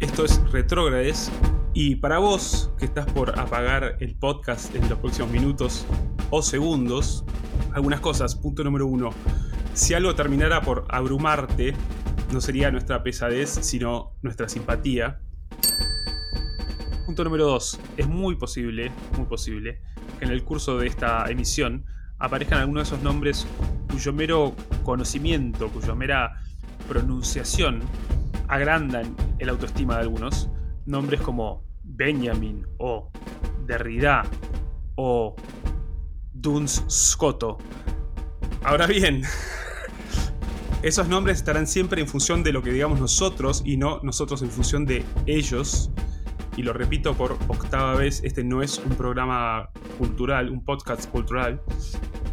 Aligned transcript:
Esto 0.00 0.26
es 0.26 0.38
Retrógrades. 0.52 1.32
Y 1.72 1.96
para 1.96 2.18
vos 2.18 2.70
que 2.78 2.84
estás 2.84 3.06
por 3.06 3.38
apagar 3.38 3.96
el 4.00 4.14
podcast 4.14 4.74
en 4.74 4.86
los 4.90 4.98
próximos 4.98 5.30
minutos 5.30 5.86
o 6.28 6.42
segundos, 6.42 7.24
algunas 7.72 8.00
cosas. 8.00 8.34
Punto 8.34 8.64
número 8.64 8.86
uno. 8.86 9.14
Si 9.72 9.94
algo 9.94 10.14
terminara 10.14 10.60
por 10.60 10.84
abrumarte, 10.90 11.72
no 12.30 12.42
sería 12.42 12.70
nuestra 12.70 13.02
pesadez, 13.02 13.48
sino 13.48 14.12
nuestra 14.20 14.46
simpatía. 14.46 15.22
Punto 17.06 17.24
número 17.24 17.46
dos. 17.46 17.80
Es 17.96 18.06
muy 18.06 18.36
posible, 18.36 18.92
muy 19.16 19.24
posible, 19.24 19.80
que 20.18 20.26
en 20.26 20.32
el 20.32 20.44
curso 20.44 20.76
de 20.76 20.86
esta 20.86 21.24
emisión 21.30 21.86
aparezcan 22.18 22.58
algunos 22.58 22.90
de 22.90 22.94
esos 22.94 23.02
nombres 23.02 23.46
cuyo 23.90 24.12
mero 24.12 24.54
conocimiento, 24.84 25.70
cuya 25.70 25.94
mera 25.94 26.42
pronunciación 26.86 27.80
agrandan 28.48 29.16
el 29.42 29.48
autoestima 29.48 29.96
de 29.96 30.02
algunos. 30.02 30.48
Nombres 30.86 31.20
como 31.20 31.64
Benjamin 31.82 32.66
o 32.78 33.10
Derrida 33.66 34.22
o 34.94 35.34
Duns 36.32 36.84
Scotto. 36.88 37.58
Ahora 38.64 38.86
bien, 38.86 39.22
esos 40.82 41.08
nombres 41.08 41.38
estarán 41.38 41.66
siempre 41.66 42.00
en 42.00 42.08
función 42.08 42.42
de 42.42 42.52
lo 42.52 42.62
que 42.62 42.72
digamos 42.72 43.00
nosotros 43.00 43.62
y 43.64 43.76
no 43.76 44.00
nosotros 44.02 44.42
en 44.42 44.50
función 44.50 44.86
de 44.86 45.04
ellos. 45.26 45.90
Y 46.56 46.62
lo 46.62 46.72
repito 46.72 47.14
por 47.14 47.32
octava 47.48 47.94
vez, 47.94 48.20
este 48.24 48.44
no 48.44 48.62
es 48.62 48.78
un 48.78 48.94
programa 48.94 49.70
cultural, 49.98 50.50
un 50.50 50.64
podcast 50.64 51.10
cultural. 51.10 51.62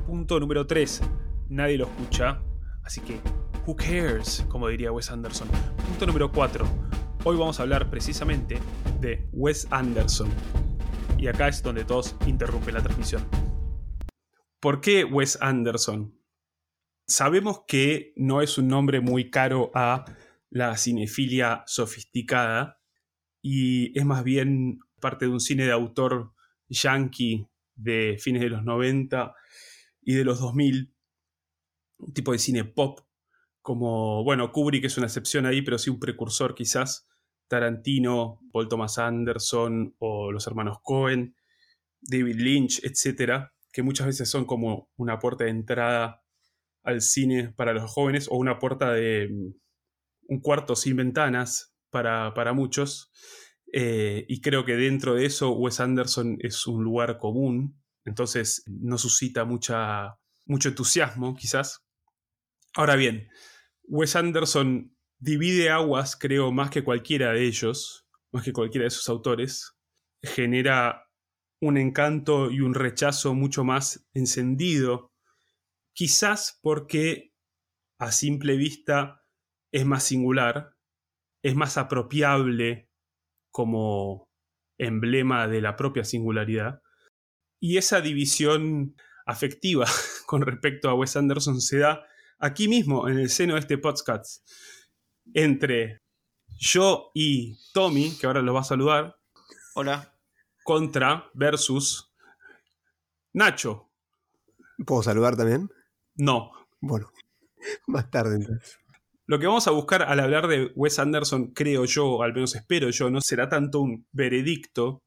Punto 0.06 0.40
número 0.40 0.68
3, 0.68 1.02
nadie 1.50 1.78
lo 1.78 1.86
escucha, 1.86 2.42
así 2.84 3.00
que 3.02 3.22
who 3.70 3.76
cares, 3.76 4.44
como 4.50 4.68
diría 4.68 4.92
Wes 4.92 5.12
Anderson. 5.12 5.48
Punto 5.88 6.08
número 6.08 6.32
4, 6.32 6.68
hoy 7.24 7.38
vamos 7.38 7.60
a 7.60 7.64
hablar 7.64 7.92
precisamente 7.92 8.58
de 9.00 9.30
Wes 9.32 9.68
Anderson. 9.70 10.28
Y 11.20 11.28
acá 11.28 11.48
es 11.50 11.62
donde 11.62 11.86
todos 11.86 12.16
interrumpen 12.26 12.74
la 12.74 12.82
transmisión. 12.82 13.28
¿Por 14.60 14.82
qué 14.82 15.04
Wes 15.04 15.38
Anderson? 15.40 16.20
Sabemos 17.06 17.62
que 17.68 18.12
no 18.16 18.42
es 18.42 18.58
un 18.58 18.70
nombre 18.70 19.02
muy 19.02 19.30
caro 19.30 19.70
a 19.76 20.04
la 20.50 20.76
cinefilia 20.76 21.64
sofisticada 21.68 22.82
y 23.40 23.96
es 23.96 24.04
más 24.04 24.24
bien 24.24 24.80
parte 25.00 25.26
de 25.26 25.32
un 25.32 25.40
cine 25.40 25.66
de 25.66 25.74
autor 25.74 26.34
yankee 26.70 27.48
de 27.76 28.18
fines 28.20 28.42
de 28.42 28.50
los 28.50 28.64
90 28.64 29.36
y 30.02 30.16
de 30.16 30.24
los 30.24 30.40
2000, 30.40 30.92
un 32.00 32.14
tipo 32.14 32.32
de 32.32 32.40
cine 32.40 32.66
pop, 32.66 33.02
como, 33.62 34.24
bueno, 34.24 34.52
Kubrick 34.52 34.86
es 34.86 34.98
una 34.98 35.08
excepción 35.08 35.46
ahí, 35.46 35.62
pero 35.62 35.78
sí 35.78 35.90
un 35.90 36.00
precursor 36.00 36.56
quizás, 36.56 37.08
Tarantino, 37.48 38.40
Paul 38.52 38.68
Thomas 38.70 38.98
Anderson 38.98 39.96
o 40.00 40.32
los 40.32 40.48
hermanos 40.48 40.78
Cohen, 40.84 41.36
David 42.02 42.38
Lynch, 42.38 42.84
etcétera, 42.84 43.54
que 43.72 43.84
muchas 43.84 44.08
veces 44.08 44.30
son 44.30 44.46
como 44.46 44.90
una 44.96 45.20
puerta 45.20 45.44
de 45.44 45.52
entrada 45.52 46.24
al 46.84 47.02
cine 47.02 47.54
para 47.56 47.74
los 47.74 47.92
jóvenes 47.92 48.28
o 48.30 48.38
una 48.38 48.60
puerta 48.60 48.94
de 48.94 49.30
mm, 49.30 49.54
un 50.30 50.42
cuarto 50.42 50.76
sin 50.76 50.96
ventanas 50.96 51.76
para, 51.90 52.54
muchos. 52.54 53.12
Eh, 53.74 54.26
y 54.28 54.42
creo 54.42 54.66
que 54.66 54.76
dentro 54.76 55.16
de 55.16 55.26
eso 55.26 55.52
Wes 55.52 55.80
Anderson 55.80 56.38
es 56.40 56.66
un 56.68 56.84
lugar 56.84 57.18
común, 57.18 57.80
entonces 58.06 58.64
no 58.68 58.98
suscita 58.98 59.46
mucha, 59.46 60.18
mucho 60.46 60.70
entusiasmo 60.70 61.36
quizás. 61.36 61.84
Ahora 62.76 62.96
bien, 62.96 63.28
Wes 63.90 64.16
Anderson 64.16 64.96
divide 65.18 65.72
aguas, 65.72 66.16
creo, 66.16 66.52
más 66.52 66.70
que 66.70 66.84
cualquiera 66.84 67.34
de 67.34 67.46
ellos, 67.46 68.08
más 68.32 68.44
que 68.44 68.54
cualquiera 68.54 68.86
de 68.86 68.92
sus 68.92 69.10
autores, 69.10 69.76
genera 70.22 71.10
un 71.60 71.78
encanto 71.78 72.52
y 72.52 72.62
un 72.62 72.76
rechazo 72.76 73.34
mucho 73.34 73.64
más 73.64 74.08
encendido, 74.14 75.12
quizás 75.94 76.60
porque 76.62 77.34
a 78.00 78.12
simple 78.12 78.56
vista 78.58 79.26
es 79.74 79.86
más 79.86 80.04
singular, 80.04 80.76
es 81.44 81.56
más 81.56 81.78
apropiable 81.78 82.90
como 83.52 84.30
emblema 84.78 85.48
de 85.48 85.62
la 85.62 85.76
propia 85.76 86.04
singularidad, 86.04 86.84
y 87.60 87.78
esa 87.78 88.02
división 88.02 88.96
afectiva 89.26 89.88
con 90.28 90.44
respecto 90.44 90.90
a 90.90 90.94
Wes 90.94 91.18
Anderson 91.18 91.60
se 91.60 91.80
da 91.80 92.06
aquí 92.40 92.68
mismo, 92.68 93.08
en 93.08 93.20
el 93.20 93.30
seno 93.30 93.54
de 93.54 93.60
este 93.60 93.78
podcast, 93.78 94.48
entre 95.34 96.02
yo 96.48 97.12
y 97.14 97.58
Tommy, 97.74 98.18
que 98.20 98.28
ahora 98.28 98.42
lo 98.42 98.54
va 98.54 98.62
a 98.62 98.66
saludar. 98.66 99.16
Hola 99.76 100.16
contra 100.64 101.30
versus 101.34 102.14
Nacho. 103.34 103.90
¿Puedo 104.86 105.02
saludar 105.02 105.36
también? 105.36 105.68
No. 106.16 106.52
Bueno, 106.80 107.12
más 107.88 108.10
tarde 108.12 108.36
entonces. 108.36 108.78
Lo 109.26 109.40
que 109.40 109.48
vamos 109.48 109.68
a 109.68 109.72
buscar 109.72 110.04
al 110.04 110.20
hablar 110.20 110.48
de 110.48 110.72
Wes 110.76 111.00
Anderson, 111.00 111.54
creo 111.54 111.86
yo, 111.86 112.22
al 112.22 112.34
menos 112.34 112.56
espero 112.56 112.90
yo, 112.90 113.10
no 113.10 113.22
será 113.22 113.50
tanto 113.50 113.80
un 113.80 114.08
veredicto, 114.12 115.04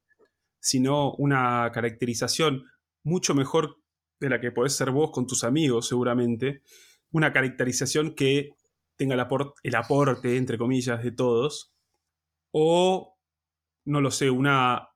sino 0.61 1.13
una 1.15 1.71
caracterización 1.73 2.65
mucho 3.05 3.35
mejor 3.35 3.79
de 4.21 4.31
la 4.31 4.41
que 4.41 4.53
podés 4.53 4.75
ser 4.75 4.91
vos 4.91 5.11
con 5.13 5.27
tus 5.27 5.43
amigos, 5.45 5.89
seguramente. 5.89 6.63
Una 7.13 7.33
caracterización 7.33 8.15
que 8.15 8.57
tenga 8.97 9.15
el, 9.15 9.75
aporte, 9.75 10.37
entre 10.37 10.59
comillas, 10.59 11.03
de 11.03 11.13
todos. 11.13 11.73
O, 12.53 13.17
no 13.85 14.01
lo 14.01 14.11
sé, 14.11 14.31
una 14.31 14.89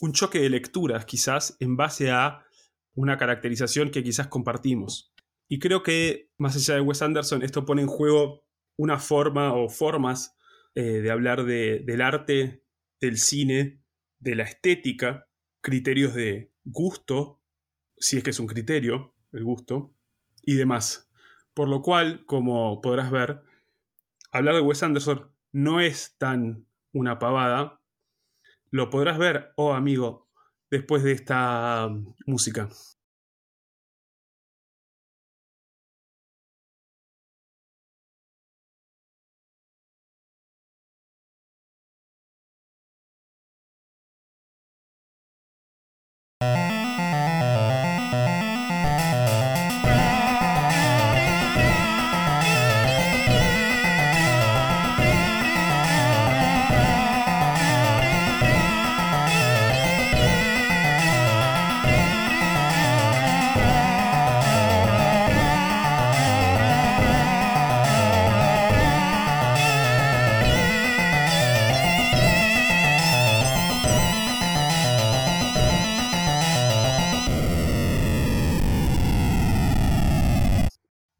un 0.00 0.12
choque 0.12 0.40
de 0.40 0.50
lecturas 0.50 1.04
quizás 1.04 1.56
en 1.60 1.76
base 1.76 2.10
a 2.10 2.44
una 2.94 3.16
caracterización 3.16 3.90
que 3.90 4.02
quizás 4.02 4.28
compartimos. 4.28 5.12
Y 5.48 5.58
creo 5.58 5.82
que, 5.82 6.30
más 6.38 6.56
allá 6.56 6.74
de 6.74 6.80
Wes 6.80 7.02
Anderson, 7.02 7.42
esto 7.42 7.64
pone 7.64 7.82
en 7.82 7.88
juego 7.88 8.44
una 8.76 8.98
forma 8.98 9.54
o 9.54 9.68
formas 9.68 10.36
eh, 10.74 11.00
de 11.00 11.10
hablar 11.10 11.44
del 11.44 12.00
arte, 12.00 12.64
del 13.00 13.18
cine, 13.18 13.82
de 14.18 14.34
la 14.34 14.44
estética, 14.44 15.28
criterios 15.60 16.14
de 16.14 16.52
gusto, 16.64 17.42
si 17.96 18.16
es 18.16 18.24
que 18.24 18.30
es 18.30 18.40
un 18.40 18.46
criterio, 18.46 19.14
el 19.32 19.44
gusto, 19.44 19.94
y 20.46 20.54
demás. 20.54 21.10
Por 21.54 21.68
lo 21.68 21.82
cual, 21.82 22.24
como 22.26 22.80
podrás 22.80 23.10
ver, 23.10 23.42
hablar 24.32 24.54
de 24.56 24.60
Wes 24.60 24.82
Anderson 24.82 25.30
no 25.52 25.80
es 25.80 26.16
tan 26.18 26.66
una 26.92 27.18
pavada, 27.18 27.80
lo 28.70 28.90
podrás 28.90 29.18
ver, 29.18 29.52
oh 29.56 29.72
amigo, 29.74 30.28
después 30.70 31.02
de 31.04 31.12
esta 31.12 31.88
mm, 31.88 32.14
música. 32.26 32.68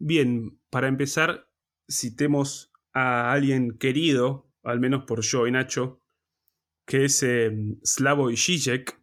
Bien, 0.06 0.60
para 0.68 0.88
empezar, 0.88 1.48
citemos 1.90 2.70
a 2.92 3.32
alguien 3.32 3.78
querido, 3.78 4.52
al 4.62 4.78
menos 4.78 5.04
por 5.06 5.22
yo 5.22 5.46
y 5.46 5.50
Nacho, 5.50 6.02
que 6.86 7.06
es 7.06 7.22
eh, 7.22 7.50
Slavoj 7.82 8.34
Žižek, 8.34 9.00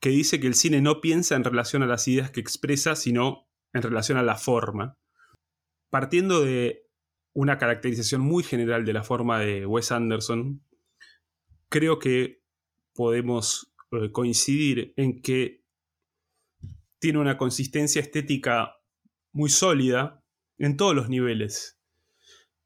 que 0.00 0.10
dice 0.10 0.40
que 0.40 0.48
el 0.48 0.56
cine 0.56 0.80
no 0.80 1.00
piensa 1.00 1.36
en 1.36 1.44
relación 1.44 1.84
a 1.84 1.86
las 1.86 2.08
ideas 2.08 2.32
que 2.32 2.40
expresa, 2.40 2.96
sino 2.96 3.48
en 3.72 3.82
relación 3.82 4.18
a 4.18 4.24
la 4.24 4.34
forma. 4.34 4.98
Partiendo 5.88 6.40
de 6.40 6.84
una 7.32 7.56
caracterización 7.56 8.20
muy 8.20 8.42
general 8.42 8.84
de 8.84 8.92
la 8.92 9.04
forma 9.04 9.38
de 9.38 9.66
Wes 9.66 9.92
Anderson, 9.92 10.66
creo 11.68 12.00
que 12.00 12.42
podemos 12.92 13.72
eh, 13.92 14.10
coincidir 14.10 14.94
en 14.96 15.22
que 15.22 15.64
tiene 16.98 17.20
una 17.20 17.38
consistencia 17.38 18.02
estética 18.02 18.74
muy 19.32 19.48
sólida, 19.48 20.19
en 20.60 20.76
todos 20.76 20.94
los 20.94 21.08
niveles. 21.08 21.80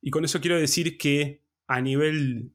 Y 0.03 0.11
con 0.11 0.25
eso 0.25 0.41
quiero 0.41 0.59
decir 0.59 0.99
que 0.99 1.43
a 1.67 1.81
nivel 1.81 2.53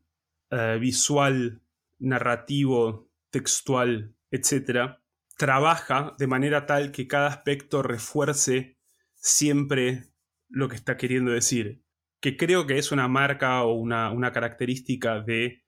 eh, 0.51 0.77
visual, 0.79 1.61
narrativo, 1.97 3.09
textual, 3.31 4.13
etc., 4.29 4.97
trabaja 5.37 6.15
de 6.19 6.27
manera 6.27 6.65
tal 6.65 6.91
que 6.91 7.07
cada 7.07 7.27
aspecto 7.27 7.81
refuerce 7.81 8.77
siempre 9.15 10.11
lo 10.49 10.67
que 10.67 10.75
está 10.75 10.97
queriendo 10.97 11.31
decir. 11.31 11.83
Que 12.19 12.35
creo 12.35 12.67
que 12.67 12.77
es 12.77 12.91
una 12.91 13.07
marca 13.07 13.63
o 13.63 13.73
una, 13.73 14.11
una 14.11 14.33
característica 14.33 15.21
de 15.21 15.63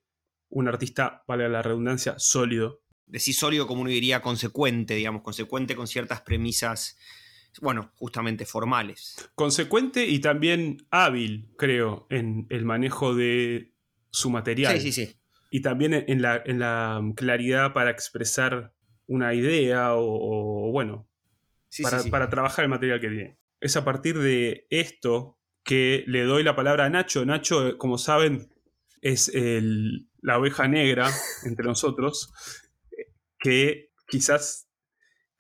un 0.50 0.68
artista, 0.68 1.24
vale 1.28 1.48
la 1.48 1.62
redundancia, 1.62 2.16
sólido. 2.18 2.82
Decís 3.06 3.38
sólido 3.38 3.68
como 3.68 3.82
uno 3.82 3.90
diría 3.90 4.22
consecuente, 4.22 4.96
digamos, 4.96 5.22
consecuente 5.22 5.76
con 5.76 5.88
ciertas 5.88 6.22
premisas, 6.22 6.98
bueno, 7.60 7.92
justamente 7.96 8.46
formales. 8.46 9.30
Consecuente 9.36 10.06
y 10.06 10.20
también 10.20 10.88
hábil, 10.90 11.50
creo, 11.58 12.08
en 12.10 12.48
el 12.50 12.66
manejo 12.66 13.14
de 13.14 13.74
su 14.10 14.30
material. 14.30 14.80
Sí, 14.80 14.92
sí, 14.92 15.06
sí. 15.06 15.18
Y 15.50 15.62
también 15.62 15.94
en 15.94 16.22
la, 16.22 16.42
en 16.46 16.60
la 16.60 17.02
claridad 17.16 17.74
para 17.74 17.92
expresar 17.92 18.74
una 19.06 19.34
idea 19.34 19.96
o, 19.96 20.72
bueno, 20.72 21.10
para, 21.82 22.04
para 22.04 22.30
trabajar 22.30 22.64
el 22.64 22.70
material 22.70 23.02
que 23.02 23.10
tiene. 23.10 23.38
Es 23.60 23.76
a 23.76 23.84
partir 23.84 24.18
de 24.18 24.66
esto 24.70 25.38
que 25.64 26.06
le 26.08 26.24
doy 26.24 26.44
la 26.44 26.56
palabra 26.56 26.86
a 26.86 26.90
Nacho. 26.90 27.26
Nacho, 27.26 27.78
como 27.78 27.98
saben, 27.98 28.50
es 29.02 29.28
el, 29.30 30.08
la 30.22 30.38
oveja 30.38 30.68
negra 30.68 31.12
entre 31.44 31.66
nosotros, 31.66 32.34
que 33.38 33.92
quizás 34.08 34.70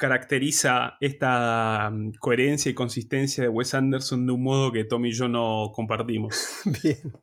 caracteriza 0.02 0.98
esta 1.00 1.92
mm, 1.92 2.14
coherencia 2.20 2.72
y 2.72 2.74
consistencia 2.74 3.44
de 3.44 3.50
Wes 3.50 3.76
Anderson 3.76 4.26
de 4.26 4.34
un 4.34 4.42
modo 4.42 4.72
que 4.72 4.84
Tommy 4.84 5.10
y 5.10 5.14
yo 5.14 5.28
no 5.28 5.72
compartimos. 5.76 6.36
Bien. 6.84 7.14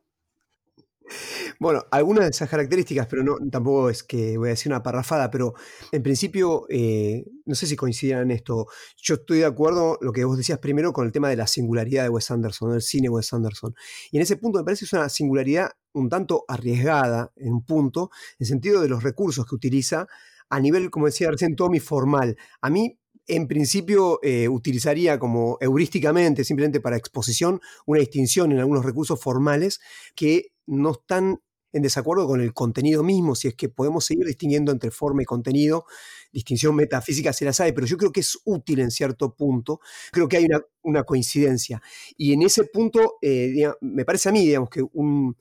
Bueno, 1.59 1.83
algunas 1.91 2.23
de 2.23 2.29
esas 2.29 2.47
características, 2.47 3.07
pero 3.07 3.21
no, 3.21 3.35
tampoco 3.51 3.89
es 3.89 4.03
que 4.03 4.37
voy 4.37 4.47
a 4.47 4.51
decir 4.51 4.71
una 4.71 4.81
parrafada, 4.81 5.29
pero 5.29 5.55
en 5.91 6.01
principio, 6.01 6.67
eh, 6.69 7.25
no 7.45 7.53
sé 7.53 7.67
si 7.67 7.75
coincidan 7.75 8.21
en 8.21 8.31
esto. 8.31 8.67
Yo 8.95 9.15
estoy 9.15 9.39
de 9.39 9.45
acuerdo, 9.45 9.97
lo 9.99 10.13
que 10.13 10.23
vos 10.23 10.37
decías 10.37 10.59
primero, 10.59 10.93
con 10.93 11.05
el 11.05 11.11
tema 11.11 11.27
de 11.27 11.35
la 11.35 11.47
singularidad 11.47 12.03
de 12.03 12.09
Wes 12.09 12.31
Anderson, 12.31 12.71
del 12.71 12.81
cine 12.81 13.09
Wes 13.09 13.33
Anderson. 13.33 13.75
Y 14.11 14.17
en 14.17 14.23
ese 14.23 14.37
punto 14.37 14.59
me 14.59 14.63
parece 14.63 14.81
que 14.81 14.85
es 14.85 14.93
una 14.93 15.09
singularidad 15.09 15.71
un 15.93 16.07
tanto 16.07 16.45
arriesgada, 16.47 17.31
en 17.35 17.51
un 17.51 17.65
punto, 17.65 18.09
en 18.37 18.45
sentido 18.45 18.81
de 18.81 18.87
los 18.87 19.03
recursos 19.03 19.45
que 19.45 19.55
utiliza 19.55 20.07
a 20.49 20.59
nivel, 20.59 20.89
como 20.89 21.05
decía 21.05 21.31
recién 21.31 21.55
Tommy, 21.55 21.79
formal. 21.79 22.37
A 22.61 22.69
mí 22.69 22.97
en 23.27 23.47
principio 23.47 24.19
eh, 24.23 24.49
utilizaría 24.49 25.19
como 25.19 25.57
heurísticamente, 25.61 26.43
simplemente 26.43 26.81
para 26.81 26.97
exposición, 26.97 27.61
una 27.85 27.99
distinción 27.99 28.51
en 28.51 28.59
algunos 28.59 28.83
recursos 28.83 29.21
formales 29.21 29.79
que 30.15 30.51
no 30.65 30.91
están 30.91 31.39
en 31.71 31.83
desacuerdo 31.83 32.25
con 32.25 32.41
el 32.41 32.53
contenido 32.53 33.03
mismo, 33.03 33.35
si 33.35 33.49
es 33.49 33.53
que 33.53 33.69
podemos 33.69 34.03
seguir 34.03 34.25
distinguiendo 34.25 34.71
entre 34.71 34.89
forma 34.89 35.21
y 35.21 35.25
contenido, 35.25 35.85
distinción 36.31 36.75
metafísica 36.75 37.31
se 37.31 37.45
las 37.45 37.59
hay, 37.59 37.71
pero 37.71 37.85
yo 37.85 37.97
creo 37.97 38.11
que 38.11 38.21
es 38.21 38.39
útil 38.45 38.79
en 38.79 38.89
cierto 38.89 39.35
punto, 39.35 39.79
creo 40.11 40.27
que 40.27 40.37
hay 40.37 40.47
una, 40.81 41.03
coincidencia. 41.03 41.81
Y 42.17 42.33
en 42.33 42.41
ese 42.41 42.63
punto, 42.63 43.17
eh, 43.21 43.71
me 43.81 44.05
parece 44.05 44.29
a 44.29 44.31
mí, 44.31 44.45
digamos, 44.45 44.69
que 44.69 44.83
un, 44.93 45.35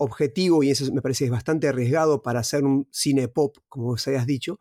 objetivo, 0.00 0.62
y 0.62 0.70
eso 0.70 0.90
me 0.92 1.02
parece 1.02 1.26
es 1.26 1.30
bastante 1.30 1.68
arriesgado 1.68 2.22
para 2.22 2.40
hacer 2.40 2.64
un 2.64 2.88
cine 2.90 3.28
pop, 3.28 3.58
como 3.68 3.86
vos 3.86 4.08
habías 4.08 4.26
dicho, 4.26 4.58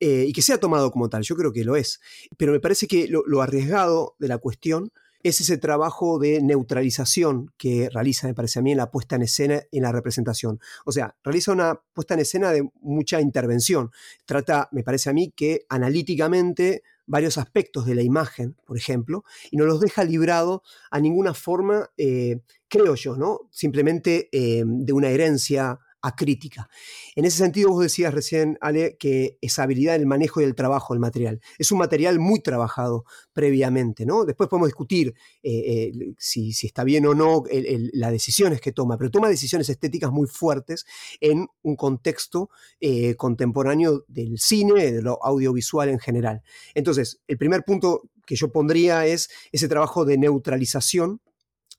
eh, 0.00 0.26
y 0.28 0.32
que 0.34 0.42
sea 0.42 0.58
tomado 0.58 0.90
como 0.90 1.08
tal, 1.08 1.22
yo 1.22 1.34
creo 1.34 1.50
que 1.50 1.64
lo 1.64 1.76
es. 1.76 2.00
Pero 2.36 2.52
me 2.52 2.60
parece 2.60 2.86
que 2.86 3.08
lo, 3.08 3.40
arriesgado 3.40 4.16
de 4.18 4.28
la 4.28 4.36
cuestión 4.36 4.92
es 5.22 5.40
ese 5.40 5.56
trabajo 5.56 6.18
de 6.18 6.42
neutralización 6.42 7.52
que 7.56 7.88
realiza, 7.88 8.26
me 8.26 8.34
parece 8.34 8.58
a 8.58 8.62
mí, 8.62 8.72
en 8.72 8.78
la 8.78 8.90
puesta 8.90 9.16
en 9.16 9.22
escena, 9.22 9.62
en 9.70 9.82
la 9.82 9.92
representación. 9.92 10.60
O 10.84 10.92
sea, 10.92 11.16
realiza 11.22 11.52
una 11.52 11.80
puesta 11.94 12.14
en 12.14 12.20
escena 12.20 12.50
de 12.50 12.68
mucha 12.82 13.20
intervención. 13.20 13.92
Trata, 14.26 14.68
me 14.72 14.82
parece 14.82 15.08
a 15.08 15.12
mí, 15.14 15.32
que 15.34 15.64
analíticamente 15.70 16.82
varios 17.06 17.38
aspectos 17.38 17.86
de 17.86 17.94
la 17.94 18.02
imagen, 18.02 18.56
por 18.64 18.76
ejemplo, 18.76 19.24
y 19.50 19.56
no 19.56 19.64
los 19.64 19.80
deja 19.80 20.04
librado 20.04 20.62
a 20.90 21.00
ninguna 21.00 21.34
forma, 21.34 21.90
eh, 21.96 22.40
creo 22.72 22.94
yo, 22.94 23.16
¿no? 23.16 23.50
Simplemente 23.50 24.30
eh, 24.32 24.64
de 24.64 24.92
una 24.94 25.10
herencia 25.10 25.78
crítica. 26.10 26.68
En 27.14 27.26
ese 27.26 27.36
sentido, 27.36 27.70
vos 27.70 27.82
decías 27.82 28.12
recién, 28.12 28.58
Ale, 28.60 28.96
que 28.98 29.38
esa 29.40 29.62
habilidad 29.62 29.92
del 29.92 30.06
manejo 30.06 30.40
y 30.40 30.44
el 30.44 30.56
trabajo 30.56 30.94
del 30.94 31.00
material. 31.00 31.40
Es 31.58 31.70
un 31.70 31.78
material 31.78 32.18
muy 32.18 32.40
trabajado 32.40 33.04
previamente, 33.32 34.04
¿no? 34.04 34.24
Después 34.24 34.48
podemos 34.48 34.68
discutir 34.68 35.14
eh, 35.42 35.92
si, 36.18 36.50
está 36.62 36.82
bien 36.82 37.06
o 37.06 37.14
no 37.14 37.44
las 37.92 38.10
decisiones 38.10 38.60
que 38.60 38.72
toma, 38.72 38.98
pero 38.98 39.10
toma 39.10 39.28
decisiones 39.28 39.68
estéticas 39.68 40.10
muy 40.10 40.26
fuertes 40.26 40.86
en 41.20 41.46
un 41.62 41.76
contexto 41.76 42.50
eh, 42.80 43.14
contemporáneo 43.14 44.04
del 44.08 44.38
cine, 44.38 44.90
de 44.90 45.02
lo 45.02 45.22
audiovisual 45.22 45.88
en 45.90 46.00
general. 46.00 46.42
Entonces, 46.74 47.20
el 47.28 47.38
primer 47.38 47.62
punto 47.64 48.10
que 48.26 48.34
yo 48.34 48.50
pondría 48.50 49.06
es 49.06 49.28
ese 49.52 49.68
trabajo 49.68 50.04
de 50.04 50.18
neutralización 50.18 51.20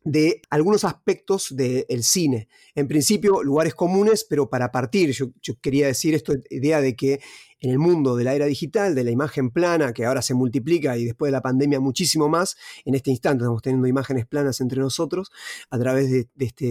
de 0.04 0.42
algunos 0.50 0.84
aspectos 0.84 1.56
del 1.56 2.04
cine. 2.04 2.48
En 2.76 2.88
principio, 2.88 3.44
lugares 3.44 3.74
comunes, 3.76 4.26
pero 4.28 4.50
para 4.50 4.72
partir, 4.72 5.12
yo, 5.12 5.32
quería 5.62 5.88
decir 5.88 6.14
esto, 6.14 6.34
idea 6.50 6.82
de 6.82 6.96
que 6.96 7.22
en 7.60 7.72
el 7.72 7.80
mundo 7.80 8.16
de 8.18 8.26
la 8.26 8.34
era 8.34 8.46
digital, 8.46 8.94
de 8.94 9.06
la 9.06 9.12
imagen 9.12 9.50
plana, 9.50 9.94
que 9.94 10.06
ahora 10.06 10.22
se 10.22 10.34
multiplica 10.34 10.98
y 10.98 11.06
después 11.06 11.30
de 11.30 11.32
la 11.32 11.42
pandemia 11.42 11.80
muchísimo 11.80 12.28
más, 12.28 12.58
en 12.84 12.96
este 12.96 13.12
instante 13.12 13.44
estamos 13.44 13.62
teniendo 13.62 13.88
imágenes 13.88 14.26
planas 14.26 14.60
entre 14.60 14.82
nosotros 14.82 15.32
a 15.70 15.80
través 15.80 16.12
de, 16.12 16.28
este, 16.38 16.66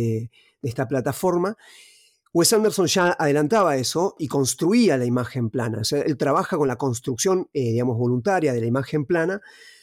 de 0.61 0.69
esta 0.69 0.87
plataforma. 0.87 1.57
Wes 2.35 2.53
Anderson 2.53 2.87
ya 2.87 3.15
adelantaba 3.19 3.77
eso 3.77 4.15
y 4.19 4.29
construía 4.29 4.97
la 4.97 5.05
imagen 5.05 5.51
plana. 5.51 5.83
Él 5.91 6.17
trabaja 6.17 6.57
con 6.57 6.67
la 6.67 6.77
construcción, 6.77 7.49
eh, 7.53 7.73
digamos, 7.73 7.97
voluntaria 7.99 8.53
de 8.53 8.61
la 8.61 8.67
imagen 8.67 9.05
plana, 9.05 9.41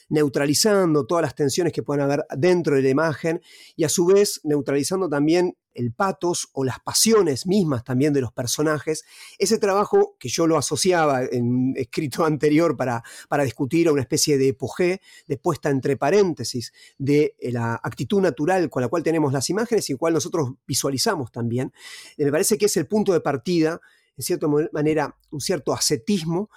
neutralizando 0.10 1.06
todas 1.06 1.22
las 1.22 1.36
tensiones 1.36 1.74
que 1.74 1.84
puedan 1.84 2.04
haber 2.04 2.26
dentro 2.36 2.76
de 2.76 2.82
la 2.82 2.90
imagen 2.90 3.42
y 3.76 3.84
a 3.84 3.90
su 3.90 4.06
vez 4.06 4.42
neutralizando 4.44 5.08
también 5.08 5.56
el 5.74 5.94
patos 5.94 6.50
o 6.54 6.64
las 6.64 6.80
pasiones 6.80 7.48
mismas 7.48 7.84
también 7.84 8.12
de 8.12 8.22
los 8.22 8.34
personajes. 8.34 9.06
Ese 9.38 9.60
trabajo 9.60 10.18
que 10.20 10.28
yo 10.28 10.46
lo 10.48 10.58
asociaba 10.58 11.24
en 11.24 11.74
escrito 11.78 12.26
anterior 12.26 12.76
para, 12.76 13.04
para 13.30 13.44
discutir 13.44 13.88
a 13.88 13.92
una 13.92 14.02
especie 14.02 14.38
de 14.38 14.50
epogé, 14.50 15.02
de 15.28 15.38
puesta 15.38 15.70
entre 15.70 15.96
paréntesis 15.96 16.74
de 16.98 17.36
eh, 17.40 17.52
la 17.52 17.80
actitud 17.82 18.22
natural 18.22 18.70
con 18.70 18.82
la 18.82 18.90
cual 18.90 19.04
tenemos 19.04 19.32
las 19.32 19.50
imágenes 19.50 19.90
y 19.90 19.96
cual 19.96 20.14
nosotros 20.14 20.52
visualizamos 20.68 21.32
también. 21.32 21.72
Eh, 22.18 22.26
me 22.26 22.32
parece 22.32 22.58
que 22.58 22.66
es 22.66 22.78
el 22.78 22.88
punto 22.88 23.14
de 23.14 23.22
partida, 23.22 23.80
en 24.18 24.24
cierta 24.24 24.48
manera, 24.74 25.16
un 25.32 25.40
cierto 25.40 25.72
ascetismo 25.72 26.50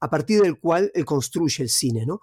a 0.00 0.08
partir 0.08 0.40
del 0.40 0.58
cual 0.58 0.90
él 0.94 1.04
construye 1.04 1.62
el 1.62 1.68
cine. 1.68 2.06
¿no? 2.06 2.20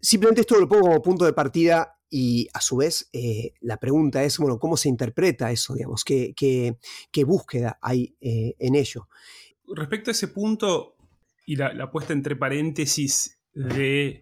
Simplemente 0.00 0.42
esto 0.42 0.58
lo 0.58 0.68
pongo 0.68 0.82
como 0.82 1.02
punto 1.02 1.24
de 1.24 1.32
partida 1.32 1.98
y 2.10 2.48
a 2.54 2.60
su 2.60 2.76
vez 2.76 3.08
eh, 3.12 3.52
la 3.60 3.78
pregunta 3.78 4.22
es, 4.22 4.38
bueno, 4.38 4.58
¿cómo 4.58 4.76
se 4.76 4.88
interpreta 4.88 5.50
eso? 5.50 5.74
Digamos? 5.74 6.04
¿Qué, 6.04 6.34
qué, 6.34 7.24
búsqueda 7.24 7.78
hay 7.82 8.16
eh, 8.20 8.54
en 8.58 8.74
ello? 8.74 9.08
Respecto 9.66 10.10
a 10.10 10.12
ese 10.12 10.28
punto 10.28 10.96
y 11.46 11.56
la, 11.56 11.90
puesta 11.90 12.12
entre 12.12 12.36
paréntesis 12.36 13.40
de, 13.52 14.20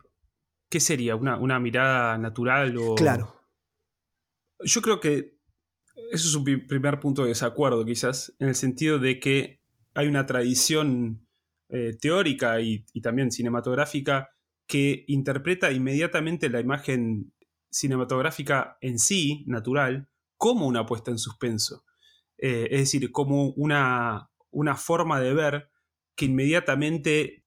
¿qué 0.68 0.80
sería? 0.80 1.14
¿Una, 1.14 1.38
una 1.38 1.60
mirada 1.60 2.18
natural? 2.18 2.76
O... 2.78 2.94
Claro. 2.94 3.40
Yo 4.60 4.80
creo 4.80 4.98
que 4.98 5.36
eso 6.10 6.28
es 6.28 6.34
un 6.34 6.44
primer 6.66 6.98
punto 7.00 7.22
de 7.22 7.28
desacuerdo 7.28 7.84
quizás, 7.84 8.34
en 8.38 8.48
el 8.48 8.54
sentido 8.54 8.98
de 8.98 9.20
que 9.20 9.60
hay 9.94 10.08
una 10.08 10.26
tradición 10.26 11.26
eh, 11.68 11.96
teórica 12.00 12.60
y 12.60 12.84
también 13.02 13.30
cinematográfica 13.30 14.35
que 14.66 15.04
interpreta 15.08 15.70
inmediatamente 15.72 16.48
la 16.48 16.60
imagen 16.60 17.32
cinematográfica 17.70 18.78
en 18.80 18.98
sí, 18.98 19.44
natural, 19.46 20.08
como 20.36 20.66
una 20.66 20.86
puesta 20.86 21.10
en 21.10 21.18
suspenso. 21.18 21.84
Eh, 22.38 22.68
es 22.70 22.80
decir, 22.80 23.10
como 23.12 23.50
una, 23.50 24.30
una 24.50 24.76
forma 24.76 25.20
de 25.20 25.34
ver 25.34 25.70
que 26.14 26.26
inmediatamente 26.26 27.44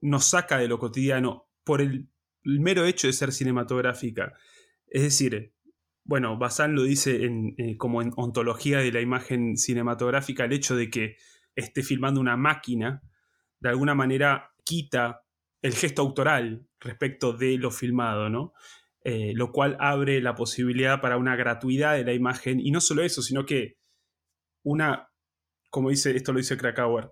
nos 0.00 0.26
saca 0.26 0.58
de 0.58 0.68
lo 0.68 0.78
cotidiano 0.78 1.48
por 1.64 1.80
el, 1.80 2.08
mero 2.44 2.84
hecho 2.84 3.06
de 3.06 3.12
ser 3.12 3.32
cinematográfica. 3.32 4.32
Es 4.88 5.02
decir, 5.02 5.54
bueno, 6.04 6.36
Bazán 6.36 6.74
lo 6.74 6.82
dice 6.82 7.24
en, 7.24 7.54
eh, 7.56 7.76
como 7.76 8.02
en 8.02 8.12
ontología 8.16 8.78
de 8.78 8.90
la 8.90 9.00
imagen 9.00 9.56
cinematográfica, 9.56 10.44
el 10.44 10.52
hecho 10.52 10.74
de 10.74 10.90
que 10.90 11.16
esté 11.54 11.82
filmando 11.84 12.20
una 12.20 12.36
máquina, 12.36 13.02
de 13.60 13.68
alguna 13.68 13.94
manera 13.94 14.52
quita 14.64 15.21
el 15.62 15.74
gesto 15.74 16.02
autoral 16.02 16.66
respecto 16.80 17.32
de 17.32 17.56
lo 17.56 17.70
filmado, 17.70 18.28
¿no? 18.28 18.52
Eh, 19.04 19.32
lo 19.34 19.50
cual 19.50 19.76
abre 19.80 20.20
la 20.20 20.34
posibilidad 20.34 21.00
para 21.00 21.16
una 21.16 21.34
gratuidad 21.34 21.96
de 21.96 22.04
la 22.04 22.12
imagen, 22.12 22.60
y 22.60 22.70
no 22.70 22.80
solo 22.80 23.02
eso, 23.02 23.22
sino 23.22 23.46
que 23.46 23.76
una, 24.62 25.08
como 25.70 25.90
dice, 25.90 26.14
esto 26.14 26.32
lo 26.32 26.38
dice 26.38 26.56
Krakauer, 26.56 27.10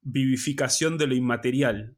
vivificación 0.00 0.96
de 0.96 1.06
lo 1.06 1.14
inmaterial, 1.14 1.96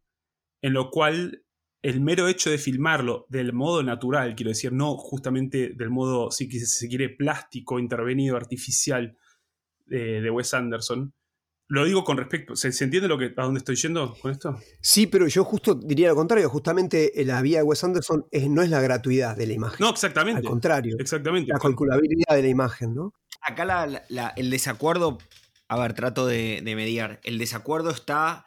en 0.63 0.73
lo 0.73 0.91
cual 0.91 1.45
el 1.83 2.01
mero 2.01 2.29
hecho 2.29 2.51
de 2.51 2.59
filmarlo 2.59 3.27
del 3.29 3.53
modo 3.53 3.83
natural, 3.83 4.35
quiero 4.35 4.51
decir, 4.51 4.73
no 4.73 4.97
justamente 4.97 5.73
del 5.75 5.91
modo, 5.91 6.31
si 6.31 6.51
se 6.51 6.89
quiere, 6.89 7.09
plástico, 7.09 7.79
intervenido, 7.79 8.37
artificial, 8.37 9.17
de, 9.87 10.21
de 10.21 10.31
Wes 10.31 10.55
Anderson. 10.55 11.15
Lo 11.71 11.85
digo 11.85 12.03
con 12.05 12.17
respecto. 12.17 12.57
¿Se, 12.57 12.73
se 12.73 12.83
entiende 12.85 13.09
lo 13.09 13.17
que, 13.17 13.33
a 13.37 13.43
dónde 13.45 13.59
estoy 13.59 13.77
yendo 13.77 14.15
con 14.21 14.33
esto? 14.33 14.59
Sí, 14.81 15.07
pero 15.07 15.27
yo 15.29 15.45
justo 15.45 15.75
diría 15.75 16.09
lo 16.09 16.17
contrario. 16.17 16.49
Justamente 16.51 17.13
la 17.25 17.41
vía 17.43 17.59
de 17.59 17.63
Wes 17.63 17.83
Anderson 17.85 18.27
es- 18.33 18.49
no 18.51 18.61
es 18.63 18.71
la 18.71 18.81
gratuidad 18.81 19.37
de 19.37 19.47
la 19.47 19.53
imagen. 19.53 19.77
No, 19.79 19.91
exactamente. 19.91 20.41
Al 20.41 20.45
contrario, 20.47 20.97
Exactamente. 20.99 21.53
la 21.53 21.61
calculabilidad 21.61 22.35
de 22.35 22.43
la 22.43 22.49
imagen, 22.49 22.95
¿no? 22.95 23.13
Acá 23.41 23.65
la- 23.65 23.87
la- 23.87 24.03
la- 24.09 24.33
el 24.37 24.51
desacuerdo, 24.51 25.19
a 25.69 25.79
ver, 25.81 25.95
trato 25.95 26.27
de, 26.27 26.61
de 26.65 26.75
mediar. 26.75 27.21
El 27.23 27.39
desacuerdo 27.39 27.91
está, 27.91 28.45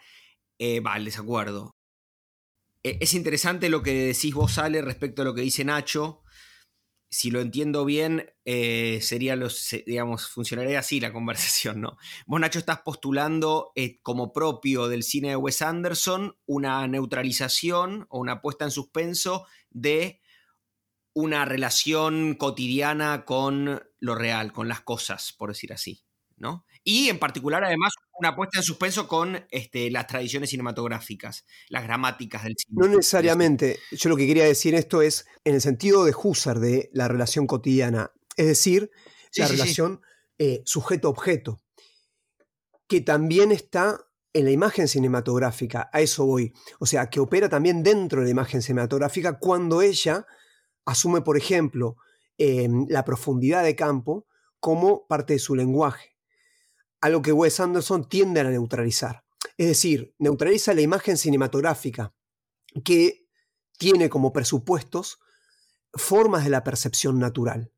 eh, 0.59 0.81
va, 0.81 0.97
el 0.97 1.05
desacuerdo. 1.05 1.71
E- 2.83 2.97
Es 2.99 3.13
interesante 3.13 3.69
lo 3.69 3.81
que 3.83 4.07
decís 4.07 4.33
vos, 4.33 4.57
Ale, 4.57 4.81
respecto 4.81 5.21
a 5.21 5.25
lo 5.25 5.33
que 5.33 5.41
dice 5.41 5.63
Nacho. 5.63 6.22
Si 7.13 7.29
lo 7.29 7.41
entiendo 7.41 7.85
bien, 7.85 8.33
eh, 8.43 8.97
sería 9.03 9.35
los, 9.35 9.69
digamos, 9.85 10.27
funcionaría 10.27 10.79
así 10.79 10.99
la 10.99 11.13
conversación, 11.13 11.79
¿no? 11.79 11.97
Vos, 12.25 12.39
Nacho, 12.39 12.57
estás 12.57 12.79
postulando 12.79 13.71
eh, 13.75 13.99
como 14.01 14.33
propio 14.33 14.87
del 14.87 15.03
cine 15.03 15.29
de 15.29 15.35
Wes 15.35 15.61
Anderson 15.61 16.35
una 16.47 16.87
neutralización 16.87 18.07
o 18.09 18.19
una 18.19 18.41
puesta 18.41 18.65
en 18.65 18.71
suspenso 18.71 19.45
de 19.69 20.21
una 21.13 21.45
relación 21.45 22.33
cotidiana 22.33 23.25
con 23.25 23.83
lo 23.99 24.15
real, 24.15 24.51
con 24.51 24.67
las 24.67 24.81
cosas, 24.81 25.33
por 25.33 25.49
decir 25.49 25.71
así, 25.71 26.03
¿no? 26.37 26.65
Y 26.83 27.09
en 27.09 27.19
particular, 27.19 27.63
además, 27.63 27.93
una 28.19 28.35
puesta 28.35 28.59
en 28.59 28.63
suspenso 28.63 29.07
con 29.07 29.45
este, 29.49 29.89
las 29.89 30.07
tradiciones 30.07 30.49
cinematográficas, 30.49 31.45
las 31.69 31.83
gramáticas 31.83 32.43
del 32.43 32.55
cine. 32.57 32.75
No 32.79 32.87
necesariamente. 32.87 33.79
Yo 33.91 34.09
lo 34.09 34.15
que 34.15 34.27
quería 34.27 34.45
decir 34.45 34.75
esto 34.75 35.01
es 35.01 35.25
en 35.43 35.55
el 35.55 35.61
sentido 35.61 36.05
de 36.05 36.13
Husserl 36.15 36.61
de 36.61 36.89
la 36.93 37.07
relación 37.07 37.47
cotidiana, 37.47 38.11
es 38.37 38.47
decir, 38.47 38.91
Sí, 39.33 39.41
la 39.41 39.47
sí, 39.47 39.53
sí. 39.53 39.59
relación 39.59 40.01
eh, 40.37 40.61
sujeto-objeto, 40.63 41.59
que 42.87 43.01
también 43.01 43.51
está 43.51 43.99
en 44.31 44.45
la 44.45 44.51
imagen 44.51 44.87
cinematográfica, 44.87 45.89
a 45.91 46.01
eso 46.01 46.25
voy. 46.25 46.53
O 46.79 46.85
sea, 46.85 47.09
que 47.09 47.19
opera 47.19 47.49
también 47.49 47.81
dentro 47.81 48.19
de 48.19 48.25
la 48.25 48.31
imagen 48.31 48.61
cinematográfica 48.61 49.39
cuando 49.39 49.81
ella 49.81 50.25
asume, 50.85 51.21
por 51.21 51.37
ejemplo, 51.37 51.97
eh, 52.37 52.67
la 52.89 53.05
profundidad 53.05 53.63
de 53.63 53.75
campo 53.75 54.27
como 54.59 55.07
parte 55.07 55.33
de 55.33 55.39
su 55.39 55.55
lenguaje, 55.55 56.12
algo 57.03 57.21
que 57.21 57.33
Wes 57.33 57.59
Anderson 57.59 58.07
tiende 58.07 58.39
a 58.39 58.45
neutralizar. 58.45 59.25
Es 59.57 59.67
decir, 59.67 60.15
neutraliza 60.19 60.73
la 60.73 60.79
imagen 60.79 61.17
cinematográfica 61.17 62.13
que 62.85 63.27
tiene 63.77 64.07
como 64.07 64.31
presupuestos 64.31 65.19
formas 65.93 66.45
de 66.45 66.49
la 66.49 66.63
percepción 66.63 67.19
natural. 67.19 67.73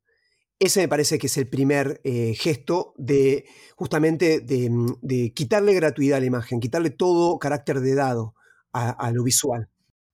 Ese 0.60 0.80
me 0.80 0.88
parece 0.88 1.18
que 1.18 1.26
es 1.26 1.36
el 1.38 1.48
primer 1.48 2.00
eh, 2.04 2.34
gesto 2.38 2.94
de 2.98 3.46
justamente 3.74 4.38
de, 4.38 4.70
mm, 4.70 5.00
de 5.02 5.32
quitarle 5.34 5.74
gratuidad 5.74 6.18
a 6.18 6.20
la 6.20 6.26
imagen, 6.26 6.60
quitarle 6.60 6.90
todo 6.90 7.36
carácter 7.40 7.80
de 7.80 7.96
dado 7.96 8.36
a, 8.72 9.10
lo 9.10 9.24
visual. 9.24 9.70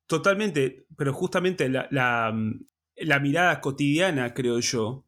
Totalmente, 0.07 0.87
pero 0.97 1.12
justamente 1.12 1.69
mm, 1.69 1.75
la 1.90 3.21
mirada 3.21 3.61
cotidiana, 3.61 4.33
creo 4.33 4.61
yo, 4.61 5.04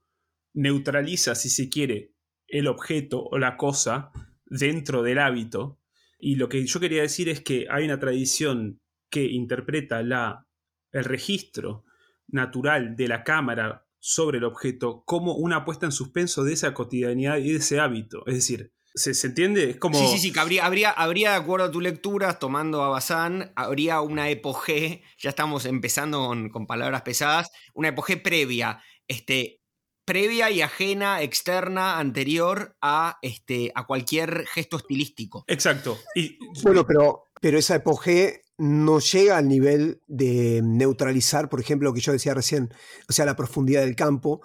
neutraliza, 0.53 1.35
si 1.37 1.49
se 1.49 1.71
quiere, 1.71 2.14
el 2.55 2.69
objeto 2.69 3.25
o 3.25 3.37
la 3.37 3.57
cosa 3.57 4.13
dentro 4.47 5.03
del 5.03 5.19
hábito. 5.19 5.81
Y 6.21 6.37
lo 6.37 6.49
que 6.49 6.65
yo 6.65 6.79
quería 6.79 7.03
decir 7.03 7.29
es 7.29 7.41
que 7.41 7.67
hay 7.69 7.85
una 7.85 7.99
tradición 7.99 8.81
que 9.11 9.25
interpreta 9.25 10.03
la, 10.05 10.47
el 10.93 11.05
registro 11.05 11.85
natural 12.29 12.95
de 12.95 13.09
la 13.09 13.25
cámara 13.25 13.87
sobre 13.99 14.39
el 14.39 14.45
objeto 14.45 15.03
como 15.05 15.35
una 15.35 15.65
puesta 15.65 15.87
en 15.87 15.93
suspenso 15.93 16.45
de 16.45 16.53
esa 16.53 16.75
cotidianidad 16.75 17.39
y 17.39 17.51
de 17.51 17.57
ese 17.57 17.81
hábito. 17.81 18.23
Es 18.27 18.35
decir, 18.35 18.73
¿se, 18.95 19.15
se 19.15 19.27
entiende? 19.27 19.77
Como... 19.81 19.99
Sí, 19.99 20.07
sí, 20.07 20.31
sí, 20.31 20.39
habría, 20.39 20.65
habría, 20.65 20.91
habría, 20.91 21.31
de 21.31 21.37
acuerdo 21.37 21.67
a 21.67 21.71
tu 21.73 21.81
lectura, 21.81 22.39
tomando 22.39 22.85
a 22.85 22.89
Bazán, 22.89 23.53
habría 23.57 24.01
una 24.01 24.31
epogé, 24.31 25.03
ya 25.19 25.31
estamos 25.31 25.67
empezando 25.67 26.29
con, 26.29 26.51
con 26.51 26.69
palabras 26.69 27.03
pesadas, 27.03 27.51
una 27.75 27.89
epogé 27.89 28.17
previa, 28.17 28.81
este, 29.09 29.64
previa 30.05 30.51
y 30.51 30.61
ajena, 30.63 31.23
externa, 31.23 31.99
anterior 31.99 32.77
a, 32.81 33.19
este, 33.23 33.73
a 33.75 33.87
cualquier 33.87 34.47
gesto 34.47 34.77
estilístico. 34.77 35.45
Exacto. 35.47 35.99
Y, 36.15 36.39
Bueno, 36.63 36.87
pero, 36.87 37.25
pero 37.41 37.59
esa 37.59 37.77
epogé 37.77 38.43
no 38.57 39.01
llega 39.01 39.37
al 39.37 39.49
nivel 39.49 40.01
de 40.07 40.61
neutralizar, 40.63 41.49
por 41.49 41.61
ejemplo, 41.61 41.89
lo 41.89 41.95
que 41.95 42.01
yo 42.01 42.13
decía 42.13 42.35
recién, 42.35 42.73
o 43.09 43.13
sea, 43.13 43.25
la 43.25 43.35
profundidad 43.35 43.81
del 43.81 43.97
campo, 43.97 44.43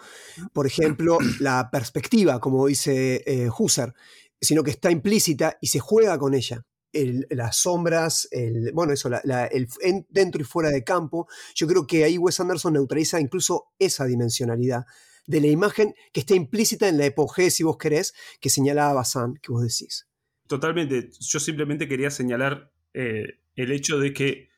por 0.54 0.66
ejemplo, 0.66 1.20
la 1.40 1.70
perspectiva, 1.72 2.40
como 2.40 2.66
dice 2.68 3.22
eh, 3.26 3.50
Husserl, 3.56 3.94
sino 4.42 4.64
que 4.64 4.72
está 4.72 4.90
implícita 4.90 5.58
y 5.62 5.68
se 5.68 5.80
juega 5.80 6.18
con 6.18 6.34
ella. 6.34 6.66
El- 6.92 7.28
las 7.30 7.58
sombras, 7.58 8.28
el, 8.32 8.72
bueno, 8.74 8.94
eso, 8.94 9.10
la- 9.10 9.22
la- 9.24 9.46
el, 9.46 9.68
en- 9.82 10.08
dentro 10.10 10.42
y 10.42 10.46
fuera 10.46 10.70
de 10.72 10.84
campo, 10.84 11.28
yo 11.54 11.68
creo 11.68 11.86
que 11.86 12.04
ahí 12.04 12.18
Wes 12.18 12.40
Anderson 12.40 12.74
neutraliza 12.74 13.20
incluso 13.20 13.68
esa 13.78 14.06
dimensionalidad 14.06 14.86
de 15.30 15.42
la 15.42 15.48
imagen 15.48 15.94
que 16.12 16.22
está 16.22 16.34
implícita 16.34 16.90
en 16.90 16.98
la 16.98 17.06
epogé, 17.06 17.52
si 17.52 17.62
vos 17.64 17.78
querés, 17.78 18.14
que 18.42 18.50
señalaba 18.50 18.94
Bazán, 18.94 19.36
que 19.42 19.52
vos 19.52 19.62
decís. 19.62 20.08
Totalmente. 20.48 21.12
Yo 21.20 21.40
simplemente 21.40 21.88
quería 21.88 22.10
señalar 22.10 22.72
eh, 22.94 23.40
el 23.56 23.72
hecho 23.72 24.00
de 24.00 24.12
que 24.12 24.50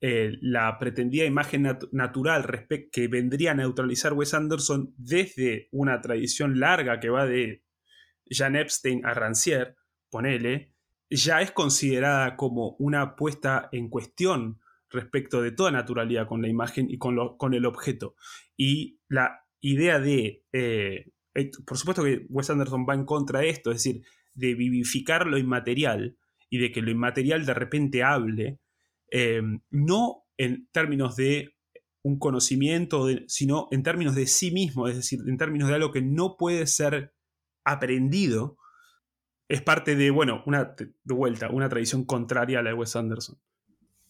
eh, 0.00 0.32
la 0.40 0.78
pretendida 0.78 1.24
imagen 1.24 1.64
nat- 1.64 1.88
natural 1.90 2.46
que 2.92 3.08
vendría 3.08 3.50
a 3.50 3.54
neutralizar 3.54 4.12
Wes 4.12 4.32
Anderson 4.34 4.94
desde 4.96 5.68
una 5.72 6.00
tradición 6.00 6.60
larga 6.60 7.00
que 7.00 7.10
va 7.10 7.26
de 7.26 7.64
Jan 8.30 8.54
Epstein 8.54 9.04
a 9.04 9.14
Rancière, 9.14 9.74
ponele, 10.08 10.72
ya 11.10 11.42
es 11.42 11.50
considerada 11.50 12.36
como 12.36 12.76
una 12.78 13.16
puesta 13.16 13.68
en 13.72 13.88
cuestión 13.88 14.60
respecto 14.88 15.42
de 15.42 15.50
toda 15.50 15.70
naturalidad 15.72 16.26
con 16.28 16.42
la 16.42 16.48
imagen 16.48 16.88
y 16.88 16.98
con, 16.98 17.16
lo- 17.16 17.36
con 17.36 17.54
el 17.54 17.66
objeto. 17.66 18.14
Y 18.56 19.00
la 19.08 19.41
idea 19.62 19.98
de, 19.98 20.44
eh, 20.52 21.06
eh, 21.34 21.50
por 21.64 21.78
supuesto 21.78 22.04
que 22.04 22.26
Wes 22.28 22.50
Anderson 22.50 22.84
va 22.86 22.94
en 22.94 23.06
contra 23.06 23.40
de 23.40 23.48
esto, 23.48 23.70
es 23.70 23.82
decir, 23.82 24.02
de 24.34 24.54
vivificar 24.54 25.26
lo 25.26 25.38
inmaterial 25.38 26.18
y 26.50 26.58
de 26.58 26.70
que 26.70 26.82
lo 26.82 26.90
inmaterial 26.90 27.46
de 27.46 27.54
repente 27.54 28.02
hable, 28.02 28.58
eh, 29.10 29.40
no 29.70 30.24
en 30.36 30.68
términos 30.72 31.16
de 31.16 31.54
un 32.02 32.18
conocimiento, 32.18 33.06
sino 33.28 33.68
en 33.70 33.82
términos 33.82 34.14
de 34.16 34.26
sí 34.26 34.50
mismo, 34.50 34.88
es 34.88 34.96
decir, 34.96 35.20
en 35.26 35.38
términos 35.38 35.68
de 35.68 35.76
algo 35.76 35.92
que 35.92 36.02
no 36.02 36.36
puede 36.36 36.66
ser 36.66 37.14
aprendido, 37.64 38.58
es 39.48 39.62
parte 39.62 39.94
de, 39.94 40.10
bueno, 40.10 40.42
una, 40.46 40.74
de 40.76 41.14
vuelta, 41.14 41.50
una 41.50 41.68
tradición 41.68 42.04
contraria 42.04 42.58
a 42.58 42.62
la 42.62 42.70
de 42.70 42.74
Wes 42.74 42.96
Anderson. 42.96 43.38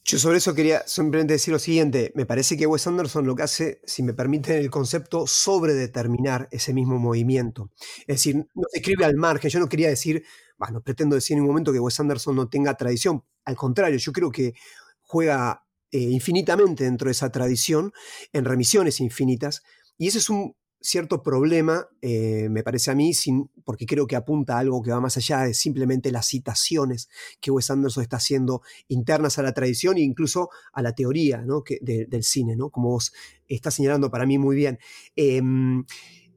Yo 0.05 0.19
sobre 0.19 0.37
eso 0.37 0.53
quería 0.53 0.85
simplemente 0.85 1.33
decir 1.33 1.53
lo 1.53 1.59
siguiente. 1.59 2.11
Me 2.13 2.25
parece 2.25 2.57
que 2.57 2.67
Wes 2.67 2.85
Anderson 2.87 3.25
lo 3.25 3.35
que 3.35 3.43
hace, 3.43 3.79
si 3.85 4.03
me 4.03 4.13
permiten 4.13 4.57
el 4.57 4.69
concepto, 4.69 5.27
sobredeterminar 5.27 6.49
ese 6.51 6.73
mismo 6.73 6.99
movimiento. 6.99 7.71
Es 8.01 8.17
decir, 8.17 8.35
no 8.35 8.63
se 8.69 8.79
escribe 8.79 9.05
al 9.05 9.15
margen. 9.15 9.49
Yo 9.49 9.59
no 9.59 9.69
quería 9.69 9.87
decir, 9.87 10.25
bueno, 10.57 10.75
no 10.75 10.81
pretendo 10.81 11.15
decir 11.15 11.35
en 11.35 11.39
ningún 11.39 11.53
momento 11.53 11.71
que 11.71 11.79
Wes 11.79 11.99
Anderson 12.01 12.35
no 12.35 12.49
tenga 12.49 12.75
tradición. 12.75 13.23
Al 13.45 13.55
contrario, 13.55 13.97
yo 13.97 14.11
creo 14.11 14.29
que 14.29 14.53
juega 15.01 15.65
eh, 15.91 15.99
infinitamente 15.99 16.83
dentro 16.83 17.05
de 17.05 17.13
esa 17.13 17.31
tradición, 17.31 17.93
en 18.33 18.43
remisiones 18.43 18.99
infinitas. 18.99 19.63
Y 19.97 20.07
ese 20.07 20.17
es 20.17 20.29
un 20.29 20.53
cierto 20.83 21.23
problema, 21.23 21.87
eh, 22.01 22.49
me 22.49 22.61
parece 22.61 22.91
a 22.91 22.95
mí, 22.95 23.13
sin, 23.13 23.49
porque 23.63 23.85
creo 23.85 24.05
que 24.05 24.17
apunta 24.17 24.57
a 24.57 24.59
algo 24.59 24.81
que 24.83 24.91
va 24.91 24.99
más 24.99 25.15
allá 25.15 25.39
de 25.43 25.53
simplemente 25.53 26.11
las 26.11 26.27
citaciones 26.27 27.09
que 27.39 27.51
Wes 27.51 27.71
Anderson 27.71 28.03
está 28.03 28.17
haciendo 28.17 28.61
internas 28.89 29.39
a 29.39 29.43
la 29.43 29.53
tradición 29.53 29.97
e 29.97 30.01
incluso 30.01 30.49
a 30.73 30.81
la 30.81 30.93
teoría 30.93 31.41
¿no? 31.41 31.63
que, 31.63 31.79
de, 31.81 32.05
del 32.05 32.23
cine, 32.23 32.57
¿no? 32.57 32.69
como 32.69 32.89
vos 32.89 33.13
estás 33.47 33.75
señalando 33.75 34.11
para 34.11 34.25
mí 34.25 34.37
muy 34.37 34.57
bien. 34.57 34.77
Eh, 35.15 35.41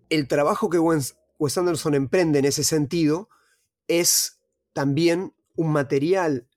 el 0.08 0.28
trabajo 0.28 0.70
que 0.70 0.78
Wes 0.78 1.16
Anderson 1.58 1.94
emprende 1.96 2.38
en 2.38 2.44
ese 2.44 2.62
sentido 2.62 3.28
es 3.88 4.38
también 4.72 5.34
un 5.56 5.72
material 5.72 6.48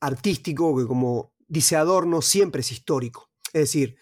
artístico 0.00 0.76
que, 0.76 0.86
como 0.86 1.32
dice 1.46 1.76
Adorno, 1.76 2.22
siempre 2.22 2.62
es 2.62 2.72
histórico. 2.72 3.30
Es 3.52 3.62
decir, 3.62 3.96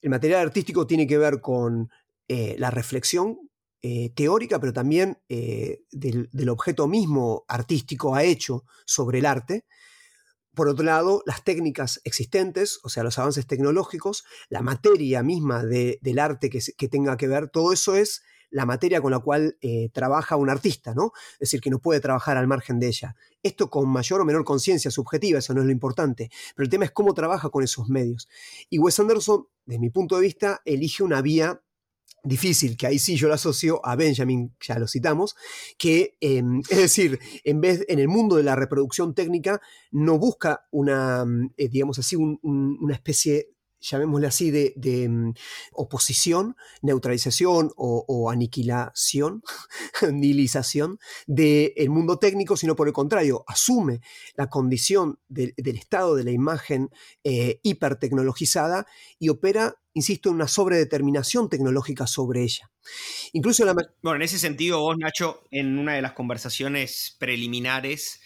el 0.00 0.10
material 0.10 0.42
artístico 0.42 0.86
tiene 0.86 1.08
que 1.08 1.18
ver 1.18 1.40
con 1.40 1.90
eh, 2.26 2.56
la 2.58 2.70
reflexión 2.70 3.38
eh, 3.82 4.10
teórica, 4.14 4.58
pero 4.58 4.72
también 4.72 5.18
eh, 5.28 5.82
del, 5.90 6.48
objeto 6.48 6.88
mismo 6.88 7.44
artístico 7.48 8.14
ha 8.14 8.24
hecho 8.24 8.64
sobre 8.86 9.18
el 9.18 9.26
arte. 9.26 9.66
Por 10.54 10.68
otro 10.68 10.86
lado, 10.86 11.22
las 11.26 11.44
técnicas 11.44 12.00
existentes, 12.04 12.80
o 12.82 12.88
sea, 12.88 13.02
los 13.02 13.18
avances 13.18 13.46
tecnológicos, 13.46 14.24
la 14.48 14.62
materia 14.62 15.22
misma 15.22 15.64
de, 15.64 15.98
del 16.00 16.18
arte 16.18 16.48
que, 16.48 16.88
tenga 16.88 17.18
que 17.18 17.28
ver, 17.28 17.50
todo 17.50 17.74
eso 17.74 17.94
es 17.94 18.22
la 18.50 18.64
materia 18.64 19.02
con 19.02 19.10
la 19.10 19.18
cual 19.18 19.58
trabaja 19.92 20.36
un 20.36 20.48
artista, 20.48 20.94
¿no? 20.94 21.10
Es 21.34 21.50
decir, 21.50 21.60
que 21.60 21.70
no 21.70 21.80
puede 21.80 21.98
trabajar 21.98 22.36
al 22.36 22.46
margen 22.46 22.78
de 22.78 22.86
ella. 22.86 23.16
Esto 23.42 23.68
con 23.68 23.88
mayor 23.88 24.20
o 24.20 24.24
menor 24.24 24.44
conciencia 24.44 24.92
subjetiva, 24.92 25.40
eso 25.40 25.54
no 25.54 25.60
es 25.60 25.66
lo 25.66 25.72
importante, 25.72 26.30
pero 26.54 26.64
el 26.64 26.70
tema 26.70 26.84
es 26.84 26.92
cómo 26.92 27.14
trabaja 27.14 27.50
con 27.50 27.64
esos 27.64 27.88
medios. 27.88 28.28
Y 28.70 28.78
Wes 28.78 29.00
Anderson, 29.00 29.48
desde 29.66 29.80
mi 29.80 29.90
punto 29.90 30.14
de 30.14 30.22
vista, 30.22 30.62
elige 30.64 31.02
una 31.02 31.20
vía 31.20 31.60
difícil, 32.24 32.76
que 32.76 32.86
ahí 32.86 32.98
sí 32.98 33.16
yo 33.16 33.28
lo 33.28 33.34
asocio 33.34 33.80
a 33.84 33.96
Benjamin, 33.96 34.54
ya 34.60 34.78
lo 34.78 34.88
citamos, 34.88 35.36
que 35.78 36.16
em, 36.20 36.60
es 36.70 36.78
decir, 36.78 37.18
en 37.44 37.60
vez 37.60 37.84
en 37.88 37.98
el 37.98 38.08
mundo 38.08 38.36
de 38.36 38.42
la 38.42 38.56
reproducción 38.56 39.14
técnica 39.14 39.60
no 39.90 40.18
busca 40.18 40.66
una, 40.70 41.24
eh, 41.56 41.68
digamos 41.68 41.98
así, 41.98 42.16
una 42.16 42.94
especie 42.94 43.53
llamémosle 43.90 44.26
así, 44.26 44.50
de, 44.50 45.08
mm, 45.08 45.34
oposición, 45.72 46.56
neutralización 46.82 47.70
o, 47.76 48.30
aniquilación, 48.30 49.42
nihilización 50.12 50.98
del 51.26 51.90
mundo 51.90 52.18
técnico, 52.18 52.56
sino 52.56 52.76
por 52.76 52.88
el 52.88 52.94
contrario, 52.94 53.44
asume 53.46 54.00
la 54.36 54.48
condición 54.48 55.18
del 55.28 55.54
estado 55.56 56.14
de 56.14 56.24
la 56.24 56.30
imagen 56.30 56.90
eh, 57.22 57.60
hipertecnologizada 57.62 58.86
y 59.18 59.28
opera, 59.28 59.76
insisto, 59.92 60.28
en 60.28 60.36
una 60.36 60.48
sobredeterminación 60.48 61.48
tecnológica 61.48 62.06
sobre 62.06 62.42
ella. 62.42 62.70
Incluso 63.32 63.64
la... 63.64 63.74
Bueno, 64.02 64.16
en 64.16 64.22
ese 64.22 64.38
sentido, 64.38 64.80
vos, 64.80 64.96
Nacho, 64.98 65.42
en 65.50 65.78
una 65.78 65.94
de 65.94 66.02
las 66.02 66.12
conversaciones 66.12 67.16
preliminares, 67.18 68.20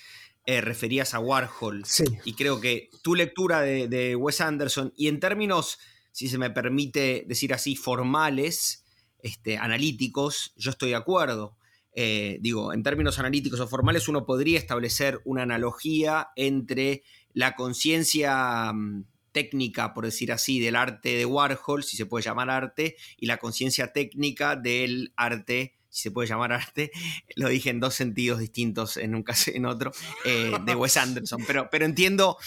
eh, 0.48 0.62
referías 0.62 1.12
a 1.12 1.18
Warhol. 1.18 1.84
Y 2.24 2.32
creo 2.32 2.58
que 2.58 2.88
tu 3.02 3.14
lectura 3.14 3.60
de, 3.60 4.16
Wes 4.16 4.40
Anderson, 4.40 4.94
y 4.96 5.08
en 5.08 5.20
términos, 5.20 5.78
si 6.10 6.26
se 6.26 6.38
me 6.38 6.48
permite 6.48 7.26
decir 7.28 7.52
así, 7.52 7.76
formales, 7.76 8.82
este, 9.18 9.58
analíticos, 9.58 10.54
yo 10.56 10.70
estoy 10.70 10.88
de 10.88 10.96
acuerdo. 10.96 11.58
Eh, 11.92 12.38
digo, 12.40 12.72
en 12.72 12.82
términos 12.82 13.18
analíticos 13.18 13.60
o 13.60 13.68
formales, 13.68 14.08
uno 14.08 14.24
podría 14.24 14.58
establecer 14.58 15.20
una 15.26 15.42
analogía 15.42 16.28
entre 16.34 17.02
la 17.34 17.54
conciencia 17.54 18.72
mm, 18.72 19.04
técnica, 19.32 19.92
por 19.92 20.06
decir 20.06 20.32
así, 20.32 20.60
del 20.60 20.76
arte 20.76 21.10
de 21.10 21.26
Warhol, 21.26 21.84
si 21.84 21.98
se 21.98 22.06
puede 22.06 22.24
llamar 22.24 22.48
arte, 22.48 22.96
y 23.18 23.26
la 23.26 23.36
conciencia 23.36 23.92
técnica 23.92 24.56
del 24.56 25.12
arte 25.14 25.77
si 25.98 26.04
se 26.04 26.10
puede 26.12 26.28
llamar 26.28 26.52
arte, 26.52 26.92
lo 27.36 27.48
dije 27.48 27.70
en 27.70 27.80
dos 27.80 27.94
sentidos 27.94 28.38
distintos 28.38 28.96
en 28.96 29.14
un 29.14 29.24
caso 29.24 29.50
y 29.50 29.56
en 29.56 29.66
otro, 29.66 29.90
eh, 30.24 30.52
de 30.64 30.74
Wes 30.74 30.96
Anderson. 30.96 31.42
Pero, 31.46 31.68
pero 31.70 31.84
entiendo, 31.84 32.38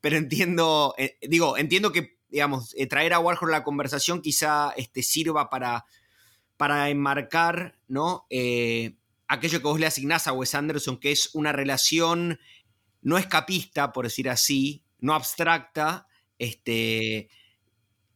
pero 0.00 0.16
entiendo, 0.16 0.94
eh, 0.96 1.18
digo, 1.20 1.58
entiendo 1.58 1.92
que, 1.92 2.18
digamos, 2.28 2.74
eh, 2.76 2.86
traer 2.86 3.12
a 3.12 3.18
Warhol 3.18 3.50
la 3.50 3.62
conversación 3.62 4.22
quizá 4.22 4.72
este, 4.76 5.02
sirva 5.02 5.50
para, 5.50 5.84
para 6.56 6.88
enmarcar, 6.88 7.78
¿no? 7.88 8.26
aquello 9.26 9.58
que 9.58 9.66
vos 9.66 9.80
le 9.80 9.86
asignás 9.86 10.26
a 10.26 10.32
Wes 10.32 10.54
Anderson, 10.54 10.98
que 10.98 11.12
es 11.12 11.30
una 11.34 11.52
relación 11.52 12.38
no 13.02 13.18
escapista, 13.18 13.92
por 13.92 14.04
decir 14.06 14.30
así, 14.30 14.82
no 14.98 15.14
abstracta, 15.14 16.06
este, 16.38 17.28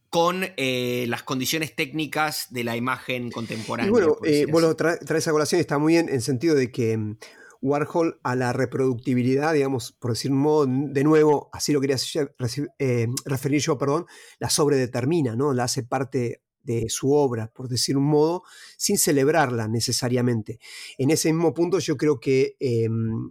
con 0.09 0.43
eh, 0.57 1.05
las 1.07 1.23
condiciones 1.23 1.75
técnicas 1.75 2.47
de 2.51 2.63
la 2.63 2.75
imagen 2.75 3.31
contemporánea. 3.31 3.89
Y 3.89 3.91
bueno, 3.91 4.17
eh, 4.23 4.45
vos 4.49 4.61
lo 4.61 4.75
traes 4.75 5.27
a 5.27 5.31
colación, 5.31 5.61
está 5.61 5.77
muy 5.77 5.93
bien 5.93 6.09
en 6.09 6.21
sentido 6.21 6.55
de 6.55 6.71
que 6.71 6.97
mm, 6.97 7.17
Warhol 7.61 8.19
a 8.23 8.35
la 8.35 8.53
reproductibilidad, 8.53 9.53
digamos, 9.53 9.91
por 9.91 10.11
decir 10.11 10.31
un 10.31 10.39
modo, 10.39 10.65
de 10.67 11.03
nuevo, 11.03 11.49
así 11.53 11.73
lo 11.73 11.81
quería 11.81 11.97
eh, 12.79 13.07
referir 13.25 13.61
yo, 13.61 13.77
perdón, 13.77 14.05
la 14.39 14.49
sobredetermina, 14.49 15.35
¿no? 15.35 15.53
La 15.53 15.65
hace 15.65 15.83
parte 15.83 16.41
de 16.63 16.89
su 16.89 17.13
obra, 17.13 17.51
por 17.51 17.67
decir 17.67 17.97
un 17.97 18.05
modo, 18.05 18.43
sin 18.77 18.97
celebrarla 18.97 19.67
necesariamente. 19.67 20.59
En 20.97 21.11
ese 21.11 21.31
mismo 21.31 21.53
punto 21.53 21.79
yo 21.79 21.97
creo 21.97 22.19
que 22.19 22.55
em, 22.59 23.29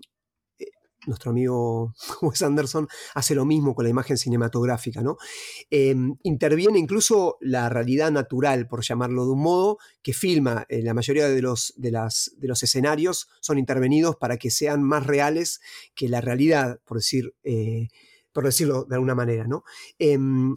nuestro 1.09 1.31
amigo 1.31 1.95
Wes 2.23 2.43
Anderson 2.43 2.87
hace 3.15 3.35
lo 3.35 3.45
mismo 3.45 3.75
con 3.75 3.85
la 3.85 3.91
imagen 3.91 4.17
cinematográfica, 4.17 5.03
¿no? 5.03 5.17
Em, 5.71 6.17
interviene 6.23 6.79
incluso 6.79 7.39
la 7.41 7.69
realidad 7.69 8.13
natural, 8.13 8.69
por 8.69 8.85
llamarlo 8.85 9.25
de 9.25 9.33
un 9.33 9.43
modo, 9.43 9.79
que 10.03 10.13
filma. 10.13 10.67
en 10.69 10.85
la 10.85 10.95
mayoría 10.95 11.29
de 11.29 11.43
los, 11.43 11.75
de, 11.77 11.91
las, 11.91 12.33
de 12.37 12.49
los 12.49 12.63
escenarios 12.63 13.29
son 13.41 13.59
intervenidos 13.59 14.17
para 14.17 14.37
que 14.37 14.51
sean 14.51 14.83
más 14.83 15.07
reales 15.07 15.61
que 15.95 16.09
la 16.09 16.21
realidad, 16.21 16.81
por, 16.85 16.99
decir, 16.99 17.35
eh, 17.43 17.89
por 18.33 18.45
decirlo 18.45 18.85
de 18.85 18.95
alguna 18.95 19.15
manera, 19.15 19.47
¿no? 19.47 19.65
Em, 19.99 20.55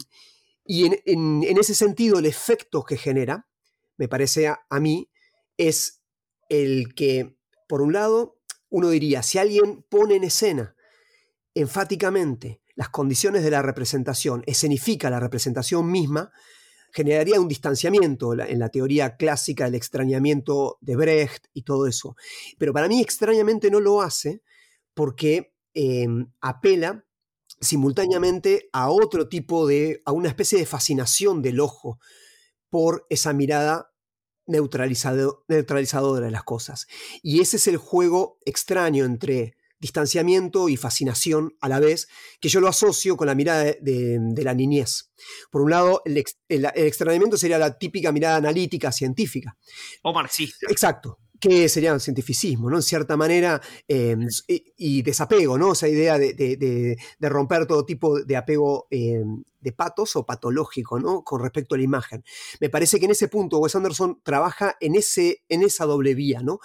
y 0.64 0.86
en, 0.86 1.42
ese 1.58 1.74
sentido, 1.74 2.18
el 2.18 2.26
efecto 2.26 2.84
que 2.84 2.96
genera, 2.96 3.48
me 3.96 4.08
parece 4.08 4.46
a 4.46 4.80
mí, 4.80 5.10
es 5.56 6.02
el 6.48 6.94
que, 6.94 7.36
por 7.68 7.82
un 7.82 7.92
lado, 7.92 8.38
uno 8.72 8.88
diría, 8.88 9.22
si 9.22 9.38
alguien 9.38 9.84
pone 9.88 10.16
en 10.16 10.24
escena 10.24 10.74
enfáticamente 11.54 12.62
las 12.74 12.88
condiciones 12.88 13.44
de 13.44 13.50
la 13.50 13.60
representación, 13.60 14.42
escenifica 14.46 15.10
la 15.10 15.20
representación 15.20 15.90
misma, 15.90 16.32
generaría 16.90 17.38
un 17.38 17.48
distanciamiento 17.48 18.32
en 18.32 18.58
la 18.58 18.70
teoría 18.70 19.16
clásica 19.16 19.66
del 19.66 19.74
extrañamiento 19.74 20.78
de 20.80 20.96
Brecht 20.96 21.46
y 21.52 21.62
todo 21.62 21.86
eso. 21.86 22.16
Pero 22.58 22.72
para 22.72 22.88
mí 22.88 23.02
extrañamente 23.02 23.70
no 23.70 23.78
lo 23.78 24.00
hace 24.00 24.42
porque 24.94 25.52
em, 25.74 26.32
apela 26.40 27.04
simultáneamente 27.60 28.70
a 28.72 28.90
otro 28.90 29.28
tipo 29.28 29.66
de, 29.66 30.00
a 30.06 30.12
una 30.12 30.28
especie 30.28 30.58
de 30.58 30.66
fascinación 30.66 31.42
del 31.42 31.60
ojo 31.60 31.98
por 32.70 33.06
esa 33.10 33.34
mirada 33.34 33.91
neutralizadora 34.52 36.26
de 36.26 36.30
las 36.30 36.44
cosas. 36.44 36.86
Y 37.22 37.40
ese 37.40 37.56
es 37.56 37.66
el 37.66 37.76
juego 37.76 38.38
extraño 38.44 39.04
entre 39.04 39.56
distanciamiento 39.80 40.68
y 40.68 40.76
fascinación 40.76 41.56
a 41.60 41.68
la 41.68 41.80
vez, 41.80 42.06
que 42.40 42.48
yo 42.48 42.60
lo 42.60 42.68
asocio 42.68 43.16
con 43.16 43.26
la 43.26 43.34
mirada 43.34 43.64
de, 43.64 44.42
la 44.44 44.54
niñez. 44.54 45.10
Por 45.50 45.62
un 45.62 45.70
lado, 45.70 46.02
el, 46.04 46.22
el, 46.48 46.66
extrañamiento 46.76 47.36
sería 47.36 47.58
la 47.58 47.76
típica 47.76 48.12
mirada 48.12 48.36
analítica 48.36 48.92
científica. 48.92 49.56
O 50.02 50.12
marxista. 50.12 50.68
Exacto 50.70 51.18
que 51.42 51.68
sería 51.68 51.92
un 51.92 51.98
cientificismo, 51.98 52.70
¿no? 52.70 52.76
En 52.76 52.82
cierta 52.84 53.16
manera, 53.16 53.60
em, 53.88 54.28
y, 54.46 55.02
desapego, 55.02 55.58
¿no? 55.58 55.72
Esa 55.72 55.88
idea 55.88 56.16
de, 56.16 56.96
romper 57.18 57.66
todo 57.66 57.84
tipo 57.84 58.20
de 58.22 58.36
apego 58.36 58.86
em, 58.90 59.42
de 59.60 59.72
patos 59.72 60.14
o 60.14 60.24
patológico, 60.24 61.00
¿no? 61.00 61.24
Con 61.24 61.42
respecto 61.42 61.74
a 61.74 61.78
la 61.78 61.84
imagen. 61.84 62.22
Me 62.60 62.70
parece 62.70 63.00
que 63.00 63.06
en 63.06 63.10
ese 63.10 63.26
punto 63.26 63.58
Wes 63.58 63.74
Anderson 63.74 64.20
trabaja 64.22 64.76
en, 64.80 64.94
ese, 64.94 65.42
en 65.48 65.62
esa 65.62 65.84
doble 65.84 66.14
vía, 66.14 66.42
¿no? 66.42 66.60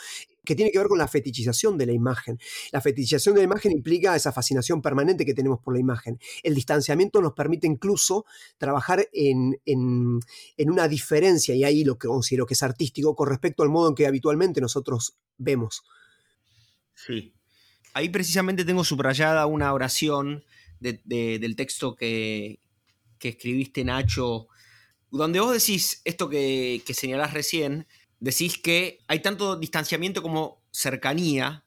Que 0.47 0.55
tiene 0.55 0.71
que 0.71 0.77
ver 0.77 0.87
con 0.87 0.97
la 0.97 1.09
fetichización 1.09 1.77
de 1.77 1.85
la 1.85 1.91
imagen. 1.91 2.39
La 2.71 2.79
fetichización 2.79 3.35
de 3.35 3.41
la 3.41 3.45
imagen 3.45 3.73
implica 3.73 4.15
esa 4.15 4.31
fascinación 4.31 4.81
permanente 4.81 5.25
que 5.25 5.33
tenemos 5.33 5.59
por 5.59 5.73
la 5.73 5.81
imagen. 5.81 6.21
El 6.41 6.55
distanciamiento 6.55 7.21
nos 7.21 7.33
permite 7.33 7.67
incluso 7.67 8.25
trabajar 8.57 9.09
en, 9.11 9.59
una 10.57 10.87
diferencia, 10.87 11.53
y 11.53 11.65
ahí 11.65 11.83
lo 11.83 11.97
que 11.97 12.07
considero 12.07 12.45
que 12.45 12.53
es 12.53 12.63
artístico, 12.63 13.13
con 13.13 13.27
respecto 13.27 13.61
al 13.61 13.67
modo 13.67 13.89
en 13.89 13.95
que 13.95 14.07
habitualmente 14.07 14.61
nosotros 14.61 15.17
vemos. 15.37 15.83
Sí. 16.95 17.33
Ahí 17.93 18.07
precisamente 18.07 18.63
tengo 18.63 18.85
subrayada 18.85 19.45
una 19.47 19.73
oración 19.73 20.45
del 20.79 21.55
texto 21.57 21.93
que, 21.93 22.61
escribiste, 23.19 23.83
Nacho, 23.83 24.47
donde 25.11 25.41
vos 25.41 25.51
decís 25.51 26.01
esto 26.05 26.29
que, 26.29 26.81
que 26.85 26.93
señalás 26.93 27.33
recién, 27.33 27.85
decís 28.19 28.57
que 28.57 28.99
hay 29.07 29.21
tanto 29.21 29.55
distanciamiento 29.55 30.21
como 30.21 30.63
cercanía, 30.71 31.63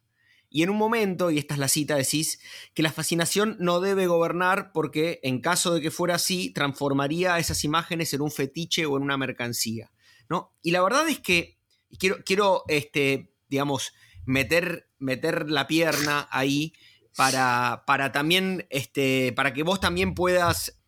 y 0.52 0.64
en 0.64 0.70
un 0.70 0.78
momento, 0.78 1.30
y 1.30 1.38
esta 1.38 1.54
es 1.54 1.60
la 1.60 1.68
cita, 1.68 1.94
decís 1.94 2.40
que 2.74 2.82
la 2.82 2.90
fascinación 2.90 3.56
no 3.60 3.80
debe 3.80 4.08
gobernar 4.08 4.72
porque 4.72 5.20
en 5.22 5.40
caso 5.40 5.72
de 5.72 5.80
que 5.80 5.92
fuera 5.92 6.16
así, 6.16 6.50
transformaría 6.50 7.38
esas 7.38 7.62
imágenes 7.62 8.12
en 8.14 8.20
un 8.20 8.32
fetiche 8.32 8.84
o 8.84 8.96
en 8.96 9.04
una 9.04 9.16
mercancía. 9.16 9.92
¿no? 10.28 10.52
Y 10.60 10.72
la 10.72 10.82
verdad 10.82 11.08
es 11.08 11.20
que 11.20 11.56
quiero, 11.98 12.18
quiero 12.24 12.64
este, 12.66 13.32
digamos, 13.48 13.92
meter, 14.26 14.88
meter 14.98 15.50
la 15.50 15.68
pierna 15.68 16.28
ahí 16.32 16.72
para, 17.16 17.84
para 17.86 18.10
también, 18.10 18.66
este, 18.70 19.32
para 19.32 19.52
que 19.52 19.62
vos 19.62 19.80
también 19.80 20.14
puedas 20.14 20.80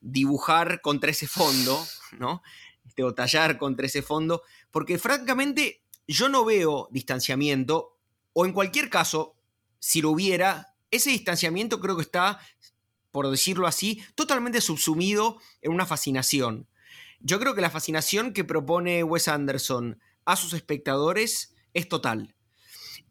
dibujar 0.00 0.80
contra 0.82 1.10
ese 1.10 1.26
fondo, 1.26 1.84
¿no? 2.18 2.42
Este, 2.86 3.02
o 3.02 3.14
tallar 3.14 3.58
contra 3.58 3.86
ese 3.86 4.02
fondo, 4.02 4.42
porque 4.70 4.98
francamente 4.98 5.82
yo 6.06 6.28
no 6.28 6.44
veo 6.44 6.88
distanciamiento, 6.90 7.96
o 8.32 8.46
en 8.46 8.52
cualquier 8.52 8.90
caso, 8.90 9.34
si 9.78 10.00
lo 10.00 10.10
hubiera, 10.10 10.74
ese 10.90 11.10
distanciamiento 11.10 11.80
creo 11.80 11.96
que 11.96 12.02
está, 12.02 12.38
por 13.10 13.30
decirlo 13.30 13.66
así, 13.66 14.02
totalmente 14.14 14.60
subsumido 14.60 15.38
en 15.62 15.72
una 15.72 15.86
fascinación. 15.86 16.68
Yo 17.20 17.40
creo 17.40 17.54
que 17.54 17.60
la 17.60 17.70
fascinación 17.70 18.32
que 18.32 18.44
propone 18.44 19.02
Wes 19.02 19.28
Anderson 19.28 20.00
a 20.24 20.36
sus 20.36 20.52
espectadores 20.52 21.54
es 21.74 21.88
total. 21.88 22.34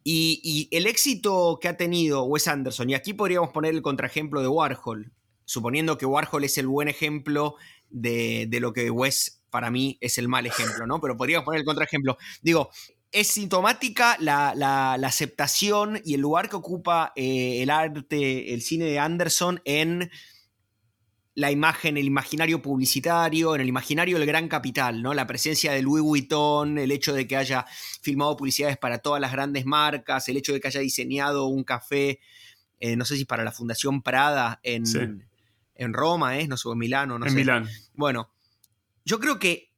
Y, 0.08 0.68
el 0.70 0.86
éxito 0.86 1.58
que 1.60 1.68
ha 1.68 1.76
tenido 1.76 2.22
Wes 2.24 2.46
Anderson, 2.46 2.90
y 2.90 2.94
aquí 2.94 3.12
podríamos 3.12 3.50
poner 3.50 3.74
el 3.74 3.82
contraejemplo 3.82 4.40
de 4.40 4.48
Warhol, 4.48 5.12
suponiendo 5.44 5.98
que 5.98 6.06
Warhol 6.06 6.44
es 6.44 6.56
el 6.58 6.68
buen 6.68 6.88
ejemplo 6.88 7.56
de, 7.90 8.46
de 8.48 8.60
lo 8.60 8.72
que 8.72 8.90
Wes 8.90 9.35
para 9.50 9.70
mí 9.70 9.98
es 10.00 10.18
el 10.18 10.28
mal 10.28 10.46
ejemplo, 10.46 10.86
¿no? 10.86 11.00
Pero 11.00 11.16
podríamos 11.16 11.44
poner 11.44 11.60
el 11.60 11.66
contraejemplo. 11.66 12.18
Digo, 12.42 12.70
es 13.12 13.28
sintomática 13.28 14.16
la, 14.20 14.94
aceptación 14.94 16.00
y 16.04 16.14
el 16.14 16.20
lugar 16.20 16.48
que 16.48 16.56
ocupa 16.56 17.12
eh, 17.16 17.62
el 17.62 17.70
arte, 17.70 18.52
el 18.52 18.62
cine 18.62 18.84
de 18.84 18.98
Anderson 18.98 19.60
en 19.64 20.10
la 21.36 21.50
imagen, 21.50 21.98
el 21.98 22.06
imaginario 22.06 22.62
publicitario, 22.62 23.54
en 23.54 23.60
el 23.60 23.68
imaginario 23.68 24.18
del 24.18 24.26
gran 24.26 24.48
capital, 24.48 25.02
¿no? 25.02 25.12
La 25.12 25.26
presencia 25.26 25.72
de 25.72 25.82
Louis 25.82 26.02
Vuitton, 26.02 26.78
el 26.78 26.90
hecho 26.90 27.12
de 27.12 27.28
que 27.28 27.36
haya 27.36 27.66
filmado 28.00 28.36
publicidades 28.38 28.78
para 28.78 28.98
todas 28.98 29.20
las 29.20 29.32
grandes 29.32 29.66
marcas, 29.66 30.28
el 30.28 30.38
hecho 30.38 30.54
de 30.54 30.60
que 30.60 30.68
haya 30.68 30.80
diseñado 30.80 31.46
un 31.46 31.62
café, 31.62 32.20
eh, 32.80 32.96
no 32.96 33.04
sé 33.04 33.16
si 33.16 33.26
para 33.26 33.44
la 33.44 33.52
Fundación 33.52 34.02
Prada 34.02 34.60
en, 34.62 34.84
en 35.74 35.92
Roma, 35.92 36.38
¿eh? 36.38 36.48
No 36.48 36.56
sé, 36.56 36.70
en 36.70 36.78
Milano, 36.78 37.18
no 37.18 37.26
en 37.26 37.34
Milán. 37.34 37.68
Bueno, 37.92 38.30
yo 39.06 39.20
creo 39.20 39.38
que 39.38 39.72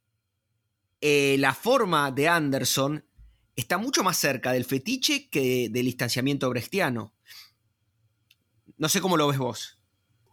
eh, 1.01 1.37
la 1.39 1.53
forma 1.53 2.11
de 2.11 2.27
Anderson 2.27 3.05
está 3.55 3.77
mucho 3.77 4.03
más 4.03 4.17
cerca 4.17 4.51
del 4.51 4.65
fetiche 4.65 5.29
que 5.29 5.69
del 5.69 5.85
distanciamiento 5.85 6.49
brechtiano. 6.49 7.13
No 8.77 8.89
sé 8.89 8.99
cómo 8.99 9.15
lo 9.15 9.27
ves 9.27 9.37
vos. 9.37 9.79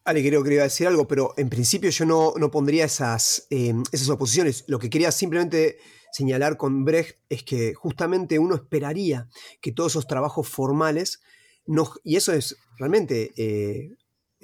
Ale, 0.05 0.27
creo 0.27 0.43
que 0.43 0.55
iba 0.55 0.63
a 0.63 0.65
decir 0.65 0.87
algo, 0.87 1.07
pero 1.07 1.35
en 1.37 1.51
principio 1.51 1.91
yo 1.91 2.07
no, 2.07 2.33
no 2.37 2.51
pondría 2.51 2.85
esas, 2.87 3.47
em, 3.51 3.83
esas 3.93 4.09
oposiciones. 4.09 4.65
Lo 4.67 4.79
que 4.79 4.89
quería 4.89 5.13
simplemente 5.13 5.79
señalar 6.13 6.57
con 6.57 6.85
Brecht 6.85 7.19
es 7.29 7.43
que 7.43 7.75
justamente 7.75 8.39
uno 8.39 8.55
esperaría 8.55 9.29
que 9.61 9.73
todos 9.73 9.93
esos 9.93 10.07
trabajos 10.07 10.49
formales, 10.49 11.21
no, 11.67 11.93
y 12.05 12.17
eso 12.17 12.33
es 12.33 12.57
realmente 12.79 13.33
eh, 13.37 13.97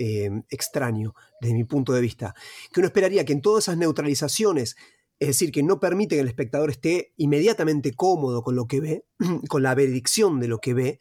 em, 0.03 0.43
extraño 0.51 1.15
desde 1.41 1.55
mi 1.55 1.62
punto 1.62 1.93
de 1.93 2.01
vista, 2.01 2.35
que 2.73 2.81
uno 2.81 2.88
esperaría 2.88 3.25
que 3.25 3.33
en 3.33 3.41
todas 3.41 3.65
esas 3.65 3.77
neutralizaciones, 3.77 4.75
es 5.21 5.29
decir, 5.29 5.53
que 5.53 5.62
no 5.62 5.79
permite 5.79 6.17
que 6.17 6.23
el 6.23 6.27
espectador 6.27 6.71
esté 6.71 7.12
inmediatamente 7.17 7.93
cómodo 7.95 8.43
con 8.43 8.57
lo 8.57 8.67
que 8.67 8.81
ve, 8.81 9.05
con 9.49 9.62
la 9.62 9.77
benedicción 9.77 10.41
de 10.41 10.49
lo 10.49 10.59
que 10.59 10.75
ve, 10.75 10.99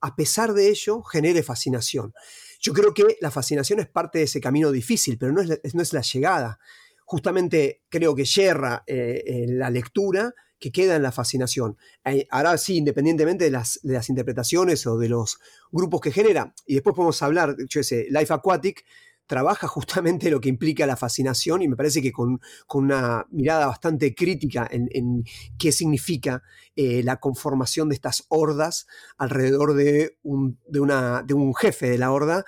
a 0.00 0.16
pesar 0.16 0.54
de 0.54 0.70
ello 0.70 1.02
genere 1.02 1.42
fascinación. 1.42 2.14
Yo 2.58 2.72
creo 2.72 2.94
que 2.94 3.18
la 3.20 3.30
fascinación 3.30 3.80
es 3.80 3.88
parte 3.88 4.18
de 4.18 4.24
ese 4.24 4.40
camino 4.40 4.72
difícil, 4.72 5.18
pero 5.18 5.32
no 5.32 5.42
es, 5.42 5.92
la 5.92 6.00
llegada. 6.00 6.58
Justamente 7.04 7.82
creo 7.90 8.14
que 8.14 8.24
yerra 8.24 8.82
eh, 8.86 9.44
la 9.48 9.68
lectura 9.68 10.34
que 10.58 10.72
queda 10.72 10.96
en 10.96 11.02
la 11.02 11.12
fascinación. 11.12 11.76
Eh, 12.04 12.26
ahora 12.30 12.56
sí, 12.58 12.76
independientemente 12.76 13.44
de 13.44 13.50
las, 13.50 13.80
interpretaciones 14.08 14.86
o 14.86 14.98
de 14.98 15.08
los 15.08 15.38
grupos 15.70 16.00
que 16.00 16.12
genera, 16.12 16.54
y 16.66 16.74
después 16.74 16.94
podemos 16.94 17.22
hablar, 17.22 17.56
yo 17.68 17.82
sé, 17.82 18.06
Life 18.10 18.32
Aquatic 18.32 18.84
trabaja 19.26 19.68
justamente 19.68 20.30
lo 20.30 20.40
que 20.40 20.48
implica 20.48 20.86
la 20.86 20.96
fascinación 20.96 21.62
y 21.62 21.68
me 21.68 21.76
parece 21.76 22.02
que 22.02 22.12
con, 22.12 22.40
una 22.72 23.26
mirada 23.30 23.66
bastante 23.66 24.14
crítica 24.14 24.68
en, 24.70 25.24
qué 25.58 25.72
significa 25.72 26.42
eh, 26.76 27.02
la 27.02 27.18
conformación 27.18 27.88
de 27.88 27.94
estas 27.94 28.24
hordas 28.28 28.86
alrededor 29.16 29.74
de 29.74 30.16
un 30.22 31.54
jefe 31.54 31.90
de 31.90 31.98
la 31.98 32.10
horda 32.10 32.44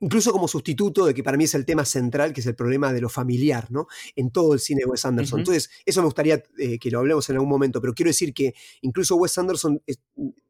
incluso 0.00 0.32
como 0.32 0.46
sustituto 0.46 1.06
de 1.06 1.14
que 1.14 1.22
para 1.22 1.36
mí 1.36 1.44
es 1.44 1.54
el 1.54 1.64
tema 1.64 1.84
central, 1.84 2.32
que 2.32 2.40
es 2.40 2.46
el 2.46 2.54
problema 2.54 2.92
de 2.92 3.00
lo 3.00 3.08
familiar, 3.08 3.70
¿no? 3.70 3.86
En 4.14 4.30
todo 4.30 4.52
el 4.52 4.60
cine 4.60 4.80
de 4.80 4.86
Wes 4.86 5.04
Anderson. 5.04 5.40
Entonces, 5.40 5.70
eso 5.84 6.00
me 6.00 6.06
gustaría 6.06 6.42
eh, 6.58 6.78
que 6.78 6.90
lo 6.90 6.98
hablemos 6.98 7.28
en 7.30 7.36
algún 7.36 7.48
momento, 7.48 7.80
pero 7.80 7.94
quiero 7.94 8.10
decir 8.10 8.34
que 8.34 8.54
incluso 8.82 9.16
Wes 9.16 9.36
Anderson, 9.38 9.82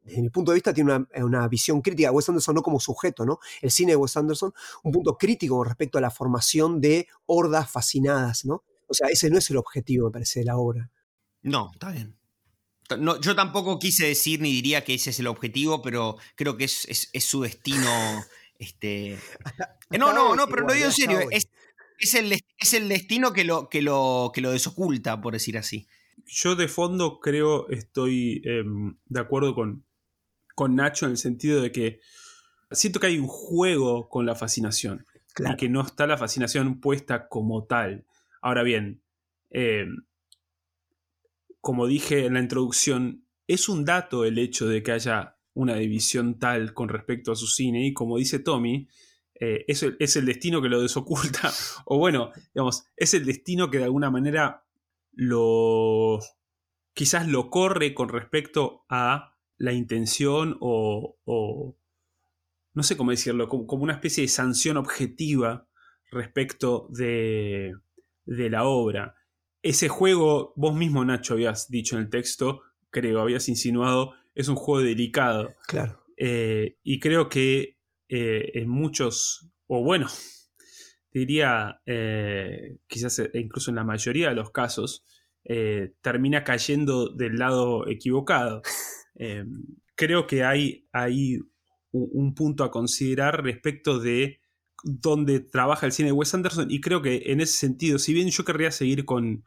desde 0.04 0.22
mi 0.22 0.30
punto 0.30 0.50
de 0.50 0.56
vista, 0.56 0.74
tiene 0.74 1.06
una, 1.22 1.48
visión 1.48 1.80
crítica. 1.80 2.10
Wes 2.10 2.28
Anderson 2.28 2.56
no 2.56 2.62
como 2.62 2.80
sujeto, 2.80 3.24
¿no? 3.24 3.38
El 3.60 3.70
cine 3.70 3.92
de 3.92 3.96
Wes 3.96 4.16
Anderson, 4.16 4.52
un 4.82 4.92
punto 4.92 5.16
crítico 5.16 5.56
con 5.56 5.66
respecto 5.66 5.98
a 5.98 6.00
la 6.00 6.10
formación 6.10 6.80
de 6.80 7.06
hordas 7.26 7.70
fascinadas, 7.70 8.44
¿no? 8.44 8.64
O 8.88 8.94
sea, 8.94 9.08
ese 9.08 9.30
no 9.30 9.38
es 9.38 9.50
el 9.50 9.56
objetivo, 9.56 10.06
me 10.06 10.12
parece, 10.12 10.40
de 10.40 10.46
la 10.46 10.56
obra. 10.56 10.90
No, 11.42 11.70
está 11.72 11.90
bien. 11.90 12.16
No, 12.98 13.20
yo 13.20 13.34
tampoco 13.34 13.80
quise 13.80 14.06
decir 14.06 14.40
ni 14.40 14.52
diría 14.52 14.84
que 14.84 14.94
ese 14.94 15.10
es 15.10 15.18
el 15.18 15.26
objetivo, 15.26 15.82
pero 15.82 16.16
creo 16.36 16.56
que 16.56 16.64
es, 16.64 16.86
es 17.12 17.24
su 17.24 17.42
destino 17.42 17.90
este, 18.58 19.18
no, 19.98 20.12
no, 20.12 20.34
no, 20.34 20.46
pero 20.48 20.66
lo 20.66 20.72
digo 20.72 20.86
en 20.86 20.92
serio. 20.92 21.20
Es, 21.30 22.14
el, 22.14 22.32
es, 22.58 22.74
el, 22.74 22.88
destino 22.88 23.32
que 23.32 23.44
lo, 23.44 23.68
que, 23.68 23.80
lo, 23.80 24.30
que 24.34 24.40
lo 24.40 24.50
desoculta, 24.50 25.20
por 25.20 25.32
decir 25.32 25.56
así. 25.56 25.86
Yo 26.26 26.56
de 26.56 26.68
fondo 26.68 27.20
creo, 27.20 27.68
estoy 27.70 28.42
em, 28.44 28.96
de 29.06 29.20
acuerdo 29.20 29.54
con, 29.54 29.84
con 30.54 30.74
Nacho 30.74 31.06
en 31.06 31.12
el 31.12 31.18
sentido 31.18 31.62
de 31.62 31.72
que 31.72 32.00
siento 32.70 33.00
que 33.00 33.06
hay 33.06 33.18
un 33.18 33.28
juego 33.28 34.08
con 34.08 34.26
la 34.26 34.34
fascinación. 34.34 35.06
Y 35.38 35.56
que 35.56 35.68
no 35.68 35.82
está 35.82 36.06
la 36.06 36.16
fascinación 36.16 36.80
puesta 36.80 37.28
como 37.28 37.64
tal. 37.64 38.06
Ahora 38.40 38.62
bien, 38.62 39.02
em, 39.50 40.04
como 41.60 41.86
dije 41.86 42.24
en 42.24 42.34
la 42.34 42.40
introducción, 42.40 43.26
es 43.46 43.68
un 43.68 43.84
dato 43.84 44.24
el 44.24 44.38
hecho 44.38 44.66
de 44.66 44.82
que 44.82 44.92
haya 44.92 45.35
una 45.56 45.74
división 45.76 46.38
tal 46.38 46.74
con 46.74 46.88
respecto 46.88 47.32
a 47.32 47.36
su 47.36 47.46
cine 47.46 47.86
y 47.86 47.94
como 47.94 48.18
dice 48.18 48.38
Tommy, 48.38 48.88
eh, 49.40 49.64
es, 49.66 49.82
el, 49.82 50.26
destino 50.26 50.62
que 50.62 50.68
lo 50.68 50.80
desoculta, 50.80 51.50
o 51.86 51.98
bueno, 51.98 52.30
digamos, 52.54 52.86
es 52.96 53.14
el 53.14 53.24
destino 53.24 53.70
que 53.70 53.78
de 53.78 53.84
alguna 53.84 54.10
manera 54.10 54.64
lo 55.12 56.20
quizás 56.94 57.26
lo 57.26 57.50
corre 57.50 57.94
con 57.94 58.08
respecto 58.08 58.84
a 58.88 59.34
la 59.58 59.72
intención 59.72 60.56
o, 60.60 61.76
no 62.74 62.82
sé 62.82 62.96
cómo 62.96 63.10
decirlo, 63.10 63.48
como, 63.48 63.82
una 63.82 63.94
especie 63.94 64.22
de 64.22 64.28
sanción 64.28 64.76
objetiva 64.76 65.68
respecto 66.10 66.88
de, 66.90 67.74
de 68.26 68.50
la 68.50 68.64
obra. 68.64 69.14
Ese 69.62 69.88
juego, 69.88 70.52
vos 70.56 70.74
mismo 70.74 71.04
Nacho 71.04 71.34
habías 71.34 71.70
dicho 71.70 71.96
en 71.96 72.02
el 72.02 72.10
texto, 72.10 72.62
creo, 72.90 73.20
habías 73.20 73.48
insinuado, 73.48 74.14
es 74.36 74.48
un 74.48 74.54
juego 74.54 74.84
delicado. 74.86 75.54
Claro. 75.66 76.04
Eh, 76.16 76.76
y 76.84 77.00
creo 77.00 77.28
que 77.28 77.78
eh, 78.08 78.50
en 78.54 78.68
muchos, 78.68 79.50
o 79.66 79.82
bueno, 79.82 80.06
diría 81.10 81.80
eh, 81.86 82.78
quizás 82.86 83.20
incluso 83.34 83.70
en 83.70 83.76
la 83.76 83.84
mayoría 83.84 84.28
de 84.28 84.36
los 84.36 84.50
casos, 84.50 85.04
termina 86.02 86.42
cayendo 86.42 87.08
del 87.08 87.36
lado 87.36 87.88
equivocado. 87.88 88.62
creo 89.94 90.26
que 90.26 90.44
hay, 90.44 90.88
hay 90.92 91.38
un 91.92 92.34
punto 92.34 92.64
a 92.64 92.70
considerar 92.70 93.44
respecto 93.44 94.00
de 94.00 94.40
dónde 94.82 95.38
trabaja 95.38 95.86
el 95.86 95.92
cine 95.92 96.08
de 96.08 96.12
Wes 96.12 96.34
Anderson 96.34 96.66
y 96.68 96.80
creo 96.80 97.00
que 97.00 97.22
en 97.26 97.40
ese 97.40 97.54
sentido, 97.54 98.00
si 98.00 98.12
bien 98.12 98.28
yo 98.28 98.44
querría 98.44 98.72
seguir 98.72 99.04
con, 99.04 99.44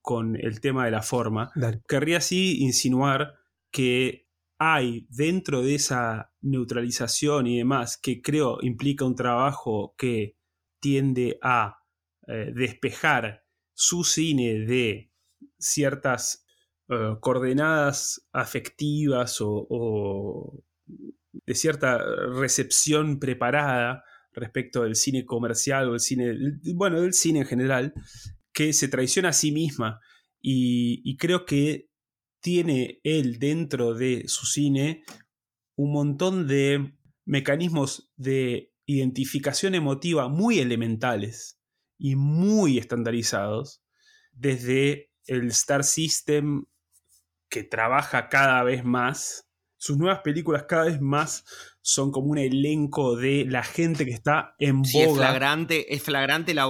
con 0.00 0.36
el 0.36 0.60
tema 0.60 0.84
de 0.84 0.92
la 0.92 1.02
forma, 1.02 1.50
querría 1.88 2.20
sí 2.20 2.58
insinuar 2.60 3.34
que 3.72 4.21
hay 4.62 5.06
dentro 5.10 5.62
de 5.62 5.74
esa 5.74 6.32
neutralización 6.40 7.48
y 7.48 7.58
demás, 7.58 7.98
que 7.98 8.22
creo 8.22 8.58
implica 8.62 9.04
un 9.04 9.16
trabajo 9.16 9.94
que 9.98 10.36
tiende 10.80 11.38
a 11.42 11.78
eh, 12.28 12.52
despejar 12.54 13.44
su 13.74 14.04
cine 14.04 14.60
de 14.60 15.10
ciertas 15.58 16.46
eh, 16.88 17.16
coordenadas 17.20 18.28
afectivas 18.32 19.38
o, 19.40 20.62
de 20.86 21.54
cierta 21.54 21.98
recepción 22.38 23.18
preparada 23.18 24.04
respecto 24.32 24.84
del 24.84 24.94
cine 24.94 25.24
comercial 25.24 25.88
o 25.88 25.94
el 25.94 26.00
cine, 26.00 26.36
bueno, 26.74 27.00
del 27.00 27.14
cine 27.14 27.40
en 27.40 27.46
general, 27.46 27.94
que 28.52 28.72
se 28.72 28.88
traiciona 28.88 29.30
a 29.30 29.32
sí 29.32 29.50
misma. 29.50 30.00
y 30.40 31.16
creo 31.16 31.44
que 31.44 31.91
tiene 32.42 33.00
él 33.04 33.38
dentro 33.38 33.94
de 33.94 34.24
su 34.26 34.44
cine 34.44 35.04
un 35.76 35.92
montón 35.92 36.46
de 36.46 36.94
mecanismos 37.24 38.12
de 38.16 38.72
identificación 38.84 39.74
emotiva 39.74 40.28
muy 40.28 40.58
elementales 40.58 41.58
y 41.98 42.16
muy 42.16 42.78
estandarizados, 42.78 43.82
desde 44.32 45.10
el 45.26 45.48
Star 45.48 45.84
System 45.84 46.64
que 47.48 47.62
trabaja 47.62 48.28
cada 48.28 48.62
vez 48.64 48.84
más. 48.84 49.48
Sus 49.78 49.96
nuevas 49.96 50.20
películas 50.20 50.64
cada 50.68 50.84
vez 50.84 51.00
más 51.00 51.44
son 51.80 52.10
como 52.10 52.28
un 52.28 52.38
elenco 52.38 53.16
de 53.16 53.44
la 53.48 53.62
gente 53.62 54.04
que 54.04 54.12
está 54.12 54.54
en 54.58 54.82
boga. 54.82 55.04
es 55.04 55.14
flagrante, 55.14 55.94
es 55.94 56.02
flagrante 56.02 56.54
la, 56.54 56.68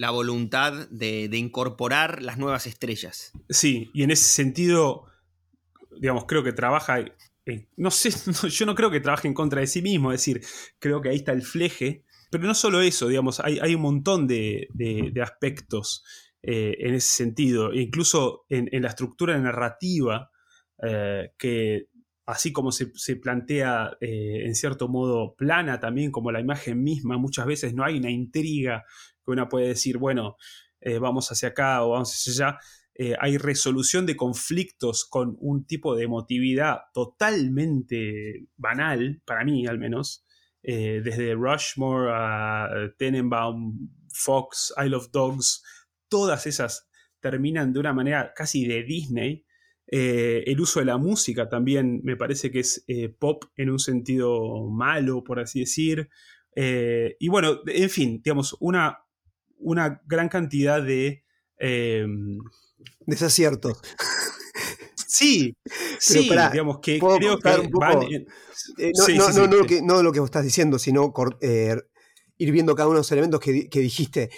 la 0.00 0.10
voluntad 0.10 0.88
de, 0.88 1.28
incorporar 1.34 2.22
las 2.22 2.38
nuevas 2.38 2.66
estrellas. 2.66 3.32
Sí, 3.50 3.90
y 3.92 4.02
en 4.02 4.10
ese 4.10 4.24
sentido, 4.24 5.04
digamos, 6.00 6.24
creo 6.24 6.42
que 6.42 6.54
trabaja, 6.54 7.04
no 7.76 7.90
sé, 7.90 8.08
yo 8.48 8.64
no 8.64 8.74
creo 8.74 8.90
que 8.90 9.00
trabaje 9.00 9.28
en 9.28 9.34
contra 9.34 9.60
de 9.60 9.66
sí 9.66 9.82
mismo, 9.82 10.10
es 10.10 10.20
decir, 10.20 10.40
creo 10.78 11.02
que 11.02 11.10
ahí 11.10 11.16
está 11.16 11.32
el 11.32 11.42
fleje, 11.42 12.06
pero 12.30 12.44
no 12.44 12.54
solo 12.54 12.80
eso, 12.80 13.08
digamos, 13.08 13.40
hay, 13.40 13.58
hay 13.58 13.74
un 13.74 13.82
montón 13.82 14.26
de, 14.26 14.68
aspectos 15.22 16.02
eh, 16.42 16.78
en 16.78 16.94
ese 16.94 17.14
sentido, 17.16 17.74
incluso 17.74 18.46
en, 18.48 18.70
la 18.80 18.88
estructura 18.88 19.38
narrativa, 19.38 20.30
eh, 20.82 21.32
que 21.36 21.88
así 22.30 22.52
como 22.52 22.72
se, 22.72 23.16
plantea 23.16 23.96
eh, 24.00 24.44
en 24.44 24.54
cierto 24.54 24.88
modo 24.88 25.34
plana 25.36 25.80
también 25.80 26.10
como 26.10 26.32
la 26.32 26.40
imagen 26.40 26.82
misma, 26.82 27.18
muchas 27.18 27.46
veces 27.46 27.74
no 27.74 27.84
hay 27.84 27.98
una 27.98 28.10
intriga 28.10 28.84
que 29.24 29.32
uno 29.32 29.48
puede 29.48 29.68
decir, 29.68 29.98
bueno, 29.98 30.36
eh, 30.80 30.98
vamos 30.98 31.30
hacia 31.30 31.50
acá 31.50 31.82
o 31.84 31.90
vamos 31.90 32.12
hacia 32.12 32.32
allá. 32.48 32.58
Eh, 32.94 33.14
hay 33.18 33.38
resolución 33.38 34.06
de 34.06 34.16
conflictos 34.16 35.04
con 35.04 35.36
un 35.40 35.64
tipo 35.66 35.96
de 35.96 36.04
emotividad 36.04 36.80
totalmente 36.92 38.46
banal, 38.56 39.22
para 39.24 39.44
mí 39.44 39.66
al 39.66 39.78
menos, 39.78 40.24
desde 40.62 41.34
Rushmore 41.34 42.12
a 42.12 42.68
Tenenbaum, 42.98 43.88
Fox, 44.12 44.74
Isle 44.84 44.96
of 44.96 45.10
Dogs, 45.10 45.62
todas 46.08 46.46
esas 46.46 46.90
terminan 47.20 47.72
de 47.72 47.80
una 47.80 47.94
manera 47.94 48.32
casi 48.34 48.66
de 48.66 48.82
Disney. 48.82 49.44
Eh, 49.92 50.44
el 50.46 50.60
uso 50.60 50.78
de 50.78 50.86
la 50.86 50.98
música 50.98 51.48
también 51.48 52.00
me 52.04 52.16
parece 52.16 52.52
que 52.52 52.60
es 52.60 52.84
eh, 52.86 53.08
pop 53.08 53.44
en 53.56 53.70
un 53.70 53.80
sentido 53.80 54.68
malo, 54.70 55.24
por 55.24 55.40
así 55.40 55.60
decir. 55.60 56.08
Eh, 56.54 57.16
y 57.18 57.28
bueno, 57.28 57.58
en 57.66 57.90
fin, 57.90 58.20
digamos, 58.22 58.56
una, 58.60 59.00
una 59.58 60.00
gran 60.06 60.28
cantidad 60.28 60.82
de... 60.82 61.24
Desaciertos. 63.06 63.80
Sí, 65.12 65.54
sí, 65.98 66.30
digamos 66.30 66.78
que 66.78 66.98
creo 66.98 67.38
que 67.38 67.50
no, 69.18 69.46
no, 69.46 69.46
lo 69.48 69.66
que, 69.66 69.82
no 69.82 70.02
lo 70.02 70.12
que 70.12 70.20
vos 70.20 70.28
estás 70.28 70.44
diciendo, 70.44 70.78
sino 70.78 71.12
ir 72.38 72.52
viendo 72.52 72.74
cada 72.74 72.86
uno 72.86 72.94
de 72.94 73.00
los 73.00 73.12
elementos 73.12 73.40
que, 73.40 73.68
que 73.68 73.80
dijiste. 73.80 74.30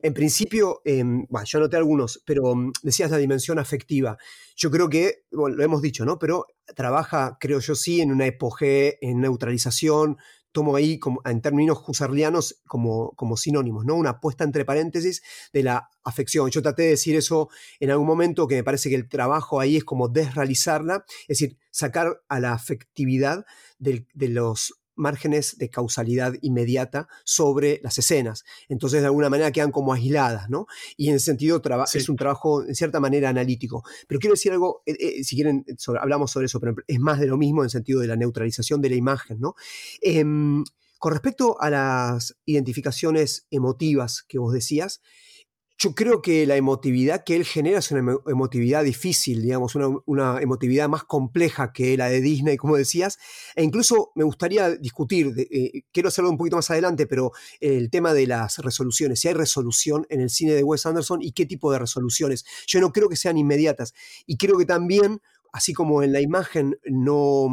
En 0.00 0.14
principio, 0.14 0.80
em, 0.84 1.26
bueno, 1.28 1.44
yo 1.46 1.58
anoté 1.58 1.76
algunos, 1.76 2.22
pero 2.24 2.54
mm, 2.54 2.72
decías 2.82 3.10
la 3.10 3.16
dimensión 3.16 3.58
afectiva. 3.58 4.16
Yo 4.56 4.70
creo 4.70 4.88
que, 4.88 5.24
bueno, 5.32 5.56
lo 5.56 5.64
hemos 5.64 5.82
dicho, 5.82 6.04
¿no? 6.04 6.18
Pero 6.18 6.46
trabaja, 6.76 7.36
creo 7.40 7.58
yo 7.58 7.74
sí, 7.74 8.00
en 8.00 8.12
una 8.12 8.26
epogé, 8.26 8.98
en 9.00 9.20
neutralización, 9.20 10.18
tomo 10.52 10.76
ahí 10.76 10.98
como, 10.98 11.20
en 11.24 11.42
términos 11.42 11.82
husserlianos 11.86 12.60
como, 12.66 13.12
como 13.16 13.36
sinónimos, 13.36 13.84
¿no? 13.84 13.96
Una 13.96 14.20
puesta 14.20 14.44
entre 14.44 14.64
paréntesis 14.64 15.22
de 15.52 15.62
la 15.64 15.88
afección. 16.04 16.50
Yo 16.50 16.62
traté 16.62 16.82
de 16.82 16.88
decir 16.90 17.16
eso 17.16 17.48
en 17.80 17.90
algún 17.90 18.06
momento, 18.06 18.46
que 18.46 18.56
me 18.56 18.64
parece 18.64 18.88
que 18.88 18.94
el 18.96 19.08
trabajo 19.08 19.60
ahí 19.60 19.76
es 19.76 19.84
como 19.84 20.08
desrealizarla, 20.08 21.04
es 21.22 21.38
decir, 21.38 21.58
sacar 21.70 22.20
a 22.28 22.40
la 22.40 22.52
afectividad 22.52 23.44
de 23.78 24.06
los 24.28 24.77
márgenes 24.98 25.56
de 25.56 25.70
causalidad 25.70 26.34
inmediata 26.42 27.08
sobre 27.24 27.80
las 27.82 27.96
escenas. 27.96 28.44
Entonces, 28.68 29.00
de 29.00 29.06
alguna 29.06 29.30
manera 29.30 29.52
quedan 29.52 29.70
como 29.70 29.92
aisladas, 29.92 30.50
¿no? 30.50 30.66
Y 30.96 31.08
en 31.08 31.16
ese 31.16 31.26
sentido 31.26 31.62
es 31.94 32.08
un 32.08 32.16
trabajo, 32.16 32.64
en 32.64 32.74
cierta 32.74 33.00
manera, 33.00 33.30
analítico. 33.30 33.82
Pero 34.06 34.20
quiero 34.20 34.34
decir 34.34 34.52
algo, 34.52 34.82
eh, 34.84 34.96
eh, 34.98 35.24
si 35.24 35.36
quieren, 35.36 35.64
hablamos 36.00 36.30
sobre 36.30 36.46
eso, 36.46 36.60
pero 36.60 36.74
es 36.86 37.00
más 37.00 37.20
de 37.20 37.26
lo 37.26 37.38
mismo 37.38 37.62
en 37.62 37.66
el 37.66 37.70
sentido 37.70 38.00
de 38.00 38.08
la 38.08 38.16
neutralización 38.16 38.82
de 38.82 38.90
la 38.90 38.96
imagen, 38.96 39.40
¿no? 39.40 39.54
Em, 40.02 40.64
con 40.98 41.12
respecto 41.12 41.60
a 41.60 41.70
las 41.70 42.36
identificaciones 42.44 43.46
emotivas 43.50 44.24
que 44.26 44.38
vos 44.38 44.52
decías, 44.52 45.00
yo 45.78 45.94
creo 45.94 46.20
que 46.22 46.44
la 46.44 46.56
emotividad 46.56 47.22
que 47.22 47.36
él 47.36 47.44
genera 47.44 47.78
es 47.78 47.92
una 47.92 48.18
emotividad 48.26 48.82
difícil, 48.82 49.42
digamos, 49.42 49.76
una, 49.76 50.40
emotividad 50.40 50.88
más 50.88 51.04
compleja 51.04 51.72
que 51.72 51.96
la 51.96 52.08
de 52.08 52.20
Disney, 52.20 52.56
como 52.56 52.76
decías, 52.76 53.18
e 53.54 53.62
incluso 53.62 54.10
me 54.16 54.24
gustaría 54.24 54.70
discutir, 54.70 55.32
eh, 55.38 55.84
quiero 55.92 56.08
hacerlo 56.08 56.30
un 56.30 56.36
poquito 56.36 56.56
más 56.56 56.68
adelante, 56.72 57.06
pero 57.06 57.30
el 57.60 57.90
tema 57.90 58.12
de 58.12 58.26
las 58.26 58.58
resoluciones, 58.58 59.20
si 59.20 59.28
hay 59.28 59.34
resolución 59.34 60.04
en 60.10 60.20
el 60.20 60.30
cine 60.30 60.52
de 60.54 60.64
Wes 60.64 60.84
Anderson 60.84 61.22
y 61.22 61.30
qué 61.30 61.46
tipo 61.46 61.70
de 61.70 61.78
resoluciones. 61.78 62.44
Yo 62.66 62.80
no 62.80 62.92
creo 62.92 63.08
que 63.08 63.16
sean 63.16 63.38
inmediatas 63.38 63.94
y 64.26 64.36
creo 64.36 64.58
que 64.58 64.66
también, 64.66 65.22
así 65.52 65.74
como 65.74 66.02
en 66.02 66.12
la 66.12 66.20
imagen 66.20 66.76
no 66.86 67.48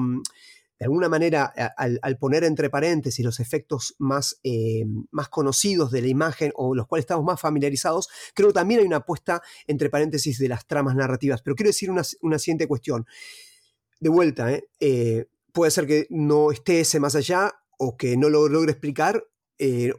de 0.77 0.85
alguna 0.85 1.07
manera, 1.07 1.53
al, 1.77 2.17
poner 2.17 2.43
entre 2.43 2.69
paréntesis 2.69 3.23
los 3.23 3.39
efectos 3.39 3.95
más, 3.97 4.39
eh, 4.43 4.83
más 5.11 5.29
conocidos 5.29 5.89
de 5.89 6.01
la 6.01 6.07
imagen 6.07 6.51
o 6.55 6.75
los 6.75 6.85
cuales 6.85 7.03
estamos 7.03 7.23
más 7.23 7.39
familiarizados, 7.39 8.09
creo 8.33 8.49
que 8.49 8.55
también 8.55 8.81
hay 8.81 8.85
una 8.85 8.97
apuesta 8.97 9.41
entre 9.67 9.89
paréntesis 9.89 10.37
de 10.37 10.49
las 10.49 10.67
tramas 10.67 10.95
narrativas. 10.95 11.41
Pero 11.41 11.55
quiero 11.55 11.69
decir 11.69 11.89
una, 11.89 12.03
siguiente 12.39 12.67
cuestión. 12.67 13.05
De 14.01 14.09
vuelta, 14.09 14.51
¿eh? 14.51 14.67
Eh, 14.81 15.27
puede 15.53 15.71
ser 15.71 15.87
que 15.87 16.07
no 16.09 16.51
esté 16.51 16.81
ese 16.81 16.99
más 16.99 17.15
allá 17.15 17.53
o 17.77 17.95
que 17.95 18.17
no 18.17 18.29
lo 18.29 18.49
logre 18.49 18.71
explicar, 18.71 19.25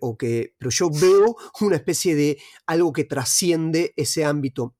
o 0.00 0.18
que, 0.18 0.54
pero 0.58 0.70
yo 0.70 0.90
veo 0.90 1.36
una 1.62 1.76
especie 1.76 2.14
de 2.14 2.36
algo 2.66 2.92
que 2.92 3.04
trasciende 3.04 3.94
ese 3.96 4.26
ámbito 4.26 4.76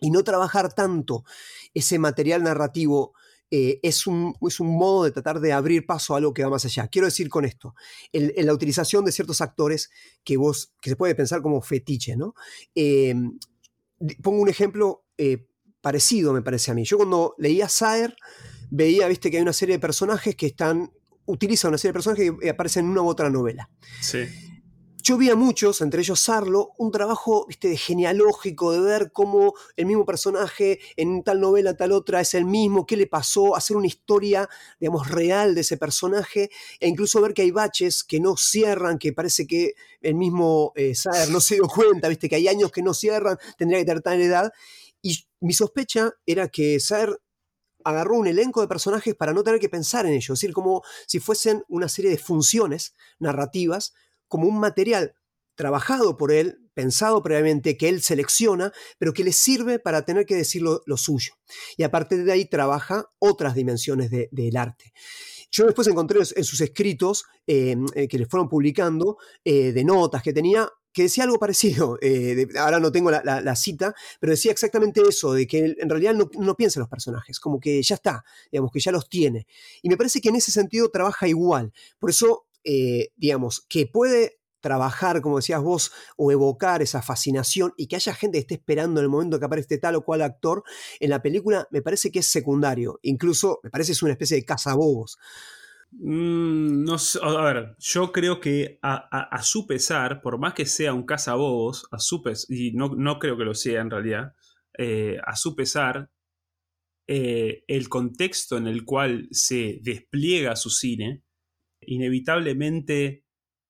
y 0.00 0.10
no 0.10 0.24
trabajar 0.24 0.72
tanto 0.72 1.24
ese 1.74 1.98
material 1.98 2.42
narrativo 2.42 3.12
eh, 3.56 3.78
es, 3.84 4.08
un, 4.08 4.34
es, 4.40 4.58
un, 4.58 4.76
modo 4.76 5.04
de 5.04 5.12
tratar 5.12 5.38
de 5.38 5.52
abrir 5.52 5.86
paso 5.86 6.12
a 6.12 6.16
algo 6.16 6.34
que 6.34 6.42
va 6.42 6.50
más 6.50 6.64
allá. 6.64 6.88
Quiero 6.88 7.06
decir 7.06 7.28
con 7.28 7.44
esto, 7.44 7.76
en, 8.12 8.32
la 8.44 8.52
utilización 8.52 9.04
de 9.04 9.12
ciertos 9.12 9.40
actores 9.40 9.90
que 10.24 10.36
vos, 10.36 10.74
que 10.80 10.90
se 10.90 10.96
puede 10.96 11.14
pensar 11.14 11.40
como 11.40 11.62
fetiche, 11.62 12.16
¿no? 12.16 12.34
Em, 12.74 13.38
pongo 14.24 14.42
un 14.42 14.48
ejemplo 14.48 15.04
eh, 15.16 15.46
parecido, 15.80 16.32
me 16.32 16.42
parece 16.42 16.72
a 16.72 16.74
mí. 16.74 16.84
Yo 16.84 16.96
cuando 16.96 17.36
leía 17.38 17.68
Saer, 17.68 18.16
veía, 18.70 19.06
viste, 19.06 19.30
que 19.30 19.36
hay 19.36 19.44
una 19.44 19.52
serie 19.52 19.76
de 19.76 19.80
personajes 19.80 20.34
que 20.34 20.46
están, 20.46 20.90
utilizan 21.24 21.68
una 21.68 21.78
serie 21.78 21.90
de 21.90 21.94
personajes 21.94 22.32
que 22.40 22.50
aparecen 22.50 22.86
en 22.86 22.90
una 22.90 23.02
u 23.02 23.06
otra 23.06 23.30
novela. 23.30 23.70
Sí. 24.00 24.24
Yo 25.06 25.18
vi 25.18 25.28
a 25.28 25.36
muchos, 25.36 25.82
entre 25.82 26.00
ellos 26.00 26.18
Sarlo, 26.18 26.72
un 26.78 26.90
trabajo 26.90 27.44
¿viste, 27.46 27.68
de 27.68 27.76
genealógico, 27.76 28.72
de 28.72 28.80
ver 28.80 29.12
cómo 29.12 29.52
el 29.76 29.84
mismo 29.84 30.06
personaje 30.06 30.80
en 30.96 31.22
tal 31.22 31.42
novela, 31.42 31.76
tal 31.76 31.92
otra, 31.92 32.22
es 32.22 32.32
el 32.32 32.46
mismo, 32.46 32.86
qué 32.86 32.96
le 32.96 33.06
pasó, 33.06 33.54
hacer 33.54 33.76
una 33.76 33.86
historia, 33.86 34.48
digamos, 34.80 35.10
real 35.10 35.54
de 35.54 35.60
ese 35.60 35.76
personaje, 35.76 36.48
e 36.80 36.88
incluso 36.88 37.20
ver 37.20 37.34
que 37.34 37.42
hay 37.42 37.50
baches 37.50 38.02
que 38.02 38.18
no 38.18 38.38
cierran, 38.38 38.96
que 38.96 39.12
parece 39.12 39.46
que 39.46 39.74
el 40.00 40.14
mismo 40.14 40.72
eh, 40.74 40.94
no 41.30 41.40
se 41.42 41.56
dio 41.56 41.68
cuenta, 41.68 42.08
¿viste? 42.08 42.30
que 42.30 42.36
hay 42.36 42.48
años 42.48 42.72
que 42.72 42.80
no 42.80 42.94
cierran, 42.94 43.36
tendría 43.58 43.80
que 43.80 43.84
tener 43.84 44.00
tal 44.00 44.22
edad. 44.22 44.52
Y 45.02 45.18
mi 45.40 45.52
sospecha 45.52 46.12
era 46.24 46.48
que 46.48 46.80
Saer 46.80 47.20
agarró 47.84 48.16
un 48.16 48.26
elenco 48.26 48.62
de 48.62 48.68
personajes 48.68 49.14
para 49.14 49.34
no 49.34 49.44
tener 49.44 49.60
que 49.60 49.68
pensar 49.68 50.06
en 50.06 50.14
ellos, 50.14 50.30
es 50.30 50.40
decir, 50.40 50.54
como 50.54 50.80
si 51.06 51.20
fuesen 51.20 51.62
una 51.68 51.90
serie 51.90 52.10
de 52.10 52.16
funciones 52.16 52.94
narrativas 53.18 53.92
como 54.28 54.48
un 54.48 54.58
material 54.58 55.14
trabajado 55.54 56.16
por 56.16 56.32
él, 56.32 56.58
pensado 56.74 57.22
previamente, 57.22 57.76
que 57.76 57.88
él 57.88 58.02
selecciona, 58.02 58.72
pero 58.98 59.12
que 59.12 59.24
le 59.24 59.32
sirve 59.32 59.78
para 59.78 60.04
tener 60.04 60.26
que 60.26 60.34
decir 60.34 60.62
lo, 60.62 60.96
suyo. 60.96 61.34
Y 61.76 61.84
a 61.84 61.90
partir 61.90 62.24
de 62.24 62.32
ahí 62.32 62.44
trabaja 62.46 63.06
otras 63.18 63.54
dimensiones 63.54 64.10
del 64.10 64.56
arte. 64.56 64.92
Yo 65.50 65.66
después 65.66 65.86
encontré 65.86 66.18
en 66.18 66.44
sus 66.44 66.60
escritos 66.60 67.24
em, 67.46 67.86
eh, 67.94 68.08
que 68.08 68.18
le 68.18 68.26
fueron 68.26 68.48
publicando, 68.48 69.18
eh, 69.44 69.72
de 69.72 69.84
notas 69.84 70.20
que 70.20 70.32
tenía, 70.32 70.68
que 70.92 71.02
decía 71.02 71.24
algo 71.24 71.38
parecido, 71.38 71.96
eh, 72.02 72.48
ahora 72.58 72.80
no 72.80 72.90
tengo 72.90 73.10
la, 73.12 73.56
cita, 73.56 73.94
pero 74.18 74.32
decía 74.32 74.50
exactamente 74.50 75.00
eso, 75.08 75.32
de 75.32 75.46
que 75.46 75.76
en 75.78 75.88
realidad 75.88 76.14
no, 76.14 76.28
no, 76.38 76.56
piensa 76.56 76.80
en 76.80 76.82
los 76.82 76.88
personajes, 76.88 77.38
como 77.38 77.60
que 77.60 77.80
ya 77.82 77.94
está, 77.94 78.24
digamos 78.50 78.72
que 78.72 78.80
ya 78.80 78.90
los 78.90 79.08
tiene. 79.08 79.46
Y 79.82 79.88
me 79.88 79.96
parece 79.96 80.20
que 80.20 80.30
en 80.30 80.36
ese 80.36 80.50
sentido 80.50 80.88
trabaja 80.90 81.28
igual. 81.28 81.72
Por 82.00 82.10
eso 82.10 82.46
eh, 82.64 83.10
digamos, 83.16 83.64
que 83.68 83.86
puede 83.86 84.40
trabajar, 84.64 85.20
como 85.20 85.36
decías 85.36 85.62
vos, 85.62 85.92
o 86.16 86.32
evocar 86.32 86.80
esa 86.80 87.02
fascinación 87.02 87.74
y 87.76 87.86
que 87.86 87.96
haya 87.96 88.14
gente 88.14 88.38
que 88.38 88.40
esté 88.40 88.54
esperando 88.54 89.00
en 89.00 89.04
el 89.04 89.10
momento 89.10 89.38
que 89.38 89.44
aparece 89.44 89.76
tal 89.76 89.96
o 89.96 90.04
cual 90.04 90.22
actor 90.22 90.64
en 91.00 91.10
la 91.10 91.20
película, 91.20 91.68
me 91.70 91.82
parece 91.82 92.10
que 92.10 92.20
es 92.20 92.28
secundario. 92.28 92.98
Incluso 93.02 93.60
me 93.62 93.68
parece 93.68 93.88
que 93.88 93.92
es 93.92 94.02
una 94.02 94.12
especie 94.12 94.38
de 94.38 94.44
cazabobos. 94.44 95.18
Mm, 95.92 96.82
no 96.82 96.98
sé, 96.98 97.18
a 97.22 97.42
ver, 97.42 97.76
yo 97.78 98.10
creo 98.10 98.40
que 98.40 98.78
a, 98.82 99.42
su 99.42 99.66
pesar, 99.66 100.22
por 100.22 100.38
más 100.38 100.54
que 100.54 100.64
sea 100.64 100.94
un 100.94 101.04
cazabobos, 101.04 101.86
a 101.92 101.98
su 101.98 102.22
y 102.48 102.72
no, 102.72 103.18
creo 103.18 103.36
que 103.36 103.44
lo 103.44 103.54
sea 103.54 103.82
en 103.82 103.90
realidad, 103.90 104.32
eh, 104.78 105.18
a 105.26 105.36
su 105.36 105.54
pesar, 105.54 106.10
eh, 107.06 107.64
el 107.68 107.90
contexto 107.90 108.56
en 108.56 108.66
el 108.66 108.86
cual 108.86 109.28
se 109.30 109.78
despliega 109.82 110.56
su 110.56 110.70
cine 110.70 111.23
inevitablemente 111.86 113.24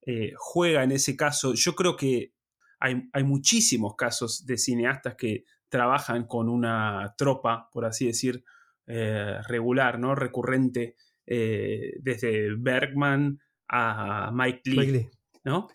eh, 0.07 0.33
juega 0.37 0.85
en 0.85 0.93
ese 0.93 1.17
caso. 1.17 1.55
Yo 1.55 1.75
creo 1.75 1.97
que 1.97 2.35
hay, 2.81 3.25
muchísimos 3.25 3.97
casos 3.97 4.45
de 4.45 4.59
cineastas 4.59 5.15
que 5.17 5.45
trabajan 5.71 6.27
con 6.27 6.51
una 6.51 7.15
tropa, 7.17 7.71
por 7.73 7.87
así 7.87 8.07
decir, 8.07 8.45
eh, 8.87 9.39
regular, 9.49 9.99
¿no? 9.99 10.15
Recurrente, 10.15 10.97
eh, 11.27 11.95
desde 12.01 12.55
Bergman 12.57 13.41
a 13.69 14.31
Mike 14.35 14.71
Lee, 14.71 15.09
¿no? 15.45 15.69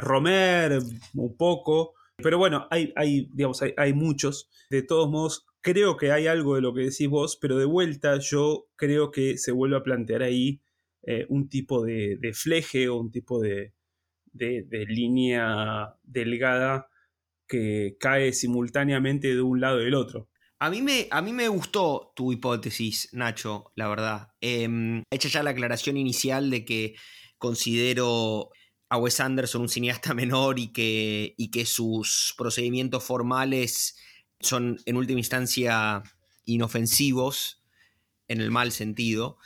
Romer, 0.00 0.78
un 1.14 1.36
poco, 1.36 1.92
pero 2.16 2.38
bueno, 2.38 2.66
hay, 2.70 2.92
hay 2.96 3.28
digamos, 3.32 3.60
hay, 3.60 3.74
hay, 3.76 3.92
muchos. 3.92 4.48
De 4.70 4.82
todos 4.82 5.10
modos, 5.10 5.46
creo 5.60 5.98
que 5.98 6.12
hay 6.12 6.26
algo 6.26 6.54
de 6.54 6.62
lo 6.62 6.72
que 6.72 6.82
decís 6.82 7.08
vos, 7.08 7.36
pero 7.38 7.58
de 7.58 7.66
vuelta 7.66 8.18
yo 8.18 8.68
creo 8.76 9.10
que 9.10 9.36
se 9.36 9.52
vuelve 9.52 9.76
a 9.76 9.82
plantear 9.82 10.22
ahí 10.22 10.62
eh, 11.02 11.26
un 11.28 11.48
tipo 11.48 11.84
de, 11.84 12.18
fleje 12.34 12.88
o 12.88 12.96
un 12.98 13.10
tipo 13.10 13.40
de, 13.40 13.72
línea 14.32 15.94
delgada 16.02 16.88
que 17.48 17.96
cae 17.98 18.32
simultáneamente 18.32 19.34
de 19.34 19.42
un 19.42 19.60
lado 19.60 19.80
y 19.80 19.84
del 19.84 19.94
otro. 19.94 20.28
A 20.60 20.70
mí, 20.70 20.82
me, 20.82 21.08
a 21.10 21.22
mí 21.22 21.32
me 21.32 21.48
gustó 21.48 22.12
tu 22.14 22.32
hipótesis, 22.32 23.08
Nacho, 23.12 23.72
la 23.74 23.88
verdad. 23.88 24.28
Eh, 24.40 25.02
hecha 25.10 25.28
ya 25.28 25.42
la 25.42 25.50
aclaración 25.50 25.96
inicial 25.96 26.50
de 26.50 26.64
que 26.64 26.94
considero 27.38 28.50
a 28.90 28.98
Wes 28.98 29.20
Anderson 29.20 29.62
un 29.62 29.68
cineasta 29.68 30.12
menor 30.14 30.58
y 30.58 30.72
que, 30.72 31.34
y 31.38 31.50
que 31.50 31.64
sus 31.64 32.34
procedimientos 32.36 33.02
formales 33.02 33.96
son 34.40 34.78
en 34.84 34.96
última 34.96 35.20
instancia 35.20 36.02
inofensivos 36.44 37.62
en 38.28 38.40
el 38.40 38.50
mal 38.50 38.72
sentido. 38.72 39.38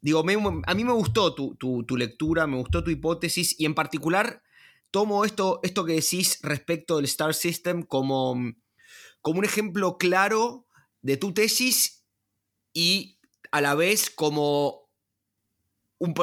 Digo, 0.00 0.20
a 0.20 0.74
mí 0.74 0.84
me 0.84 0.92
gustó 0.92 1.34
tu, 1.34 1.96
lectura, 1.96 2.46
me 2.46 2.56
gustó 2.56 2.84
tu 2.84 2.90
hipótesis 2.90 3.58
y 3.58 3.64
en 3.64 3.74
particular 3.74 4.42
tomo 4.90 5.24
esto, 5.24 5.60
esto 5.62 5.84
que 5.84 5.94
decís 5.94 6.38
respecto 6.42 6.96
del 6.96 7.06
Star 7.06 7.34
System 7.34 7.82
como, 7.82 8.36
como 9.20 9.40
un 9.40 9.44
ejemplo 9.44 9.98
claro 9.98 10.66
de 11.02 11.16
tu 11.16 11.32
tesis 11.32 12.04
y 12.72 13.18
a 13.50 13.60
la 13.60 13.74
vez 13.74 14.08
como 14.10 14.88
un, 15.98 16.14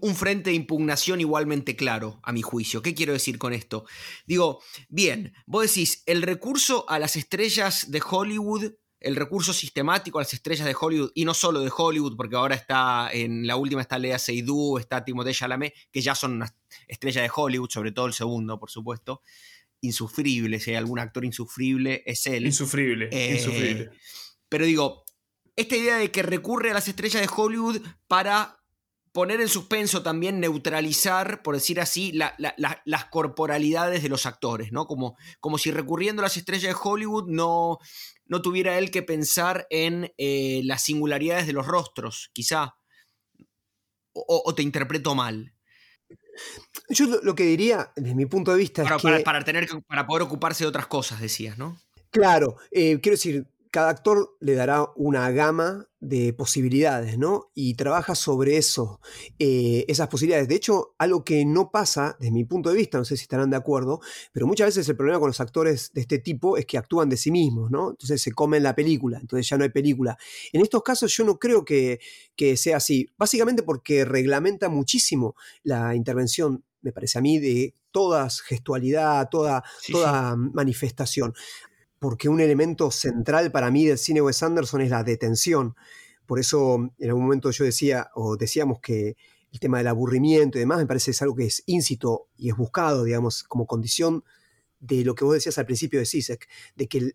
un, 0.00 0.14
frente 0.14 0.50
de 0.50 0.56
impugnación 0.56 1.20
igualmente 1.20 1.74
claro, 1.74 2.20
a 2.22 2.32
mi 2.32 2.42
juicio. 2.42 2.82
¿Qué 2.82 2.94
quiero 2.94 3.14
decir 3.14 3.36
con 3.38 3.52
esto? 3.52 3.84
Digo, 4.26 4.62
bien, 4.88 5.34
vos 5.46 5.66
decís, 5.66 6.04
el 6.06 6.22
recurso 6.22 6.88
a 6.88 7.00
las 7.00 7.16
estrellas 7.16 7.90
de 7.90 8.00
Hollywood 8.08 8.74
el 9.04 9.16
recurso 9.16 9.52
sistemático 9.52 10.18
a 10.18 10.22
las 10.22 10.32
estrellas 10.32 10.66
de 10.66 10.74
Hollywood, 10.78 11.12
y 11.14 11.24
no 11.24 11.34
solo 11.34 11.60
de 11.60 11.70
Hollywood, 11.74 12.16
porque 12.16 12.36
ahora 12.36 12.54
está 12.54 13.10
en 13.12 13.46
la 13.46 13.56
última 13.56 13.82
está 13.82 13.98
Lea 13.98 14.18
Seydoux, 14.18 14.80
está 14.80 15.04
Timothée 15.04 15.34
Chalamet, 15.34 15.74
que 15.92 16.00
ya 16.00 16.14
son 16.14 16.32
una 16.32 16.54
estrella 16.88 17.22
de 17.22 17.30
Hollywood, 17.34 17.70
sobre 17.70 17.92
todo 17.92 18.06
el 18.06 18.14
segundo, 18.14 18.58
por 18.58 18.70
supuesto. 18.70 19.22
Insufrible, 19.82 20.58
si 20.58 20.70
hay 20.70 20.76
algún 20.76 20.98
actor 20.98 21.24
insufrible, 21.24 22.02
es 22.06 22.26
él. 22.26 22.46
Insufrible, 22.46 23.10
eh, 23.12 23.34
insufrible. 23.34 23.90
Pero 24.48 24.64
digo, 24.64 25.04
esta 25.54 25.76
idea 25.76 25.96
de 25.96 26.10
que 26.10 26.22
recurre 26.22 26.70
a 26.70 26.74
las 26.74 26.88
estrellas 26.88 27.20
de 27.20 27.28
Hollywood 27.30 27.82
para 28.08 28.63
poner 29.14 29.40
en 29.40 29.48
suspenso 29.48 30.02
también, 30.02 30.40
neutralizar, 30.40 31.40
por 31.42 31.54
decir 31.54 31.80
así, 31.80 32.12
las 32.12 33.04
corporalidades 33.12 34.02
de 34.02 34.08
los 34.08 34.26
actores, 34.26 34.72
¿no? 34.72 34.88
Como, 34.88 35.16
como 35.38 35.56
si 35.56 35.70
recurriendo 35.70 36.20
a 36.20 36.24
las 36.24 36.36
estrellas 36.36 36.74
de 36.74 36.80
Hollywood 36.82 37.28
no, 37.28 37.78
no 38.26 38.42
tuviera 38.42 38.76
él 38.76 38.90
que 38.90 39.04
pensar 39.04 39.68
en 39.70 40.12
eh, 40.18 40.62
las 40.64 40.82
singularidades 40.82 41.46
de 41.46 41.52
los 41.52 41.64
rostros, 41.64 42.30
quizá. 42.32 42.74
O, 44.14 44.52
te 44.52 44.62
interpreto 44.62 45.14
mal. 45.14 45.54
Yo 46.88 47.06
lo, 47.22 47.36
que 47.36 47.44
diría, 47.44 47.92
desde 47.94 48.16
mi 48.16 48.26
punto 48.26 48.50
de 48.50 48.58
vista, 48.58 48.82
es 48.82 48.90
que... 49.00 49.20
Para, 49.20 49.44
tener, 49.44 49.68
para 49.86 50.08
poder 50.08 50.22
ocuparse 50.24 50.64
de 50.64 50.68
otras 50.68 50.88
cosas, 50.88 51.20
decías, 51.20 51.56
¿no? 51.56 51.80
Claro, 52.10 52.56
eh, 52.72 52.98
quiero 53.00 53.14
decir, 53.14 53.46
cada 53.74 53.88
actor 53.88 54.36
le 54.38 54.54
dará 54.54 54.86
una 54.94 55.28
gama 55.32 55.88
de 55.98 56.32
posibilidades, 56.32 57.18
¿no? 57.18 57.50
Y 57.54 57.74
trabaja 57.74 58.14
sobre 58.14 58.56
eso, 58.56 59.00
eh, 59.40 59.84
esas 59.88 60.06
posibilidades. 60.06 60.46
De 60.46 60.54
hecho, 60.54 60.94
algo 60.96 61.24
que 61.24 61.44
no 61.44 61.72
pasa, 61.72 62.16
desde 62.20 62.30
mi 62.30 62.44
punto 62.44 62.70
de 62.70 62.76
vista, 62.76 62.98
no 62.98 63.04
sé 63.04 63.16
si 63.16 63.22
estarán 63.22 63.50
de 63.50 63.56
acuerdo, 63.56 63.98
pero 64.30 64.46
muchas 64.46 64.68
veces 64.68 64.88
el 64.88 64.94
problema 64.94 65.18
con 65.18 65.26
los 65.26 65.40
actores 65.40 65.90
de 65.92 66.02
este 66.02 66.20
tipo 66.20 66.56
es 66.56 66.66
que 66.66 66.78
actúan 66.78 67.08
de 67.08 67.16
sí 67.16 67.32
mismos, 67.32 67.68
¿no? 67.72 67.90
Entonces 67.90 68.22
se 68.22 68.30
comen 68.30 68.62
la 68.62 68.76
película, 68.76 69.18
entonces 69.20 69.48
ya 69.48 69.58
no 69.58 69.64
hay 69.64 69.70
película. 69.70 70.16
En 70.52 70.60
estos 70.60 70.84
casos 70.84 71.12
yo 71.12 71.24
no 71.24 71.40
creo 71.40 71.64
que, 71.64 71.98
sea 72.56 72.76
así, 72.76 73.08
básicamente 73.18 73.64
porque 73.64 74.04
reglamenta 74.04 74.68
muchísimo 74.68 75.34
la 75.64 75.96
intervención, 75.96 76.62
me 76.80 76.92
parece 76.92 77.18
a 77.18 77.22
mí, 77.22 77.40
de 77.40 77.74
toda 77.90 78.28
gestualidad, 78.46 79.28
toda, 79.30 79.64
toda 79.90 80.36
manifestación 80.36 81.34
porque 82.04 82.28
un 82.28 82.38
elemento 82.38 82.90
central 82.90 83.50
para 83.50 83.70
mí 83.70 83.86
del 83.86 83.96
cine 83.96 84.20
Wes 84.20 84.42
Anderson 84.42 84.82
es 84.82 84.90
la 84.90 85.02
detención. 85.02 85.74
Por 86.26 86.38
eso 86.38 86.92
en 86.98 87.08
algún 87.08 87.22
momento 87.22 87.50
yo 87.50 87.64
decía, 87.64 88.10
o 88.14 88.36
decíamos 88.36 88.78
que 88.80 89.16
el 89.50 89.58
tema 89.58 89.78
del 89.78 89.86
aburrimiento 89.86 90.58
y 90.58 90.60
demás 90.60 90.76
me 90.76 90.86
parece 90.86 91.12
es 91.12 91.22
algo 91.22 91.34
que 91.34 91.46
es 91.46 91.62
íncito 91.64 92.28
y 92.36 92.50
es 92.50 92.56
buscado, 92.58 93.04
digamos, 93.04 93.42
como 93.44 93.66
condición 93.66 94.22
de 94.80 95.02
lo 95.02 95.14
que 95.14 95.24
vos 95.24 95.32
decías 95.32 95.56
al 95.56 95.64
principio 95.64 95.98
de 95.98 96.04
Sisek, 96.04 96.46
de 96.76 96.88
que, 96.88 97.12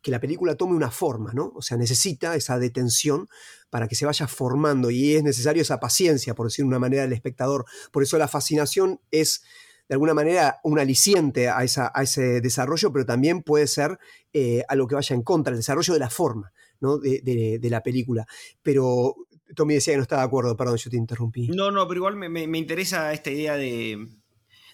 que, 0.00 0.10
la 0.10 0.20
película 0.20 0.54
tome 0.54 0.74
una 0.74 0.90
forma, 0.90 1.34
¿no? 1.34 1.52
O 1.54 1.60
sea, 1.60 1.76
necesita 1.76 2.34
esa 2.34 2.58
detención 2.58 3.28
para 3.68 3.88
que 3.88 3.94
se 3.94 4.06
vaya 4.06 4.26
formando 4.26 4.90
y 4.90 5.16
es 5.16 5.22
necesario 5.22 5.60
esa 5.60 5.80
paciencia, 5.80 6.34
por 6.34 6.46
decir 6.46 6.62
de 6.62 6.68
una 6.68 6.78
manera, 6.78 7.02
del 7.02 7.12
espectador. 7.12 7.66
Por 7.92 8.04
eso 8.04 8.16
la 8.16 8.26
fascinación 8.26 9.02
es 9.10 9.42
de 9.90 9.94
alguna 9.94 10.14
manera 10.14 10.60
un 10.62 10.78
aliciente 10.78 11.48
a, 11.48 11.64
esa, 11.64 11.90
a 11.92 12.04
ese 12.04 12.40
desarrollo, 12.40 12.92
pero 12.92 13.04
también 13.04 13.42
puede 13.42 13.66
ser 13.66 13.98
eh, 14.32 14.62
a 14.68 14.76
lo 14.76 14.86
que 14.86 14.94
vaya 14.94 15.16
en 15.16 15.22
contra, 15.22 15.50
el 15.50 15.58
desarrollo 15.58 15.92
de 15.94 15.98
la 15.98 16.08
forma 16.08 16.52
¿no? 16.78 16.98
de, 16.98 17.58
la 17.64 17.82
película. 17.82 18.24
Pero 18.62 19.16
Tommy 19.56 19.74
decía 19.74 19.94
que 19.94 19.96
no 19.96 20.04
estaba 20.04 20.22
de 20.22 20.28
acuerdo, 20.28 20.56
perdón, 20.56 20.76
yo 20.76 20.90
te 20.92 20.96
interrumpí. 20.96 21.48
No, 21.48 21.72
no, 21.72 21.88
pero 21.88 21.98
igual 21.98 22.14
me, 22.14 22.56
interesa 22.56 23.12
esta 23.12 23.32
idea 23.32 23.56
de, 23.56 24.06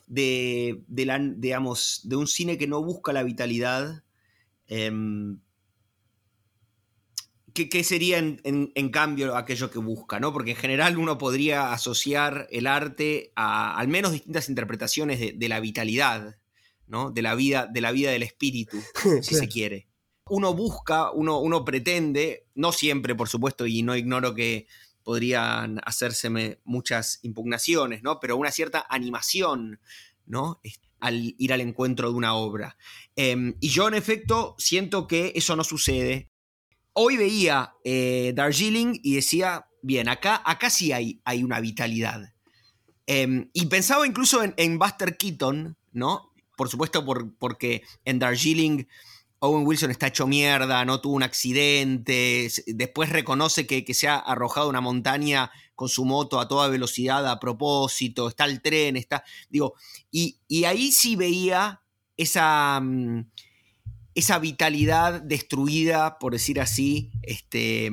de, 0.06 1.06
la, 1.06 1.18
digamos, 1.18 2.02
de 2.04 2.16
un 2.16 2.26
cine 2.26 2.58
que 2.58 2.66
no 2.66 2.84
busca 2.84 3.14
la 3.14 3.22
vitalidad. 3.22 4.04
Em, 4.66 5.40
¿Qué, 7.64 7.84
sería 7.84 8.18
en, 8.18 8.88
cambio 8.90 9.34
aquello 9.34 9.70
que 9.70 9.78
busca? 9.78 10.20
¿no? 10.20 10.30
Porque 10.30 10.50
en 10.50 10.56
general 10.58 10.98
uno 10.98 11.16
podría 11.16 11.72
asociar 11.72 12.46
el 12.50 12.66
arte 12.66 13.32
a 13.34 13.78
al 13.78 13.88
menos 13.88 14.12
distintas 14.12 14.50
interpretaciones 14.50 15.38
de, 15.38 15.48
la 15.48 15.58
vitalidad, 15.60 16.36
¿no? 16.86 17.10
de, 17.10 17.22
la 17.22 17.34
vida, 17.34 17.66
de 17.66 17.80
la 17.80 17.92
vida 17.92 18.10
del 18.10 18.22
espíritu, 18.22 18.76
si 19.22 19.34
se 19.34 19.48
quiere. 19.48 19.88
Uno 20.28 20.52
busca, 20.52 21.10
uno, 21.12 21.38
uno 21.40 21.64
pretende, 21.64 22.46
no 22.54 22.72
siempre 22.72 23.14
por 23.14 23.30
supuesto, 23.30 23.66
y 23.66 23.82
no 23.82 23.96
ignoro 23.96 24.34
que 24.34 24.66
podrían 25.02 25.80
hacérseme 25.84 26.58
muchas 26.64 27.20
impugnaciones, 27.22 28.02
¿no? 28.02 28.20
pero 28.20 28.36
una 28.36 28.50
cierta 28.50 28.84
animación 28.90 29.80
¿no? 30.26 30.60
al 31.00 31.34
ir 31.38 31.54
al 31.54 31.62
encuentro 31.62 32.10
de 32.10 32.16
una 32.16 32.34
obra. 32.34 32.76
Em, 33.14 33.54
y 33.60 33.68
yo 33.68 33.88
en 33.88 33.94
efecto 33.94 34.56
siento 34.58 35.06
que 35.06 35.32
eso 35.34 35.56
no 35.56 35.64
sucede 35.64 36.28
hoy 36.98 37.18
veía 37.18 37.74
eh, 37.84 38.32
Darjeeling 38.34 38.98
y 39.02 39.16
decía, 39.16 39.66
bien, 39.82 40.08
acá, 40.08 40.42
acá 40.44 40.70
sí 40.70 40.92
hay, 40.92 41.20
hay 41.24 41.44
una 41.44 41.60
vitalidad. 41.60 42.32
Em, 43.06 43.50
y 43.52 43.66
pensaba 43.66 44.06
incluso 44.06 44.42
en, 44.56 44.78
Buster 44.78 45.16
Keaton, 45.16 45.76
¿no? 45.92 46.32
Por 46.56 46.70
supuesto, 46.70 47.04
porque 47.38 47.82
en 48.04 48.18
Darjeeling 48.18 48.86
Owen 49.40 49.66
Wilson 49.66 49.90
está 49.90 50.06
hecho 50.06 50.26
mierda, 50.26 50.86
no 50.86 51.02
tuvo 51.02 51.16
un 51.16 51.22
accidente, 51.22 52.50
después 52.66 53.10
reconoce 53.10 53.66
que, 53.66 53.84
se 53.92 54.08
ha 54.08 54.16
arrojado 54.16 54.70
una 54.70 54.80
montaña 54.80 55.50
con 55.74 55.90
su 55.90 56.06
moto 56.06 56.40
a 56.40 56.48
toda 56.48 56.68
velocidad 56.68 57.30
a 57.30 57.38
propósito, 57.38 58.28
está 58.28 58.46
el 58.46 58.62
tren, 58.62 58.96
está, 58.96 59.22
digo, 59.50 59.74
y, 60.10 60.38
y 60.48 60.64
ahí 60.64 60.90
sí 60.90 61.14
veía 61.14 61.82
esa... 62.16 62.82
Esa 64.16 64.40
vitalidad 64.40 65.20
destruida, 65.20 66.18
por 66.18 66.32
decir 66.32 66.60
así, 66.60 67.12
este, 67.22 67.92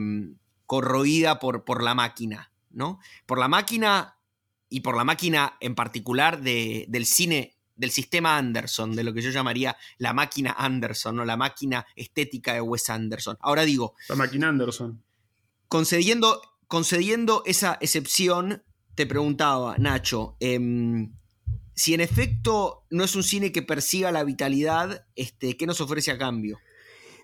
corroída 0.65 1.37
por, 1.39 1.65
por 1.65 1.83
la 1.83 1.93
máquina, 1.93 2.51
¿no? 2.71 2.99
Por 3.27 3.37
la 3.37 3.47
máquina 3.47 4.17
y 4.73 4.79
por 4.79 4.97
la 4.97 5.03
máquina 5.03 5.55
en 5.59 5.75
particular 5.75 6.41
del 6.41 7.05
cine, 7.05 7.59
del 7.75 7.91
sistema 7.91 8.37
Anderson, 8.37 8.95
de 8.95 9.03
lo 9.03 9.13
que 9.13 9.21
yo 9.21 9.29
llamaría 9.29 9.77
la 9.99 10.13
máquina 10.13 10.55
Anderson, 10.57 11.19
o 11.19 11.25
la 11.25 11.37
máquina 11.37 11.85
estética 11.95 12.53
de 12.53 12.61
Wes 12.61 12.89
Anderson. 12.89 13.37
Ahora 13.39 13.65
digo... 13.65 13.93
La 14.09 14.15
máquina 14.15 14.49
Anderson. 14.49 15.03
Concediendo, 15.67 16.41
concediendo 16.67 17.43
esa 17.45 17.77
excepción, 17.81 18.63
te 18.95 19.05
preguntaba, 19.05 19.75
Nacho, 19.77 20.37
em, 20.39 21.13
si 21.75 21.93
en 21.93 22.01
efecto 22.01 22.85
no 22.89 23.03
es 23.03 23.15
un 23.15 23.23
cine 23.23 23.51
que 23.51 23.61
persiga 23.61 24.11
la 24.11 24.23
vitalidad, 24.23 25.07
este, 25.15 25.57
¿qué 25.57 25.65
nos 25.65 25.81
ofrece 25.81 26.11
a 26.11 26.17
cambio? 26.17 26.59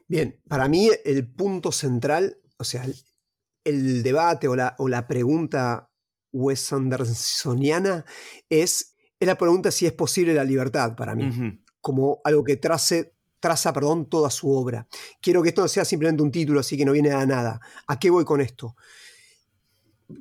Bien, 0.08 0.40
para 0.48 0.68
mí 0.68 0.90
el 1.06 1.28
punto 1.28 1.72
central, 1.72 2.38
o 2.58 2.64
sea, 2.64 2.86
el, 3.64 4.02
debate 4.02 4.48
o 4.48 4.56
la, 4.56 4.76
o 4.80 4.88
la, 4.88 5.08
pregunta 5.08 5.92
Wes 6.32 6.74
Andersoniana 6.74 8.06
es, 8.50 8.96
es 9.20 9.28
la 9.28 9.38
pregunta 9.38 9.70
si 9.70 9.86
es 9.86 9.94
posible 9.94 10.34
la 10.34 10.44
libertad 10.44 10.96
para 10.96 11.14
mí, 11.14 11.62
como 11.80 12.22
algo 12.24 12.44
que 12.44 12.58
trace, 12.58 13.14
traza 13.40 13.72
perdón, 13.72 14.10
toda 14.10 14.32
su 14.32 14.52
obra. 14.52 14.88
Quiero 15.22 15.44
que 15.44 15.50
esto 15.50 15.62
no 15.62 15.68
sea 15.68 15.86
simplemente 15.86 16.24
un 16.24 16.32
título, 16.32 16.60
así 16.60 16.76
que 16.76 16.86
no 16.86 16.94
viene 16.94 17.12
a 17.12 17.24
nada. 17.28 17.60
¿A 17.86 18.00
qué 18.00 18.10
voy 18.10 18.26
con 18.26 18.42
esto? 18.42 18.76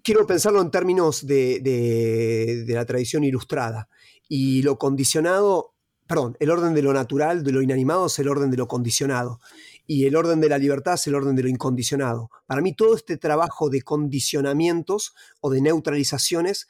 Quiero 0.03 0.27
pensarlo 0.27 0.61
en 0.61 0.71
términos 0.71 1.27
de, 1.27 1.61
de 1.61 2.75
la 2.75 2.85
tradición 2.85 3.25
ilustrada. 3.25 3.89
Y 4.29 4.63
lo 4.63 4.79
condicionado, 4.79 5.75
perdón, 6.07 6.37
el 6.41 6.51
orden 6.51 6.75
de 6.75 6.83
lo 6.83 6.93
natural, 6.93 7.43
de 7.43 7.53
lo 7.53 7.63
inanimado 7.63 8.07
es 8.07 8.19
el 8.19 8.29
orden 8.29 8.51
de 8.51 8.57
lo 8.57 8.69
condicionado. 8.69 9.41
Y 9.87 10.05
el 10.05 10.17
orden 10.17 10.41
de 10.41 10.49
la 10.49 10.59
libertad 10.59 10.95
es 10.95 11.07
el 11.07 11.15
orden 11.15 11.35
de 11.35 11.43
lo 11.43 11.49
incondicionado. 11.49 12.31
Para 12.47 12.61
mí 12.61 12.75
todo 12.75 12.95
este 12.95 13.17
trabajo 13.17 13.71
de 13.71 13.83
condicionamientos 13.83 15.15
o 15.41 15.51
de 15.51 15.63
neutralizaciones 15.63 16.69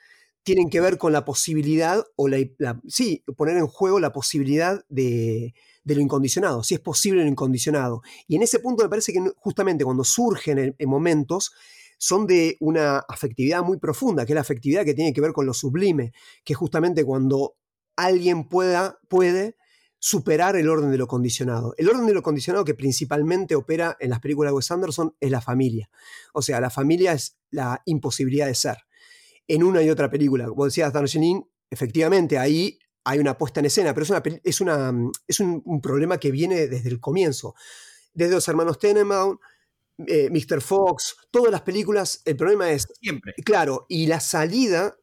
tienen 0.49 0.71
que 0.71 0.81
ver 0.81 0.97
con 0.97 1.13
la 1.13 1.25
posibilidad, 1.27 2.03
o 2.17 2.27
la, 2.27 2.39
sí, 2.87 3.23
poner 3.37 3.59
en 3.59 3.67
juego 3.67 4.01
la 4.01 4.13
posibilidad 4.13 4.83
de, 4.89 5.53
lo 5.85 6.01
incondicionado, 6.01 6.63
si 6.63 6.75
es 6.75 6.81
posible 6.81 7.23
lo 7.23 7.29
incondicionado. 7.29 8.03
Y 8.27 8.37
en 8.37 8.43
ese 8.43 8.59
punto 8.59 8.83
me 8.83 8.89
parece 8.89 9.13
que 9.13 9.21
justamente 9.37 9.85
cuando 9.85 10.05
surgen 10.05 10.75
en 10.79 10.89
momentos, 10.89 11.53
son 11.99 12.27
de 12.27 12.57
una 12.61 12.99
afectividad 13.09 13.63
muy 13.63 13.79
profunda, 13.79 14.25
que 14.25 14.33
es 14.33 14.35
la 14.35 14.41
afectividad 14.41 14.85
que 14.85 14.95
tiene 14.95 15.13
que 15.13 15.21
ver 15.21 15.33
con 15.33 15.45
lo 15.45 15.53
sublime, 15.53 16.13
que 16.45 16.55
es 16.55 16.57
justamente 16.57 17.05
cuando 17.05 17.57
alguien 17.97 18.49
pueda, 18.49 18.99
puede 19.09 19.57
superar 19.99 20.57
el 20.57 20.69
orden 20.69 20.91
de 20.91 20.99
lo 20.99 21.09
condicionado. 21.09 21.75
El 21.77 21.89
orden 21.89 22.07
de 22.07 22.15
lo 22.15 22.23
condicionado 22.23 22.65
que 22.65 22.75
principalmente 22.75 23.57
opera 23.57 23.97
en 23.99 24.11
las 24.11 24.21
películas 24.21 24.53
de 24.53 24.57
Wes 24.57 24.71
Anderson 24.71 25.17
es 25.21 25.31
la 25.31 25.41
familia. 25.41 25.91
O 26.33 26.41
sea, 26.41 26.61
la 26.61 26.71
familia 26.71 27.13
es 27.13 27.37
la 27.51 27.83
imposibilidad 27.85 28.47
de 28.47 28.55
ser. 28.55 28.77
En 29.49 29.65
una 29.65 29.83
y 29.83 29.91
otra 29.91 30.09
película, 30.09 30.47
como 30.47 30.67
decías, 30.67 30.93
Darjeeling, 30.93 31.43
efectivamente 31.69 32.39
ahí 32.39 32.79
hay 33.05 33.19
una 33.19 33.37
puesta 33.39 33.61
en 33.61 33.67
escena, 33.67 33.95
pero 33.95 34.05
es, 34.05 34.11
una, 34.11 34.23
es, 34.45 34.61
una, 34.61 34.95
es 35.27 35.41
un, 35.41 35.81
problema 35.81 36.19
que 36.19 36.31
viene 36.31 36.67
desde 36.69 36.91
el 36.91 37.01
comienzo. 37.01 37.55
Desde 38.13 38.35
los 38.35 38.47
hermanos 38.49 38.79
Tenenbaum, 38.79 39.39
eh, 40.07 40.29
Mr. 40.31 40.61
Fox, 40.61 41.17
todas 41.31 41.51
las 41.51 41.63
películas, 41.63 42.23
el 42.25 42.37
problema 42.37 42.71
es... 42.71 42.87
Siempre. 43.01 43.35
Claro, 43.45 43.87
y 43.89 44.07
la 44.07 44.21
salida 44.21 44.97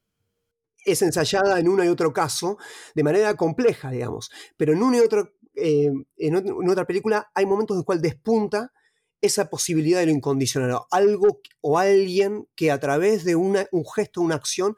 es 0.86 1.02
ensayada 1.02 1.60
en 1.60 1.68
uno 1.68 1.84
y 1.84 1.88
otro 1.88 2.14
caso 2.14 2.58
de 2.94 3.04
manera 3.04 3.36
compleja, 3.36 3.92
digamos, 3.92 4.32
pero 4.56 4.74
en 4.74 4.84
uno 4.84 4.98
y 4.98 5.00
otro, 5.00 5.34
eh, 5.56 5.92
en, 6.18 6.70
otra 6.70 6.86
película 6.86 7.30
hay 7.34 7.46
momentos 7.46 7.76
en 7.76 7.80
los 7.80 7.86
cuales 7.86 8.04
despunta 8.04 8.72
esa 9.20 9.50
posibilidad 9.50 10.00
de 10.00 10.06
lo 10.06 10.12
incondicional, 10.12 10.80
algo 10.92 11.42
o 11.62 11.80
alguien 11.80 12.48
que 12.56 12.70
a 12.70 12.80
través 12.80 13.24
de 13.24 13.36
un 13.36 13.58
gesto, 13.96 14.22
una 14.22 14.36
acción, 14.36 14.76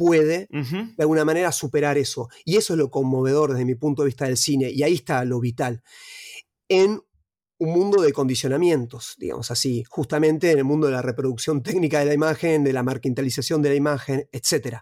puede 0.00 0.48
de 0.50 0.94
alguna 1.02 1.26
manera 1.26 1.52
superar 1.52 1.98
eso. 1.98 2.28
Y 2.46 2.56
eso 2.56 2.72
es 2.72 2.78
lo 2.78 2.90
conmovedor 2.90 3.50
desde 3.50 3.66
mi 3.66 3.74
punto 3.74 4.00
de 4.00 4.06
vista 4.06 4.24
del 4.24 4.38
cine, 4.38 4.70
y 4.70 4.82
ahí 4.82 4.94
está 4.94 5.26
lo 5.26 5.40
vital. 5.40 5.82
En 6.70 7.02
un 7.60 7.72
mundo 7.72 8.00
de 8.00 8.12
condicionamientos, 8.14 9.16
digamos 9.18 9.50
así, 9.50 9.84
justamente 9.86 10.50
en 10.50 10.58
el 10.58 10.64
mundo 10.64 10.86
de 10.86 10.94
la 10.94 11.02
reproducción 11.02 11.62
técnica 11.62 11.98
de 11.98 12.06
la 12.06 12.14
imagen, 12.14 12.64
de 12.64 12.72
la 12.72 12.82
mercantilización 12.82 13.60
de 13.60 13.68
la 13.68 13.74
imagen, 13.74 14.26
etc. 14.32 14.78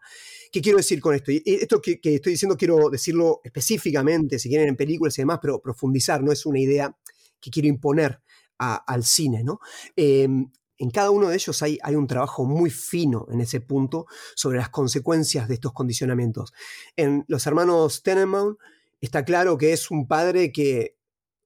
¿Qué 0.53 0.62
quiero 0.62 0.79
decir 0.79 1.01
con 1.01 1.12
esto? 1.12 1.33
Esto 1.45 1.83
que, 1.83 1.99
estoy 2.01 2.33
diciendo 2.33 2.57
quiero 2.57 2.89
decirlo 2.89 3.41
específicamente, 3.43 4.39
si 4.39 4.49
quieren 4.49 4.68
en 4.68 4.76
películas 4.76 5.18
y 5.18 5.22
demás, 5.22 5.41
pero 5.43 5.61
profundizar, 5.61 6.22
no 6.22 6.31
es 6.31 6.47
una 6.47 6.61
idea 6.61 6.97
que 7.41 7.51
quiero 7.51 7.66
imponer 7.68 8.22
al 8.59 9.05
cine, 9.05 9.43
¿no? 9.43 9.59
Em, 9.97 10.49
en 10.79 10.91
cada 10.91 11.11
uno 11.11 11.29
de 11.29 11.35
ellos 11.35 11.61
hay, 11.62 11.79
hay, 11.83 11.97
un 11.97 12.07
trabajo 12.07 12.45
muy 12.45 12.70
fino 12.70 13.26
en 13.33 13.41
ese 13.41 13.61
punto 13.61 14.07
sobre 14.37 14.59
las 14.59 14.68
consecuencias 14.68 15.49
de 15.49 15.55
estos 15.55 15.72
condicionamientos. 15.72 16.53
En 16.95 17.24
Los 17.26 17.45
Hermanos 17.49 18.05
Tenenbaum 18.05 18.55
está 19.01 19.24
claro 19.24 19.59
que 19.59 19.72
es 19.72 19.91
un 19.91 20.07
padre 20.07 20.53
que 20.53 20.97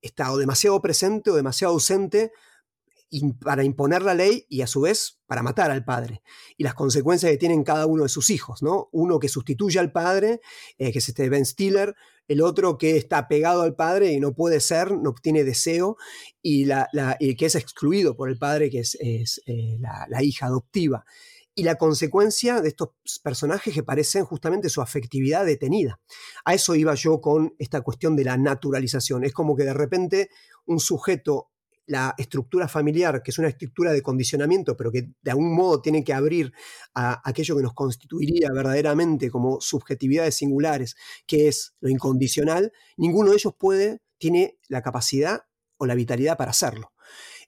está 0.03 0.32
o 0.32 0.36
demasiado 0.36 0.80
presente 0.82 1.30
o 1.30 1.34
demasiado 1.34 1.72
ausente 1.72 2.32
para 3.40 3.62
imponer 3.62 4.03
la 4.03 4.14
ley 4.14 4.46
y 4.48 4.62
a 4.62 4.66
su 4.66 4.82
vez 4.82 5.20
para 5.26 5.42
matar 5.42 5.70
al 5.70 5.84
padre. 5.84 6.22
Y 6.57 6.64
las 6.64 6.74
consecuencias 6.74 7.30
que 7.30 7.38
tienen 7.38 7.62
cada 7.62 7.86
uno 7.86 8.05
de 8.05 8.09
sus 8.09 8.30
hijos, 8.30 8.62
¿no? 8.62 8.88
Uno 8.92 9.18
que 9.18 9.28
sustituye 9.28 9.78
al 9.78 9.92
padre, 9.92 10.40
eh, 10.78 10.92
que 10.92 10.98
es 10.98 11.09
este 11.09 11.28
Ben 11.28 11.44
Stiller, 11.44 11.94
el 12.28 12.40
otro 12.40 12.78
que 12.78 12.96
está 12.96 13.28
pegado 13.28 13.62
al 13.62 13.74
padre 13.74 14.12
y 14.12 14.20
no 14.20 14.34
puede 14.34 14.61
ser, 14.61 14.92
no 14.92 15.12
tiene 15.12 15.44
deseo, 15.44 15.96
y, 16.40 16.64
la, 16.64 16.88
que 17.18 17.46
es 17.46 17.55
excluido 17.55 18.16
por 18.16 18.30
el 18.30 18.38
padre, 18.38 18.70
que 18.70 18.80
es, 18.80 18.96
eh, 19.00 19.78
la, 19.78 20.22
hija 20.22 20.46
adoptiva. 20.46 21.05
Y 21.55 21.64
la 21.64 21.76
consecuencia 21.76 22.61
de 22.61 22.68
estos 22.68 22.90
personajes 23.22 23.74
que 23.74 23.82
parecen 23.82 24.24
justamente 24.24 24.70
su 24.70 24.80
afectividad 24.80 25.44
detenida. 25.44 26.00
A 26.44 26.55
eso 26.55 26.74
iba 26.74 26.94
yo 26.94 27.20
con 27.20 27.55
esta 27.59 27.82
cuestión 27.82 28.16
de 28.16 28.24
la 28.24 28.38
naturalización. 28.38 29.24
Es 29.24 29.32
como 29.32 29.55
que 29.55 29.64
de 29.64 29.74
repente 29.74 30.30
un 30.64 30.80
sujeto 30.80 31.53
la 31.86 32.14
estructura 32.16 32.68
familiar, 32.68 33.22
que 33.22 33.30
es 33.32 33.38
una 33.38 33.48
estructura 33.48 33.92
de 33.92 34.03
condicionamiento, 34.03 34.76
pero 34.76 34.90
que 34.90 35.11
de 35.20 35.30
algún 35.30 35.55
modo 35.55 35.82
tiene 35.82 36.05
que 36.05 36.14
abrir 36.14 36.53
a 36.94 37.20
aquello 37.28 37.57
que 37.57 37.62
nos 37.62 37.74
constituiría 37.74 38.50
verdaderamente 38.53 39.30
como 39.30 39.61
subjetividades 39.61 40.36
singulares, 40.36 40.96
que 41.26 41.48
es 41.48 41.74
lo 41.80 41.88
incondicional, 41.88 42.72
ninguno 42.96 43.30
de 43.30 43.36
ellos 43.36 43.55
puede, 43.59 44.00
tiene 44.18 44.59
la 44.68 44.82
capacidad 44.82 45.42
o 45.76 45.86
la 45.86 45.94
vitalidad 45.94 46.36
para 46.36 46.53
hacerlo. 46.53 46.92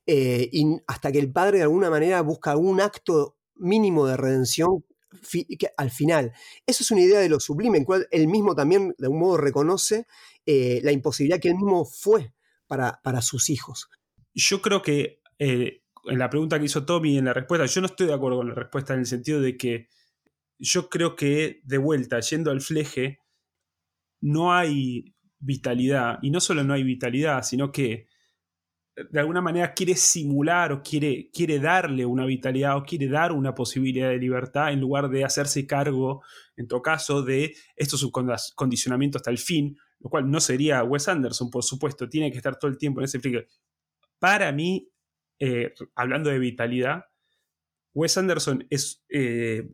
Eh, 0.07 0.49
y 0.53 0.67
hasta 0.87 1.13
que 1.13 1.19
el 1.19 1.33
padre 1.33 1.59
de 1.59 1.63
alguna 1.63 1.89
manera 1.89 2.21
busca 2.21 2.57
un 2.57 2.81
acto 2.81 3.39
mínimo 3.57 4.07
de 4.07 4.17
redención 4.17 4.85
al 5.77 5.91
final. 5.91 6.33
Eso 6.67 6.83
es 6.83 6.91
una 6.91 7.03
idea 7.03 7.21
de 7.21 7.29
lo 7.29 7.41
sublime, 7.41 7.79
en 7.79 7.85
cual 7.85 8.07
él 8.11 8.29
mismo 8.29 8.55
también 8.55 8.95
de 8.99 9.07
algún 9.07 9.21
modo 9.21 9.37
reconoce 9.37 10.07
eh, 10.47 10.81
la 10.83 10.93
imposibilidad 10.93 11.41
que 11.41 11.49
él 11.49 11.55
mismo 11.55 11.85
fue 11.85 12.35
para, 12.67 13.01
para 13.03 13.23
sus 13.23 13.51
hijos. 13.51 13.89
Yo 14.35 14.61
creo 14.61 14.83
que 14.83 15.21
eh, 15.39 15.83
en 16.07 16.19
la 16.19 16.31
pregunta 16.31 16.59
que 16.59 16.67
hizo 16.67 16.85
Tommy, 16.85 17.19
en 17.19 17.27
la 17.27 17.33
respuesta, 17.33 17.67
yo 17.67 17.81
no 17.81 17.87
estoy 17.87 18.07
de 18.07 18.15
acuerdo 18.15 18.39
con 18.39 18.49
la 18.49 18.55
respuesta 18.55 18.95
en 18.95 19.01
el 19.01 19.07
sentido 19.07 19.41
de 19.41 19.57
que 19.57 19.89
yo 20.59 20.89
creo 20.89 21.17
que 21.17 21.61
de 21.65 21.79
vuelta, 21.79 22.21
yendo 22.21 22.51
al 22.51 22.61
fleje, 22.61 23.21
no 24.21 24.55
hay 24.55 25.15
vitalidad. 25.39 26.19
Y 26.23 26.31
no 26.31 26.41
solo 26.41 26.65
no 26.65 26.75
hay 26.75 26.83
vitalidad, 26.83 27.43
sino 27.43 27.73
que 27.73 28.09
de 28.97 29.21
alguna 29.21 29.41
manera 29.41 29.75
quiere 29.75 29.95
simular 29.97 30.73
o 30.73 30.83
quiere, 30.83 31.31
quiere 31.33 31.59
darle 31.59 32.07
una 32.07 32.25
vitalidad 32.25 32.77
o 32.77 32.85
quiere 32.85 33.09
dar 33.09 33.33
una 33.33 33.55
posibilidad 33.55 34.11
de 34.11 34.19
libertad 34.19 34.73
en 34.73 34.81
lugar 34.81 35.09
de 35.09 35.25
hacerse 35.25 35.67
cargo, 35.67 36.23
en 36.57 36.69
todo 36.69 36.81
caso, 36.81 37.23
de 37.23 37.55
estos 37.77 38.01
subcondicionamientos 38.01 39.21
hasta 39.21 39.31
el 39.31 39.39
fin, 39.39 39.77
lo 39.99 40.11
cual 40.11 40.31
no 40.31 40.41
sería 40.41 40.85
Wes 40.85 41.09
Anderson, 41.09 41.51
por 41.51 41.65
supuesto, 41.65 42.09
tiene 42.09 42.31
que 42.31 42.37
estar 42.37 42.59
todo 42.59 42.71
el 42.71 42.79
tiempo 42.79 43.01
en 43.01 43.07
ese 43.07 43.19
fleje 43.19 43.49
para 44.25 44.53
mí, 44.53 44.91
eh, 45.39 45.75
hablando 45.95 46.31
de 46.31 46.39
vitalidad, 46.39 47.05
Wes 47.93 48.17
Anderson 48.17 48.67
es 48.71 49.05
eh, 49.11 49.69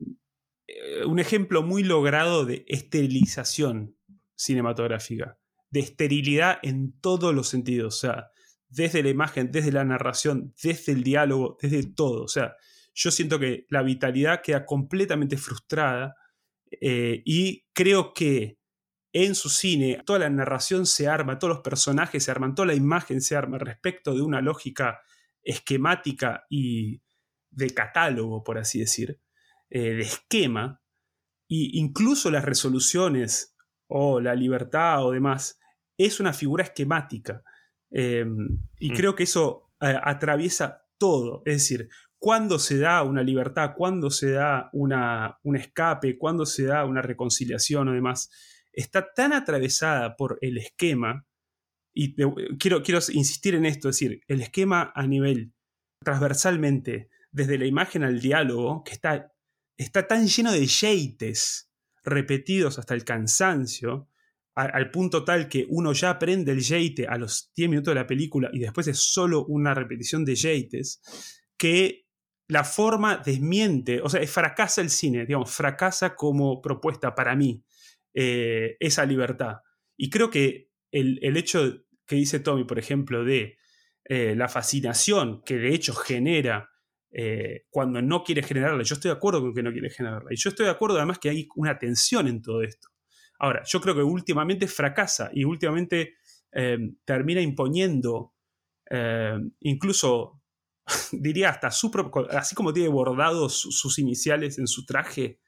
un 1.06 1.20
ejemplo 1.20 1.62
muy 1.62 1.84
logrado 1.84 2.44
de 2.44 2.64
esterilización 2.66 3.96
cinematográfica, 4.34 5.38
de 5.70 5.78
esterilidad 5.78 6.58
en 6.64 6.98
todos 7.00 7.32
los 7.32 7.46
sentidos, 7.46 7.94
o 7.94 7.98
sea, 8.00 8.30
desde 8.70 9.02
la 9.02 9.10
imagen, 9.10 9.50
desde 9.50 9.72
la 9.72 9.84
narración, 9.84 10.54
desde 10.62 10.92
el 10.92 11.02
diálogo, 11.02 11.58
desde 11.60 11.84
todo. 11.92 12.24
O 12.24 12.28
sea, 12.28 12.56
yo 12.94 13.10
siento 13.10 13.38
que 13.38 13.66
la 13.68 13.82
vitalidad 13.82 14.40
queda 14.42 14.64
completamente 14.64 15.36
frustrada 15.36 16.16
y 16.80 17.64
creo 17.72 18.14
que 18.14 18.60
en 19.12 19.34
su 19.34 19.48
cine, 19.48 20.02
toda 20.04 20.20
la 20.20 20.30
narración 20.30 20.86
se 20.86 21.08
arma, 21.08 21.38
todos 21.38 21.54
los 21.54 21.62
personajes 21.62 22.24
se 22.24 22.30
arman, 22.30 22.54
toda 22.54 22.66
la 22.66 22.74
imagen 22.74 23.20
se 23.20 23.36
arma 23.36 23.58
respecto 23.58 24.14
de 24.14 24.22
una 24.22 24.40
lógica 24.40 25.00
esquemática 25.42 26.44
y 26.48 27.02
de 27.50 27.70
catálogo, 27.70 28.44
por 28.44 28.58
así 28.58 28.78
decir, 28.78 29.20
eh, 29.68 29.94
de 29.94 30.02
esquema, 30.02 30.80
e 31.48 31.74
incluso 31.74 32.30
las 32.30 32.44
resoluciones 32.44 33.56
o 33.88 34.20
la 34.20 34.34
libertad 34.34 35.04
o 35.04 35.10
demás, 35.10 35.58
es 35.98 36.20
una 36.20 36.32
figura 36.32 36.62
esquemática. 36.62 37.42
Em, 37.90 38.58
y 38.78 38.92
mm. 38.92 38.94
creo 38.94 39.14
que 39.14 39.24
eso 39.24 39.72
eh, 39.80 39.94
atraviesa 40.02 40.86
todo. 40.98 41.42
Es 41.46 41.54
decir, 41.54 41.88
cuando 42.18 42.58
se 42.58 42.78
da 42.78 43.02
una 43.02 43.22
libertad, 43.22 43.72
cuando 43.76 44.10
se 44.10 44.32
da 44.32 44.68
una, 44.72 45.38
un 45.42 45.56
escape, 45.56 46.18
cuando 46.18 46.44
se 46.44 46.64
da 46.64 46.84
una 46.84 47.00
reconciliación 47.00 47.88
o 47.88 47.92
demás, 47.92 48.30
está 48.72 49.12
tan 49.14 49.32
atravesada 49.32 50.16
por 50.16 50.38
el 50.42 50.58
esquema, 50.58 51.26
y 51.92 52.14
quiero, 52.58 52.82
quiero 52.82 53.00
insistir 53.12 53.54
en 53.54 53.66
esto, 53.66 53.88
es 53.88 53.96
decir, 53.96 54.22
el 54.28 54.42
esquema 54.42 54.92
a 54.94 55.06
nivel 55.06 55.54
transversalmente, 56.04 57.08
desde 57.32 57.58
la 57.58 57.66
imagen 57.66 58.04
al 58.04 58.20
diálogo, 58.20 58.84
que 58.84 58.92
está, 58.92 59.32
está 59.76 60.06
tan 60.06 60.26
lleno 60.26 60.52
de 60.52 60.66
jeites 60.66 61.70
repetidos 62.04 62.78
hasta 62.78 62.94
el 62.94 63.04
cansancio, 63.04 64.09
al 64.54 64.90
punto 64.90 65.24
tal 65.24 65.48
que 65.48 65.66
uno 65.70 65.92
ya 65.92 66.10
aprende 66.10 66.52
el 66.52 66.62
jeite 66.62 67.06
a 67.06 67.16
los 67.16 67.50
10 67.56 67.70
minutos 67.70 67.92
de 67.92 68.00
la 68.00 68.06
película 68.06 68.50
y 68.52 68.58
después 68.58 68.86
es 68.88 68.98
solo 68.98 69.46
una 69.46 69.72
repetición 69.74 70.24
de 70.24 70.36
jeites, 70.36 71.00
que 71.56 72.06
la 72.48 72.64
forma 72.64 73.22
desmiente, 73.24 74.00
o 74.02 74.08
sea, 74.08 74.26
fracasa 74.26 74.80
el 74.80 74.90
cine, 74.90 75.24
digamos, 75.24 75.50
fracasa 75.50 76.14
como 76.14 76.60
propuesta 76.60 77.14
para 77.14 77.34
mí. 77.36 77.62
Eh, 78.12 78.76
esa 78.80 79.06
libertad. 79.06 79.58
Y 79.96 80.10
creo 80.10 80.30
que 80.30 80.70
el, 80.90 81.36
hecho 81.36 81.84
que 82.06 82.16
dice 82.16 82.40
Tommy, 82.40 82.64
por 82.64 82.78
ejemplo, 82.78 83.24
de 83.24 83.56
eh, 84.04 84.34
la 84.34 84.48
fascinación 84.48 85.42
que 85.44 85.56
de 85.56 85.72
hecho 85.72 85.94
genera 85.94 86.68
eh, 87.12 87.66
cuando 87.70 88.02
no 88.02 88.24
quiere 88.24 88.42
generarla, 88.42 88.82
yo 88.82 88.94
estoy 88.96 89.10
de 89.10 89.16
acuerdo 89.16 89.40
con 89.42 89.54
que 89.54 89.62
no 89.62 89.70
quiere 89.70 89.90
generarla. 89.90 90.32
Y 90.32 90.36
yo 90.36 90.50
estoy 90.50 90.66
de 90.66 90.72
acuerdo 90.72 90.96
además 90.96 91.20
que 91.20 91.30
hay 91.30 91.46
una 91.54 91.78
tensión 91.78 92.26
en 92.26 92.42
todo 92.42 92.62
esto. 92.62 92.88
Ahora, 93.40 93.62
yo 93.66 93.80
creo 93.80 93.94
que 93.94 94.02
últimamente 94.02 94.68
fracasa 94.68 95.30
y 95.32 95.44
últimamente 95.44 96.14
termina 97.04 97.40
imponiendo 97.40 98.34
incluso 99.60 100.40
diría 101.12 101.50
hasta 101.50 101.70
su 101.70 101.90
propio, 101.90 102.30
así 102.30 102.54
como 102.54 102.72
tiene 102.72 102.88
bordados 102.88 103.60
sus 103.60 103.98
iniciales 103.98 104.58
en 104.58 104.66
su 104.66 104.84
traje, 104.84 105.38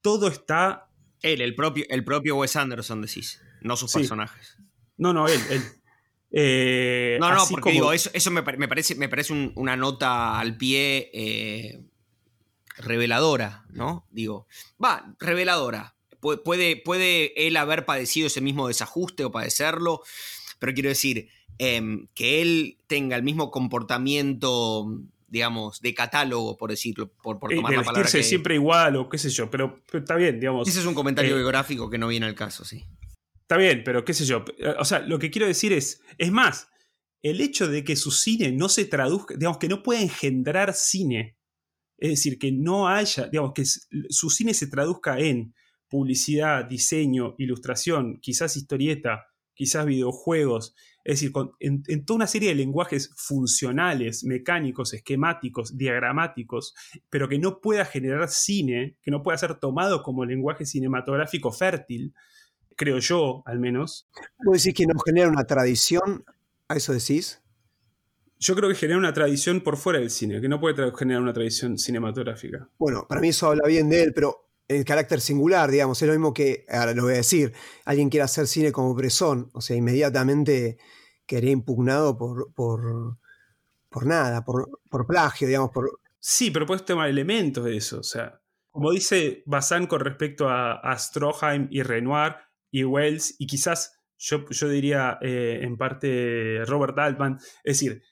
todo 0.00 0.28
está 0.28 0.88
él, 1.22 1.40
el 1.40 1.54
propio, 1.54 1.84
el 1.88 2.04
propio 2.04 2.36
Wes 2.36 2.56
Anderson, 2.56 3.02
decís, 3.02 3.40
no 3.62 3.76
sus 3.76 3.92
personajes. 3.92 4.58
No, 4.96 5.12
no, 5.12 5.26
él, 5.26 5.40
él. 5.50 5.62
Eh, 6.30 7.16
no, 7.20 7.32
no, 7.32 7.44
porque 7.48 7.70
digo, 7.70 7.92
eso, 7.92 8.30
me, 8.30 8.42
parece, 8.42 8.94
me 8.96 9.08
parece 9.08 9.52
una 9.54 9.76
nota 9.76 10.38
al 10.38 10.56
pie 10.56 11.10
eh, 11.14 11.84
reveladora, 12.76 13.64
¿no? 13.70 14.06
Digo, 14.10 14.46
va, 14.82 15.14
reveladora. 15.18 15.96
Puede, 16.44 16.76
puede 16.76 17.46
él 17.46 17.56
haber 17.56 17.84
padecido 17.84 18.26
ese 18.26 18.40
mismo 18.40 18.68
desajuste 18.68 19.24
o 19.24 19.32
padecerlo, 19.32 20.02
pero 20.58 20.72
quiero 20.72 20.88
decir, 20.88 21.28
em, 21.58 22.08
que 22.14 22.42
él 22.42 22.78
tenga 22.86 23.16
el 23.16 23.22
mismo 23.22 23.50
comportamiento 23.50 24.86
digamos, 25.34 25.80
de 25.80 25.94
catálogo, 25.94 26.56
por 26.56 26.70
decirlo, 26.70 27.10
por, 27.20 27.40
por 27.40 27.52
eh, 27.52 27.56
tomar 27.56 27.72
la 27.72 27.82
palabra. 27.82 28.08
Que... 28.08 28.22
siempre 28.22 28.54
igual 28.54 28.94
o 28.94 29.08
qué 29.08 29.18
sé 29.18 29.30
yo, 29.30 29.50
pero, 29.50 29.82
está 29.92 30.14
bien, 30.14 30.38
digamos. 30.38 30.68
Ese 30.68 30.78
es 30.78 30.86
un 30.86 30.94
comentario 30.94 31.32
eh, 31.32 31.38
biográfico 31.38 31.90
que 31.90 31.98
no 31.98 32.06
viene 32.06 32.26
al 32.26 32.36
caso, 32.36 32.64
sí. 32.64 32.84
Está 33.40 33.56
bien, 33.56 33.82
pero 33.84 34.04
qué 34.04 34.14
sé 34.14 34.26
yo. 34.26 34.44
O 34.78 34.84
sea, 34.84 35.00
lo 35.00 35.18
que 35.18 35.32
quiero 35.32 35.48
decir 35.48 35.72
es, 35.72 36.02
es 36.18 36.30
más, 36.30 36.68
el 37.20 37.40
hecho 37.40 37.66
de 37.66 37.82
que 37.82 37.96
su 37.96 38.12
cine 38.12 38.52
no 38.52 38.68
se 38.68 38.84
traduzca, 38.84 39.34
digamos, 39.34 39.58
que 39.58 39.66
no 39.66 39.82
pueda 39.82 40.00
engendrar 40.00 40.72
cine, 40.72 41.36
es 41.98 42.10
decir, 42.10 42.38
que 42.38 42.52
no 42.52 42.88
haya, 42.88 43.26
digamos, 43.26 43.54
que 43.54 43.64
su 43.64 44.30
cine 44.30 44.54
se 44.54 44.68
traduzca 44.68 45.18
en 45.18 45.52
publicidad, 45.88 46.64
diseño, 46.64 47.34
ilustración, 47.38 48.18
quizás 48.20 48.56
historieta, 48.56 49.26
quizás 49.54 49.86
videojuegos, 49.86 50.74
es 51.04 51.20
decir, 51.20 51.32
en, 51.60 52.04
toda 52.06 52.16
una 52.16 52.26
serie 52.26 52.48
de 52.48 52.54
lenguajes 52.54 53.10
funcionales, 53.14 54.24
mecánicos, 54.24 54.94
esquemáticos, 54.94 55.76
diagramáticos, 55.76 56.74
pero 57.10 57.28
que 57.28 57.38
no 57.38 57.60
pueda 57.60 57.84
generar 57.84 58.28
cine, 58.30 58.96
que 59.02 59.10
no 59.10 59.22
pueda 59.22 59.36
ser 59.36 59.54
tomado 59.56 60.02
como 60.02 60.24
lenguaje 60.24 60.64
cinematográfico 60.64 61.52
fértil, 61.52 62.14
creo 62.74 62.98
yo, 63.00 63.42
al 63.44 63.60
menos. 63.60 64.08
¿Vos 64.44 64.62
decís 64.64 64.74
que 64.74 64.86
no 64.86 64.98
genera 64.98 65.28
una 65.28 65.44
tradición? 65.44 66.24
¿A 66.68 66.76
eso 66.76 66.94
decís? 66.94 67.42
Yo 68.38 68.54
creo 68.54 68.70
que 68.70 68.74
genera 68.74 68.98
una 68.98 69.12
tradición 69.12 69.60
por 69.60 69.76
fuera 69.76 70.00
del 70.00 70.10
cine, 70.10 70.40
que 70.40 70.48
no 70.48 70.58
puede 70.58 70.90
generar 70.96 71.22
una 71.22 71.34
tradición 71.34 71.76
cinematográfica. 71.78 72.68
Bueno, 72.78 73.06
para 73.06 73.20
mí 73.20 73.28
eso 73.28 73.48
habla 73.48 73.68
bien 73.68 73.90
de 73.90 74.04
él, 74.04 74.12
pero 74.14 74.43
el 74.68 74.84
carácter 74.84 75.20
singular, 75.20 75.70
digamos, 75.70 76.00
es 76.00 76.08
lo 76.08 76.14
mismo 76.14 76.32
que, 76.32 76.64
ahora 76.68 76.94
lo 76.94 77.04
voy 77.04 77.14
a 77.14 77.16
decir, 77.16 77.52
alguien 77.84 78.10
quiere 78.10 78.24
hacer 78.24 78.46
cine 78.46 78.72
como 78.72 78.94
Bresson, 78.94 79.50
o 79.52 79.60
sea, 79.60 79.76
inmediatamente 79.76 80.78
quedaría 81.26 81.52
impugnado 81.52 82.16
por, 82.16 82.52
por, 82.54 83.18
por 83.90 84.06
nada, 84.06 84.44
por, 84.44 84.68
por 84.90 85.06
plagio, 85.06 85.46
digamos, 85.46 85.70
por... 85.70 86.00
Sí, 86.18 86.50
pero 86.50 86.66
puedes 86.66 86.84
tomar 86.84 87.08
elementos 87.08 87.64
de 87.64 87.76
eso, 87.76 88.00
o 88.00 88.02
sea, 88.02 88.40
como 88.70 88.90
dice 88.90 89.42
Bazán 89.46 89.86
con 89.86 90.00
respecto 90.00 90.48
a, 90.48 90.74
a 90.80 90.98
Stroheim 90.98 91.68
y 91.70 91.82
Renoir 91.82 92.36
y 92.70 92.84
Wells, 92.84 93.36
y 93.38 93.46
quizás 93.46 94.00
yo, 94.16 94.48
yo 94.48 94.68
diría 94.68 95.18
eh, 95.20 95.60
en 95.62 95.76
parte 95.76 96.64
Robert 96.64 96.98
Altman, 96.98 97.38
es 97.62 97.78
decir, 97.78 98.02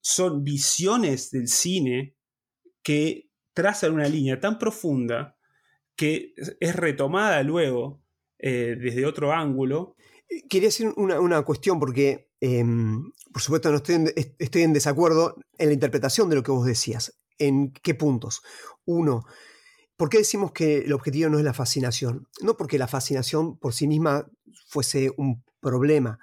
son 0.00 0.44
visiones 0.44 1.30
del 1.30 1.48
cine 1.48 2.16
que 2.82 3.30
trazan 3.54 3.94
una 3.94 4.08
línea 4.08 4.38
tan 4.40 4.58
profunda 4.58 5.36
que 5.96 6.34
es 6.60 6.76
retomada 6.76 7.42
luego 7.42 8.02
eh, 8.38 8.76
desde 8.78 9.06
otro 9.06 9.32
ángulo. 9.32 9.96
Eh, 10.28 10.46
quería 10.48 10.68
decir 10.68 10.92
una, 10.96 11.42
cuestión 11.42 11.78
porque, 11.78 12.30
em, 12.40 13.12
por 13.32 13.42
supuesto, 13.42 13.70
no 13.70 13.76
estoy 13.76 13.94
en, 13.96 14.12
estoy 14.38 14.62
en 14.62 14.72
desacuerdo 14.72 15.36
en 15.58 15.68
la 15.68 15.74
interpretación 15.74 16.28
de 16.28 16.36
lo 16.36 16.42
que 16.42 16.50
vos 16.50 16.66
decías. 16.66 17.18
¿En 17.38 17.72
qué 17.72 17.94
puntos? 17.94 18.42
Uno, 18.84 19.24
¿por 19.96 20.08
qué 20.08 20.18
decimos 20.18 20.52
que 20.52 20.78
el 20.78 20.92
objetivo 20.92 21.30
no 21.30 21.38
es 21.38 21.44
la 21.44 21.54
fascinación? 21.54 22.28
No 22.40 22.56
porque 22.56 22.78
la 22.78 22.88
fascinación 22.88 23.58
por 23.58 23.74
sí 23.74 23.86
misma 23.86 24.28
fuese 24.66 25.12
un 25.16 25.44
problema, 25.60 26.18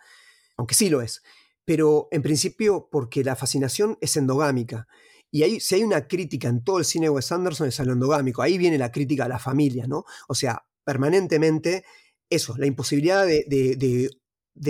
aunque 0.58 0.76
sí 0.76 0.90
lo 0.90 1.02
es, 1.02 1.24
pero 1.64 2.08
en 2.12 2.22
principio 2.22 2.90
porque 2.92 3.24
la 3.24 3.36
fascinación 3.36 3.98
es 4.02 4.18
endogámica 4.18 4.88
y 5.32 5.44
ahí, 5.44 5.60
si 5.60 5.76
hay 5.76 5.84
una 5.84 6.08
crítica 6.08 6.48
en 6.48 6.64
todo 6.64 6.80
el 6.80 6.86
cine 6.86 7.06
de 7.06 7.12
Wes 7.12 7.32
Anderson 7.32 7.68
es 7.68 7.80
al 7.80 7.90
endogámico, 7.90 8.42
ahí 8.42 8.58
viene 8.58 8.78
la 8.78 8.92
crítica 8.92 9.26
a 9.26 9.30
la 9.30 9.40
familia, 9.40 9.86
¿no? 9.88 10.06
O 10.28 10.36
sea, 10.36 10.66
permanentemente 10.84 11.84
eso, 12.30 12.56
la 12.58 12.66
imposibilidad 12.66 13.26
de, 13.26 14.10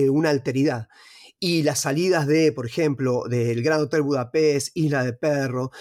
una 0.09 0.29
alteridad. 0.29 0.87
Y 1.39 1.63
las 1.63 1.81
salidas 1.81 2.27
de, 2.27 2.51
por 2.51 2.65
ejemplo, 2.65 3.23
del 3.29 3.63
Gran 3.63 3.81
Hotel 3.81 4.01
Budapest, 4.01 4.69
Isla 4.75 5.05
de 5.05 5.13
Perro, 5.13 5.71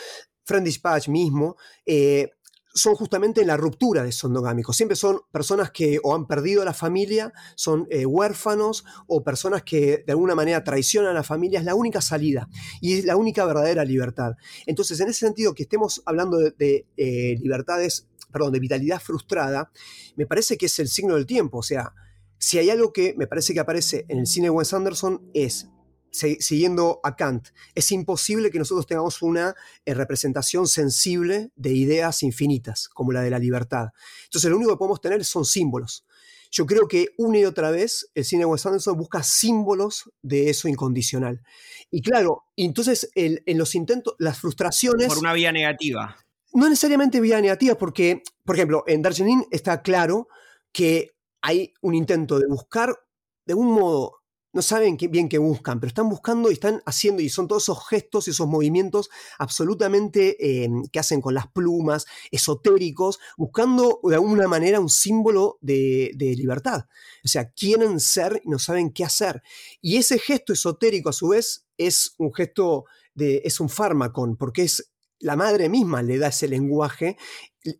Friend 0.45 0.64
Dispatch 0.64 1.09
mismo, 1.09 1.57
eh, 1.85 2.31
son 2.79 2.95
justamente 2.95 3.41
en 3.41 3.49
la 3.49 3.57
ruptura 3.57 4.03
de 4.03 4.11
esos 4.11 4.29
endogámicos. 4.29 4.76
Siempre 4.76 4.97
son 4.97 5.20
personas 5.33 5.70
que 5.70 5.99
o 6.03 6.14
han 6.14 6.26
perdido 6.26 6.62
a 6.62 6.64
la 6.64 6.74
familia, 6.74 7.33
son 7.57 7.87
eh, 7.91 8.07
huérfanos 8.07 8.85
o 9.07 9.22
personas 9.22 9.62
que 9.62 10.05
de 10.07 10.12
alguna 10.12 10.35
manera 10.35 10.64
traicionan 10.64 11.11
a 11.11 11.14
la 11.14 11.22
familia. 11.22 11.59
Es 11.59 11.64
la 11.64 11.74
única 11.74 12.01
salida 12.01 12.49
y 12.81 12.99
es 12.99 13.05
la 13.05 13.16
única 13.16 13.45
verdadera 13.45 13.85
libertad. 13.85 14.33
Entonces, 14.66 15.01
en 15.01 15.09
ese 15.09 15.26
sentido, 15.26 15.55
que 15.55 15.64
estemos 15.64 16.03
hablando 16.07 16.39
de, 16.39 16.87
eh, 16.97 17.37
libertades, 17.41 18.07
perdón, 18.33 18.53
de 18.53 18.61
vitalidad 18.61 19.01
frustrada, 19.01 19.70
me 20.16 20.26
parece 20.26 20.57
que 20.57 20.66
es 20.66 20.79
el 20.79 20.89
signo 20.89 21.16
del 21.16 21.26
tiempo. 21.26 21.59
O 21.59 21.62
sea, 21.62 21.93
si 22.39 22.59
hay 22.59 22.70
algo 22.70 22.93
que 22.93 23.14
me 23.16 23.26
parece 23.26 23.53
que 23.53 23.61
aparece 23.61 24.07
en 24.09 24.18
el 24.18 24.26
cine 24.26 24.47
de 24.47 24.51
Wes 24.51 24.72
Anderson 24.72 25.29
es 25.35 25.68
siguiendo 26.11 27.00
a 27.02 27.16
Kant, 27.16 27.48
es 27.74 27.92
imposible 27.92 28.50
que 28.50 28.59
nosotros 28.59 28.86
tengamos 28.86 29.22
una 29.22 29.54
eh, 29.84 29.94
representación 29.94 30.66
sensible 30.66 31.50
de 31.56 31.72
ideas 31.72 32.22
infinitas, 32.22 32.88
como 32.88 33.12
la 33.12 33.22
de 33.22 33.30
la 33.30 33.38
libertad. 33.38 33.88
Entonces, 34.24 34.50
lo 34.50 34.56
único 34.56 34.72
que 34.72 34.78
podemos 34.78 35.00
tener 35.00 35.24
son 35.24 35.44
símbolos. 35.44 36.04
Yo 36.50 36.66
creo 36.66 36.88
que 36.88 37.09
una 37.18 37.38
y 37.38 37.44
otra 37.44 37.70
vez 37.70 38.11
el 38.14 38.24
cine 38.24 38.40
de 38.40 38.46
Wes 38.46 38.64
Anderson 38.64 38.96
busca 38.96 39.22
símbolos 39.22 40.11
de 40.22 40.48
eso 40.50 40.66
incondicional. 40.66 41.42
Y 41.90 42.00
claro, 42.00 42.44
entonces 42.56 43.11
en 43.14 43.59
los 43.59 43.74
intentos, 43.74 44.14
las 44.18 44.38
frustraciones... 44.38 45.09
Por 45.09 45.18
una 45.18 45.34
vía 45.34 45.52
negativa. 45.52 46.16
No 46.54 46.68
necesariamente 46.68 47.20
vía 47.20 47.40
negativa, 47.40 47.76
porque, 47.76 48.22
por 48.44 48.56
ejemplo, 48.56 48.82
en 48.86 49.02
Darjeeling 49.02 49.44
está 49.50 49.82
claro 49.82 50.28
que 50.72 51.11
hay 51.42 51.74
un 51.82 51.94
intento 51.94 52.38
de 52.38 52.46
buscar 52.46 52.98
de 53.44 53.54
un 53.54 53.72
modo 53.72 54.18
no 54.53 54.62
saben 54.62 54.96
qué, 54.96 55.09
bien 55.09 55.28
qué 55.28 55.38
buscan, 55.38 55.78
pero 55.78 55.88
están 55.88 56.09
buscando 56.09 56.51
y 56.51 56.55
están 56.55 56.82
haciendo, 56.86 57.22
y 57.22 57.28
son 57.28 57.49
todos 57.49 57.64
esos 57.64 57.86
gestos 57.86 58.26
y 58.26 58.30
esos 58.30 58.49
movimientos 58.49 59.11
absolutamente 59.38 60.64
em, 60.64 60.84
que 60.90 60.99
hacen 60.99 61.20
con 61.20 61.34
las 61.34 61.49
plumas, 61.49 62.07
esotéricos, 62.30 63.18
buscando 63.36 64.01
de 64.03 64.14
alguna 64.14 64.49
manera 64.49 64.80
un 64.80 64.88
símbolo 64.88 65.59
de, 65.61 66.12
de, 66.16 66.34
libertad. 66.34 66.86
O 67.24 67.28
sea, 67.28 67.51
quieren 67.51 68.01
ser 68.01 68.40
y 68.44 68.49
no 68.49 68.59
saben 68.59 68.92
qué 68.92 69.05
hacer. 69.05 69.42
Y 69.80 69.96
ese 69.96 70.18
gesto 70.18 70.53
esotérico, 70.53 71.11
a 71.11 71.12
su 71.12 71.28
vez, 71.28 71.66
es 71.76 72.14
un 72.18 72.32
gesto 72.32 72.84
de, 73.14 73.42
es 73.44 73.61
un 73.61 73.68
fármaco, 73.68 74.34
porque 74.38 74.62
es 74.62 74.92
la 75.21 75.37
madre 75.37 75.69
misma 75.69 76.03
le 76.03 76.19
da 76.19 76.29
ese 76.29 76.49
lenguaje 76.49 77.16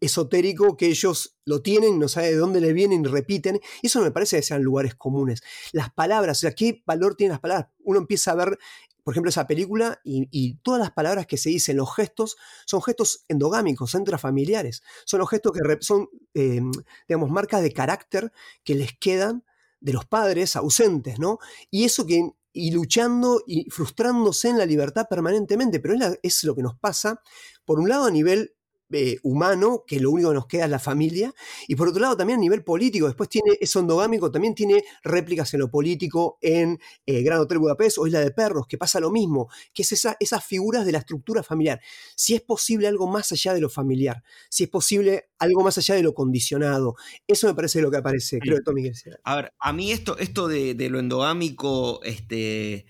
esotérico 0.01 0.77
que 0.77 0.87
ellos 0.87 1.39
lo 1.45 1.63
tienen, 1.63 1.99
no 1.99 2.09
sabe 2.09 2.29
de 2.29 2.37
dónde 2.37 2.61
le 2.61 2.73
vienen 2.73 3.05
y 3.05 3.09
repiten. 3.09 3.61
Eso 3.83 4.01
me 4.01 4.11
parece 4.11 4.37
que 4.37 4.43
sean 4.43 4.63
lugares 4.63 4.95
comunes. 4.95 5.43
Las 5.73 5.93
palabras, 5.93 6.39
o 6.39 6.41
sea, 6.41 6.53
¿qué 6.53 6.83
valor 6.87 7.15
tienen 7.15 7.33
las 7.33 7.41
palabras? 7.41 7.69
Uno 7.85 8.01
empieza 8.01 8.33
a 8.33 8.35
ver, 8.35 8.59
por 9.05 9.15
ejemplo, 9.15 9.31
esa 9.31 9.47
película 9.47 10.01
y, 10.05 10.57
todas 10.63 10.81
las 10.81 10.91
palabras 10.91 11.27
que 11.27 11.39
se 11.39 11.49
dicen, 11.51 11.77
los 11.77 11.95
gestos, 11.95 12.37
son 12.67 12.83
gestos 12.83 13.25
endogámicos, 13.29 13.95
intrafamiliares. 13.95 14.83
Son 15.05 15.21
los 15.21 15.31
gestos 15.31 15.53
que 15.53 15.79
son, 15.81 16.09
em, 16.35 16.71
digamos, 17.09 17.31
marcas 17.31 17.63
de 17.63 17.73
carácter 17.73 18.33
que 18.65 18.75
les 18.75 18.93
quedan 18.99 19.45
de 19.81 19.93
los 19.93 20.05
padres 20.05 20.57
ausentes, 20.57 21.19
¿no? 21.19 21.39
Y 21.71 21.85
eso 21.85 22.05
que 22.05 22.33
y 22.59 22.73
luchando 22.73 23.43
y 23.47 23.71
frustrándose 23.71 24.49
en 24.49 24.59
la 24.59 24.67
libertad 24.67 25.07
permanentemente, 25.09 25.79
pero 25.79 25.95
es 26.23 26.45
lo 26.45 26.55
que 26.57 26.63
nos 26.63 26.77
pasa, 26.77 27.21
por 27.65 27.79
un 27.79 27.89
lado 27.89 28.07
a 28.07 28.11
nivel 28.11 28.55
eh, 28.91 29.19
humano, 29.23 29.85
que 29.87 30.01
lo 30.01 30.11
único 30.11 30.31
que 30.31 30.35
nos 30.35 30.47
queda 30.47 30.65
es 30.65 30.71
la 30.71 30.79
familia, 30.79 31.35
y 31.67 31.75
por 31.75 31.89
otro 31.89 32.01
lado 32.01 32.17
también 32.17 32.39
a 32.39 32.41
nivel 32.41 32.65
político, 32.65 33.07
después 33.07 33.29
tiene, 33.29 33.53
es 33.61 33.75
endogámico, 33.77 34.31
también 34.31 34.55
tiene 34.55 34.83
réplicas 35.03 35.53
en 35.55 35.61
lo 35.61 35.71
político 35.71 36.39
en 36.41 36.79
eh, 37.07 37.23
Gran 37.23 37.41
Hotel 37.41 37.59
Budapest 37.59 37.99
o 37.99 38.07
Isla 38.07 38.21
de 38.21 38.31
Perros, 38.31 38.67
que 38.67 38.79
pasa 38.79 39.01
lo 39.01 39.11
mismo, 39.11 39.49
que 39.75 39.83
es 39.83 39.93
esa, 39.93 40.17
esas 40.21 40.45
figuras 40.45 40.87
de 40.87 40.93
la 40.93 40.99
estructura 40.99 41.43
familiar. 41.43 41.81
Si 42.17 42.35
es 42.35 42.41
posible 42.41 42.87
algo 42.87 43.07
más 43.07 43.31
allá 43.33 43.53
de 43.55 43.61
lo 43.61 43.69
familiar, 43.69 44.23
si 44.49 44.65
es 44.65 44.71
posible 44.71 45.29
algo 45.39 45.63
más 45.63 45.79
allá 45.79 45.95
de 45.95 46.03
lo 46.03 46.15
condicionado, 46.15 46.97
eso 47.27 47.47
me 47.47 47.55
parece 47.55 47.81
lo 47.83 47.91
que 47.91 47.99
aparece, 47.99 48.39
creo 48.39 48.57
que 48.57 48.63
Tommy 48.63 48.91
A 49.25 49.37
ver, 49.37 49.53
a 49.59 49.73
mí 49.73 49.93
esto, 49.93 50.17
esto 50.19 50.49
de, 50.49 50.75
de 50.75 50.89
lo 50.89 50.99
endogámico, 50.99 52.01
este 52.03 52.87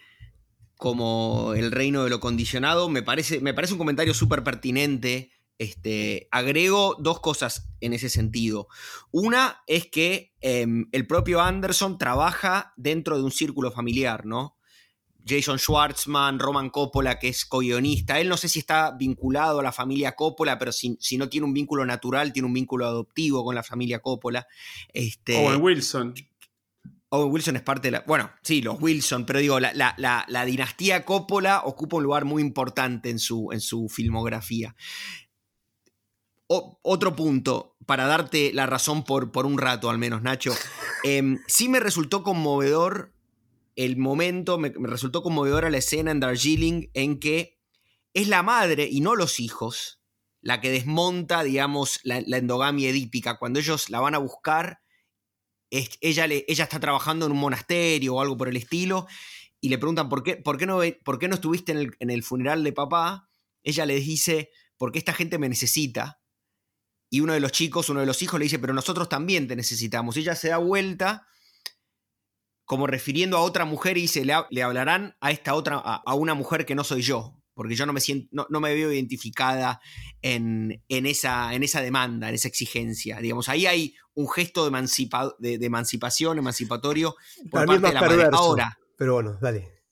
como 0.78 1.54
el 1.54 1.72
reino 1.72 2.04
de 2.04 2.10
lo 2.10 2.20
condicionado, 2.20 2.88
me 2.88 3.02
parece, 3.02 3.40
me 3.40 3.52
parece 3.52 3.72
un 3.72 3.78
comentario 3.78 4.14
súper 4.14 4.44
pertinente 4.44 5.32
este, 5.58 6.28
agrego 6.30 6.96
dos 6.98 7.20
cosas 7.20 7.68
en 7.80 7.92
ese 7.92 8.08
sentido. 8.08 8.68
Una 9.10 9.62
es 9.66 9.86
que 9.86 10.32
em, 10.40 10.88
el 10.92 11.06
propio 11.06 11.40
Anderson 11.40 11.98
trabaja 11.98 12.72
dentro 12.76 13.16
de 13.16 13.24
un 13.24 13.32
círculo 13.32 13.70
familiar, 13.70 14.24
¿no? 14.24 14.56
Jason 15.26 15.58
Schwartzman, 15.58 16.38
Roman 16.38 16.70
Coppola, 16.70 17.18
que 17.18 17.28
es 17.28 17.44
co-guionista. 17.44 18.18
Él 18.18 18.28
no 18.28 18.38
sé 18.38 18.48
si 18.48 18.60
está 18.60 18.92
vinculado 18.92 19.60
a 19.60 19.62
la 19.62 19.72
familia 19.72 20.12
Coppola, 20.12 20.58
pero 20.58 20.72
si, 20.72 20.96
no 21.18 21.28
tiene 21.28 21.46
un 21.46 21.52
vínculo 21.52 21.84
natural, 21.84 22.32
tiene 22.32 22.46
un 22.46 22.54
vínculo 22.54 22.86
adoptivo 22.86 23.44
con 23.44 23.54
la 23.54 23.62
familia 23.62 24.00
Coppola. 24.00 24.46
Este, 24.92 25.36
Owen 25.36 25.60
Wilson. 25.60 26.14
Owen 27.10 27.32
Wilson 27.32 27.56
es 27.56 27.62
parte 27.62 27.88
de 27.88 27.92
la. 27.92 28.04
Bueno, 28.06 28.30
sí, 28.42 28.62
los 28.62 28.80
Wilson, 28.80 29.26
pero 29.26 29.38
digo, 29.38 29.60
la, 29.60 29.72
la, 29.74 30.44
dinastía 30.46 31.04
Coppola 31.04 31.62
ocupa 31.64 31.96
un 31.96 32.04
lugar 32.04 32.24
muy 32.24 32.40
importante 32.40 33.10
en 33.10 33.18
su, 33.18 33.50
en 33.52 33.60
su 33.60 33.88
filmografía 33.88 34.74
otro 36.48 37.14
punto, 37.14 37.76
para 37.86 38.06
darte 38.06 38.52
la 38.52 38.66
razón 38.66 39.04
por, 39.04 39.32
por 39.32 39.46
un 39.46 39.58
rato 39.58 39.90
al 39.90 39.98
menos, 39.98 40.22
Nacho. 40.22 40.54
Em, 41.04 41.38
sí 41.46 41.68
me 41.68 41.78
resultó 41.78 42.24
conmovedor 42.24 43.14
el 43.76 43.96
momento, 43.96 44.58
me, 44.58 44.72
resultó 44.80 45.22
conmovedora 45.22 45.70
la 45.70 45.78
escena 45.78 46.10
en 46.10 46.18
Darjeeling 46.18 46.90
en 46.92 47.20
que 47.20 47.60
es 48.14 48.26
la 48.26 48.42
madre 48.42 48.88
y 48.90 49.00
no 49.00 49.14
los 49.14 49.38
hijos 49.38 49.98
la 50.40 50.60
que 50.60 50.70
desmonta, 50.70 51.42
digamos, 51.42 52.00
la, 52.02 52.18
endogamia 52.18 52.88
edípica. 52.88 53.38
Cuando 53.38 53.60
ellos 53.60 53.90
la 53.90 54.00
van 54.00 54.14
a 54.14 54.18
buscar 54.18 54.80
ella, 55.70 56.26
le, 56.26 56.44
ella 56.48 56.64
está 56.64 56.80
trabajando 56.80 57.26
en 57.26 57.32
un 57.32 57.38
monasterio 57.38 58.14
o 58.14 58.20
algo 58.20 58.36
por 58.36 58.48
el 58.48 58.56
estilo, 58.56 59.06
y 59.60 59.68
le 59.68 59.78
preguntan 59.78 60.08
por 60.08 60.22
qué, 60.22 60.36
por 60.36 60.56
qué, 60.56 60.66
no, 60.66 60.80
por 61.04 61.18
qué 61.18 61.28
no 61.28 61.34
estuviste 61.34 61.72
en 61.72 61.78
el, 61.78 61.96
en 61.98 62.10
el 62.10 62.22
funeral 62.22 62.64
de 62.64 62.72
papá. 62.72 63.28
Ella 63.62 63.86
les 63.86 64.04
dice, 64.04 64.50
porque 64.76 64.98
esta 64.98 65.12
gente 65.12 65.38
me 65.38 65.48
necesita. 65.48 66.20
Y 67.10 67.20
uno 67.20 67.32
de 67.32 67.40
los 67.40 67.52
chicos, 67.52 67.88
uno 67.88 68.00
de 68.00 68.06
los 68.06 68.22
hijos 68.22 68.38
le 68.38 68.44
dice, 68.44 68.58
pero 68.58 68.72
nosotros 68.72 69.08
también 69.08 69.48
te 69.48 69.56
necesitamos. 69.56 70.16
Y 70.16 70.20
ella 70.20 70.34
se 70.34 70.48
da 70.48 70.58
vuelta, 70.58 71.26
como 72.64 72.86
refiriendo 72.86 73.36
a 73.36 73.40
otra 73.40 73.64
mujer, 73.64 73.96
y 73.96 74.02
dice, 74.02 74.24
le, 74.24 74.62
hablarán 74.62 75.16
a 75.20 75.30
esta 75.30 75.54
otra, 75.54 75.76
a, 75.76 76.14
una 76.14 76.34
mujer 76.34 76.66
que 76.66 76.74
no 76.74 76.84
soy 76.84 77.02
yo 77.02 77.34
porque 77.54 77.74
yo 77.74 77.86
no 77.86 77.92
me 77.92 78.00
siento, 78.00 78.46
no, 78.48 78.60
me 78.60 78.72
veo 78.72 78.92
identificada 78.92 79.80
en, 80.22 80.80
en, 80.88 81.06
esa, 81.06 81.52
en 81.54 81.64
esa 81.64 81.80
demanda, 81.80 82.28
en 82.28 82.36
esa 82.36 82.46
exigencia. 82.46 83.18
Digamos, 83.18 83.48
ahí 83.48 83.66
hay 83.66 83.96
un 84.14 84.28
gesto 84.30 84.70
de, 84.70 85.58
de, 85.58 85.66
emancipación, 85.66 86.38
emancipatorio 86.38 87.16
por 87.50 87.66
parte 87.66 87.88
de 87.88 87.92
la 87.94 88.00
madre. 88.00 88.28
Ahora. 88.30 88.78
Pero 88.96 89.14
bueno, 89.14 89.38
dale. 89.40 89.82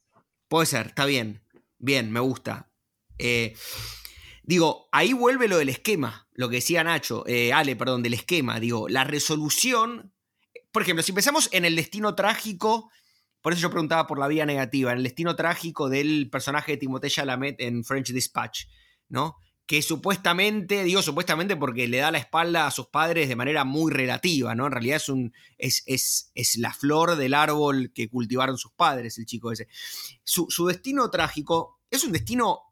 Puede 0.47 0.67
ser, 0.67 0.87
está 0.87 1.07
bien. 1.07 1.43
Bien, 1.79 2.13
me 2.13 2.21
gusta. 2.21 2.71
Eh, 3.19 3.55
digo, 4.47 4.89
ahí 4.93 5.13
vuelve 5.13 5.49
lo 5.49 5.59
del 5.59 5.69
esquema, 5.69 6.29
lo 6.33 6.49
que 6.49 6.57
decía 6.57 6.83
Nacho, 6.85 7.25
eh, 7.27 7.53
Ale, 7.53 7.77
perdón, 7.77 8.03
del 8.03 8.15
esquema. 8.15 8.59
Digo, 8.61 8.89
la 8.89 9.05
resolución. 9.05 10.13
Por 10.73 10.83
ejemplo, 10.83 11.03
si 11.03 11.13
pensamos 11.13 11.49
en 11.53 11.65
el 11.65 11.77
destino 11.77 12.15
trágico 12.15 12.91
por 13.47 13.53
eso 13.53 13.63
yo 13.63 13.71
preguntaba 13.71 14.09
por 14.09 14.19
la 14.19 14.27
vía 14.27 14.45
negativa, 14.45 14.91
en 14.91 14.99
el 14.99 15.05
destino 15.05 15.37
trágico 15.37 15.89
del 15.89 16.29
personaje 16.31 16.73
de 16.73 16.79
Timothée 16.79 17.11
Chalamet 17.11 17.61
en 17.61 17.85
French 17.85 18.11
Dispatch, 18.11 18.65
¿no? 19.09 19.37
Que 19.67 19.83
supuestamente, 19.83 20.83
digo 20.83 21.01
supuestamente 21.01 21.55
porque 21.55 21.87
le 21.87 21.99
da 21.99 22.11
la 22.11 22.19
espalda 22.19 22.67
a 22.67 22.73
sus 22.73 22.89
padres 22.89 23.29
de 23.29 23.37
manera 23.37 23.63
muy 23.63 23.93
relativa, 23.93 24.57
¿no? 24.57 24.67
En 24.67 24.73
realidad 24.73 24.97
es, 24.97 25.09
un, 25.09 25.33
es, 25.59 25.85
es, 25.87 26.57
la 26.57 26.73
flor 26.73 27.15
del 27.15 27.35
árbol 27.35 27.93
que 27.95 28.09
cultivaron 28.09 28.59
sus 28.59 28.73
padres, 28.73 29.17
el 29.17 29.27
chico 29.27 29.53
ese. 29.53 29.69
Su, 30.25 30.67
destino 30.67 31.09
trágico 31.09 31.79
es 31.89 32.03
un 32.03 32.11
destino 32.11 32.66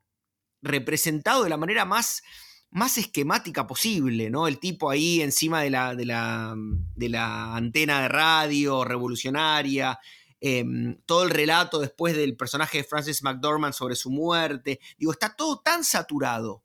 representado 0.64 1.44
de 1.44 1.50
la 1.50 1.56
manera 1.56 1.84
más, 1.84 2.22
más 2.70 2.98
esquemática 2.98 3.66
posible, 3.66 4.30
¿no? 4.30 4.48
El 4.48 4.58
tipo 4.58 4.90
ahí 4.90 5.20
encima 5.20 5.62
de 5.62 5.70
la, 5.70 5.94
de 5.94 6.06
la, 6.06 6.56
la 6.96 7.54
antena 7.54 8.02
de 8.02 8.08
radio 8.08 8.84
revolucionaria, 8.84 9.98
Em, 10.46 11.00
todo 11.06 11.24
el 11.24 11.30
relato 11.30 11.78
después 11.80 12.14
del 12.14 12.36
personaje 12.36 12.76
de 12.76 12.84
Francis 12.84 13.22
McDormand 13.22 13.72
sobre 13.72 13.94
su 13.94 14.10
muerte. 14.10 14.78
Digo, 14.98 15.10
está 15.10 15.34
todo 15.34 15.60
tan 15.60 15.84
saturado, 15.84 16.62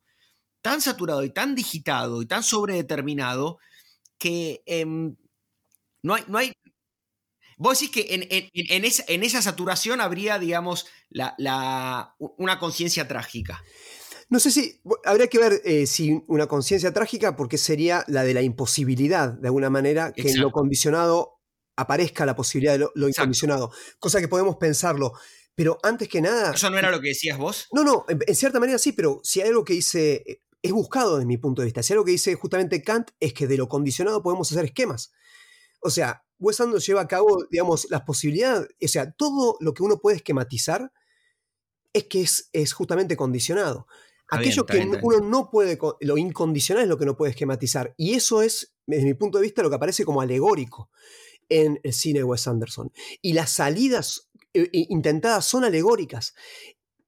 tan 0.61 0.81
saturado 0.81 1.23
y 1.23 1.29
tan 1.29 1.55
digitado 1.55 2.21
y 2.21 2.25
tan 2.25 2.43
sobredeterminado 2.43 3.57
que 4.17 4.63
em, 4.65 5.15
no, 6.03 6.15
hay, 6.15 6.25
no 6.27 6.37
hay... 6.37 6.51
Vos 7.55 7.79
decís 7.79 7.91
que 7.91 8.29
en, 9.07 9.23
esa, 9.23 9.41
saturación 9.41 10.01
habría, 10.01 10.39
digamos, 10.39 10.85
la, 11.09 12.15
una 12.17 12.59
conciencia 12.59 13.07
trágica. 13.07 13.63
No 14.29 14.39
sé 14.39 14.51
si 14.51 14.79
habría 15.05 15.27
que 15.27 15.39
ver 15.39 15.61
eh, 15.65 15.87
si 15.87 16.23
una 16.27 16.47
conciencia 16.47 16.93
trágica, 16.93 17.35
porque 17.35 17.57
sería 17.57 18.03
la 18.07 18.23
de 18.23 18.35
la 18.35 18.43
imposibilidad, 18.43 19.33
de 19.33 19.47
alguna 19.47 19.71
manera, 19.71 20.13
que 20.13 20.29
en 20.29 20.39
lo 20.39 20.51
condicionado 20.51 21.39
aparezca 21.75 22.25
la 22.25 22.35
posibilidad 22.35 22.73
de 22.77 22.87
lo, 22.93 23.07
incondicionado. 23.09 23.71
Cosa 23.99 24.19
que 24.19 24.27
podemos 24.27 24.57
pensarlo. 24.57 25.13
Pero 25.55 25.79
antes 25.81 26.07
que 26.07 26.21
nada. 26.21 26.51
¿Eso 26.53 26.69
no 26.69 26.77
era 26.77 26.91
lo 26.91 27.01
que 27.01 27.09
decías 27.09 27.37
vos? 27.37 27.67
No, 27.73 27.83
no, 27.83 28.05
en, 28.07 28.35
cierta 28.35 28.59
manera 28.59 28.77
sí, 28.77 28.91
pero 28.91 29.19
si 29.23 29.41
hay 29.41 29.49
algo 29.49 29.65
que 29.65 29.73
dice. 29.73 30.23
Eh, 30.25 30.41
es 30.61 30.73
buscado 30.73 31.15
desde 31.15 31.25
mi 31.25 31.37
punto 31.37 31.61
de 31.61 31.67
vista. 31.67 31.81
Si 31.81 31.93
hay 31.93 31.95
algo 31.95 32.05
que 32.05 32.11
dice 32.11 32.35
justamente 32.35 32.83
Kant 32.83 33.11
es 33.21 33.33
que 33.33 33.47
de 33.47 33.55
lo 33.55 33.69
condicionado 33.69 34.21
podemos 34.21 34.51
hacer 34.51 34.65
esquemas. 34.65 35.13
O 35.79 35.89
sea, 35.89 36.25
Wes 36.37 36.59
Anderson 36.59 36.85
lleva 36.85 37.01
a 37.01 37.07
cabo, 37.07 37.45
digamos, 37.49 37.87
las 37.89 38.01
posibilidades. 38.01 38.67
O 38.83 38.87
sea, 38.89 39.11
todo 39.11 39.55
lo 39.61 39.73
que 39.73 39.83
uno 39.83 39.99
puede 39.99 40.17
esquematizar 40.17 40.91
es 41.93 42.05
que 42.05 42.21
es, 42.21 42.49
es 42.51 42.73
justamente 42.73 43.15
condicionado. 43.15 43.87
Aquello 44.31 44.65
que 44.65 44.79
uno 45.01 45.19
no 45.21 45.49
puede, 45.49 45.77
lo 46.01 46.17
incondicional 46.17 46.83
es 46.83 46.89
lo 46.89 46.97
que 46.97 47.05
no 47.05 47.17
puede 47.17 47.31
esquematizar. 47.31 47.93
Y 47.97 48.13
eso 48.13 48.41
es, 48.41 48.75
desde 48.85 49.05
mi 49.05 49.13
punto 49.13 49.37
de 49.37 49.43
vista, 49.43 49.63
lo 49.63 49.69
que 49.69 49.75
aparece 49.75 50.05
como 50.05 50.21
alegórico 50.21 50.89
en 51.49 51.79
el 51.83 51.93
cine 51.93 52.19
de 52.19 52.25
Wes 52.25 52.47
Anderson. 52.47 52.91
Y 53.21 53.33
las 53.33 53.51
salidas 53.51 54.29
eh, 54.53 54.69
intentadas 54.71 55.45
son 55.45 55.63
alegóricas, 55.63 56.35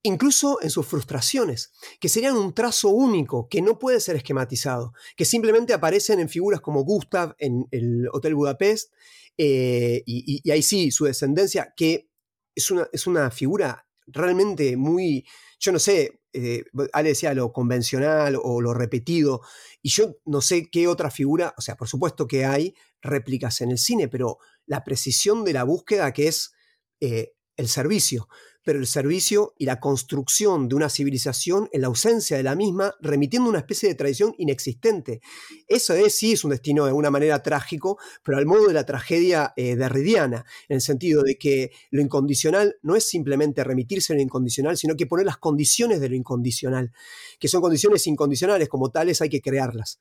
incluso 0.04 0.60
en 0.62 0.70
sus 0.70 0.86
frustraciones, 0.88 1.72
que 2.00 2.10
serían 2.10 2.36
un 2.36 2.54
trazo 2.54 2.90
único, 2.90 3.48
que 3.48 3.62
no 3.62 3.78
puede 3.78 4.00
ser 4.00 4.16
esquematizado, 4.16 4.94
que 5.16 5.26
simplemente 5.26 5.74
aparecen 5.74 6.20
en 6.20 6.30
figuras 6.30 6.62
como 6.62 6.84
Gustav 6.84 7.36
en 7.38 7.68
el 7.72 8.08
Hotel 8.12 8.36
Budapest, 8.36 8.92
eh, 9.38 10.04
y, 10.06 10.50
ahí 10.52 10.62
sí, 10.62 10.92
su 10.92 11.06
descendencia, 11.06 11.74
que 11.76 12.10
es 12.54 12.70
una, 12.70 12.88
es 12.92 13.08
una 13.08 13.32
figura 13.32 13.88
realmente 14.08 14.76
muy, 14.76 15.26
yo 15.60 15.72
no 15.72 15.80
sé, 15.80 16.21
eh, 16.34 16.64
Ale 16.94 17.10
decía 17.10 17.34
lo 17.34 17.52
convencional 17.52 18.38
o 18.42 18.62
lo 18.62 18.74
repetido, 18.74 19.42
y 19.82 19.90
yo 19.90 20.18
no 20.26 20.42
sé 20.42 20.70
qué 20.70 20.88
otra 20.88 21.12
figura, 21.12 21.54
o 21.58 21.62
sea, 21.62 21.76
por 21.76 21.88
supuesto 21.88 22.28
que 22.28 22.46
hay 22.46 22.76
réplicas 23.02 23.62
en 23.62 23.72
el 23.72 23.78
cine, 23.78 24.08
pero 24.08 24.38
la 24.66 24.84
precisión 24.84 25.44
de 25.44 25.54
la 25.54 25.64
búsqueda 25.64 26.14
que 26.14 26.28
es 26.28 26.54
eh, 27.00 27.34
el 27.58 27.68
servicio, 27.68 28.28
pero 28.64 28.80
el 28.80 28.88
servicio 28.88 29.54
y 29.58 29.66
la 29.66 29.80
construcción 29.80 30.68
de 30.68 30.76
una 30.76 30.90
civilización 30.90 31.70
en 31.72 31.82
la 31.82 31.88
ausencia 31.88 32.38
de 32.38 32.44
la 32.44 32.56
misma, 32.56 32.94
remitiendo 33.02 33.50
una 33.50 33.60
especie 33.60 33.90
de 33.90 33.96
tradición 33.96 34.34
inexistente. 34.38 35.22
Eso 35.68 35.94
es, 35.94 36.16
sí, 36.16 36.34
es 36.34 36.44
un 36.44 36.52
destino 36.52 36.86
de 36.86 36.94
una 36.94 37.10
manera 37.10 37.42
trágico, 37.42 37.98
pero 38.24 38.38
al 38.38 38.46
modo 38.46 38.68
de 38.68 38.74
la 38.74 38.86
tragedia 38.86 39.54
eh, 39.56 39.76
derridiana, 39.76 40.46
en 40.70 40.76
el 40.76 40.82
sentido 40.82 41.24
de 41.24 41.38
que 41.38 41.72
lo 41.90 42.02
incondicional 42.02 42.76
no 42.82 42.96
es 42.96 43.08
simplemente 43.08 43.64
remitirse 43.64 44.14
a 44.14 44.16
lo 44.16 44.22
incondicional, 44.22 44.78
sino 44.78 44.96
que 44.96 45.08
poner 45.08 45.26
las 45.26 45.38
condiciones 45.38 46.00
de 46.00 46.10
lo 46.10 46.16
incondicional, 46.16 46.92
que 47.40 47.48
son 47.48 47.62
condiciones 47.62 48.06
incondicionales, 48.08 48.70
como 48.70 48.92
tales 48.92 49.22
hay 49.22 49.30
que 49.30 49.42
crearlas. 49.42 50.00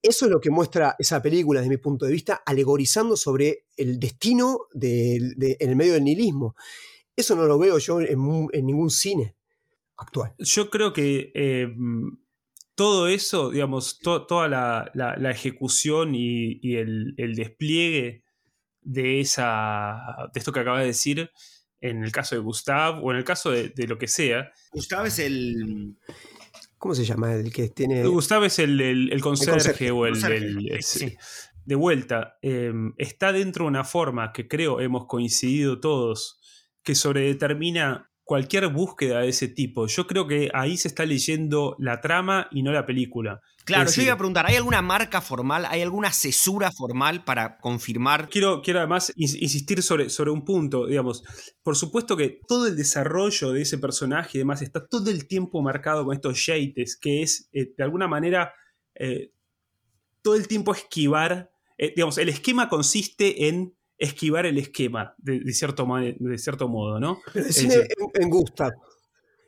Eso 0.00 0.26
es 0.26 0.30
lo 0.30 0.40
que 0.40 0.50
muestra 0.50 0.94
esa 0.98 1.20
película, 1.20 1.60
desde 1.60 1.70
mi 1.70 1.78
punto 1.78 2.06
de 2.06 2.12
vista, 2.12 2.42
alegorizando 2.46 3.16
sobre 3.16 3.64
el 3.76 3.98
destino 3.98 4.60
en 4.80 5.34
el 5.58 5.76
medio 5.76 5.94
del 5.94 6.04
nihilismo. 6.04 6.54
Eso 7.18 7.34
no 7.34 7.46
lo 7.46 7.58
veo 7.58 7.78
yo 7.78 8.00
en, 8.00 8.64
ningún 8.64 8.90
cine 8.90 9.34
actual. 9.96 10.32
Yo 10.38 10.70
creo 10.70 10.92
que 10.92 11.32
eh, 11.34 11.68
todo 12.76 13.08
eso, 13.08 13.50
digamos, 13.50 13.98
toda 13.98 14.46
la, 14.46 15.30
ejecución 15.32 16.14
y, 16.14 16.76
el, 16.76 17.34
despliegue 17.34 18.22
de, 18.82 19.18
esa, 19.18 20.30
de 20.32 20.38
esto 20.38 20.52
que 20.52 20.60
acaba 20.60 20.78
de 20.78 20.86
decir, 20.86 21.28
en 21.80 22.04
el 22.04 22.12
caso 22.12 22.36
de 22.36 22.40
Gustav 22.40 23.04
o 23.04 23.10
en 23.10 23.16
el 23.16 23.24
caso 23.24 23.50
de, 23.50 23.72
lo 23.88 23.98
que 23.98 24.06
sea. 24.06 24.52
Gustav 24.70 25.06
es 25.06 25.18
el. 25.18 25.96
¿Cómo 26.78 26.94
se 26.94 27.04
llama? 27.04 27.34
El 27.34 27.52
que 27.52 27.68
tiene. 27.70 28.04
Gustav 28.06 28.44
es 28.44 28.60
el, 28.60 28.80
el, 28.80 29.20
conserje, 29.20 29.90
o 29.90 30.06
el. 30.06 30.78
De 31.64 31.74
vuelta, 31.74 32.38
eh, 32.42 32.72
está 32.96 33.32
dentro 33.32 33.64
de 33.64 33.70
una 33.70 33.82
forma 33.82 34.32
que 34.32 34.46
creo 34.46 34.80
hemos 34.80 35.06
coincidido 35.06 35.80
todos 35.80 36.37
que 36.88 36.94
sobredetermina 36.94 38.10
cualquier 38.24 38.66
búsqueda 38.68 39.20
de 39.20 39.28
ese 39.28 39.46
tipo. 39.46 39.86
Yo 39.88 40.06
creo 40.06 40.26
que 40.26 40.50
ahí 40.54 40.78
se 40.78 40.88
está 40.88 41.04
leyendo 41.04 41.76
la 41.78 42.00
trama 42.00 42.48
y 42.50 42.62
no 42.62 42.72
la 42.72 42.86
película. 42.86 43.42
Claro, 43.66 43.90
yo 43.90 44.00
iba 44.00 44.14
a 44.14 44.16
preguntar, 44.16 44.46
¿hay 44.46 44.56
alguna 44.56 44.80
marca 44.80 45.20
formal, 45.20 45.66
hay 45.66 45.82
alguna 45.82 46.10
cesura 46.14 46.72
formal 46.72 47.24
para 47.24 47.58
confirmar? 47.58 48.30
Quiero, 48.30 48.62
quiero 48.62 48.78
además 48.78 49.12
insistir 49.16 49.82
sobre, 49.82 50.08
sobre 50.08 50.30
un 50.30 50.46
punto, 50.46 50.86
digamos, 50.86 51.22
por 51.62 51.76
supuesto 51.76 52.16
que 52.16 52.40
todo 52.48 52.66
el 52.66 52.74
desarrollo 52.74 53.52
de 53.52 53.60
ese 53.60 53.76
personaje 53.76 54.38
y 54.38 54.38
demás 54.38 54.62
está 54.62 54.86
todo 54.86 55.10
el 55.10 55.28
tiempo 55.28 55.60
marcado 55.60 56.06
con 56.06 56.14
estos 56.14 56.46
yates, 56.46 56.96
que 56.98 57.20
es 57.20 57.50
eh, 57.52 57.74
de 57.76 57.84
alguna 57.84 58.08
manera 58.08 58.54
eh, 58.94 59.32
todo 60.22 60.36
el 60.36 60.48
tiempo 60.48 60.72
esquivar, 60.72 61.50
eh, 61.76 61.92
digamos, 61.94 62.16
el 62.16 62.30
esquema 62.30 62.70
consiste 62.70 63.48
en 63.48 63.77
esquivar 63.98 64.46
el 64.46 64.58
esquema, 64.58 65.14
de, 65.18 65.52
cierto, 65.52 65.86
de 66.18 66.38
cierto 66.38 66.68
modo, 66.68 67.00
¿no? 67.00 67.18
Pero 67.32 67.46
en, 68.14 68.30
Gustav. 68.30 68.72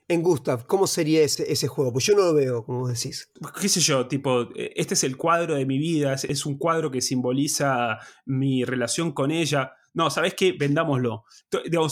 En 0.08 0.22
Gustav, 0.22 0.66
¿cómo 0.66 0.88
sería 0.88 1.22
ese, 1.22 1.50
ese, 1.50 1.68
juego? 1.68 1.92
Pues 1.92 2.04
yo 2.04 2.16
no 2.16 2.22
lo 2.22 2.34
veo, 2.34 2.64
como 2.64 2.88
decís. 2.88 3.30
¿Qué 3.60 3.68
sé 3.68 3.80
yo? 3.80 4.08
Tipo, 4.08 4.42
e, 4.56 4.72
este 4.74 4.94
es 4.94 5.04
el 5.04 5.16
cuadro 5.16 5.54
de 5.54 5.64
mi 5.66 5.78
vida, 5.78 6.14
es, 6.14 6.46
un 6.46 6.58
cuadro 6.58 6.90
que 6.90 7.00
simboliza 7.00 7.98
mi 8.26 8.64
relación 8.64 9.12
con 9.12 9.30
ella. 9.30 9.72
No, 9.94 10.10
¿sabes 10.10 10.34
qué? 10.34 10.52
Vendámoslo. 10.52 11.24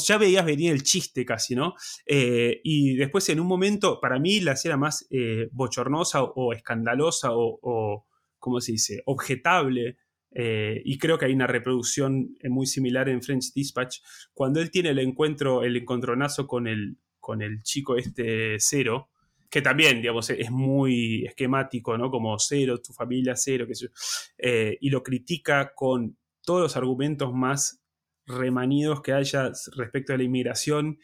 Ya 0.07 0.19
veías 0.19 0.45
venir 0.45 0.73
el 0.73 0.83
chiste 0.83 1.25
casi, 1.25 1.55
¿no? 1.55 1.75
Eh, 2.07 2.61
y 2.65 2.97
después 2.97 3.29
en 3.29 3.39
un 3.39 3.47
momento, 3.47 4.01
para 4.01 4.19
mí 4.19 4.41
la 4.41 4.53
escena 4.53 4.77
más 4.77 5.07
eh, 5.11 5.49
bochornosa 5.53 6.23
o, 6.23 6.53
escandalosa 6.53 7.33
o, 7.33 7.59
o, 7.63 8.07
¿cómo 8.39 8.61
se 8.61 8.73
dice? 8.73 9.03
Objetable 9.07 9.99
eh, 10.31 10.83
y 10.85 10.99
creo 10.99 11.19
que 11.19 11.27
hay 11.27 11.33
una 11.33 11.47
reproducción 11.47 12.37
eh, 12.41 12.49
muy 12.49 12.67
similar 12.67 13.09
en 13.09 13.23
French 13.23 13.53
Dispatch, 13.53 13.99
cuando 14.33 14.61
él 14.61 14.71
tiene 14.71 14.91
el 14.91 14.99
encuentro, 14.99 15.63
el 15.63 15.77
encontronazo 15.77 16.47
con 16.47 16.67
el, 16.67 16.99
con 17.19 17.43
el 17.43 17.63
chico 17.63 17.97
este 17.97 18.57
cero, 18.59 19.11
que 19.51 19.63
también, 19.63 20.03
digamos, 20.03 20.29
es 20.29 20.51
muy 20.51 21.25
esquemático, 21.25 21.97
¿no? 21.97 22.11
Como 22.11 22.39
cero, 22.39 22.81
tu 22.83 22.93
familia 22.93 23.35
cero, 23.35 23.67
qué 23.67 23.75
sé 23.75 23.87
yo, 23.87 23.93
eh, 24.37 24.77
y 24.81 24.91
lo 24.91 25.03
critica 25.03 25.73
con 25.75 26.19
todos 26.43 26.61
los 26.61 26.77
argumentos 26.77 27.33
más 27.33 27.83
remanidos 28.27 29.01
que 29.01 29.13
haya 29.13 29.51
respecto 29.75 30.13
a 30.13 30.19
la 30.19 30.23
inmigración, 30.23 30.99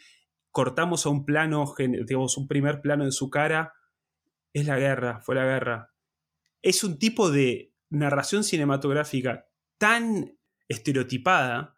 cortamos 0.51 1.07
a 1.07 1.09
un 1.09 1.25
plano, 1.25 1.75
digamos, 1.79 2.37
un 2.37 2.47
primer 2.47 2.81
plano 2.83 3.05
de 3.07 3.13
su 3.13 3.31
cara, 3.31 3.73
es 4.53 4.67
la 4.67 4.79
guerra, 4.79 5.21
fue 5.21 5.35
la 5.35 5.45
guerra. 5.45 5.91
Es 6.63 6.85
un 6.85 6.99
tipo 6.99 7.31
de 7.31 7.74
narración 7.95 8.45
cinematográfica 8.45 9.47
tan 9.79 10.37
estereotipada, 10.69 11.77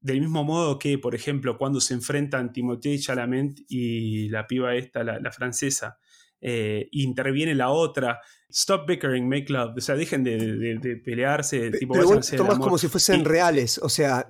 del 0.00 0.20
mismo 0.20 0.44
modo 0.44 0.78
que, 0.78 0.98
por 0.98 1.14
ejemplo, 1.14 1.56
cuando 1.56 1.80
se 1.80 1.94
enfrentan 1.94 2.52
Timothée 2.52 2.98
Chalamet 2.98 3.60
y 3.68 4.28
la 4.28 4.46
piba 4.46 4.74
esta, 4.74 5.02
la, 5.02 5.32
francesa, 5.32 5.98
eh, 6.40 6.88
interviene 6.92 7.54
la 7.54 7.70
otra, 7.70 8.20
stop 8.50 8.86
bickering, 8.86 9.26
make 9.26 9.50
love, 9.50 9.72
o 9.76 9.80
sea, 9.80 9.94
dejen 9.94 10.22
de, 10.22 11.00
pelearse, 11.02 11.70
tipo, 11.70 11.94
Pero 11.94 12.20
tomas 12.36 12.58
como 12.58 12.76
si 12.76 12.88
fuesen 12.88 13.24
reales, 13.24 13.78
o 13.78 13.88
sea, 13.88 14.28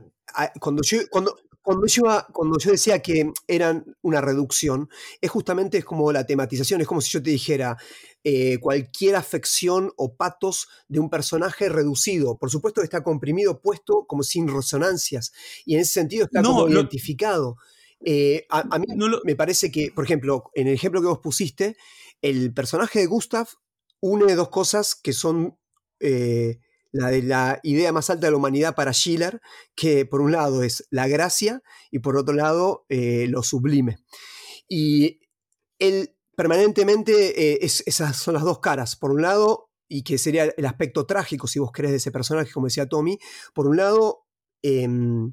cuando 0.61 0.83
yo, 0.83 0.99
cuando, 1.11 1.37
cuando 1.65 1.87
yo, 1.87 2.03
cuando 2.35 2.59
yo 2.59 2.73
decía 2.73 3.01
que 3.01 3.33
eran 3.49 3.97
una 4.03 4.21
reducción, 4.21 4.91
es 5.23 5.31
justamente 5.31 5.79
es 5.79 5.85
como 5.87 6.13
la 6.13 6.27
tematización, 6.27 6.83
es 6.83 6.87
como 6.87 7.01
si 7.01 7.11
yo 7.11 7.23
te 7.23 7.31
dijera 7.31 7.79
eh, 8.23 8.59
cualquier 8.59 9.17
afección 9.17 9.91
o 9.97 10.15
patos 10.15 10.69
de 10.89 11.01
un 11.01 11.09
personaje 11.09 11.71
reducido. 11.71 12.37
Por 12.37 12.51
supuesto 12.51 12.83
que 12.83 12.85
está 12.85 13.03
comprimido, 13.03 13.63
puesto 13.63 14.05
como 14.07 14.23
sin 14.23 14.47
resonancias, 14.47 15.33
y 15.65 15.77
en 15.77 15.81
ese 15.81 15.95
sentido 15.95 16.27
está 16.27 16.43
como 16.43 16.69
identificado. 16.69 17.57
Eh, 18.05 18.45
a, 18.51 18.79
mí 18.79 18.87
me 19.25 19.35
parece 19.35 19.73
que, 19.73 19.91
por 19.91 20.05
ejemplo, 20.05 20.51
en 20.53 20.69
el 20.69 20.75
ejemplo 20.75 21.01
que 21.01 21.07
vos 21.07 21.21
pusiste, 21.21 21.79
el 22.21 22.53
personaje 22.53 22.99
de 22.99 23.07
Gustav 23.07 23.49
une 24.01 24.35
dos 24.35 24.51
cosas 24.51 24.95
que 24.95 25.15
son 25.15 25.59
eh, 25.99 26.59
la 26.95 27.11
de 27.11 27.23
la 27.23 27.61
idea 27.65 27.93
más 27.93 28.09
alta 28.09 28.27
de 28.27 28.31
la 28.31 28.37
humanidad 28.37 28.75
para 28.77 28.93
Schiller, 28.93 29.41
que 29.75 30.07
por 30.07 30.21
un 30.21 30.31
lado 30.31 30.63
es 30.63 30.87
la 30.91 31.09
gracia 31.09 31.61
y 31.91 31.99
por 31.99 32.17
otro 32.17 32.35
lado 32.35 32.87
eh, 32.89 33.27
lo 33.29 33.43
sublime. 33.43 33.99
Y 34.69 35.21
él 35.81 36.15
permanentemente, 36.37 37.55
eh, 37.55 37.59
esas 37.63 38.17
son 38.17 38.35
las 38.35 38.45
dos 38.45 38.61
caras. 38.61 38.95
Por 38.97 39.11
un 39.11 39.23
lado, 39.23 39.71
y 39.89 40.05
que 40.05 40.19
sería 40.19 40.45
el 40.57 40.67
aspecto 40.67 41.05
trágico, 41.05 41.49
si 41.49 41.59
vos 41.59 41.73
querés, 41.73 41.91
de 41.91 41.97
ese 41.97 42.13
personaje, 42.13 42.53
como 42.53 42.67
decía 42.67 42.89
Tommy, 42.89 43.19
por 43.55 43.67
un 43.67 43.77
lado, 43.77 44.27
em, 44.63 45.33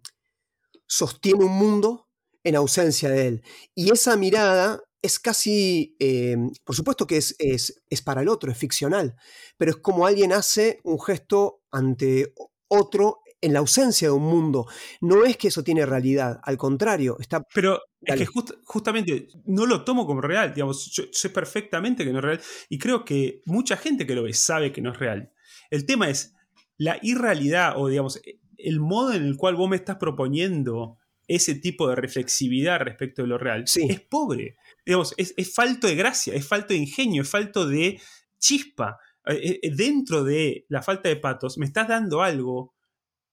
sostiene 0.88 1.45
un 1.45 1.51
mundo 1.51 2.09
en 2.43 2.55
ausencia 2.55 3.09
de 3.09 3.28
él. 3.28 3.43
Y 3.76 3.91
esa 3.91 4.18
mirada 4.18 4.82
es 5.01 5.19
casi, 5.19 5.95
eh, 5.99 6.37
por 6.63 6.75
supuesto 6.75 7.07
que 7.07 7.17
es, 7.17 7.35
es, 7.39 8.01
para 8.03 8.21
el 8.21 8.29
otro, 8.29 8.51
es 8.51 8.57
ficcional, 8.57 9.15
pero 9.57 9.71
es 9.71 9.77
como 9.77 10.05
alguien 10.05 10.31
hace 10.31 10.79
un 10.83 11.01
gesto 11.01 11.63
ante 11.71 12.33
otro 12.67 13.21
en 13.41 13.53
la 13.53 13.59
ausencia 13.59 14.09
de 14.09 14.13
un 14.13 14.23
mundo. 14.23 14.67
No 15.01 15.25
es 15.25 15.37
que 15.37 15.47
eso 15.47 15.63
tiene 15.63 15.85
realidad, 15.85 16.39
al 16.43 16.57
contrario, 16.57 17.17
está... 17.19 17.43
Pero 17.53 17.81
es 18.01 18.15
que 18.15 18.27
justamente 18.63 19.27
no 19.45 19.65
lo 19.65 19.83
tomo 19.83 20.05
como 20.05 20.21
real, 20.21 20.53
digamos, 20.53 20.91
yo 20.91 21.03
sé 21.11 21.29
perfectamente 21.29 22.05
que 22.05 22.11
no 22.11 22.19
es 22.19 22.25
real 22.25 22.41
y 22.69 22.77
creo 22.77 23.03
que 23.03 23.41
mucha 23.45 23.77
gente 23.77 24.05
que 24.05 24.13
lo 24.13 24.23
ve 24.23 24.33
sabe 24.33 24.71
que 24.71 24.81
no 24.81 24.91
es 24.91 24.99
real. 24.99 25.31
El 25.71 25.85
tema 25.85 26.09
es 26.09 26.35
la 26.77 26.99
irrealidad 27.01 27.73
o, 27.77 27.87
digamos, 27.87 28.21
el 28.57 28.79
modo 28.79 29.13
en 29.13 29.23
el 29.23 29.37
cual 29.37 29.55
vos 29.55 29.69
me 29.69 29.75
estás 29.75 29.97
proponiendo 29.97 30.99
ese 31.27 31.55
tipo 31.55 31.87
de 31.87 31.95
reflexividad 31.95 32.81
respecto 32.81 33.21
de 33.21 33.27
lo 33.29 33.37
real 33.37 33.63
es 33.63 34.01
pobre 34.01 34.57
digamos, 34.86 35.13
es, 35.17 35.53
falto 35.53 35.88
de 35.88 35.95
gracia, 35.95 36.34
es 36.34 36.47
falto 36.47 36.73
de 36.73 36.79
ingenio, 36.79 37.21
es 37.21 37.29
falto 37.29 37.67
de 37.67 37.99
chispa. 38.39 38.97
Eh, 39.27 39.59
eh, 39.61 39.71
dentro 39.75 40.23
de 40.23 40.65
la 40.69 40.82
falta 40.82 41.09
de 41.09 41.17
patos, 41.17 41.57
me 41.57 41.65
estás 41.65 41.88
dando 41.88 42.21
algo 42.21 42.73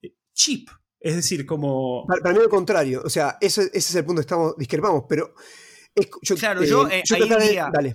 eh, 0.02 0.14
cheap. 0.34 0.68
Es 1.00 1.16
decir, 1.16 1.46
como. 1.46 2.06
Para, 2.06 2.34
mí, 2.34 2.40
lo 2.40 2.48
contrario. 2.48 3.02
O 3.04 3.10
sea, 3.10 3.38
ese, 3.40 3.70
es 3.72 3.94
el 3.94 4.04
punto 4.04 4.20
que 4.20 4.24
estamos, 4.24 4.56
discrepamos, 4.56 5.04
pero. 5.08 5.32
claro, 6.38 6.64
yo. 6.64 6.88
dale. 7.72 7.94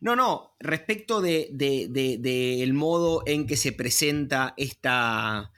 No, 0.00 0.14
no, 0.14 0.54
respecto 0.60 1.20
del 1.20 1.58
de, 1.58 2.70
modo 2.72 3.24
en 3.26 3.48
que 3.48 3.56
se 3.56 3.72
presenta 3.72 4.54
esta, 4.56 5.50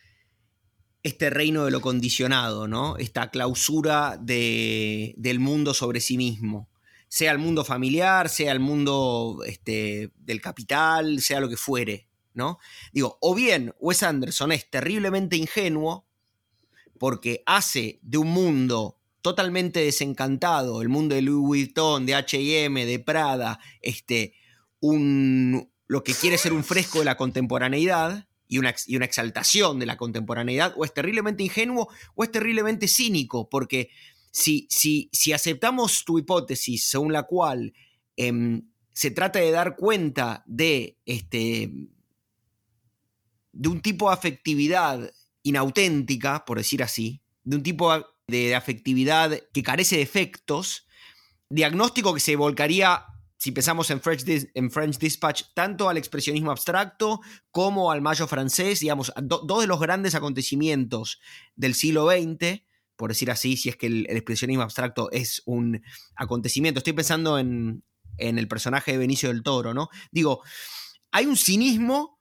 este 1.03 1.29
reino 1.29 1.67
de 1.67 1.71
lo 1.71 1.83
condicionado, 1.83 2.67
¿no? 2.67 2.97
Esta 2.97 3.31
clausura 3.31 4.19
del 4.19 5.41
mundo 5.41 5.75
sobre 5.75 6.01
sí 6.01 6.17
mismo 6.17 6.70
sea 7.11 7.33
el 7.33 7.39
mundo 7.39 7.65
familiar, 7.65 8.29
sea 8.29 8.53
el 8.53 8.61
mundo 8.61 9.41
este, 9.45 10.13
del 10.17 10.41
capital, 10.41 11.21
sea 11.21 11.41
lo 11.41 11.49
que 11.49 11.57
fuere, 11.57 12.09
¿no? 12.35 12.61
Digo, 12.93 13.19
o 13.21 13.35
bien 13.35 13.75
Wes 13.81 14.05
Anderson 14.05 14.53
es 14.53 14.71
terriblemente 14.71 15.37
ingenuo 15.37 16.07
porque 16.99 17.43
hace 17.47 17.99
de 18.03 18.19
un 18.19 18.29
mundo 18.29 19.01
totalmente 19.23 19.81
desencantado, 19.81 20.83
el 20.83 20.89
mundo 20.89 21.17
de 21.17 21.23
Louis 21.23 21.45
Vuitton, 21.45 22.07
de 22.07 22.15
H&M, 22.15 22.87
de 22.87 22.99
Prada, 23.01 23.59
este, 23.83 24.35
un, 24.79 25.69
lo 25.89 26.05
que 26.05 26.15
quiere 26.15 26.39
ser 26.39 26.53
un 26.53 26.63
fresco 26.63 27.01
de 27.01 27.07
la 27.07 27.17
contemporaneidad 27.17 28.29
y 28.47 28.59
una, 28.59 28.75
y 28.87 28.95
una 28.97 29.05
exaltación 29.05 29.81
de 29.81 29.87
la 29.87 29.97
contemporaneidad, 29.97 30.75
o 30.77 30.85
es 30.85 30.95
terriblemente 30.95 31.43
ingenuo 31.43 31.89
o 32.15 32.23
es 32.23 32.31
terriblemente 32.31 32.87
cínico, 32.87 33.49
porque 33.49 33.91
si, 34.31 34.69
si, 34.71 35.33
aceptamos 35.33 36.05
tu 36.05 36.19
hipótesis 36.19 36.85
según 36.85 37.13
la 37.13 37.25
cual 37.25 37.73
em, 38.17 38.63
se 38.93 39.11
trata 39.11 39.39
de 39.39 39.51
dar 39.51 39.77
cuenta 39.77 40.45
de, 40.47 40.99
este, 41.05 41.71
de 43.53 43.69
un 43.69 43.81
tipo 43.81 44.09
de 44.09 44.15
afectividad 44.15 45.13
inauténtica, 45.43 46.45
por 46.45 46.59
decir 46.59 46.83
así, 46.83 47.23
de 47.43 47.57
un 47.57 47.63
tipo 47.63 47.91
de 48.27 48.55
afectividad 48.55 49.41
que 49.53 49.63
carece 49.63 49.97
de 49.97 50.03
efectos, 50.03 50.87
diagnóstico 51.49 52.15
que 52.15 52.21
se 52.21 52.37
volcaría, 52.37 53.05
si 53.37 53.53
pensamos 53.53 53.91
en 53.91 54.01
French, 54.01 54.25
en 54.55 54.71
French 54.71 54.99
Dispatch, 54.99 55.45
tanto 55.55 55.89
al 55.89 55.97
expresionismo 55.97 56.51
abstracto 56.51 57.21
como 57.51 57.91
al 57.91 58.03
mayo 58.03 58.27
francés, 58.27 58.81
digamos, 58.81 59.13
dos 59.23 59.61
de 59.61 59.67
los 59.67 59.81
grandes 59.81 60.15
acontecimientos 60.15 61.21
del 61.57 61.75
siglo 61.75 62.09
XX, 62.09 62.63
por 63.01 63.13
decir 63.13 63.31
así, 63.31 63.57
si 63.57 63.71
es 63.71 63.77
que 63.77 63.87
el, 63.87 64.07
expresionismo 64.11 64.63
abstracto 64.63 65.11
es 65.11 65.41
un 65.47 65.81
acontecimiento. 66.17 66.81
Estoy 66.81 66.93
pensando 66.93 67.39
en, 67.39 67.83
el 68.19 68.47
personaje 68.47 68.93
de 68.93 68.99
Benicio 68.99 69.31
del 69.31 69.43
Toro, 69.43 69.73
¿no? 69.73 69.89
Digo, 70.13 70.43
hay 71.11 71.25
un 71.25 71.39
cinismo 71.39 72.21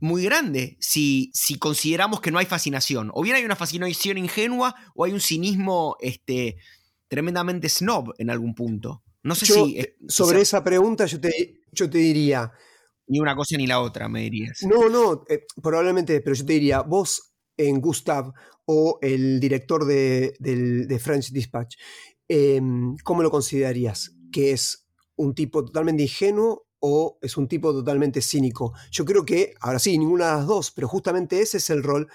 muy 0.00 0.24
grande 0.24 0.76
si, 0.80 1.30
si 1.32 1.60
consideramos 1.60 2.20
que 2.20 2.32
no 2.32 2.38
hay 2.38 2.46
fascinación. 2.46 3.12
O 3.14 3.22
bien 3.22 3.36
hay 3.36 3.44
una 3.44 3.54
fascinación 3.54 4.18
ingenua 4.18 4.74
o 4.96 5.04
hay 5.04 5.12
un 5.12 5.20
cinismo 5.20 5.96
este, 6.00 6.56
tremendamente 7.06 7.68
snob 7.68 8.12
en 8.18 8.28
algún 8.28 8.56
punto. 8.56 9.04
No 9.22 9.36
sé 9.36 9.46
si... 9.46 9.78
Eh, 9.78 9.96
sobre 10.08 10.40
esa 10.40 10.64
pregunta 10.64 11.06
yo 11.06 11.20
te, 11.20 11.60
yo 11.70 11.88
te 11.88 11.98
diría... 11.98 12.50
Ni 13.06 13.20
una 13.20 13.36
cosa 13.36 13.56
ni 13.56 13.68
la 13.68 13.80
otra, 13.80 14.08
me 14.08 14.22
dirías. 14.22 14.64
No, 14.64 14.88
no, 14.88 15.22
eh, 15.28 15.46
probablemente, 15.62 16.20
pero 16.20 16.34
yo 16.34 16.44
te 16.44 16.54
diría, 16.54 16.80
vos 16.80 17.36
en 17.56 17.80
Gustav 17.80 18.32
o 18.66 18.98
el 19.00 19.40
director 19.40 19.84
de, 19.84 20.98
French 21.00 21.30
Dispatch, 21.30 21.76
em, 22.28 22.96
¿cómo 22.98 23.22
lo 23.22 23.30
considerarías? 23.30 24.12
¿Que 24.30 24.52
es 24.52 24.86
un 25.16 25.34
tipo 25.34 25.64
totalmente 25.64 26.02
ingenuo 26.02 26.66
o 26.80 27.18
es 27.22 27.36
un 27.36 27.48
tipo 27.48 27.72
totalmente 27.72 28.20
cínico? 28.20 28.74
Yo 28.90 29.04
creo 29.04 29.24
que, 29.24 29.54
ahora 29.60 29.78
sí, 29.78 29.96
ninguna 29.96 30.26
de 30.26 30.36
las 30.36 30.46
dos, 30.46 30.70
pero 30.72 30.88
justamente 30.88 31.40
ese 31.40 31.58
es 31.58 31.70
el 31.70 31.82
rol 31.82 32.08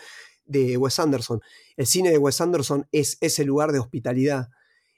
de 0.45 0.77
Wes 0.77 0.99
Anderson. 0.99 1.41
El 1.77 1.87
cine 1.87 2.11
de 2.11 2.17
Wes 2.17 2.41
Anderson 2.41 2.87
es 2.91 3.17
ese 3.21 3.45
lugar 3.45 3.71
de 3.71 3.79
hospitalidad, 3.79 4.49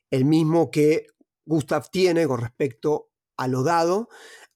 el 0.09 0.25
mismo 0.25 0.71
que 0.71 1.07
Gustav 1.45 1.89
tiene 1.89 2.27
con 2.27 2.41
respecto 2.41 3.11
a 3.37 3.47
lo 3.47 3.63
dado, 3.63 4.09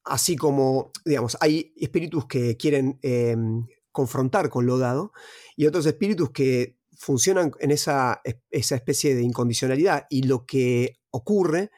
así 0.04 0.36
como, 0.36 0.92
digamos, 1.06 1.38
hay 1.42 1.74
espíritus 1.78 2.26
que 2.26 2.58
quieren 2.58 3.00
em, 3.02 3.66
confrontar 3.92 4.50
con 4.50 4.66
lo 4.66 4.78
dado 4.78 5.12
y 5.56 5.66
otros 5.66 5.86
espíritus 5.86 6.30
que 6.32 6.77
funcionan 6.98 7.52
en 7.60 7.72
esa, 7.72 8.22
esa 8.50 8.76
especie 8.76 9.16
de 9.16 9.22
incondicionalidad 9.22 10.08
y 10.10 10.24
lo 10.24 10.46
que 10.46 11.00
ocurre, 11.12 11.72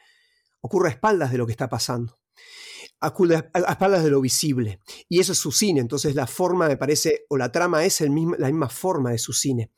ocurre 0.60 0.88
a 0.88 0.92
espaldas 0.92 1.30
de 1.30 1.38
lo 1.38 1.46
que 1.46 1.52
está 1.52 1.68
pasando 1.68 2.18
a, 3.00 3.14
espaldas 3.70 4.04
de 4.04 4.10
lo 4.10 4.20
visible. 4.20 4.80
Y 5.08 5.20
eso 5.20 5.32
es 5.32 5.38
su 5.38 5.52
cine, 5.52 5.80
entonces 5.80 6.14
la 6.14 6.26
forma 6.26 6.68
me 6.68 6.76
parece, 6.76 7.24
o 7.28 7.36
la 7.36 7.50
trama 7.50 7.84
es 7.84 8.00
el 8.00 8.10
mismo, 8.10 8.36
la 8.38 8.48
misma 8.48 8.68
forma 8.68 9.10
de 9.10 9.18
su 9.18 9.32
cine. 9.32 9.70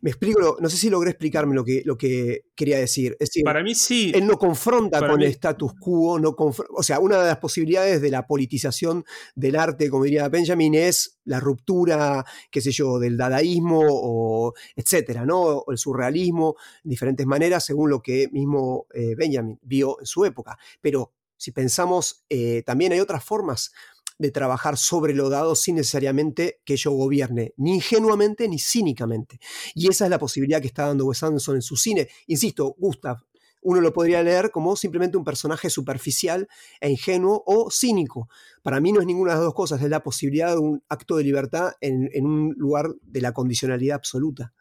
Me 0.00 0.10
explico, 0.10 0.56
no 0.60 0.68
sé 0.68 0.76
si 0.76 0.90
logré 0.90 1.10
explicarme 1.10 1.54
lo 1.54 1.64
que, 1.64 1.82
lo 1.84 1.96
que 1.96 2.46
quería 2.54 2.78
decir. 2.78 3.12
Es 3.12 3.30
decir, 3.30 3.44
Para 3.44 3.62
mí 3.62 3.74
sí. 3.74 4.12
Él 4.14 4.26
no 4.26 4.38
confronta 4.38 5.06
con 5.06 5.20
el 5.20 5.28
status 5.28 5.72
quo, 5.78 6.18
no 6.18 6.34
o 6.38 6.82
sea, 6.82 6.98
una 6.98 7.20
de 7.20 7.26
las 7.26 7.38
posibilidades 7.38 8.00
de 8.00 8.10
la 8.10 8.26
politización 8.26 9.04
del 9.34 9.56
arte, 9.56 9.90
como 9.90 10.04
diría 10.04 10.28
Benjamin, 10.28 10.74
es 10.74 11.18
la 11.24 11.40
ruptura, 11.40 12.24
qué 12.50 12.60
sé 12.60 12.72
yo, 12.72 12.98
del 12.98 13.16
dadaísmo 13.16 13.82
o 13.86 14.54
etcétera, 14.74 15.24
¿no? 15.24 15.40
O 15.42 15.70
el 15.70 15.78
surrealismo, 15.78 16.56
de 16.82 16.90
diferentes 16.90 17.26
maneras, 17.26 17.64
según 17.64 17.90
lo 17.90 18.00
que 18.00 18.28
mismo 18.32 18.86
eh, 18.94 19.14
Benjamin 19.14 19.58
vio 19.62 19.98
en 20.00 20.06
su 20.06 20.24
época. 20.24 20.58
Pero 20.80 21.12
si 21.42 21.50
pensamos, 21.50 22.24
eh, 22.28 22.62
también 22.64 22.92
hay 22.92 23.00
otras 23.00 23.24
formas 23.24 23.72
de 24.16 24.30
trabajar 24.30 24.76
sobre 24.76 25.12
lo 25.12 25.28
dado 25.28 25.56
sin 25.56 25.74
necesariamente 25.74 26.60
que 26.64 26.74
ello 26.74 26.92
gobierne, 26.92 27.52
ni 27.56 27.74
ingenuamente 27.74 28.46
ni 28.46 28.60
cínicamente. 28.60 29.40
Y 29.74 29.88
esa 29.88 30.04
es 30.04 30.10
la 30.12 30.20
posibilidad 30.20 30.60
que 30.60 30.68
está 30.68 30.86
dando 30.86 31.04
Wes 31.04 31.20
Anderson 31.20 31.56
en 31.56 31.62
su 31.62 31.76
cine. 31.76 32.06
Insisto, 32.28 32.76
Gustav, 32.78 33.24
uno 33.60 33.80
lo 33.80 33.92
podría 33.92 34.22
leer 34.22 34.52
como 34.52 34.76
simplemente 34.76 35.16
un 35.16 35.24
personaje 35.24 35.68
superficial 35.68 36.46
e 36.80 36.90
ingenuo 36.90 37.42
o 37.44 37.72
cínico. 37.72 38.28
Para 38.62 38.78
mí 38.78 38.92
no 38.92 39.00
es 39.00 39.06
ninguna 39.08 39.32
de 39.32 39.38
las 39.38 39.44
dos 39.44 39.54
cosas, 39.54 39.82
es 39.82 39.90
la 39.90 40.04
posibilidad 40.04 40.52
de 40.52 40.58
un 40.58 40.84
acto 40.88 41.16
de 41.16 41.24
libertad 41.24 41.72
en, 41.80 42.24
un 42.24 42.54
lugar 42.56 42.86
de 43.02 43.20
la 43.20 43.32
condicionalidad 43.32 43.96
absoluta. 43.96 44.52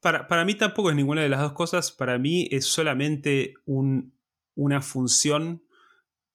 Para, 0.00 0.26
para, 0.26 0.44
mí 0.44 0.56
tampoco 0.56 0.90
es 0.90 0.96
ninguna 0.96 1.22
de 1.22 1.28
las 1.28 1.40
dos 1.40 1.52
cosas, 1.52 1.92
para 1.92 2.18
mí 2.18 2.48
es 2.50 2.64
solamente 2.64 3.54
un, 3.64 4.12
una 4.56 4.82
función 4.82 5.62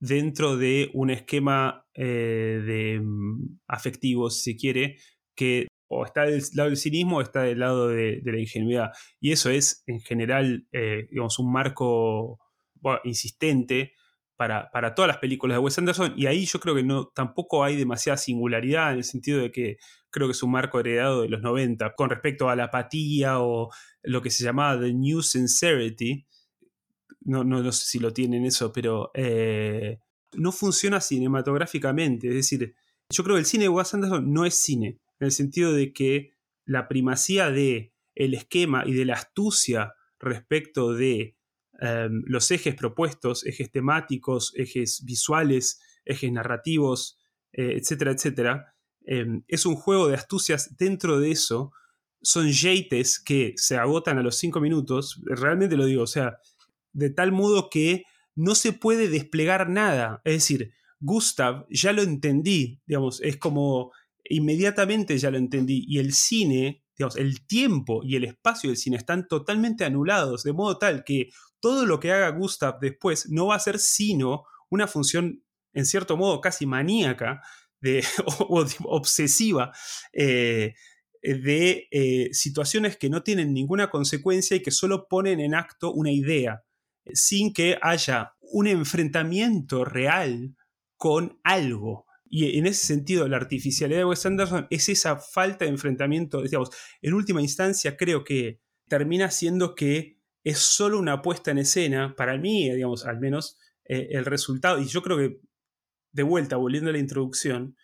dentro 0.08 0.58
de 0.58 0.90
un 0.94 1.10
esquema 1.10 1.86
eh, 1.94 2.62
de 2.66 3.00
mm, 3.02 3.60
afectivo, 3.68 4.30
si 4.30 4.52
se 4.52 4.58
quiere, 4.58 4.98
que 5.36 5.68
o 5.88 6.06
está 6.06 6.24
del 6.24 6.44
lado 6.54 6.70
del 6.70 6.78
cinismo 6.78 7.18
o 7.18 7.22
está 7.22 7.44
del 7.44 7.60
lado 7.60 7.90
de, 7.90 8.22
la 8.24 8.40
ingenuidad. 8.40 8.92
Y 9.20 9.32
eso 9.32 9.50
es, 9.50 9.84
en 9.88 10.02
general, 10.02 10.68
eh, 10.72 11.08
digamos, 11.12 11.40
un 11.40 11.52
marco 11.52 12.40
insistente 13.04 13.94
para, 14.36 14.70
para, 14.72 14.94
todas 14.94 15.08
las 15.08 15.18
películas 15.18 15.56
de 15.56 15.60
Wes 15.60 15.78
Anderson. 15.78 16.14
Y 16.16 16.26
ahí 16.28 16.46
yo 16.46 16.60
creo 16.60 16.76
que 16.76 16.84
no, 16.84 17.08
tampoco 17.16 17.64
hay 17.64 17.76
demasiada 17.76 18.18
singularidad 18.18 18.92
en 18.92 18.98
el 18.98 19.04
sentido 19.04 19.40
de 19.42 19.52
que 19.52 19.78
creo 20.10 20.28
que 20.28 20.34
es 20.34 20.44
un 20.44 20.52
marco 20.52 20.80
heredado 20.80 21.22
de 21.22 21.30
los 21.30 21.42
90 21.42 21.94
con 21.96 22.10
respecto 22.10 22.50
a 22.50 22.56
la 22.56 22.66
apatía 22.66 23.40
o 23.40 23.70
lo 24.04 24.22
que 24.22 24.30
se 24.30 24.44
llamaba 24.44 24.80
The 24.80 24.94
New 24.94 25.22
Sincerity. 25.22 26.26
No, 27.26 27.44
no, 27.44 27.72
sé 27.72 27.86
si 27.88 28.00
lo 28.00 28.14
tienen 28.14 28.46
eso, 28.46 28.72
pero 28.72 29.12
eh, 29.16 30.00
no 30.34 30.52
funciona 30.52 31.02
cinematográficamente. 31.02 32.30
Es 32.30 32.36
decir, 32.36 32.76
yo 33.10 33.24
creo 33.24 33.36
que 33.36 33.42
el 33.42 33.46
cine 33.46 33.64
de 33.64 33.70
Wes 33.70 33.94
Anderson 33.94 34.32
no 34.32 34.46
es 34.46 34.56
cine 34.56 35.00
en 35.20 35.26
el 35.26 35.32
sentido 35.32 35.74
de 35.74 35.92
que 35.92 36.32
la 36.66 36.88
primacía 36.88 37.50
de 37.50 37.94
el 38.16 38.34
esquema 38.34 38.84
y 38.86 38.94
de 38.94 39.06
la 39.06 39.16
astucia 39.16 39.94
respecto 40.20 40.94
de 40.94 41.38
em, 41.82 42.24
los 42.26 42.50
ejes 42.52 42.76
propuestos, 42.76 43.46
ejes 43.46 43.72
temáticos, 43.72 44.54
ejes 44.56 45.04
visuales, 45.04 45.82
ejes 46.06 46.32
narrativos, 46.32 47.18
eh, 47.52 47.74
etcétera, 47.78 48.12
etcétera, 48.12 48.76
em, 49.06 49.44
es 49.48 49.66
un 49.66 49.76
juego 49.76 50.08
de 50.08 50.16
astucias 50.16 50.78
dentro 50.78 51.20
de 51.20 51.32
eso. 51.32 51.72
Son 52.22 52.50
yates 52.50 53.20
que 53.20 53.54
se 53.58 53.78
agotan 53.78 54.18
a 54.18 54.24
los 54.24 54.38
cinco 54.38 54.62
minutos, 54.62 55.22
realmente 55.26 55.76
lo 55.76 55.86
digo, 55.86 56.04
o 56.04 56.08
sea, 56.08 56.38
de 56.96 57.10
tal 57.10 57.32
modo 57.32 57.70
que 57.70 58.04
no 58.36 58.56
se 58.56 58.74
puede 58.74 59.08
desplegar 59.08 59.70
nada. 59.70 60.22
Es 60.24 60.34
decir, 60.34 60.74
Gustav, 61.00 61.68
ya 61.70 61.94
lo 61.94 62.02
entendí, 62.02 62.82
digamos, 62.86 63.22
es 63.22 63.38
como 63.38 63.92
inmediatamente 64.24 65.18
ya 65.18 65.30
lo 65.30 65.38
entendí. 65.38 65.86
Y 65.88 66.00
el 66.00 66.14
cine, 66.14 66.84
digamos, 66.98 67.18
el 67.18 67.46
tiempo 67.46 68.02
y 68.04 68.16
el 68.16 68.24
espacio 68.24 68.70
del 68.70 68.78
cine 68.78 68.98
están 68.98 69.28
totalmente 69.28 69.86
anulados, 69.86 70.44
de 70.44 70.54
modo 70.54 70.78
tal 70.78 71.04
que 71.04 71.30
todo 71.60 71.86
lo 71.86 72.00
que 72.00 72.12
haga 72.12 72.30
Gustav 72.30 72.80
después 72.80 73.30
no 73.30 73.48
va 73.48 73.56
a 73.56 73.60
ser 73.60 73.80
sino 73.80 74.44
una 74.70 74.88
función, 74.88 75.44
en 75.74 75.86
cierto 75.86 76.18
modo, 76.18 76.42
casi 76.42 76.66
maníaca 76.66 77.42
de, 77.82 78.04
o, 78.26 78.66
obsesiva 78.86 79.72
eh, 80.14 80.74
de 81.22 81.88
eh, 81.92 82.30
situaciones 82.34 82.98
que 82.98 83.10
no 83.10 83.24
tienen 83.24 83.54
ninguna 83.54 83.90
consecuencia 83.90 84.56
y 84.56 84.62
que 84.62 84.72
solo 84.72 85.08
ponen 85.08 85.40
en 85.40 85.56
acto 85.56 85.92
una 85.92 86.12
idea, 86.12 86.64
sin 87.14 87.54
que 87.54 87.78
haya 87.82 88.34
un 88.42 88.68
enfrentamiento 88.68 89.86
real 89.86 90.56
con 90.98 91.40
algo. 91.44 92.06
Y 92.28 92.58
en 92.58 92.68
ese 92.68 92.86
sentido, 92.86 93.28
la 93.28 93.38
artificialidad 93.38 94.00
de 94.00 94.06
Wes 94.06 94.26
Anderson 94.26 94.68
es 94.70 94.90
esa 94.90 95.18
falta 95.18 95.66
de 95.66 95.72
enfrentamiento. 95.72 96.42
Digamos, 96.42 96.70
en 97.02 97.14
última 97.14 97.42
instancia, 97.42 97.96
creo 97.98 98.24
que 98.24 98.60
termina 98.88 99.32
siendo 99.32 99.76
que 99.76 100.20
es 100.44 100.60
solo 100.60 101.00
una 101.00 101.22
puesta 101.22 101.52
en 101.52 101.60
escena, 101.60 102.16
para 102.16 102.38
mí, 102.38 102.70
digamos, 102.72 103.06
al 103.06 103.20
menos, 103.20 103.58
eh, 103.86 104.10
el 104.12 104.26
resultado. 104.26 104.80
Y 104.80 104.86
yo 104.86 105.02
creo 105.02 105.18
que, 105.18 105.40
de 106.12 106.24
vuelta, 106.24 106.58
volviendo 106.58 106.90
a 106.90 106.94
la 106.94 107.00
introducción, 107.00 107.76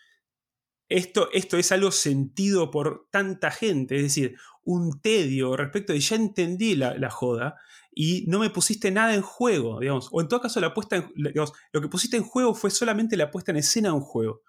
esto, 0.89 1.29
esto 1.31 1.57
es 1.57 1.71
algo 1.71 1.91
sentido 1.91 2.69
por 2.69 3.07
tanta 3.11 3.49
gente, 3.49 3.95
es 3.95 4.03
decir, 4.03 4.35
un 4.63 5.01
tedio 5.01 5.55
respecto 5.55 5.93
de 5.93 6.01
ya 6.01 6.17
entendí 6.17 6.75
la, 6.75 6.97
la 6.97 7.09
joda, 7.09 7.55
y 7.93 8.25
no 8.27 8.39
me 8.39 8.49
pusiste 8.49 8.89
nada 8.91 9.13
en 9.13 9.21
juego, 9.21 9.79
digamos. 9.79 10.09
O 10.11 10.21
en 10.21 10.27
todo 10.27 10.41
caso, 10.41 10.59
la 10.59 10.73
digamos, 11.15 11.53
lo 11.73 11.81
que 11.81 11.87
pusiste 11.87 12.17
en 12.17 12.23
juego 12.23 12.53
fue 12.53 12.71
solamente 12.71 13.17
la 13.17 13.31
puesta 13.31 13.51
en 13.51 13.57
escena 13.57 13.89
de 13.89 13.95
un 13.95 14.01
juego. 14.01 14.41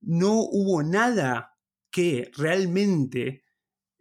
No 0.00 0.40
hubo 0.40 0.82
nada 0.82 1.56
que 1.90 2.30
realmente 2.36 3.44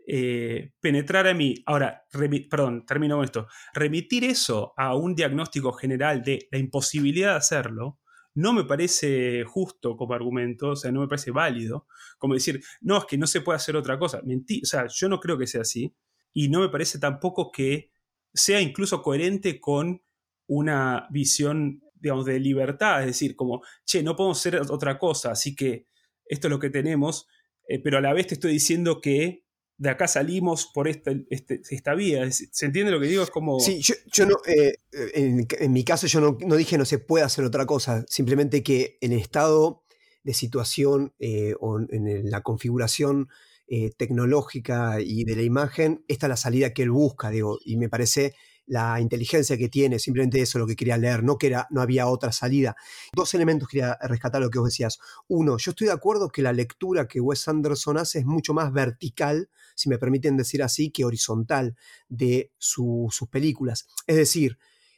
eh, 0.07 0.73
penetrara 0.79 1.31
en 1.31 1.37
mí. 1.37 1.55
Ahora, 1.65 2.05
perdón, 2.49 2.85
termino 2.85 3.17
con 3.17 3.25
esto. 3.25 3.47
Remitir 3.73 4.23
eso 4.23 4.73
a 4.77 4.95
un 4.95 5.13
diagnóstico 5.15 5.73
general 5.73 6.23
de 6.23 6.47
la 6.51 6.57
imposibilidad 6.57 7.31
de 7.31 7.37
hacerlo, 7.37 7.99
no 8.33 8.53
me 8.53 8.65
parece 8.65 9.43
justo 9.45 9.97
como 9.97 10.13
argumento, 10.13 10.69
o 10.69 10.75
sea, 10.75 10.91
no 10.91 11.01
me 11.01 11.07
parece 11.07 11.31
válido. 11.31 11.87
Como 12.19 12.35
decir, 12.35 12.61
no, 12.81 12.99
es 12.99 13.05
que 13.05 13.17
no 13.17 13.25
se 13.25 13.41
puede 13.41 13.57
hacer 13.57 13.75
otra 13.75 13.97
cosa. 13.97 14.21
Mentí, 14.23 14.61
o 14.63 14.65
sea, 14.65 14.85
yo 14.87 15.09
no 15.09 15.19
creo 15.19 15.37
que 15.39 15.47
sea 15.47 15.61
así. 15.61 15.95
Y 16.33 16.49
no 16.49 16.59
me 16.59 16.69
parece 16.69 16.99
tampoco 16.99 17.51
que 17.51 17.91
sea 18.33 18.61
incluso 18.61 19.01
coherente 19.01 19.59
con 19.59 20.01
una 20.47 21.07
visión, 21.09 21.83
digamos, 21.95 22.25
de 22.25 22.39
libertad, 22.39 23.01
es 23.01 23.07
decir, 23.07 23.35
como, 23.35 23.61
che, 23.85 24.03
no 24.03 24.15
podemos 24.15 24.39
hacer 24.39 24.61
otra 24.69 24.97
cosa, 24.97 25.31
así 25.31 25.55
que 25.55 25.87
esto 26.25 26.47
es 26.47 26.51
lo 26.51 26.59
que 26.59 26.69
tenemos, 26.69 27.27
eh, 27.67 27.79
pero 27.81 27.97
a 27.97 28.01
la 28.01 28.13
vez 28.13 28.27
te 28.27 28.35
estoy 28.35 28.53
diciendo 28.53 29.01
que 29.01 29.45
de 29.77 29.89
acá 29.89 30.07
salimos 30.07 30.69
por 30.73 30.87
esta, 30.87 31.11
este, 31.29 31.61
esta 31.69 31.93
vía. 31.93 32.29
¿Se 32.31 32.65
entiende 32.65 32.91
lo 32.91 32.99
que 32.99 33.07
digo? 33.07 33.21
Es 33.21 33.29
como... 33.29 33.59
Sí, 33.59 33.79
yo, 33.79 34.25
no, 34.25 34.35
eh, 34.47 34.79
en, 34.91 35.71
mi 35.71 35.83
caso 35.83 36.07
yo 36.07 36.19
no, 36.19 36.55
dije 36.55 36.79
no 36.79 36.85
se 36.85 36.97
puede 36.97 37.23
hacer 37.23 37.45
otra 37.45 37.65
cosa, 37.67 38.03
simplemente 38.07 38.63
que 38.63 38.97
en 39.01 39.13
estado 39.13 39.83
de 40.23 40.33
situación 40.33 41.13
eh, 41.19 41.53
o 41.59 41.79
en 41.79 42.29
la 42.29 42.41
configuración 42.41 43.29
eh, 43.67 43.91
tecnológica 43.97 45.01
y 45.01 45.23
de 45.23 45.35
la 45.35 45.41
imagen, 45.41 46.03
esta 46.07 46.27
es 46.27 46.29
la 46.29 46.37
salida 46.37 46.73
que 46.73 46.83
él 46.83 46.91
busca, 46.91 47.29
digo, 47.29 47.59
y 47.65 47.77
me 47.77 47.89
parece 47.89 48.33
la 48.65 48.99
inteligencia 48.99 49.57
que 49.57 49.69
tiene, 49.69 49.97
simplemente 49.97 50.41
eso 50.41 50.57
es 50.57 50.61
lo 50.61 50.67
que 50.67 50.75
quería 50.75 50.97
leer, 50.97 51.23
no 51.23 51.37
que 51.37 51.47
era, 51.47 51.67
no 51.69 51.81
había 51.81 52.07
otra 52.07 52.31
salida. 52.31 52.75
Dos 53.13 53.33
elementos 53.33 53.67
quería 53.69 53.97
rescatar 54.01 54.41
lo 54.41 54.49
que 54.49 54.59
vos 54.59 54.69
decías. 54.69 54.99
Uno, 55.27 55.57
yo 55.57 55.71
estoy 55.71 55.87
de 55.87 55.93
acuerdo 55.93 56.29
que 56.29 56.41
la 56.41 56.53
lectura 56.53 57.07
que 57.07 57.21
Wes 57.21 57.47
Anderson 57.47 57.97
hace 57.97 58.19
es 58.19 58.25
mucho 58.25 58.53
más 58.53 58.73
vertical, 58.73 59.49
si 59.75 59.89
me 59.89 59.97
permiten 59.97 60.35
decir 60.35 60.61
así, 60.63 60.91
que 60.91 61.05
horizontal 61.05 61.75
de 62.09 62.51
sus 62.57 63.27
películas. 63.31 63.87
Es 64.05 64.17
decir, 64.17 64.57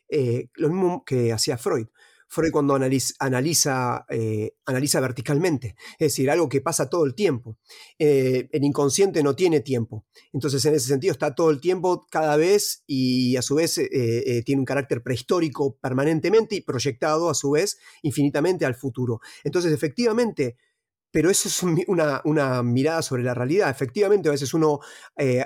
eh, 0.10 0.50
lo 0.56 0.70
mismo 0.70 1.04
que 1.06 1.32
hacía 1.32 1.58
Freud. 1.58 1.88
Freud 2.30 2.52
cuando 2.52 2.76
analiza, 2.76 4.06
eh, 4.08 4.54
analiza, 4.66 5.00
verticalmente, 5.00 5.76
es 5.94 6.14
decir, 6.14 6.30
algo 6.30 6.48
que 6.48 6.62
pasa 6.62 6.88
todo 6.88 7.04
el 7.06 7.16
tiempo. 7.16 7.58
Eh, 7.98 8.48
el 8.52 8.64
inconsciente 8.64 9.24
no 9.24 9.36
tiene 9.36 9.62
tiempo, 9.62 10.06
entonces 10.32 10.64
en 10.66 10.76
ese 10.76 10.88
sentido 10.88 11.12
está 11.12 11.34
todo 11.34 11.50
el 11.50 11.60
tiempo 11.60 12.06
cada 12.12 12.38
vez 12.38 12.84
y 12.86 13.36
a 13.36 13.42
su 13.42 13.56
vez 13.56 13.80
eh, 13.80 14.44
tiene 14.46 14.60
un 14.60 14.66
carácter 14.66 15.02
prehistórico 15.02 15.78
permanentemente 15.82 16.56
y 16.56 16.62
proyectado 16.62 17.32
a 17.32 17.34
su 17.34 17.52
vez 17.52 17.80
infinitamente 18.04 18.66
al 18.66 18.76
futuro. 18.76 19.20
Entonces 19.44 19.74
efectivamente 19.74 20.56
pero 21.12 21.32
eso 21.32 21.50
es 21.50 21.64
una, 21.64 22.22
una, 22.24 22.62
mirada 22.62 23.02
sobre 23.02 23.24
la 23.24 23.34
realidad. 23.34 23.72
Efectivamente, 23.72 24.30
a 24.30 24.32
veces 24.32 24.54
uno 24.54 24.80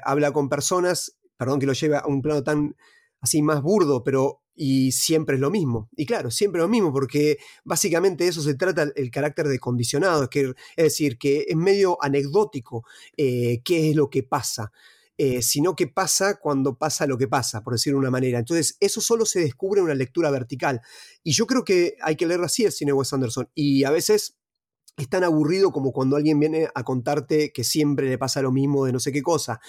habla 0.04 0.34
con 0.34 0.50
personas, 0.50 1.18
perdón 1.38 1.62
que 1.62 1.66
lo 1.66 1.72
lleve 1.72 1.96
a 1.96 2.06
un 2.06 2.22
plano 2.22 2.44
tan 2.44 2.76
así 3.22 3.42
más 3.42 3.62
burdo, 3.62 4.04
pero 4.04 4.43
y 4.56 4.91
siempre 4.91 5.36
es 5.36 5.41
lo 5.41 5.49
mismo. 5.49 5.89
Y 5.95 6.06
claro, 6.06 6.32
siempre 6.32 6.62
lo 6.62 6.68
mismo, 6.68 6.91
porque 6.91 7.38
básicamente 7.64 8.24
de 8.24 8.30
eso 8.30 8.41
se 8.41 8.56
trata 8.56 8.88
el, 8.95 9.12
carácter 9.12 9.47
de 9.47 9.60
condicionado, 9.60 10.24
es, 10.24 10.30
que, 10.30 10.54
es 10.76 10.84
decir, 10.84 11.18
que 11.18 11.45
es 11.47 11.56
medio 11.56 11.97
anecdótico 12.01 12.86
eh, 13.18 13.62
qué 13.64 13.89
es 13.89 13.95
lo 13.95 14.10
que 14.10 14.24
pasa. 14.24 14.72
Eh, 15.16 15.43
sino 15.43 15.76
que 15.76 15.86
pasa 15.86 16.39
cuando 16.39 16.76
pasa 16.76 17.06
lo 17.06 17.20
que 17.20 17.28
pasa, 17.28 17.62
por 17.62 17.74
decirlo 17.74 17.97
de 17.97 18.01
una 18.01 18.10
manera. 18.10 18.39
Entonces, 18.39 18.78
eso 18.80 18.99
solo 18.99 19.26
se 19.26 19.41
descubre 19.41 19.80
en 19.80 19.86
una 19.86 19.93
lectura 19.93 20.32
vertical. 20.32 20.82
Y 21.24 21.34
yo 21.34 21.45
creo 21.45 21.64
que 21.64 21.97
hay 22.01 22.16
que 22.16 22.26
leer 22.26 22.41
así 22.41 22.66
el 22.66 22.72
cine 22.72 22.93
Wes 22.93 23.14
Anderson. 23.14 23.47
Y 23.54 23.84
a 23.84 23.91
veces 23.91 24.38
es 24.97 25.10
tan 25.10 25.24
aburrido 25.24 25.72
como 25.72 25.91
cuando 25.91 26.16
alguien 26.16 26.39
viene 26.39 26.68
a 26.74 26.84
contarte 26.84 27.51
que 27.51 27.64
siempre 27.64 28.10
le 28.10 28.18
pasa 28.18 28.41
lo 28.41 28.51
mismo 28.51 28.86
de 28.86 28.93
no 28.93 28.99
sé 28.99 29.12
qué 29.12 29.22
cosa. 29.22 29.60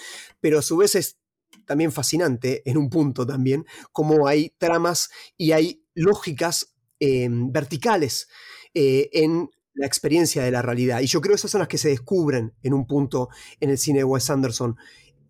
Pero 0.41 0.59
a 0.59 0.61
su 0.63 0.77
vez 0.77 0.95
es 0.95 1.19
también 1.65 1.91
fascinante 1.91 2.61
en 2.69 2.77
un 2.77 2.89
punto 2.89 3.25
también, 3.25 3.65
como 3.91 4.27
hay 4.27 4.53
tramas 4.57 5.09
y 5.37 5.51
hay 5.51 5.83
lógicas 5.93 6.75
em, 6.99 7.51
verticales 7.51 8.27
eh, 8.73 9.09
en 9.13 9.49
la 9.73 9.85
experiencia 9.85 10.43
de 10.43 10.51
la 10.51 10.61
realidad. 10.61 11.01
Y 11.01 11.07
yo 11.07 11.21
creo 11.21 11.33
que 11.33 11.39
esas 11.39 11.51
son 11.51 11.59
las 11.59 11.67
que 11.67 11.77
se 11.77 11.89
descubren 11.89 12.53
en 12.63 12.73
un 12.73 12.87
punto 12.87 13.29
en 13.59 13.69
el 13.69 13.77
cine 13.77 13.99
de 13.99 14.03
Wes 14.05 14.29
Anderson. 14.29 14.75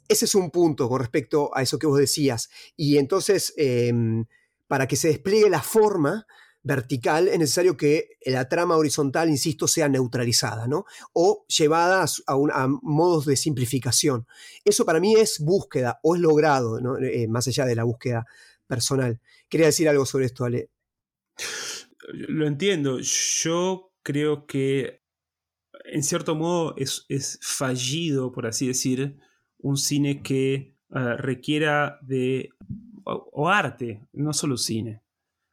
Ese 0.08 0.26
es 0.26 0.36
un 0.36 0.52
punto 0.52 0.88
con 0.88 1.00
respecto 1.00 1.50
a 1.56 1.62
eso 1.64 1.80
que 1.80 1.88
vos 1.88 1.98
decías. 1.98 2.50
Y 2.76 2.98
entonces, 2.98 3.54
em, 3.58 4.26
para 4.68 4.88
que 4.88 4.96
se 4.96 5.08
despliegue 5.10 5.50
la 5.50 5.62
forma 5.62 6.26
vertical, 6.66 7.28
es 7.28 7.38
necesario 7.38 7.78
que 7.78 8.18
la 8.26 8.50
trama 8.50 8.76
horizontal, 8.76 9.30
insisto, 9.30 9.68
sea 9.68 9.88
neutralizada, 9.88 10.68
¿no? 10.68 10.86
O 11.14 11.46
llevada 11.48 12.06
a, 12.28 12.68
modos 12.82 13.26
de 13.26 13.36
simplificación. 13.36 14.26
Eso 14.66 14.84
para 14.84 15.00
mí 15.00 15.16
es 15.16 15.40
búsqueda 15.40 16.00
o 16.02 16.16
es 16.16 16.22
logrado, 16.22 16.80
eh, 17.00 17.28
más 17.28 17.48
allá 17.48 17.66
de 17.66 17.76
la 17.76 17.84
búsqueda 17.84 18.26
personal. 18.66 19.22
Quería 19.48 19.68
decir 19.68 19.88
algo 19.88 20.08
sobre 20.08 20.26
esto, 20.26 20.44
Ale. 20.44 20.72
Lo 22.12 22.48
entiendo. 22.48 22.98
Yo 23.00 23.94
creo 24.02 24.48
que 24.48 25.04
en 25.86 26.02
cierto 26.02 26.34
modo 26.34 26.74
es, 26.78 27.40
fallido, 27.42 28.32
por 28.32 28.48
así 28.48 28.68
decir, 28.68 29.18
un 29.60 29.78
cine 29.78 30.24
que 30.24 30.54
eh, 30.96 31.18
requiera 31.18 32.00
de 32.02 32.50
o, 33.04 33.50
arte, 33.50 34.02
no 34.14 34.34
solo 34.34 34.58
cine, 34.58 35.04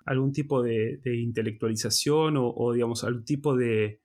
algún 0.07 0.33
tipo 0.33 0.63
de, 0.63 1.01
intelectualización 1.05 2.35
o, 2.37 2.73
digamos, 2.73 3.05
algún 3.05 3.25
tipo 3.25 3.57
de 3.57 4.01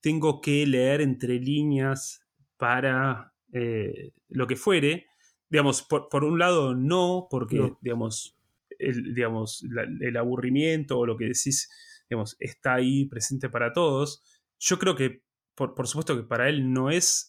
tengo 0.00 0.40
que 0.40 0.66
leer 0.66 1.00
entre 1.00 1.38
líneas 1.38 2.26
para 2.56 3.32
eh, 3.52 4.12
lo 4.28 4.46
que 4.46 4.56
fuere. 4.56 5.06
Digamos, 5.48 5.82
por, 5.82 6.24
un 6.24 6.38
lado 6.38 6.74
no, 6.74 7.28
porque, 7.30 7.74
digamos, 7.80 8.36
el, 8.78 9.14
digamos 9.14 9.64
el 10.00 10.16
aburrimiento 10.16 10.98
o 10.98 11.06
lo 11.06 11.16
que 11.16 11.26
decís, 11.26 11.68
digamos, 12.08 12.36
está 12.40 12.74
ahí 12.74 13.06
presente 13.06 13.48
para 13.48 13.72
todos. 13.72 14.22
Yo 14.58 14.78
creo 14.78 14.96
que, 14.96 15.22
por, 15.54 15.86
supuesto 15.86 16.16
que 16.16 16.24
para 16.24 16.48
él 16.48 16.72
no 16.72 16.90
es 16.90 17.28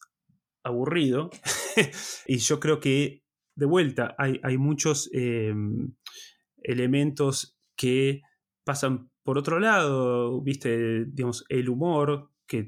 aburrido, 0.64 1.30
y 2.28 2.38
yo 2.38 2.60
creo 2.60 2.80
que, 2.80 3.24
de 3.56 3.66
vuelta, 3.66 4.16
hay, 4.18 4.40
hay 4.42 4.58
muchos 4.58 5.10
em, 5.14 5.94
elementos 6.64 7.60
que 7.84 8.22
pasan 8.64 9.12
por 9.24 9.38
otro 9.38 9.60
lado, 9.60 10.42
viste, 10.42 11.04
digamos, 11.04 11.44
el 11.50 11.68
humor, 11.68 12.30
que, 12.48 12.66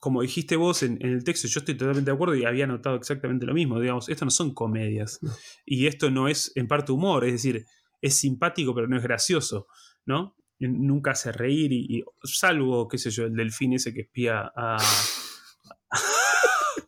como 0.00 0.22
dijiste 0.22 0.56
vos 0.56 0.82
en, 0.82 0.98
el 1.00 1.22
texto, 1.22 1.46
yo 1.46 1.60
estoy 1.60 1.76
totalmente 1.76 2.10
de 2.10 2.14
acuerdo 2.16 2.34
y 2.34 2.44
había 2.44 2.66
notado 2.66 2.96
exactamente 2.96 3.46
lo 3.46 3.54
mismo, 3.54 3.78
digamos, 3.78 4.08
esto 4.08 4.24
no 4.24 4.32
son 4.32 4.52
comedias, 4.52 5.20
y 5.64 5.86
esto 5.86 6.10
no 6.10 6.26
es 6.26 6.50
en 6.56 6.66
parte 6.66 6.90
humor, 6.90 7.24
es 7.24 7.32
decir, 7.34 7.64
es 8.00 8.14
simpático 8.14 8.74
pero 8.74 8.88
no 8.88 8.96
es 8.96 9.04
gracioso, 9.04 9.68
¿no? 10.04 10.34
Nunca 10.58 11.12
hace 11.12 11.30
reír 11.30 11.72
y, 11.72 12.02
salvo, 12.24 12.88
qué 12.88 12.98
sé 12.98 13.10
yo, 13.10 13.26
el 13.26 13.36
delfín 13.36 13.74
ese 13.74 13.94
que 13.94 14.00
espía 14.00 14.50
a... 14.56 14.78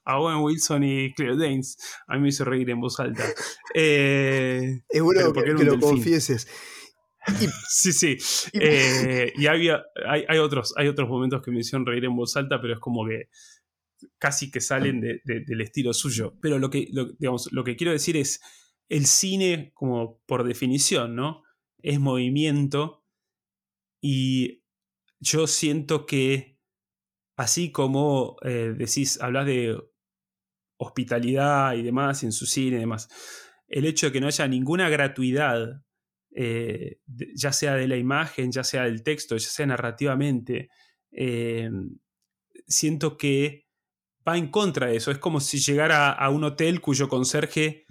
a 0.05 0.19
Owen 0.19 0.39
Wilson 0.39 0.83
y 0.83 1.15
Claire 1.15 1.37
Danes. 1.37 1.79
A 2.09 2.17
mí 2.17 2.23
me 2.23 2.29
hizo 2.31 2.45
reír 2.45 2.69
en 2.71 2.81
voz 2.81 2.99
alta. 2.99 3.25
Eh, 3.75 4.83
es 4.89 5.03
bueno 5.03 5.33
que, 5.33 5.47
lo 5.47 5.79
confieses. 5.79 6.49
sí, 7.69 7.93
sí. 7.93 8.17
Eh, 8.53 9.33
y 9.37 9.47
había, 9.47 9.83
hay, 10.07 10.39
otros, 10.39 10.75
hay 10.77 10.89
otros 10.89 11.09
momentos 11.09 11.43
que 11.43 11.51
me 11.51 11.61
hicieron 11.61 11.87
reír 11.87 12.05
en 12.05 12.17
voz 12.17 12.37
alta, 12.37 12.61
pero 12.61 12.75
es 12.75 12.81
como 12.81 13.07
que 13.07 13.29
casi 14.19 14.51
que 14.51 14.61
salen 14.61 15.01
del 15.01 15.61
estilo 15.61 15.93
suyo. 15.93 16.35
Pero 16.41 16.59
lo 16.59 16.71
que, 16.71 16.89
digamos, 17.19 17.53
lo 17.53 17.65
que 17.65 17.77
quiero 17.77 17.93
decir 17.93 18.17
es, 18.17 18.41
el 18.89 19.07
cine, 19.07 19.71
como 19.75 20.21
por 20.27 20.45
definición, 20.45 21.17
¿no? 21.17 21.45
Es 21.83 21.99
movimiento 21.99 23.07
y 24.03 24.63
yo 25.19 25.47
siento 25.47 26.05
que 26.05 26.59
así 27.37 27.73
como 27.73 28.37
eh, 28.43 28.75
decís, 28.77 29.19
hablas 29.21 29.47
de 29.47 29.81
hospitalidad 30.79 31.75
y 31.75 31.83
demás 31.83 32.23
en 32.23 32.33
su 32.33 32.45
cine 32.45 32.77
y 32.77 32.81
demás, 32.81 33.09
el 33.69 33.87
hecho 33.87 34.07
de 34.07 34.13
que 34.13 34.21
no 34.21 34.27
haya 34.27 34.47
ninguna 34.47 34.91
gratuidad, 34.91 35.83
eh, 36.35 36.99
ya 37.35 37.53
sea 37.53 37.75
de 37.75 37.89
la 37.89 37.97
imagen, 37.97 38.53
ya 38.53 38.65
sea 38.65 38.85
del 38.85 39.03
texto, 39.03 39.37
ya 39.37 39.49
sea 39.49 39.67
narrativamente, 39.67 40.71
eh, 41.11 41.71
siento 42.67 43.17
que 43.19 43.67
va 44.27 44.39
en 44.39 44.49
contra 44.49 44.89
de 44.89 44.97
eso. 44.97 45.11
Es 45.11 45.19
como 45.19 45.41
si 45.41 45.59
llegara 45.59 46.11
a 46.11 46.31
un 46.31 46.45
hotel 46.45 46.81
cuyo 46.81 47.09
conserje 47.09 47.87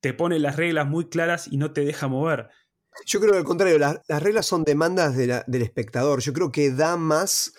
te 0.00 0.12
pone 0.12 0.38
las 0.38 0.56
reglas 0.56 0.88
muy 0.88 1.08
claras 1.08 1.48
y 1.50 1.56
no 1.56 1.72
te 1.72 1.84
deja 1.84 2.08
mover. 2.08 2.48
Yo 3.06 3.20
creo 3.20 3.32
que 3.32 3.38
al 3.38 3.44
contrario, 3.44 3.78
las, 3.78 4.00
reglas 4.08 4.46
son 4.46 4.64
demandas 4.64 5.16
del 5.16 5.62
espectador. 5.62 6.20
Yo 6.20 6.32
creo 6.32 6.50
que 6.50 6.72
da 6.72 6.96
más 6.96 7.54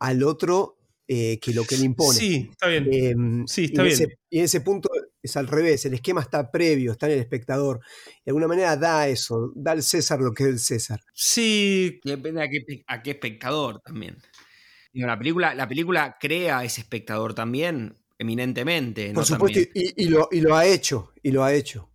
al 0.00 0.22
otro 0.22 0.76
eh, 1.08 1.38
que 1.40 1.54
lo 1.54 1.64
que 1.64 1.76
le 1.76 1.84
impone. 1.84 2.18
Sí, 2.18 2.48
está 2.50 2.66
bien. 2.66 2.88
Em, 2.92 3.46
sí, 3.46 3.66
está 3.66 3.82
y 3.82 3.86
bien. 3.86 4.18
y 4.28 4.38
en 4.38 4.44
ese 4.44 4.60
punto 4.60 4.90
es 5.26 5.36
al 5.36 5.46
revés, 5.46 5.84
el 5.84 5.94
esquema 5.94 6.20
está 6.20 6.50
previo, 6.50 6.92
está 6.92 7.06
en 7.06 7.12
el 7.12 7.18
espectador. 7.20 7.80
De 8.24 8.30
alguna 8.30 8.48
manera 8.48 8.76
da 8.76 9.06
eso, 9.08 9.52
da 9.54 9.72
al 9.72 9.82
César 9.82 10.20
lo 10.20 10.32
que 10.32 10.44
es 10.44 10.48
el 10.48 10.58
César. 10.58 11.00
Sí. 11.12 12.00
Depende 12.04 12.42
a 12.42 12.48
qué, 12.48 12.84
a 12.86 13.02
qué 13.02 13.10
espectador 13.12 13.80
también. 13.80 14.16
la, 14.92 15.18
película, 15.18 15.54
la 15.54 15.68
película 15.68 16.16
crea 16.20 16.64
ese 16.64 16.80
espectador 16.80 17.34
también, 17.34 17.94
eminentemente. 18.18 19.12
Por 19.12 19.24
supuesto, 19.24 19.60
y, 19.74 20.08
lo, 20.08 20.28
y, 20.30 20.40
lo, 20.40 20.56
ha 20.56 20.66
hecho, 20.66 21.12
y 21.22 21.30
lo 21.30 21.44
ha 21.44 21.52
hecho. 21.52 21.90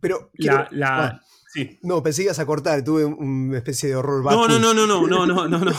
Pero. 0.00 0.30
La, 0.34 0.68
la, 0.70 1.22
sí. 1.52 1.78
No, 1.82 2.02
pensé 2.02 2.22
que 2.22 2.26
ibas 2.26 2.38
a 2.38 2.46
cortar, 2.46 2.82
tuve 2.84 3.04
una 3.04 3.58
especie 3.58 3.88
de 3.88 3.96
horror. 3.96 4.24
No, 4.24 4.48
no, 4.48 4.58
no, 4.58 4.74
no, 4.74 4.86
no, 4.86 5.06
no, 5.06 5.26
no, 5.26 5.48
no, 5.48 5.58
no. 5.58 5.72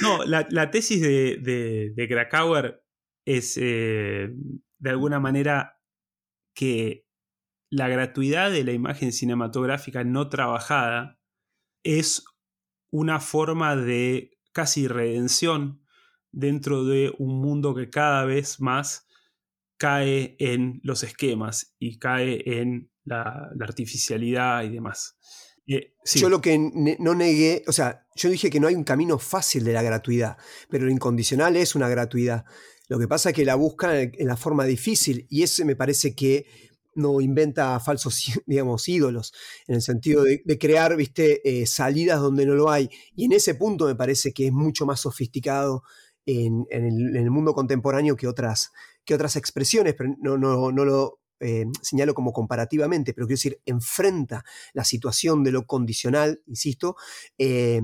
no, 0.00 0.24
la, 0.24 0.70
tesis 0.70 1.00
de, 1.00 1.92
de, 1.94 2.08
Krakauer 2.08 2.82
es 3.28 3.58
eh, 3.60 4.30
de 4.78 4.90
alguna 4.90 5.20
manera 5.20 5.82
que 6.54 7.06
la 7.68 7.86
gratuidad 7.88 8.50
de 8.50 8.64
la 8.64 8.72
imagen 8.72 9.12
cinematográfica 9.12 10.02
no 10.02 10.30
trabajada 10.30 11.20
es 11.82 12.24
una 12.90 13.20
forma 13.20 13.76
de 13.76 14.38
casi 14.52 14.88
redención 14.88 15.84
dentro 16.32 16.84
de 16.84 17.12
un 17.18 17.38
mundo 17.42 17.74
que 17.74 17.90
cada 17.90 18.24
vez 18.24 18.60
más 18.60 19.06
cae 19.76 20.34
en 20.38 20.80
los 20.82 21.02
esquemas 21.02 21.76
y 21.78 21.98
cae 21.98 22.60
en 22.60 22.90
la, 23.04 23.50
artificialidad 23.60 24.64
y 24.64 24.70
demás. 24.70 25.18
Eh, 25.66 25.94
yo 26.14 26.30
lo 26.30 26.40
que 26.40 26.58
no 26.98 27.14
negué, 27.14 27.62
o 27.66 27.72
sea, 27.72 28.06
yo 28.16 28.30
dije 28.30 28.48
que 28.48 28.58
no 28.58 28.68
hay 28.68 28.74
un 28.74 28.84
camino 28.84 29.18
fácil 29.18 29.64
de 29.64 29.74
la 29.74 29.82
gratuidad, 29.82 30.38
pero 30.70 30.86
lo 30.86 30.90
incondicional 30.90 31.56
es 31.56 31.74
una 31.74 31.90
gratuidad. 31.90 32.46
Lo 32.88 32.98
que 32.98 33.06
pasa 33.06 33.30
es 33.30 33.36
que 33.36 33.44
la 33.44 33.54
buscan 33.54 34.12
en 34.14 34.26
la 34.26 34.36
forma 34.36 34.64
difícil 34.64 35.26
y 35.28 35.42
ese 35.42 35.64
me 35.64 35.76
parece 35.76 36.14
que 36.14 36.46
no 36.94 37.20
inventa 37.20 37.78
falsos, 37.80 38.20
digamos, 38.46 38.88
ídolos, 38.88 39.32
en 39.66 39.76
el 39.76 39.82
sentido 39.82 40.24
de, 40.24 40.58
crear, 40.58 40.96
viste, 40.96 41.40
eh, 41.48 41.66
salidas 41.66 42.20
donde 42.20 42.44
no 42.44 42.54
lo 42.54 42.70
hay. 42.70 42.90
Y 43.14 43.26
en 43.26 43.32
ese 43.32 43.54
punto 43.54 43.86
me 43.86 43.94
parece 43.94 44.32
que 44.32 44.48
es 44.48 44.52
mucho 44.52 44.84
más 44.84 45.00
sofisticado 45.00 45.82
en, 46.26 46.66
el, 46.70 47.30
mundo 47.30 47.54
contemporáneo 47.54 48.16
que 48.16 48.26
otras, 48.26 48.70
que 49.04 49.14
otras 49.14 49.36
expresiones, 49.36 49.94
pero 49.94 50.14
no, 50.20 50.36
no, 50.36 50.72
no 50.72 50.84
lo 50.84 51.20
eh, 51.40 51.64
señalo 51.80 52.14
como 52.14 52.32
comparativamente, 52.32 53.14
pero 53.14 53.26
quiero 53.26 53.36
decir, 53.36 53.60
enfrenta 53.64 54.44
la 54.74 54.84
situación 54.84 55.44
de 55.44 55.52
lo 55.52 55.66
condicional, 55.66 56.42
insisto, 56.46 56.96
eh, 57.38 57.80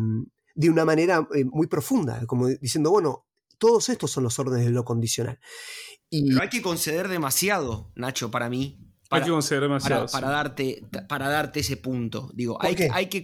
de 0.57 0.71
una 0.71 0.85
manera 0.85 1.27
muy 1.51 1.67
profunda, 1.67 2.27
como 2.27 2.49
diciendo, 2.49 2.91
bueno, 2.91 3.27
todos 3.59 3.89
estos 3.89 4.11
son 4.11 4.25
los 4.25 4.39
órdenes 4.39 4.67
de 4.67 4.73
lo 4.73 4.85
condicional. 4.85 5.39
Y, 6.11 6.29
pero 6.29 6.43
hay 6.43 6.49
que 6.49 6.63
conceder 6.63 7.09
demasiado, 7.09 7.93
Nacho, 7.95 8.31
para 8.31 8.49
mí. 8.49 8.79
hay 9.11 9.23
que 9.23 9.31
conceder 9.31 9.63
demasiado. 9.63 10.07
Para, 10.07 10.31
darte, 10.31 10.87
para 11.09 11.29
darte 11.29 11.61
ese 11.61 11.77
punto. 11.77 12.31
Digo, 12.35 12.59
hay, 12.61 12.77
hay 12.93 13.09
que 13.09 13.23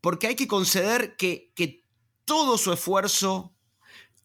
porque 0.00 0.26
hay 0.28 0.34
que 0.34 0.46
conceder 0.46 1.16
que, 1.16 1.52
que 1.54 1.84
todo 2.24 2.58
su 2.58 2.72
esfuerzo 2.72 3.52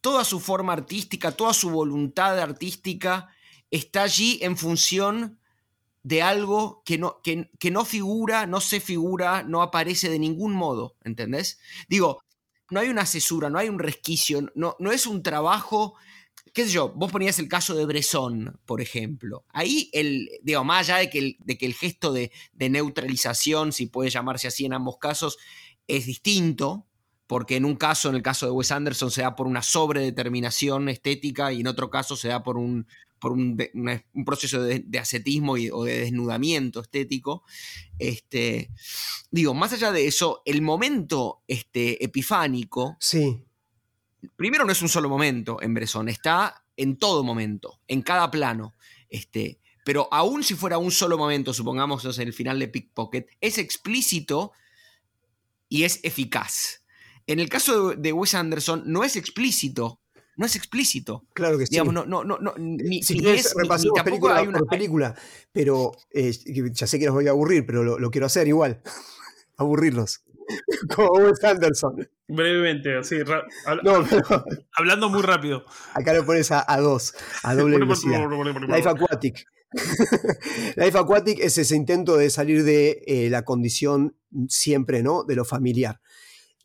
toda 0.02 0.24
su 0.24 0.39
forma 0.39 0.74
artística, 0.74 1.32
toda 1.32 1.54
su 1.54 1.70
voluntad 1.70 2.39
artística 2.39 3.30
está 3.72 4.04
allí 4.04 4.39
en 4.41 4.58
función 4.58 5.39
de 6.04 6.22
algo 6.22 6.82
que 6.86 6.98
no, 6.98 7.22
que, 7.22 7.72
no 7.72 7.84
figura, 7.84 8.45
no 8.45 8.62
se 8.62 8.80
figura, 8.80 9.43
no 9.43 9.62
aparece 9.62 10.10
de 10.10 10.20
ningún 10.20 10.54
modo, 10.54 10.95
¿entendés? 11.04 11.60
Digo, 11.89 12.22
no 12.70 12.80
hay 12.80 12.89
una 12.89 13.05
cesura, 13.05 13.49
no 13.49 13.59
hay 13.59 13.70
un 13.70 13.80
resquicio, 13.80 14.51
no, 14.55 14.76
no 14.80 14.91
es 14.91 15.07
un 15.07 15.24
trabajo 15.24 15.95
qué 16.57 16.65
sé 16.65 16.72
yo, 16.72 16.89
vos 16.89 17.11
ponías 17.11 17.38
el 17.38 17.47
caso 17.47 17.76
de 17.76 17.86
Bresson, 17.86 18.59
por 18.65 18.82
ejemplo. 18.82 19.45
Ahí, 19.49 19.91
el, 19.93 20.28
más 20.65 20.89
allá 20.89 20.97
de 20.97 21.09
que 21.11 21.20
el, 21.20 21.38
de 21.38 21.55
que 21.55 21.68
el 21.68 21.76
gesto 21.76 22.11
de, 22.11 22.32
de, 22.51 22.70
neutralización, 22.72 23.72
si 23.72 23.86
puede 23.86 24.09
llamarse 24.09 24.47
así 24.47 24.65
en 24.65 24.74
ambos 24.74 24.97
casos, 24.97 25.38
es 25.86 26.07
distinto, 26.07 26.88
porque 27.28 27.57
en 27.57 27.65
un 27.65 27.76
caso, 27.76 28.09
en 28.09 28.15
el 28.15 28.24
caso 28.24 28.47
de 28.47 28.53
Wes 28.53 28.72
Anderson, 28.72 29.11
se 29.11 29.22
da 29.22 29.36
por 29.36 29.45
una 29.45 29.61
sobredeterminación 29.61 30.89
estética 30.89 31.53
y 31.53 31.61
en 31.61 31.68
otro 31.68 31.91
caso 31.91 32.15
se 32.15 32.30
da 32.30 32.41
por 32.41 32.57
un, 32.57 32.88
por 33.20 33.32
un, 33.32 33.57
proceso 34.26 34.61
de, 34.61 34.86
ascetismo 34.99 35.53
o 35.53 35.84
de 35.84 35.99
desnudamiento 35.99 36.82
estético. 36.82 37.43
Este, 37.99 38.70
digo, 39.32 39.53
más 39.53 39.74
allá 39.74 39.91
de 39.91 40.07
eso, 40.07 40.41
el 40.45 40.61
momento 40.61 41.43
este, 41.47 42.03
epifánico. 42.03 42.97
Sí. 42.99 43.43
Primero, 44.36 44.65
no 44.65 44.72
es 44.72 44.82
un 44.82 44.89
solo 44.89 45.09
momento 45.09 45.61
en 45.61 45.74
Bresson, 45.74 46.09
está 46.09 46.63
en 46.76 46.97
todo 46.97 47.24
momento, 47.24 47.82
en 47.88 48.01
cada 48.01 48.30
plano. 48.32 48.76
Este, 49.09 49.59
pero 49.84 50.09
aún 50.11 50.43
si 50.43 50.53
fuera 50.55 50.78
un 50.78 50.91
solo 50.91 51.18
momento, 51.18 51.53
supongamos 51.53 52.03
el 52.18 52.34
final 52.34 52.59
de 52.59 52.68
Pickpocket, 52.68 53.30
es 53.39 53.57
explícito 53.57 54.51
y 55.70 55.84
es 55.84 55.99
eficaz. 56.03 56.84
En 57.26 57.39
el 57.39 57.49
caso 57.49 57.91
de 57.91 58.13
Wes 58.13 58.34
Anderson 58.36 58.84
no 58.86 59.03
es 59.03 59.15
explícito, 59.15 60.01
no 60.38 60.45
es 60.45 60.55
explícito. 60.55 61.25
Claro 61.33 61.57
que 61.57 61.65
sí. 61.65 61.71
Digamos, 61.71 61.93
no, 61.93 62.05
no, 62.05 62.23
no, 62.23 62.38
no, 62.39 62.53
ni, 62.57 63.03
si 63.03 63.15
ni 63.15 63.19
quieres, 63.21 63.47
es, 63.47 63.55
ni 63.55 63.63
repasemos 63.63 64.01
película 64.03 64.38
hay 64.38 64.47
una- 64.47 64.59
por 64.59 64.67
película, 64.69 65.15
pero 65.51 65.91
eh, 66.11 66.31
ya 66.71 66.88
sé 66.88 66.97
que 66.99 67.05
los 67.07 67.13
voy 67.15 67.27
a 67.27 67.31
aburrir, 67.31 67.65
pero 67.65 67.83
lo, 67.83 67.99
lo 67.99 68.09
quiero 68.11 68.27
hacer 68.27 68.47
igual. 68.47 68.81
Aburrirlos. 69.57 70.23
Como 70.95 71.09
Wes 71.25 71.43
Anderson. 71.43 72.07
Brevemente, 72.29 72.95
así, 72.97 73.17
No, 73.83 74.05
pero 74.09 74.45
hablando 74.73 75.09
muy 75.09 75.21
rápido. 75.21 75.65
acá 75.93 76.13
lo 76.13 76.25
pones 76.25 76.51
a, 76.51 76.63
a 76.71 76.79
dos, 76.79 77.13
a 77.43 77.55
doble 77.55 77.77
velocidad. 77.79 78.29
Life 78.67 78.88
Aquatic. 78.88 79.45
Life 80.75 80.97
Aquatic 80.97 81.39
es 81.39 81.57
ese 81.57 81.75
intento 81.75 82.15
de 82.17 82.29
salir 82.29 82.63
de 82.63 83.03
eh, 83.07 83.29
la 83.29 83.43
condición 83.43 84.15
siempre, 84.47 85.03
¿no? 85.03 85.23
De 85.23 85.35
lo 85.35 85.43
familiar. 85.45 85.99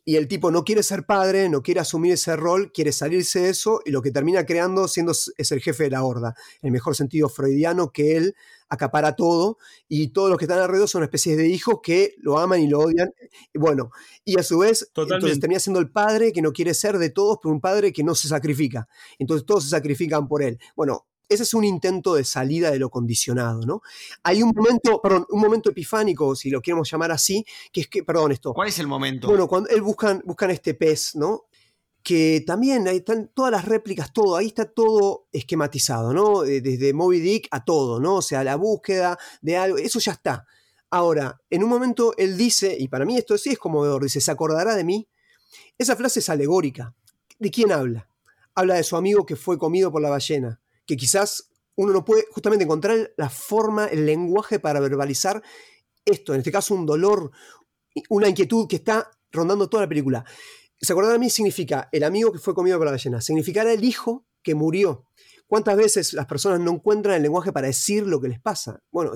Y 0.05 0.17
el 0.17 0.27
tipo 0.27 0.51
no 0.51 0.63
quiere 0.63 0.83
ser 0.83 1.05
padre, 1.05 1.49
no 1.49 1.61
quiere 1.61 1.79
asumir 1.79 2.13
ese 2.13 2.35
rol, 2.35 2.71
quiere 2.73 2.91
salirse 2.91 3.39
de 3.41 3.49
eso 3.49 3.81
y 3.85 3.91
lo 3.91 4.01
que 4.01 4.11
termina 4.11 4.45
creando 4.45 4.87
siendo 4.87 5.13
es 5.13 5.51
el 5.51 5.61
jefe 5.61 5.83
de 5.83 5.91
la 5.91 6.03
horda, 6.03 6.35
en 6.61 6.67
el 6.67 6.71
mejor 6.71 6.95
sentido 6.95 7.29
freudiano 7.29 7.91
que 7.91 8.17
él 8.17 8.35
acapara 8.69 9.15
todo 9.15 9.57
y 9.87 10.09
todos 10.09 10.29
los 10.29 10.37
que 10.37 10.45
están 10.45 10.59
alrededor 10.59 10.89
son 10.89 11.03
especies 11.03 11.37
de 11.37 11.47
hijos 11.47 11.79
que 11.81 12.15
lo 12.17 12.37
aman 12.39 12.59
y 12.59 12.67
lo 12.67 12.79
odian. 12.79 13.09
Y 13.53 13.59
bueno, 13.59 13.91
y 14.25 14.37
a 14.37 14.43
su 14.43 14.57
vez, 14.59 14.89
Totalmente. 14.93 15.15
entonces 15.15 15.39
termina 15.39 15.59
siendo 15.59 15.79
el 15.79 15.89
padre 15.91 16.33
que 16.33 16.41
no 16.41 16.51
quiere 16.51 16.73
ser 16.73 16.97
de 16.97 17.09
todos, 17.09 17.37
pero 17.41 17.53
un 17.53 17.61
padre 17.61 17.93
que 17.93 18.03
no 18.03 18.15
se 18.15 18.27
sacrifica. 18.27 18.87
Entonces 19.19 19.45
todos 19.45 19.63
se 19.63 19.69
sacrifican 19.69 20.27
por 20.27 20.43
él. 20.43 20.59
Bueno, 20.75 21.05
ese 21.29 21.43
es 21.43 21.53
un 21.53 21.63
intento 21.63 22.15
de 22.15 22.23
salida 22.23 22.71
de 22.71 22.79
lo 22.79 22.89
condicionado, 22.89 23.61
¿no? 23.65 23.81
Hay 24.23 24.43
un 24.43 24.51
momento, 24.55 25.01
perdón, 25.01 25.25
un 25.29 25.41
momento 25.41 25.69
epifánico, 25.69 26.35
si 26.35 26.49
lo 26.49 26.61
queremos 26.61 26.89
llamar 26.89 27.11
así, 27.11 27.45
que 27.71 27.81
es 27.81 27.87
que, 27.87 28.03
perdón, 28.03 28.31
esto. 28.31 28.53
¿Cuál 28.53 28.67
es 28.69 28.79
el 28.79 28.87
momento? 28.87 29.27
Bueno, 29.27 29.47
cuando 29.47 29.69
él 29.69 29.81
buscan, 29.81 30.21
buscan 30.25 30.51
este 30.51 30.73
pez, 30.73 31.15
¿no? 31.15 31.45
Que 32.03 32.43
también 32.45 32.87
ahí 32.87 32.97
están 32.97 33.31
todas 33.33 33.51
las 33.51 33.65
réplicas, 33.65 34.11
todo, 34.11 34.35
ahí 34.35 34.47
está 34.47 34.65
todo 34.65 35.27
esquematizado, 35.31 36.13
¿no? 36.13 36.43
Eh, 36.43 36.61
Desde 36.61 36.93
Moby 36.93 37.19
Dick 37.19 37.47
a 37.51 37.63
todo, 37.63 37.99
¿no? 37.99 38.15
O 38.15 38.21
sea, 38.21 38.43
la 38.43 38.55
búsqueda 38.55 39.17
de 39.41 39.57
algo, 39.57 39.77
eso 39.77 39.99
ya 39.99 40.11
está. 40.11 40.45
Ahora, 40.89 41.41
en 41.49 41.63
un 41.63 41.69
momento 41.69 42.13
él 42.17 42.37
dice, 42.37 42.75
y 42.77 42.87
para 42.87 43.05
mí 43.05 43.17
esto 43.17 43.37
sí 43.37 43.51
es 43.51 43.57
conmovedor, 43.57 44.03
dice, 44.03 44.21
¿se 44.21 44.29
acordará 44.29 44.75
de 44.75 44.83
mí? 44.83 45.07
Esa 45.77 45.95
frase 45.95 46.19
es 46.19 46.29
alegórica. 46.29 46.93
¿De 47.39 47.49
quién 47.49 47.71
habla? 47.71 48.07
Habla 48.53 48.75
de 48.75 48.83
su 48.83 48.95
amigo 48.95 49.25
que 49.25 49.35
fue 49.35 49.57
comido 49.57 49.91
por 49.91 50.01
la 50.01 50.09
ballena, 50.09 50.61
que 50.85 50.97
quizás 50.97 51.49
uno 51.75 51.93
no 51.93 52.05
puede 52.05 52.25
justamente 52.31 52.65
encontrar 52.65 53.13
la 53.17 53.29
forma, 53.29 53.85
el 53.87 54.05
lenguaje 54.05 54.59
para 54.59 54.79
verbalizar 54.79 55.41
esto, 56.05 56.33
en 56.33 56.39
este 56.39 56.51
caso 56.51 56.75
un 56.75 56.85
dolor, 56.85 57.31
una 58.09 58.27
inquietud 58.27 58.67
que 58.67 58.77
está 58.77 59.09
rondando 59.31 59.69
toda 59.69 59.83
la 59.83 59.89
película. 59.89 60.25
¿Se 60.79 60.91
acordará 60.91 61.13
de 61.13 61.19
mí? 61.19 61.29
Significa 61.29 61.89
el 61.91 62.03
amigo 62.03 62.31
que 62.31 62.39
fue 62.39 62.53
comido 62.53 62.77
por 62.77 62.85
la 62.85 62.91
ballena, 62.91 63.21
significará 63.21 63.71
el 63.71 63.83
hijo 63.83 64.25
que 64.43 64.55
murió. 64.55 65.07
¿Cuántas 65.47 65.77
veces 65.77 66.13
las 66.13 66.25
personas 66.25 66.59
no 66.59 66.71
encuentran 66.71 67.15
el 67.15 67.21
lenguaje 67.21 67.51
para 67.51 67.67
decir 67.67 68.07
lo 68.07 68.19
que 68.19 68.27
les 68.27 68.39
pasa? 68.39 68.81
Bueno, 68.91 69.13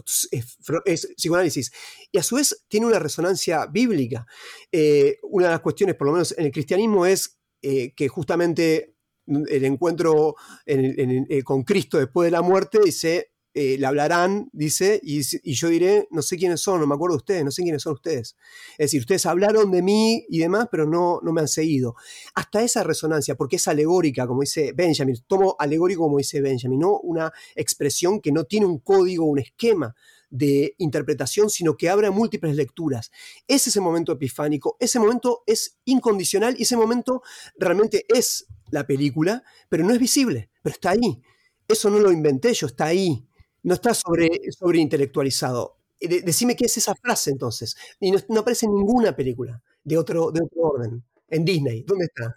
es 0.86 1.07
psicoanálisis. 1.18 1.72
Y 2.11 2.20
a 2.20 2.24
su 2.24 2.36
vez 2.36 2.65
tiene 2.68 2.86
una 2.86 2.99
resonancia 2.99 3.65
bíblica. 3.65 4.28
Eh, 4.72 5.18
una 5.24 5.47
de 5.47 5.51
las 5.53 5.61
cuestiones, 5.61 5.95
por 5.95 6.07
lo 6.07 6.13
menos 6.13 6.36
en 6.38 6.45
el 6.45 6.51
cristianismo, 6.51 7.05
es 7.05 7.39
eh, 7.61 7.93
que 7.95 8.07
justamente 8.07 8.96
el 9.28 9.65
encuentro 9.65 10.36
en- 10.65 10.99
en- 10.99 11.28
eh, 11.30 11.43
con 11.43 11.63
Cristo 11.63 11.97
después 11.97 12.28
de 12.28 12.32
la 12.32 12.41
muerte 12.41 12.80
dice, 12.84 13.32
eh, 13.53 13.75
le 13.80 13.88
hablarán, 13.88 14.49
dice, 14.53 14.99
y, 15.03 15.21
y 15.41 15.53
yo 15.55 15.69
diré, 15.69 16.07
no 16.11 16.21
sé 16.21 16.38
quiénes 16.38 16.61
son, 16.61 16.80
no 16.80 16.86
me 16.86 16.93
acuerdo 16.93 17.15
de 17.15 17.21
ustedes, 17.21 17.43
no 17.43 17.49
sé 17.49 17.63
quiénes 17.63 17.82
son 17.82 17.93
ustedes. 17.93 18.36
Es 18.73 18.78
decir, 18.86 18.99
ustedes 18.99 19.25
hablaron 19.25 19.71
de 19.71 19.82
mí 19.82 20.25
y 20.30 20.38
demás, 20.38 20.67
pero 20.69 20.86
no, 20.86 21.19
no 21.23 21.34
me 21.34 21.41
han 21.41 21.47
seguido. 21.47 21.95
Hasta 22.36 22.61
esa 22.61 22.84
resonancia, 22.84 23.34
porque 23.34 23.55
es 23.55 23.67
alegórica, 23.67 24.28
como 24.28 24.41
dice 24.41 24.73
Benjamin, 24.73 25.15
tomo 25.25 25.55
alegórico 25.57 26.03
como 26.03 26.19
dice 26.19 26.39
Benjamin, 26.39 26.78
no 26.80 26.99
una 26.99 27.32
expresión 27.55 28.21
que 28.21 28.32
no 28.32 28.43
tiene 28.43 28.67
un 28.67 28.78
código, 28.78 29.25
un 29.25 29.39
esquema 29.39 29.95
de 30.30 30.75
interpretación, 30.78 31.49
sino 31.49 31.78
que 31.78 31.89
abre 31.89 32.11
múltiples 32.11 32.55
lecturas. 32.55 33.09
Es 33.47 33.65
ese 33.65 33.80
momento 33.80 34.11
epifánico, 34.11 34.78
ese 34.80 34.99
momento 34.99 35.41
es 35.47 35.80
incondicional 35.86 36.55
y 36.59 36.63
ese 36.63 36.78
momento 36.78 37.23
realmente 37.57 38.05
es 38.13 38.45
la 38.72 38.86
película, 38.88 39.43
pero 39.70 39.84
no 39.84 39.91
es 39.93 39.99
visible, 39.99 40.49
pero 40.61 40.74
está 40.74 40.91
ahí. 40.91 41.22
Eso 41.68 41.89
no 41.89 41.99
lo 41.99 42.11
inventé 42.11 42.53
yo, 42.53 42.68
está 42.68 42.86
ahí. 42.86 43.26
No 43.63 43.74
está 43.74 43.93
sobre, 43.93 44.30
sobre 44.57 44.80
intelectualizado. 44.80 45.78
De- 45.99 46.22
decime 46.22 46.55
qué 46.55 46.65
es 46.65 46.78
esa 46.78 46.95
frase 46.95 47.32
entonces. 47.32 47.76
Y 47.99 48.11
no, 48.11 48.20
no 48.30 48.39
aparece 48.41 48.65
en 48.68 48.74
ninguna 48.76 49.15
película 49.15 49.61
de 49.84 49.97
otro, 49.97 50.32
de 50.32 50.41
otro 50.43 50.61
orden. 50.61 51.03
En 51.30 51.43
Disney, 51.43 51.84
¿dónde 51.86 52.05
está? 52.05 52.36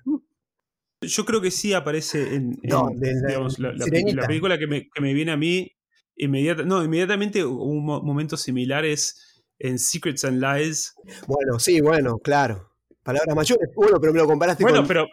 Yo 1.03 1.25
creo 1.25 1.41
que 1.41 1.51
sí 1.51 1.73
aparece 1.73 2.35
en, 2.35 2.59
en, 2.63 2.69
No, 2.71 2.91
de 2.95 3.15
la- 3.15 3.29
digamos, 3.29 3.59
la, 3.59 3.73
la- 3.73 3.85
Sirenita. 3.85 4.23
la 4.23 4.27
película 4.27 4.59
que 4.59 4.67
me, 4.67 4.89
que 4.93 5.01
me 5.01 5.15
viene 5.15 5.33
a 5.33 5.37
mí. 5.37 5.71
Inmediata, 6.17 6.65
no, 6.65 6.85
inmediatamente 6.85 7.45
un 7.45 7.85
mo- 7.85 8.03
momento 8.03 8.37
similar 8.37 8.85
es 8.85 9.43
en 9.59 9.79
Secrets 9.79 10.25
and 10.25 10.43
Lies. 10.43 10.93
Bueno, 11.27 11.59
sí, 11.59 11.81
bueno, 11.81 12.19
claro. 12.19 12.73
Palabras 13.03 13.35
mayores. 13.35 13.71
Bueno, 13.75 13.99
pero 14.01 14.13
me 14.13 14.19
lo 14.19 14.27
comparaste 14.27 14.63
Bueno, 14.63 14.79
con. 14.81 14.89
pero. 14.89 15.07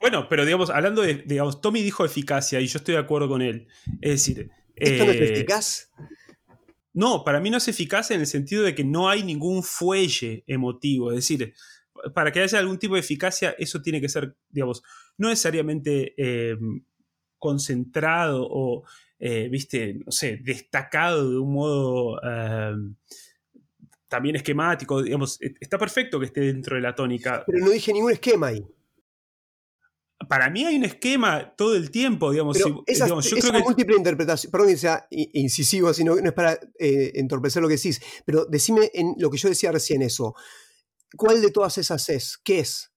Bueno, 0.00 0.28
pero 0.28 0.44
digamos, 0.44 0.70
hablando 0.70 1.02
de. 1.02 1.22
Digamos, 1.26 1.60
Tommy 1.60 1.82
dijo 1.82 2.04
eficacia 2.04 2.60
y 2.60 2.66
yo 2.66 2.78
estoy 2.78 2.94
de 2.94 3.00
acuerdo 3.00 3.28
con 3.28 3.42
él. 3.42 3.66
Es 4.00 4.26
decir. 4.26 4.50
¿Esto 4.74 5.04
no 5.04 5.10
es 5.12 5.16
eh, 5.18 5.32
eficaz? 5.32 5.90
No, 6.94 7.24
para 7.24 7.40
mí 7.40 7.50
no 7.50 7.58
es 7.58 7.68
eficaz 7.68 8.10
en 8.10 8.20
el 8.20 8.26
sentido 8.26 8.62
de 8.64 8.74
que 8.74 8.84
no 8.84 9.08
hay 9.08 9.22
ningún 9.22 9.62
fuelle 9.62 10.44
emotivo. 10.46 11.10
Es 11.10 11.16
decir, 11.16 11.54
para 12.14 12.32
que 12.32 12.40
haya 12.40 12.58
algún 12.58 12.78
tipo 12.78 12.94
de 12.94 13.00
eficacia, 13.00 13.54
eso 13.58 13.80
tiene 13.80 14.00
que 14.00 14.08
ser, 14.08 14.36
digamos, 14.50 14.82
no 15.16 15.28
necesariamente 15.28 16.14
eh, 16.16 16.56
concentrado 17.38 18.46
o, 18.48 18.84
eh, 19.18 19.48
viste, 19.50 19.94
no 20.04 20.12
sé, 20.12 20.38
destacado 20.42 21.30
de 21.30 21.38
un 21.38 21.52
modo 21.52 22.20
eh, 22.22 22.74
también 24.08 24.36
esquemático. 24.36 25.02
Digamos, 25.02 25.40
e- 25.40 25.54
está 25.60 25.78
perfecto 25.78 26.18
que 26.20 26.26
esté 26.26 26.40
dentro 26.40 26.76
de 26.76 26.82
la 26.82 26.94
tónica. 26.94 27.44
Pero 27.46 27.64
no 27.64 27.70
dije 27.70 27.92
ningún 27.92 28.12
esquema 28.12 28.48
ahí. 28.48 28.64
Para 30.28 30.50
mí 30.50 30.64
hay 30.64 30.76
un 30.76 30.84
esquema 30.84 31.54
todo 31.56 31.74
el 31.76 31.90
tiempo, 31.90 32.30
digamos. 32.30 32.56
Pero 32.56 32.82
si- 32.86 32.92
esa, 32.92 33.04
digamos, 33.04 33.28
yo 33.30 33.36
esa 33.36 33.48
creo 33.48 33.60
que 33.60 33.64
múltiple 33.64 33.96
interpretación, 33.96 34.50
perdón 34.50 34.68
que 34.68 34.76
sea 34.76 35.06
incisivo, 35.10 35.92
sino 35.94 36.14
no 36.16 36.26
es 36.28 36.32
para 36.34 36.58
eh, 36.78 37.12
entorpecer 37.14 37.62
lo 37.62 37.68
que 37.68 37.76
decís, 37.76 38.00
pero 38.24 38.44
decime 38.46 38.90
en 38.94 39.14
lo 39.18 39.30
que 39.30 39.38
yo 39.38 39.48
decía 39.48 39.72
recién 39.72 40.02
eso. 40.02 40.34
¿Cuál 41.16 41.42
de 41.42 41.50
todas 41.50 41.76
esas 41.78 42.08
es? 42.08 42.38
¿Qué 42.42 42.60
es? 42.60 42.88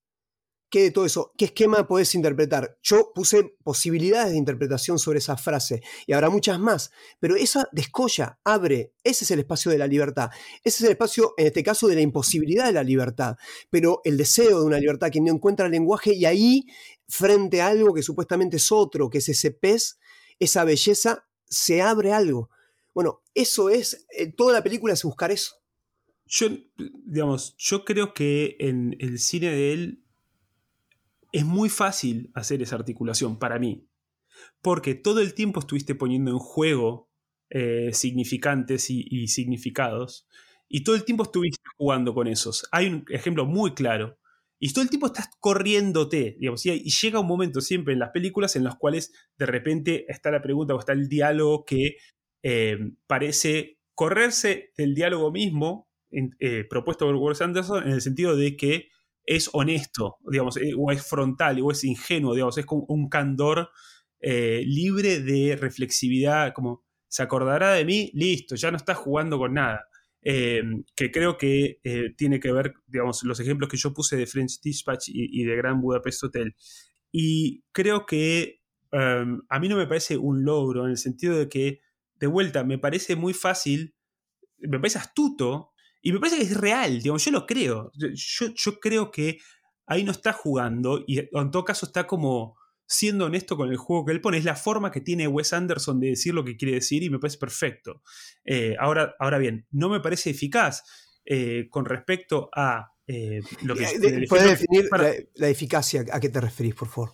¿Qué 0.68 0.82
de 0.82 0.90
todo 0.90 1.06
eso? 1.06 1.32
¿Qué 1.38 1.44
esquema 1.44 1.86
podés 1.86 2.12
interpretar? 2.16 2.76
Yo 2.82 3.12
puse 3.14 3.54
posibilidades 3.62 4.32
de 4.32 4.36
interpretación 4.38 4.98
sobre 4.98 5.20
esa 5.20 5.36
frase 5.36 5.80
y 6.08 6.12
habrá 6.12 6.28
muchas 6.28 6.58
más, 6.58 6.90
pero 7.20 7.36
esa 7.36 7.68
descolla, 7.70 8.40
abre, 8.42 8.92
ese 9.04 9.24
es 9.24 9.30
el 9.30 9.38
espacio 9.38 9.70
de 9.70 9.78
la 9.78 9.86
libertad, 9.86 10.28
ese 10.64 10.78
es 10.78 10.80
el 10.86 10.90
espacio, 10.90 11.34
en 11.36 11.46
este 11.46 11.62
caso, 11.62 11.86
de 11.86 11.94
la 11.94 12.00
imposibilidad 12.00 12.66
de 12.66 12.72
la 12.72 12.82
libertad, 12.82 13.36
pero 13.70 14.00
el 14.02 14.16
deseo 14.16 14.58
de 14.58 14.66
una 14.66 14.80
libertad 14.80 15.10
que 15.12 15.20
no 15.20 15.32
encuentra 15.32 15.68
lenguaje 15.68 16.14
y 16.14 16.24
ahí, 16.24 16.64
frente 17.08 17.60
a 17.60 17.68
algo 17.68 17.94
que 17.94 18.02
supuestamente 18.02 18.56
es 18.56 18.72
otro, 18.72 19.10
que 19.10 19.18
es 19.18 19.28
ese 19.28 19.50
pez, 19.50 19.98
esa 20.38 20.64
belleza, 20.64 21.26
se 21.44 21.82
abre 21.82 22.12
algo. 22.12 22.50
Bueno, 22.94 23.22
eso 23.34 23.70
es, 23.70 24.06
eh, 24.16 24.32
toda 24.32 24.52
la 24.52 24.62
película 24.62 24.94
es 24.94 25.02
buscar 25.02 25.30
eso. 25.30 25.56
Yo, 26.26 26.48
digamos, 27.04 27.54
yo 27.58 27.84
creo 27.84 28.14
que 28.14 28.56
en 28.58 28.96
el 28.98 29.18
cine 29.18 29.50
de 29.50 29.72
él 29.72 30.02
es 31.32 31.44
muy 31.44 31.68
fácil 31.68 32.30
hacer 32.34 32.62
esa 32.62 32.76
articulación 32.76 33.38
para 33.38 33.58
mí. 33.58 33.86
Porque 34.60 34.94
todo 34.94 35.20
el 35.20 35.34
tiempo 35.34 35.60
estuviste 35.60 35.94
poniendo 35.94 36.30
en 36.30 36.38
juego 36.38 37.10
eh, 37.50 37.90
significantes 37.92 38.90
y, 38.90 39.06
y 39.08 39.28
significados. 39.28 40.26
Y 40.68 40.82
todo 40.82 40.96
el 40.96 41.04
tiempo 41.04 41.22
estuviste 41.22 41.62
jugando 41.76 42.14
con 42.14 42.26
esos. 42.26 42.66
Hay 42.72 42.86
un 42.86 43.04
ejemplo 43.10 43.44
muy 43.44 43.74
claro. 43.74 44.18
Y 44.58 44.72
todo 44.72 44.82
el 44.82 44.90
tiempo 44.90 45.06
estás 45.06 45.28
corriéndote, 45.38 46.36
digamos, 46.38 46.64
y, 46.64 46.90
llega 46.90 47.20
un 47.20 47.26
momento 47.26 47.60
siempre 47.60 47.92
en 47.92 48.00
las 48.00 48.10
películas 48.10 48.56
en 48.56 48.64
los 48.64 48.76
cuales 48.76 49.12
de 49.38 49.46
repente 49.46 50.06
está 50.08 50.30
la 50.30 50.40
pregunta 50.40 50.74
o 50.74 50.78
está 50.78 50.92
el 50.92 51.08
diálogo 51.08 51.64
que 51.64 51.96
eh, 52.42 52.78
parece 53.06 53.78
correrse 53.94 54.72
del 54.76 54.94
diálogo 54.94 55.30
mismo 55.30 55.88
eh, 56.10 56.64
propuesto 56.68 57.06
por 57.06 57.16
Wes 57.16 57.42
Anderson 57.42 57.86
en 57.86 57.92
el 57.92 58.00
sentido 58.00 58.36
de 58.36 58.56
que 58.56 58.88
es 59.24 59.50
honesto, 59.52 60.16
digamos, 60.30 60.56
eh, 60.56 60.72
o 60.76 60.90
es 60.90 61.06
frontal, 61.06 61.60
o 61.60 61.70
es 61.72 61.84
ingenuo, 61.84 62.34
digamos, 62.34 62.56
es 62.56 62.64
como 62.64 62.86
un 62.88 63.08
candor 63.08 63.70
libre 64.20 65.20
de 65.20 65.54
reflexividad, 65.54 66.52
como 66.52 66.82
se 67.06 67.22
acordará 67.22 67.72
de 67.74 67.84
mí, 67.84 68.10
listo, 68.14 68.56
ya 68.56 68.72
no 68.72 68.76
está 68.76 68.94
jugando 68.94 69.38
con 69.38 69.54
nada. 69.54 69.86
Eh, 70.28 70.60
que 70.96 71.12
creo 71.12 71.38
que 71.38 71.78
eh, 71.84 72.12
tiene 72.16 72.40
que 72.40 72.50
ver, 72.50 72.74
digamos, 72.88 73.22
los 73.22 73.38
ejemplos 73.38 73.70
que 73.70 73.76
yo 73.76 73.94
puse 73.94 74.16
de 74.16 74.26
French 74.26 74.60
Dispatch 74.60 75.04
y, 75.06 75.44
de 75.44 75.54
Gran 75.54 75.80
Budapest 75.80 76.24
Hotel. 76.24 76.56
Y 77.12 77.62
creo 77.70 78.06
que 78.06 78.60
um, 78.90 79.42
a 79.48 79.60
mí 79.60 79.68
no 79.68 79.76
me 79.76 79.86
parece 79.86 80.16
un 80.16 80.44
logro 80.44 80.84
en 80.84 80.90
el 80.90 80.96
sentido 80.96 81.38
de 81.38 81.48
que, 81.48 81.78
de 82.16 82.26
vuelta, 82.26 82.64
me 82.64 82.76
parece 82.76 83.14
muy 83.14 83.34
fácil, 83.34 83.94
me 84.58 84.80
parece 84.80 84.98
astuto 84.98 85.70
Y 86.02 86.10
me 86.10 86.18
parece 86.18 86.38
que 86.38 86.44
es 86.44 86.56
real, 86.56 87.00
digamos, 87.00 87.24
yo 87.24 87.30
lo 87.30 87.46
creo. 87.46 87.92
Yo 87.94 88.80
creo 88.80 89.12
que 89.12 89.38
ahí 89.86 90.02
no 90.02 90.10
está 90.10 90.32
jugando 90.32 91.04
y 91.06 91.20
en 91.20 91.50
todo 91.52 91.64
caso 91.64 91.86
está 91.86 92.04
como 92.08 92.56
siendo 92.86 93.26
honesto 93.26 93.56
con 93.56 93.70
el 93.70 93.76
juego 93.76 94.04
que 94.04 94.12
él 94.12 94.20
pone. 94.20 94.38
Es 94.38 94.44
la 94.44 94.56
forma 94.56 94.90
que 94.90 95.00
tiene 95.00 95.26
Wes 95.28 95.52
Anderson 95.52 96.00
de 96.00 96.08
decir 96.10 96.34
lo 96.34 96.44
que 96.44 96.56
quiere 96.56 96.74
decir 96.74 97.02
y 97.02 97.10
me 97.10 97.18
parece 97.18 97.38
perfecto. 97.38 98.02
Eh, 98.44 98.76
ahora, 98.78 99.14
ahora 99.18 99.38
bien, 99.38 99.66
no 99.70 99.88
me 99.88 100.00
parece 100.00 100.30
eficaz 100.30 100.84
eh, 101.24 101.66
con 101.70 101.84
respecto 101.84 102.48
a 102.54 102.92
eh, 103.06 103.40
lo 103.62 103.74
que... 103.74 103.86
¿Puedes 104.28 104.60
definir 104.60 104.88
la, 105.34 105.48
eficacia? 105.48 106.04
¿A 106.12 106.20
qué 106.20 106.28
te 106.28 106.40
referís, 106.40 106.74
por 106.74 106.88
favor? 106.88 107.12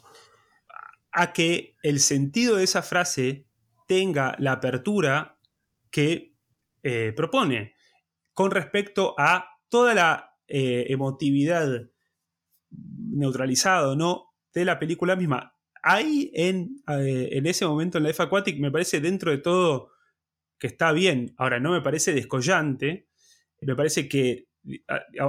A 1.13 1.33
que 1.33 1.77
el 1.83 2.01
sentido 2.01 2.57
de 2.57 2.65
esa 2.65 2.83
frase 2.83 3.47
tenga 3.87 4.37
la 4.39 4.53
apertura 4.53 5.39
que 5.91 6.33
propone 7.15 7.75
con 8.33 8.51
respecto 8.51 9.15
a 9.17 9.47
toda 9.69 9.95
la 9.95 10.37
emotividad 10.49 11.69
neutralizada 12.71 13.91
o 13.91 13.95
no 13.95 14.35
de 14.53 14.65
la 14.65 14.81
película 14.81 15.15
misma 15.15 15.53
ahí 15.83 16.31
en, 16.35 16.83
eh, 16.89 17.29
en 17.33 17.47
ese 17.47 17.67
momento 17.67 17.99
en 17.99 18.05
la 18.05 18.11
F 18.11 18.23
Aquatic 18.23 18.59
me 18.59 18.71
parece 18.71 19.01
dentro 19.01 19.31
de 19.31 19.39
todo 19.39 19.91
que 20.59 20.69
está 20.69 20.93
bien. 20.93 21.35
Ahora, 21.37 21.61
no 21.61 21.73
me 21.73 21.81
parece 21.81 22.13
descollante. 22.13 23.09
Me 23.61 23.75
parece 23.75 24.09
que 24.09 24.49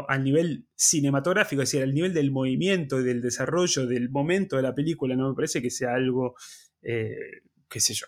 al 0.07 0.23
nivel 0.23 0.67
cinematográfico, 0.75 1.63
es 1.63 1.71
decir, 1.71 1.83
al 1.83 1.93
nivel 1.93 2.13
del 2.13 2.31
movimiento 2.31 3.01
del 3.01 3.21
desarrollo 3.21 3.87
del 3.87 4.09
momento 4.11 4.57
de 4.57 4.61
la 4.61 4.75
película, 4.75 5.15
no 5.15 5.29
me 5.29 5.35
parece 5.35 5.61
que 5.61 5.71
sea 5.71 5.95
algo, 5.95 6.35
eh, 6.83 7.15
qué 7.67 7.79
sé 7.79 7.95
yo. 7.95 8.05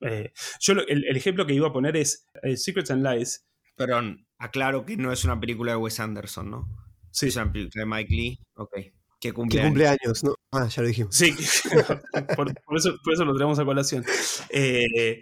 Eh, 0.00 0.32
yo 0.60 0.74
el, 0.74 1.16
ejemplo 1.16 1.46
que 1.46 1.54
iba 1.54 1.66
a 1.66 1.72
poner 1.72 1.96
es 1.96 2.26
Secrets 2.54 2.92
and 2.92 3.04
Lies. 3.04 3.44
Perdón, 3.74 4.26
aclaro 4.38 4.84
que 4.84 4.96
no 4.96 5.12
es 5.12 5.24
una 5.24 5.38
película 5.38 5.72
de 5.72 5.78
Wes 5.78 5.98
Anderson, 5.98 6.50
¿no? 6.50 6.68
Sí. 7.10 7.26
Es 7.26 7.36
una 7.36 7.52
película 7.52 7.84
de 7.84 7.86
Mike 7.86 8.14
Lee. 8.14 8.38
Ok. 8.54 8.97
Que 9.20 9.32
cumpleaños. 9.32 10.22
¿no? 10.22 10.34
Ah, 10.52 10.68
ya 10.68 10.82
lo 10.82 10.88
dijimos. 10.88 11.14
Sí, 11.14 11.32
por, 12.36 12.54
eso, 12.76 12.96
por 13.02 13.12
eso, 13.12 13.24
lo 13.24 13.34
tenemos 13.34 13.58
a 13.58 13.64
colación. 13.64 14.04
Eh, 14.50 15.20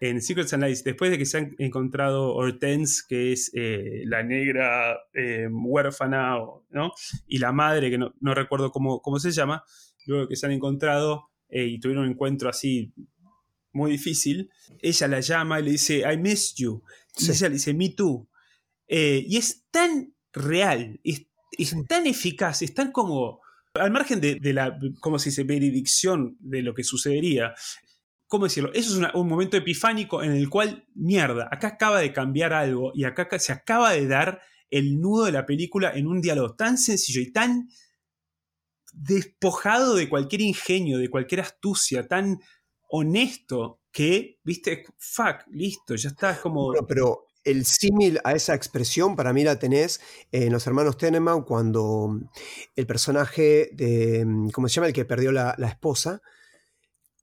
en 0.00 0.20
Secrets 0.22 0.52
and 0.52 0.64
Lies, 0.64 0.84
después 0.84 1.10
de 1.10 1.18
que 1.18 1.26
se 1.26 1.38
han 1.38 1.54
encontrado 1.58 2.34
Hortense, 2.34 3.02
que 3.08 3.32
es 3.32 3.50
eh, 3.54 4.02
la 4.04 4.22
negra 4.22 4.96
eh, 5.12 5.48
huérfana, 5.50 6.36
¿no? 6.70 6.92
y 7.26 7.38
la 7.38 7.52
madre, 7.52 7.90
que 7.90 7.98
no, 7.98 8.34
recuerdo 8.34 8.70
cómo, 8.70 9.00
cómo, 9.00 9.18
se 9.18 9.30
llama, 9.30 9.64
luego 10.06 10.28
que 10.28 10.36
se 10.36 10.46
han 10.46 10.52
encontrado 10.52 11.30
y 11.48 11.78
tuvieron 11.80 12.04
un 12.04 12.10
encuentro 12.12 12.48
así 12.48 12.94
muy 13.72 13.92
difícil, 13.92 14.50
ella 14.80 15.06
la 15.06 15.20
llama 15.20 15.60
y 15.60 15.64
le 15.64 15.70
dice, 15.72 16.02
I 16.10 16.16
miss 16.16 16.54
you. 16.54 16.82
Y 17.18 17.30
ella 17.30 17.48
le 17.48 17.54
dice, 17.54 17.74
me 17.74 17.90
too. 17.90 18.28
y 18.88 19.36
es 19.36 19.66
tan 19.70 20.14
real, 20.32 20.98
es 21.04 21.26
es 21.58 21.74
tan 21.86 22.06
eficaz, 22.06 22.62
es 22.62 22.74
tan 22.74 22.92
como, 22.92 23.40
al 23.74 23.90
margen 23.90 24.20
de, 24.20 24.52
la, 24.52 24.78
¿cómo 25.00 25.18
se 25.18 25.30
dice?, 25.30 25.44
veredicción 25.44 26.36
de 26.40 26.62
lo 26.62 26.74
que 26.74 26.84
sucedería. 26.84 27.54
¿Cómo 28.26 28.44
decirlo? 28.44 28.72
Eso 28.72 29.02
es 29.02 29.14
un 29.14 29.28
momento 29.28 29.56
epifánico 29.56 30.22
en 30.22 30.32
el 30.32 30.48
cual, 30.48 30.86
mierda, 30.94 31.48
acá 31.50 31.68
acaba 31.68 32.00
de 32.00 32.12
cambiar 32.12 32.54
algo 32.54 32.92
y 32.94 33.04
acá 33.04 33.28
se 33.38 33.52
acaba 33.52 33.92
de 33.92 34.06
dar 34.06 34.40
el 34.70 35.00
nudo 35.00 35.26
de 35.26 35.32
la 35.32 35.44
película 35.44 35.92
en 35.94 36.06
un 36.06 36.22
diálogo 36.22 36.54
tan 36.54 36.78
sencillo 36.78 37.20
y 37.20 37.30
tan 37.30 37.68
despojado 38.94 39.94
de 39.94 40.08
cualquier 40.08 40.40
ingenio, 40.40 40.98
de 40.98 41.10
cualquier 41.10 41.42
astucia, 41.42 42.08
tan 42.08 42.40
honesto 42.88 43.80
que, 43.90 44.38
viste, 44.44 44.84
fuck, 44.96 45.46
listo, 45.50 45.94
ya 45.94 46.08
está, 46.10 46.40
como... 46.40 46.72
pero 46.88 47.26
el 47.44 47.64
símil 47.64 48.20
a 48.24 48.32
esa 48.32 48.54
expresión 48.54 49.16
para 49.16 49.32
mí 49.32 49.44
la 49.44 49.58
tenés 49.58 50.00
en 50.30 50.52
Los 50.52 50.66
Hermanos 50.66 50.96
Teneman 50.96 51.42
cuando 51.42 52.20
el 52.76 52.86
personaje 52.86 53.70
de, 53.72 54.26
¿cómo 54.52 54.68
se 54.68 54.74
llama? 54.74 54.86
El 54.88 54.92
que 54.92 55.04
perdió 55.04 55.32
la, 55.32 55.56
esposa. 55.66 56.22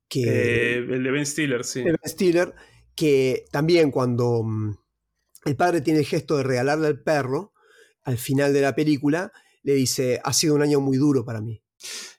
Que, 0.08 0.24
eh, 0.24 0.78
el 0.78 1.04
de 1.04 1.12
Ben 1.12 1.26
Stiller, 1.26 1.64
sí. 1.64 1.84
Ben 1.84 1.98
Stiller, 2.06 2.54
que 2.96 3.46
también 3.52 3.92
cuando 3.92 4.44
el 5.46 5.56
padre 5.56 5.82
tiene 5.82 6.00
el 6.00 6.06
gesto 6.06 6.38
de 6.38 6.44
regalarle 6.44 6.88
al 6.88 7.02
perro, 7.02 7.54
al 8.04 8.18
final 8.18 8.54
de 8.54 8.62
la 8.62 8.76
película, 8.76 9.32
le 9.64 9.74
dice, 9.74 10.20
ha 10.24 10.34
sido 10.34 10.56
un 10.56 10.62
año 10.62 10.80
muy 10.80 10.98
duro 10.98 11.24
para 11.24 11.42
mí. 11.42 11.62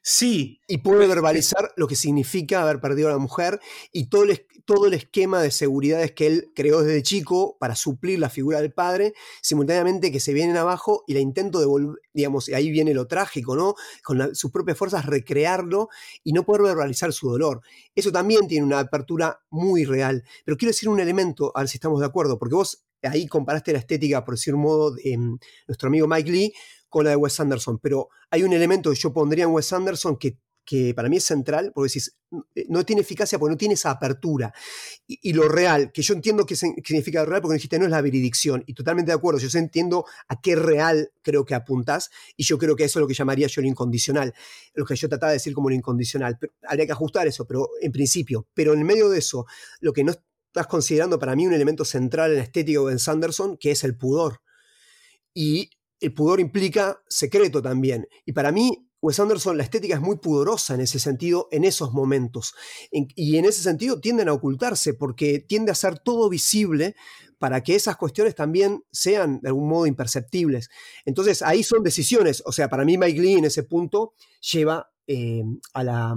Sí. 0.03 0.61
Y 0.67 0.79
puede 0.79 1.07
verbalizar 1.07 1.73
lo 1.77 1.87
que 1.87 1.97
significa 1.97 2.63
haber 2.63 2.81
perdido 2.81 3.09
a 3.09 3.13
la 3.13 3.19
mujer 3.19 3.61
y 3.93 4.09
todo 4.09 4.25
el, 4.25 4.47
todo 4.65 4.87
el 4.87 4.95
esquema 4.95 5.43
de 5.43 5.51
seguridades 5.51 6.13
que 6.13 6.27
él 6.27 6.53
creó 6.55 6.83
desde 6.83 7.03
chico 7.03 7.57
para 7.59 7.77
suplir 7.77 8.19
la 8.19 8.31
figura 8.31 8.61
del 8.61 8.73
padre, 8.73 9.13
simultáneamente 9.43 10.11
que 10.11 10.21
se 10.21 10.33
vienen 10.33 10.57
abajo 10.57 11.05
y 11.07 11.15
la 11.15 11.21
intento 11.21 11.61
de 11.61 11.67
volver, 11.67 12.01
digamos, 12.15 12.49
y 12.49 12.55
ahí 12.55 12.71
viene 12.71 12.95
lo 12.95 13.07
trágico, 13.07 13.57
¿no? 13.57 13.75
Con 14.03 14.35
sus 14.35 14.51
propias 14.51 14.79
fuerzas 14.79 15.07
recrearlo 15.07 15.89
y 16.25 16.33
no 16.33 16.45
poder 16.45 16.63
verbalizar 16.63 17.13
su 17.13 17.29
dolor. 17.29 17.61
Eso 17.95 18.13
también 18.13 18.47
tiene 18.49 18.65
una 18.65 18.79
apertura 18.79 19.41
muy 19.51 19.85
real. 19.85 20.25
Pero 20.45 20.57
quiero 20.57 20.71
decir 20.71 20.89
un 20.89 21.01
elemento, 21.01 21.53
a 21.55 21.61
ver 21.61 21.69
si 21.69 21.77
estamos 21.77 22.01
de 22.01 22.07
acuerdo, 22.07 22.39
porque 22.39 22.55
vos 22.55 22.85
ahí 23.03 23.27
comparaste 23.27 23.73
la 23.73 23.79
estética, 23.79 24.25
por 24.25 24.35
decir 24.35 24.55
un 24.55 24.63
modo, 24.63 24.93
de 24.93 25.17
mm, 25.17 25.39
nuestro 25.69 25.89
amigo 25.89 26.07
Mike 26.07 26.31
Lee 26.31 26.53
con 26.91 27.05
la 27.05 27.11
de 27.11 27.17
Wes 27.17 27.41
Anderson, 27.41 27.79
pero 27.79 28.09
hay 28.31 28.43
un 28.43 28.53
elemento 28.53 28.91
que 28.91 28.97
yo 28.97 29.13
pondría 29.13 29.45
en 29.45 29.51
Wes 29.51 29.73
Anderson 29.73 30.17
que, 30.17 30.37
que 30.65 30.93
para 30.93 31.09
mí 31.09 31.17
es 31.17 31.25
central, 31.25 31.73
porque 31.75 31.89
decís, 31.89 32.17
eh, 32.55 32.67
no 32.69 32.85
tiene 32.85 33.03
eficacia 33.03 33.39
porque 33.39 33.53
no 33.53 33.57
tiene 33.57 33.75
esa 33.75 33.93
apertura. 33.93 34.53
Y, 35.07 35.33
lo 35.33 35.49
real, 35.49 35.93
que 35.93 36.03
yo 36.03 36.15
entiendo 36.15 36.45
que 36.45 36.57
significa 36.57 37.25
real, 37.25 37.41
porque 37.41 37.55
dijiste 37.55 37.79
no 37.79 37.87
es 37.87 37.91
la 37.91 38.03
veridicción, 38.03 38.63
y 38.67 38.75
totalmente 38.75 39.13
de 39.13 39.17
acuerdo, 39.17 39.41
yo 39.41 39.59
entiendo 39.59 40.05
a 40.29 40.41
qué 40.41 40.57
real 40.57 41.13
creo 41.23 41.45
que 41.45 41.55
apuntás, 41.55 42.11
y 42.37 42.45
yo 42.45 42.59
creo 42.59 42.77
que 42.77 42.85
eso 42.85 42.99
es 42.99 43.01
lo 43.01 43.09
que 43.09 43.15
llamaría 43.15 43.47
yo 43.47 43.63
lo 43.63 43.69
incondicional, 43.69 44.35
lo 44.75 44.85
que 44.85 44.97
yo 44.97 45.09
trataba 45.09 45.31
de 45.31 45.37
decir 45.37 45.55
como 45.55 45.71
lo 45.71 45.77
incondicional. 45.77 46.39
habría 46.67 46.87
que 46.87 46.93
ajustar 46.93 47.27
eso, 47.27 47.47
pero 47.47 47.69
en 47.81 47.93
principio, 47.93 48.47
pero 48.53 48.75
en 48.75 48.83
medio 48.83 49.09
de 49.09 49.19
eso, 49.19 49.47
lo 49.81 49.93
que 49.93 50.05
no 50.05 50.13
estás 50.13 50.67
considerando 50.67 51.19
para 51.19 51.37
mí 51.37 51.47
un 51.47 51.53
elemento 51.53 51.85
central 51.85 52.33
en 52.33 52.39
la 52.39 52.43
estética 52.43 52.81
de 52.81 52.87
Ben 52.87 52.99
Sanderson, 52.99 53.57
que 53.57 53.71
es 53.71 53.85
el 53.85 53.97
pudor. 53.97 54.41
Y 55.33 55.71
el 56.01 56.15
pudor 56.15 56.41
implica 56.41 57.01
secreto 57.09 57.63
también. 57.63 58.09
Y 58.25 58.33
para 58.33 58.53
mí, 58.53 58.87
Wes 59.03 59.21
Anderson, 59.21 59.57
la 59.57 59.63
estética 59.63 59.95
es 59.95 60.01
muy 60.01 60.17
pudorosa 60.19 60.75
en 60.75 60.81
ese 60.81 60.99
sentido, 60.99 61.49
en 61.51 61.65
esos 61.65 61.93
momentos. 61.93 62.55
y 62.91 63.37
en 63.37 63.45
ese 63.45 63.63
sentido 63.63 64.01
tienden 64.01 64.29
a 64.29 64.33
ocultarse 64.33 64.95
porque 64.95 65.39
tiende 65.39 65.73
a 65.73 65.75
ser 65.75 65.99
todo 65.99 66.29
visible 66.29 66.95
para 67.39 67.63
que 67.63 67.75
esas 67.75 67.97
cuestiones 67.97 68.35
también 68.35 68.85
sean 68.93 69.41
de 69.41 69.49
algún 69.49 69.67
modo 69.67 69.87
imperceptibles. 69.87 70.69
Entonces 71.07 71.41
ahí 71.41 71.63
son 71.63 71.83
decisiones. 71.83 72.43
O 72.45 72.53
sea, 72.53 72.69
para 72.69 72.85
mí 72.85 72.99
Mike 72.99 73.21
Lee 73.21 73.35
en 73.35 73.47
ese 73.47 73.63
punto 73.63 74.13
lleva 74.53 74.91
eh, 75.07 75.43
a, 75.73 75.83
la, 75.83 76.15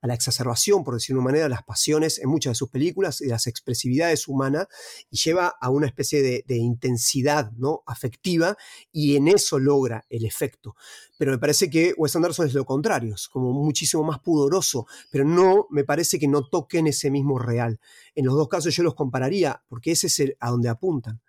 a, 0.00 0.06
la, 0.06 0.14
exacerbación, 0.14 0.84
por 0.84 0.94
decirlo 0.94 1.18
de 1.18 1.24
una 1.24 1.32
manera, 1.32 1.48
las 1.48 1.62
pasiones 1.62 2.18
en 2.18 2.28
muchas 2.28 2.52
de 2.52 2.54
sus 2.56 2.70
películas 2.70 3.20
y 3.20 3.26
las 3.26 3.46
expresividades 3.46 4.28
humanas 4.28 4.66
y 5.10 5.16
lleva 5.16 5.54
a 5.60 5.70
una 5.70 5.86
especie 5.86 6.22
de, 6.22 6.56
intensidad 6.56 7.52
¿no? 7.52 7.82
afectiva 7.86 8.56
y 8.92 9.16
en 9.16 9.28
eso 9.28 9.58
logra 9.58 10.04
el 10.08 10.24
efecto. 10.24 10.76
Pero 11.18 11.32
me 11.32 11.38
parece 11.38 11.70
que 11.70 11.94
Wes 11.96 12.14
Anderson 12.14 12.46
es 12.46 12.54
lo 12.54 12.64
contrario, 12.64 13.14
es 13.14 13.28
como 13.28 13.52
muchísimo 13.52 14.04
más 14.04 14.20
pudoroso, 14.20 14.86
pero 15.10 15.24
no 15.24 15.66
me 15.70 15.84
parece 15.84 16.18
que 16.18 16.28
no 16.28 16.46
toquen 16.48 16.86
ese 16.86 17.10
mismo 17.10 17.38
real. 17.38 17.80
En 18.14 18.26
los 18.26 18.34
dos 18.34 18.48
casos 18.48 18.74
yo 18.74 18.82
los 18.82 18.94
compararía 18.94 19.62
porque 19.68 19.92
ese 19.92 20.06
es 20.06 20.34
a 20.40 20.50
donde 20.50 20.68
apuntan. 20.68 21.20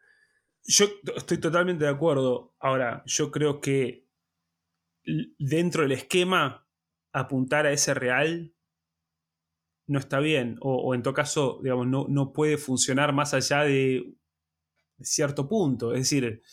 Yo 0.64 0.86
estoy 1.16 1.40
totalmente 1.40 1.86
de 1.86 1.90
acuerdo. 1.90 2.54
Ahora, 2.60 3.02
yo 3.06 3.32
creo 3.32 3.60
que 3.60 4.08
dentro 5.04 5.84
del 5.84 5.94
esquema 5.94 6.68
apuntar 7.12 7.66
a 7.66 7.72
ese 7.72 7.94
real 7.94 8.54
no 9.90 9.98
está 9.98 10.20
bien, 10.20 10.58
o, 10.62 10.94
en 10.94 11.02
todo 11.02 11.16
caso, 11.16 11.60
digamos, 11.64 11.88
no, 11.88 12.06
no, 12.08 12.32
puede 12.32 12.58
funcionar 12.58 13.12
más 13.12 13.34
allá 13.34 13.64
de 13.64 14.14
cierto 15.02 15.50
punto. 15.50 15.94
Es 15.94 16.02
decir, 16.02 16.44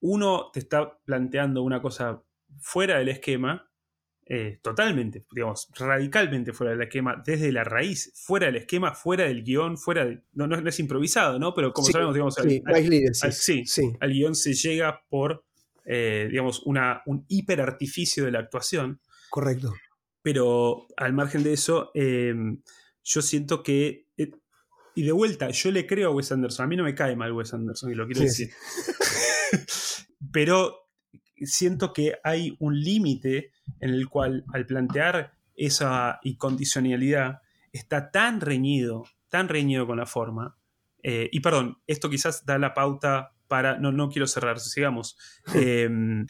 uno 0.00 0.50
te 0.52 0.60
está 0.60 0.98
planteando 1.02 1.62
una 1.62 1.80
cosa 1.80 2.22
fuera 2.58 2.98
del 2.98 3.08
esquema, 3.08 3.70
eh, 4.26 4.60
totalmente, 4.62 5.24
digamos, 5.32 5.70
radicalmente 5.74 6.52
fuera 6.52 6.72
del 6.72 6.82
esquema, 6.82 7.22
desde 7.24 7.50
la 7.52 7.64
raíz, 7.64 8.12
fuera 8.14 8.46
del 8.46 8.56
esquema, 8.56 8.94
fuera 8.94 9.24
del 9.24 9.42
guion, 9.42 9.78
fuera 9.78 10.04
del, 10.04 10.22
no, 10.34 10.46
no, 10.46 10.56
es 10.68 10.78
improvisado, 10.78 11.38
¿no? 11.38 11.54
Pero 11.54 11.72
como 11.72 11.88
sabemos, 11.88 12.12
digamos, 12.12 12.34
sí, 12.34 12.62
al, 13.98 14.12
guion 14.12 14.34
se 14.34 14.52
llega 14.52 15.02
por, 15.08 15.46
eh, 15.86 16.28
digamos, 16.30 16.62
una, 16.66 17.02
un 17.06 17.24
hiperartificio 17.28 18.26
de 18.26 18.32
la 18.32 18.40
actuación 18.40 19.00
Correcto. 19.30 19.72
Pero 20.22 20.86
al 20.96 21.12
margen 21.12 21.42
de 21.42 21.52
eso, 21.52 21.90
em, 21.94 22.62
yo 23.02 23.22
siento 23.22 23.62
que. 23.62 24.06
Eh, 24.16 24.30
y 24.94 25.02
de 25.04 25.12
vuelta, 25.12 25.50
yo 25.50 25.70
le 25.70 25.86
creo 25.86 26.10
a 26.10 26.14
Wes 26.14 26.32
Anderson. 26.32 26.64
A 26.64 26.68
mí 26.68 26.76
no 26.76 26.84
me 26.84 26.94
cae 26.94 27.16
mal 27.16 27.32
Wes 27.32 27.54
Anderson, 27.54 27.90
y 27.90 27.94
lo 27.94 28.06
quiero 28.06 28.22
decir. 28.22 28.50
Pero 30.32 30.88
siento 31.36 31.92
que 31.92 32.16
hay 32.22 32.56
un 32.58 32.78
límite 32.78 33.52
en 33.80 33.90
el 33.90 34.08
cual, 34.08 34.44
al 34.52 34.66
plantear 34.66 35.32
esa 35.56 36.18
incondicionalidad, 36.22 37.40
está 37.72 38.10
tan 38.10 38.40
reñido, 38.40 39.04
tan 39.28 39.48
reñido 39.48 39.86
con 39.86 39.98
la 39.98 40.06
forma. 40.06 40.56
Eh, 41.02 41.28
y 41.32 41.40
perdón, 41.40 41.78
esto 41.86 42.10
quizás 42.10 42.44
da 42.44 42.58
la 42.58 42.74
pauta 42.74 43.32
para. 43.48 43.78
No, 43.78 43.92
no 43.92 44.10
quiero 44.10 44.26
cerrar, 44.26 44.60
sigamos. 44.60 45.16
Em, 45.54 46.26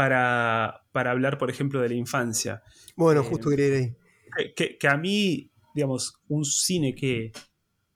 para, 0.00 0.86
para 0.92 1.10
hablar, 1.10 1.36
por 1.36 1.50
ejemplo, 1.50 1.82
de 1.82 1.90
la 1.90 1.94
infancia. 1.94 2.62
Bueno, 2.96 3.22
justo 3.22 3.50
quería 3.50 3.66
ir 3.66 3.74
ahí. 3.74 4.54
Que, 4.56 4.78
que, 4.78 4.88
a 4.88 4.96
mí, 4.96 5.52
digamos, 5.74 6.22
un 6.28 6.46
cine 6.46 6.94
que 6.94 7.32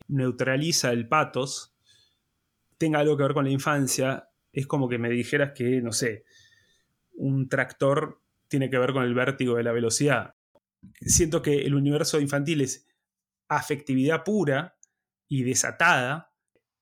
neutraliza 0.09 0.93
el 0.93 1.09
patos 1.09 1.75
tenga 2.77 2.99
algo 2.99 3.17
que 3.17 3.23
ver 3.23 3.33
con 3.33 3.47
la 3.47 3.51
infancia, 3.51 4.29
es 4.53 4.67
como 4.67 4.87
que 4.87 4.99
me 4.99 5.09
dijeras 5.09 5.53
que, 5.55 5.81
no 5.81 5.93
sé, 5.93 6.27
un 7.15 7.49
tractor 7.49 8.21
tiene 8.49 8.69
que 8.69 8.77
ver 8.77 8.93
con 8.93 9.05
el 9.05 9.15
vértigo 9.15 9.57
de 9.57 9.63
la 9.63 9.73
velocidad. 9.73 10.35
Siento 11.01 11.41
que 11.41 11.63
el 11.63 11.75
universo 11.75 12.21
infantil 12.21 12.61
es 12.61 12.87
afectividad 13.49 14.25
pura 14.25 14.77
y 15.27 15.43
desatada. 15.43 16.35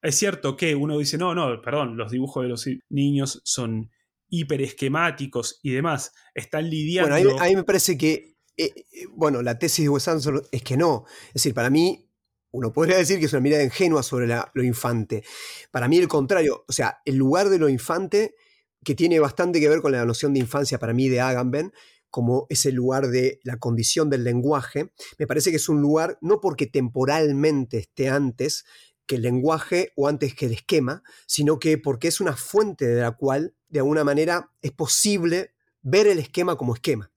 Es 0.02 0.16
cierto 0.16 0.56
que 0.56 0.74
uno 0.74 0.98
dice, 0.98 1.16
no, 1.16 1.32
no, 1.32 1.62
perdón, 1.62 1.96
los 1.96 2.10
dibujos 2.10 2.42
de 2.42 2.48
los 2.48 2.68
niños 2.88 3.40
son 3.44 3.88
hiper 4.32 4.62
esquemáticos 4.62 5.60
y 5.62 5.72
demás. 5.72 6.12
Están 6.34 6.68
lidiando. 6.68 7.10
Bueno, 7.10 7.38
a 7.38 7.44
mí, 7.44 7.54
me 7.54 7.64
parece 7.64 7.98
que, 7.98 8.38
eh, 8.56 8.72
eh, 8.74 9.06
bueno, 9.12 9.42
la 9.42 9.58
tesis 9.58 9.84
de 9.84 9.90
Wes 9.90 10.08
Anderson 10.08 10.42
es 10.50 10.62
que 10.62 10.76
no. 10.76 11.04
Es 11.28 11.34
decir, 11.34 11.54
para 11.54 11.68
mí, 11.68 12.08
uno 12.50 12.72
podría 12.72 12.96
decir 12.96 13.18
que 13.18 13.26
es 13.26 13.32
una 13.34 13.40
mirada 13.40 13.62
ingenua 13.62 14.02
sobre 14.02 14.26
lo 14.26 14.62
infante. 14.64 15.22
Para 15.70 15.86
mí, 15.86 15.98
el 15.98 16.08
contrario. 16.08 16.64
O 16.66 16.72
sea, 16.72 17.02
el 17.04 17.16
lugar 17.16 17.50
de 17.50 17.58
lo 17.58 17.68
infante, 17.68 18.34
que 18.82 18.94
tiene 18.94 19.20
bastante 19.20 19.60
que 19.60 19.68
ver 19.68 19.82
con 19.82 19.92
la 19.92 20.04
noción 20.06 20.32
de 20.32 20.40
infancia 20.40 20.78
para 20.78 20.94
mí 20.94 21.10
de 21.10 21.20
Agamben, 21.20 21.72
como 22.08 22.46
ese 22.48 22.72
lugar 22.72 23.08
de 23.08 23.38
la 23.44 23.58
condición 23.58 24.08
del 24.08 24.24
lenguaje, 24.24 24.92
me 25.18 25.26
parece 25.26 25.50
que 25.50 25.56
es 25.56 25.68
un 25.68 25.82
lugar 25.82 26.18
no 26.22 26.40
porque 26.40 26.66
temporalmente 26.66 27.78
esté 27.78 28.08
antes 28.08 28.64
que 29.06 29.16
el 29.16 29.22
lenguaje 29.22 29.92
o 29.96 30.08
antes 30.08 30.34
que 30.34 30.46
el 30.46 30.52
esquema, 30.52 31.02
sino 31.26 31.58
que 31.58 31.76
porque 31.78 32.08
es 32.08 32.20
una 32.20 32.36
fuente 32.36 32.86
de 32.86 33.00
la 33.00 33.12
cual, 33.12 33.54
de 33.72 33.80
alguna 33.80 34.04
manera, 34.04 34.50
es 34.60 34.70
posible 34.70 35.54
ver 35.82 36.06
el 36.06 36.18
esquema 36.18 36.56
como 36.56 36.74
esquema 36.74 37.12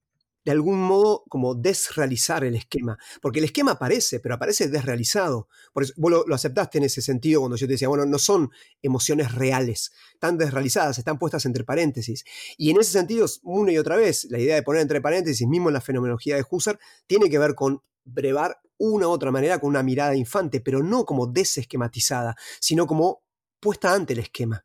de 0.46 0.52
algún 0.52 0.80
modo 0.80 1.24
como 1.28 1.56
desrealizar 1.56 2.44
el 2.44 2.56
esquema, 2.56 3.00
porque 3.20 3.40
el 3.40 3.46
esquema 3.46 3.72
aparece, 3.72 4.20
pero 4.20 4.36
aparece 4.36 4.68
desrealizado. 4.68 5.50
Por 5.74 5.84
eso, 5.84 5.94
vos 5.98 6.24
lo, 6.28 6.36
aceptaste 6.36 6.78
en 6.78 6.84
ese 6.84 7.02
sentido 7.02 7.42
cuando 7.42 7.58
yo 7.58 7.66
te 7.66 7.74
decía, 7.74 7.88
bueno, 7.88 8.06
no 8.06 8.20
son 8.20 8.52
emociones 8.84 9.34
reales, 9.34 9.92
están 10.14 10.38
desrealizadas, 10.38 11.00
están 11.00 11.18
puestas 11.18 11.48
entre 11.48 11.64
paréntesis. 11.64 12.24
Y 12.58 12.70
en 12.70 12.80
ese 12.80 12.92
sentido, 12.92 13.26
una 13.42 13.72
y 13.72 13.80
otra 13.80 13.96
vez, 13.96 14.28
la 14.30 14.38
idea 14.38 14.54
de 14.54 14.62
poner 14.62 14.84
entre 14.84 15.02
paréntesis, 15.02 15.48
mismo 15.48 15.70
en 15.70 15.74
la 15.74 15.82
fenomenología 15.82 16.36
de 16.36 16.46
Husserl, 16.48 16.78
tiene 17.08 17.28
que 17.28 17.40
ver 17.40 17.56
con 17.56 17.82
brevar 18.04 18.62
una 18.78 19.08
u 19.08 19.12
otra 19.12 19.32
manera 19.32 19.60
con 19.60 19.72
una 19.72 19.82
mirada 19.82 20.16
infante, 20.16 20.62
pero 20.62 20.84
no 20.84 21.06
como 21.06 21.26
desesquematizada, 21.26 22.36
sino 22.60 22.86
como 22.86 23.24
puesta 23.60 23.96
ante 23.96 24.14
el 24.14 24.20
esquema. 24.20 24.64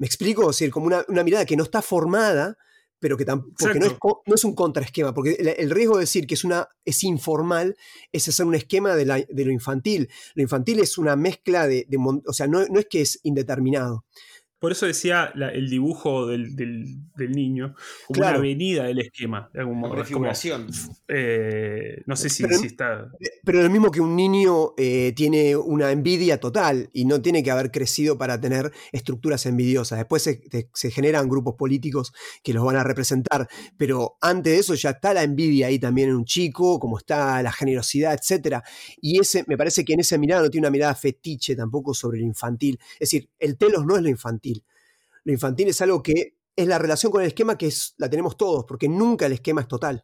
¿Me 0.00 0.06
explico? 0.06 0.48
Es 0.48 0.56
decir, 0.56 0.70
como 0.70 0.86
una, 0.86 1.04
una 1.08 1.22
mirada 1.22 1.44
que 1.44 1.56
no 1.56 1.62
está 1.62 1.82
formada, 1.82 2.56
pero 2.98 3.18
que 3.18 3.26
tampoco 3.26 3.54
no 3.74 3.86
es, 3.86 3.96
no 4.26 4.34
es, 4.34 4.44
un 4.44 4.54
contraesquema, 4.54 5.12
porque 5.12 5.32
el, 5.58 5.70
riesgo 5.70 5.96
de 5.96 6.04
decir 6.04 6.26
que 6.26 6.32
es, 6.32 6.42
una, 6.42 6.68
es 6.86 7.04
informal 7.04 7.76
es 8.10 8.26
hacer 8.26 8.46
un 8.46 8.54
esquema 8.54 8.96
de, 8.96 9.04
lo 9.04 9.50
infantil. 9.50 10.08
Lo 10.34 10.42
infantil 10.42 10.80
es 10.80 10.96
una 10.96 11.16
mezcla 11.16 11.68
de, 11.68 11.86
o 12.26 12.32
sea, 12.32 12.46
no, 12.46 12.64
no, 12.66 12.80
es 12.80 12.86
que 12.86 13.02
es 13.02 13.20
indeterminado. 13.24 14.06
Por 14.60 14.72
eso 14.72 14.84
decía 14.84 15.32
el 15.54 15.70
dibujo 15.70 16.26
del, 16.26 16.54
niño 17.16 17.74
como 18.06 18.20
una 18.20 18.36
avenida 18.36 18.84
del 18.84 18.98
esquema, 18.98 19.48
de 19.54 19.60
algún 19.60 19.78
modo. 19.78 19.94
Eh, 21.08 22.02
no 22.04 22.14
sé 22.14 22.28
si, 22.28 22.44
está. 22.44 23.10
Pero 23.42 23.62
lo 23.62 23.70
mismo 23.70 23.90
que 23.90 24.02
un 24.02 24.14
niño 24.14 24.74
eh, 24.76 25.14
tiene 25.16 25.56
una 25.56 25.90
envidia 25.90 26.38
total 26.38 26.90
y 26.92 27.06
no 27.06 27.22
tiene 27.22 27.42
que 27.42 27.50
haber 27.50 27.70
crecido 27.70 28.18
para 28.18 28.38
tener 28.38 28.70
estructuras 28.92 29.46
envidiosas. 29.46 29.98
Después 29.98 30.22
se, 30.24 30.90
generan 30.90 31.30
grupos 31.30 31.54
políticos 31.54 32.12
que 32.42 32.52
los 32.52 32.62
van 32.62 32.76
a 32.76 32.84
representar. 32.84 33.48
Pero 33.78 34.18
antes 34.20 34.52
de 34.52 34.58
eso 34.58 34.74
ya 34.74 34.90
está 34.90 35.14
la 35.14 35.22
envidia 35.22 35.68
ahí 35.68 35.78
también 35.78 36.10
en 36.10 36.16
un 36.16 36.26
chico, 36.26 36.78
como 36.78 36.98
está 36.98 37.42
la 37.42 37.52
generosidad, 37.52 38.12
etc. 38.12 38.58
Y 39.00 39.20
ese, 39.20 39.42
me 39.46 39.56
parece 39.56 39.86
que 39.86 39.94
en 39.94 40.00
esa 40.00 40.18
mirada 40.18 40.42
no 40.42 40.50
tiene 40.50 40.66
una 40.66 40.72
mirada 40.72 40.94
fetiche 40.94 41.56
tampoco 41.56 41.94
sobre 41.94 42.20
lo 42.20 42.26
infantil. 42.26 42.78
Es 42.94 43.10
decir, 43.10 43.30
el 43.38 43.56
telos 43.56 43.86
no 43.86 43.96
es 43.96 44.02
lo 44.02 44.10
infantil 44.10 44.49
lo 45.24 45.32
infantil 45.32 45.68
es 45.68 45.80
algo 45.80 46.02
que 46.02 46.36
es 46.56 46.66
la 46.66 46.78
relación 46.78 47.10
con 47.10 47.22
el 47.22 47.28
esquema 47.28 47.56
que 47.56 47.72
la 47.98 48.10
tenemos 48.10 48.36
todos, 48.36 48.64
porque 48.66 48.88
nunca 48.88 49.26
el 49.26 49.32
esquema 49.32 49.62
es 49.62 49.68
total. 49.68 50.02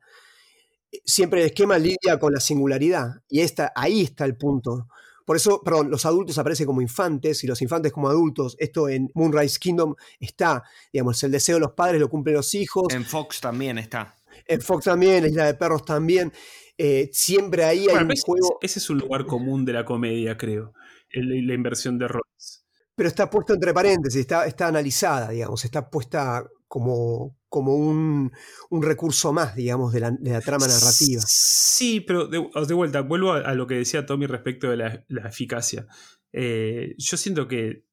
Siempre 1.05 1.41
el 1.41 1.47
esquema 1.47 1.79
lidia 1.79 2.19
con 2.19 2.33
la 2.33 2.41
singularidad, 2.41 3.23
y 3.29 3.41
esta, 3.41 3.73
ahí 3.75 4.03
está 4.03 4.25
el 4.25 4.37
punto. 4.37 4.89
Por 5.25 5.37
eso, 5.37 5.61
perdón, 5.63 5.91
los 5.91 6.07
adultos 6.07 6.39
aparecen 6.39 6.67
como 6.67 6.81
infantes 6.81 7.43
y 7.43 7.49
los 7.49 7.61
infantes 7.61 7.93
como 7.93 8.09
adultos. 8.09 8.57
Esto 8.61 8.89
en 8.89 9.11
Moonrise 9.15 9.59
Kingdom 9.59 9.97
está, 10.21 10.63
digamos, 10.93 11.21
el 11.25 11.33
deseo 11.33 11.57
de 11.57 11.63
los 11.63 11.73
padres 11.73 12.01
lo 12.01 12.09
cumplen 12.09 12.37
los 12.37 12.55
hijos. 12.55 12.95
En 12.95 13.05
Fox 13.05 13.41
también 13.41 13.77
está. 13.77 14.15
En 14.47 14.61
Fox 14.61 14.85
también, 14.85 15.25
en 15.25 15.31
Isla 15.31 15.47
de 15.47 15.55
Perros 15.55 15.85
también. 15.85 16.33
Eh, 16.79 17.11
siempre 17.13 17.65
ahí 17.65 17.89
hay 17.89 18.05
un 18.05 18.15
juego. 18.25 18.59
Ese 18.63 18.79
es 18.79 18.89
un 18.89 18.99
lugar 18.99 19.27
común 19.27 19.65
de 19.65 19.73
la 19.73 19.85
comedia, 19.85 20.37
creo. 20.37 20.75
la 21.11 21.55
inversión 21.55 21.99
de 21.99 22.07
roles 22.07 22.66
pero 22.97 23.09
está 23.09 23.29
puesto 23.29 23.53
entre 23.53 23.75
paréntesis, 23.75 24.23
está, 24.23 24.47
está 24.47 24.69
analizada, 24.69 25.31
digamos, 25.31 25.65
está 25.65 25.91
puesta 25.91 26.45
como, 26.67 27.37
como 27.49 27.77
un, 27.77 28.33
recurso 28.71 29.35
más, 29.35 29.55
digamos, 29.55 29.93
de 29.93 30.01
la, 30.01 30.41
trama 30.41 30.67
narrativa. 30.67 31.23
Sí, 31.27 32.01
pero 32.01 32.27
de, 32.27 32.39
vuelta, 32.75 33.03
vuelvo 33.03 33.33
a, 33.33 33.55
lo 33.55 33.67
que 33.67 33.75
decía 33.75 34.07
Tommy 34.07 34.27
respecto 34.27 34.71
de 34.71 34.77
la, 34.79 35.29
eficacia. 35.29 35.87
Eh, 36.33 36.95
yo 36.97 37.17
siento 37.19 37.47
que 37.47 37.85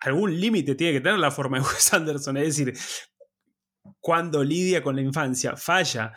algún 0.00 0.38
límite 0.38 0.74
tiene 0.74 0.92
que 0.92 1.00
tener 1.00 1.18
la 1.18 1.30
forma 1.30 1.58
de 1.58 1.64
Wes 1.64 1.92
Anderson, 1.94 2.36
es 2.36 2.56
decir, 2.56 2.74
cuando 4.00 4.44
lidia 4.44 4.82
con 4.82 4.96
la 4.96 5.02
infancia, 5.02 5.56
falla. 5.56 6.12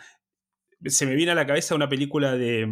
Se 0.84 1.06
me 1.06 1.14
viene 1.14 1.32
a 1.32 1.36
la 1.36 1.46
cabeza 1.46 1.74
una 1.74 1.88
película 1.88 2.32
de, 2.32 2.68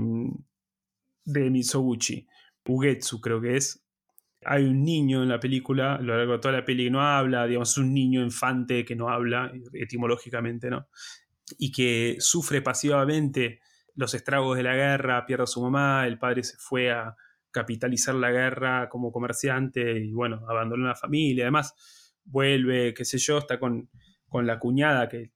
de 1.24 1.50
Misoguchi, 1.50 2.28
Ugetsu 2.66 3.20
creo 3.20 3.40
que 3.40 3.56
es, 3.56 3.83
hay 4.46 4.64
un 4.64 4.84
niño 4.84 5.22
en 5.22 5.28
la 5.28 5.40
película, 5.40 5.96
a 5.96 6.00
lo 6.00 6.16
largo 6.16 6.32
de 6.34 6.38
toda 6.38 6.54
la 6.54 6.64
peli 6.64 6.84
que 6.84 6.90
no 6.90 7.02
habla, 7.02 7.46
digamos, 7.46 7.76
un 7.78 7.92
niño 7.92 8.22
infante 8.22 8.84
que 8.84 8.96
no 8.96 9.08
habla, 9.08 9.52
etimológicamente, 9.72 10.70
¿no? 10.70 10.88
Y 11.58 11.72
que 11.72 12.16
sufre 12.18 12.62
pasivamente 12.62 13.60
los 13.94 14.14
estragos 14.14 14.56
de 14.56 14.62
la 14.62 14.74
guerra, 14.74 15.24
pierde 15.26 15.44
a 15.44 15.46
su 15.46 15.62
mamá, 15.62 16.06
el 16.06 16.18
padre 16.18 16.42
se 16.42 16.56
fue 16.58 16.90
a 16.90 17.14
capitalizar 17.50 18.14
la 18.14 18.30
guerra 18.32 18.88
como 18.88 19.12
comerciante 19.12 19.98
y 19.98 20.12
bueno, 20.12 20.44
abandonó 20.48 20.86
la 20.86 20.96
familia, 20.96 21.44
además 21.44 21.74
vuelve, 22.24 22.92
qué 22.94 23.04
sé 23.04 23.18
yo, 23.18 23.38
está 23.38 23.60
con, 23.60 23.88
con 24.28 24.46
la 24.46 24.58
cuñada 24.58 25.08
que 25.08 25.30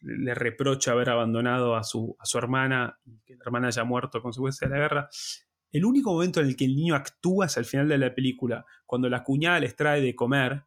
le 0.00 0.34
reprocha 0.34 0.90
haber 0.90 1.10
abandonado 1.10 1.76
a 1.76 1.84
su, 1.84 2.16
a 2.18 2.26
su 2.26 2.38
hermana 2.38 2.98
que 3.24 3.36
la 3.36 3.42
hermana 3.46 3.68
haya 3.68 3.84
muerto 3.84 4.18
a 4.18 4.22
consecuencia 4.22 4.66
de 4.66 4.74
la 4.74 4.80
guerra 4.80 5.08
el 5.74 5.84
único 5.84 6.12
momento 6.12 6.40
en 6.40 6.46
el 6.46 6.54
que 6.54 6.66
el 6.66 6.76
niño 6.76 6.94
actúa 6.94 7.46
es 7.46 7.58
al 7.58 7.64
final 7.64 7.88
de 7.88 7.98
la 7.98 8.14
película, 8.14 8.64
cuando 8.86 9.08
la 9.08 9.24
cuñada 9.24 9.58
les 9.58 9.74
trae 9.74 10.00
de 10.00 10.14
comer, 10.14 10.62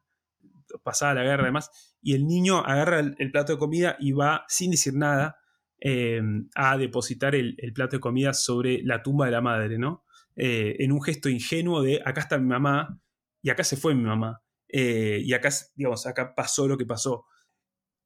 pasada 0.82 1.14
la 1.14 1.22
guerra 1.22 1.44
además, 1.44 1.96
y 2.02 2.12
el 2.12 2.26
niño 2.26 2.58
agarra 2.58 3.00
el, 3.00 3.30
plato 3.32 3.54
de 3.54 3.58
comida 3.58 3.96
y 3.98 4.12
va 4.12 4.44
sin 4.48 4.70
decir 4.70 4.92
nada 4.92 5.38
eh, 5.80 6.20
a 6.54 6.76
depositar 6.76 7.34
el, 7.34 7.56
plato 7.74 7.96
de 7.96 8.00
comida 8.00 8.34
sobre 8.34 8.82
la 8.82 9.02
tumba 9.02 9.24
de 9.24 9.32
la 9.32 9.40
madre, 9.40 9.78
¿no? 9.78 10.04
Eh, 10.36 10.76
en 10.80 10.92
un 10.92 11.02
gesto 11.02 11.30
ingenuo 11.30 11.80
de 11.80 12.02
acá 12.04 12.20
está 12.20 12.36
mi 12.36 12.46
mamá 12.46 13.00
y 13.40 13.48
acá 13.48 13.64
se 13.64 13.78
fue 13.78 13.94
mi 13.94 14.02
mamá. 14.02 14.42
Eh, 14.68 15.22
y 15.24 15.32
acá, 15.32 15.48
digamos, 15.74 16.06
acá 16.06 16.34
pasó 16.34 16.68
lo 16.68 16.76
que 16.76 16.84
pasó. 16.84 17.24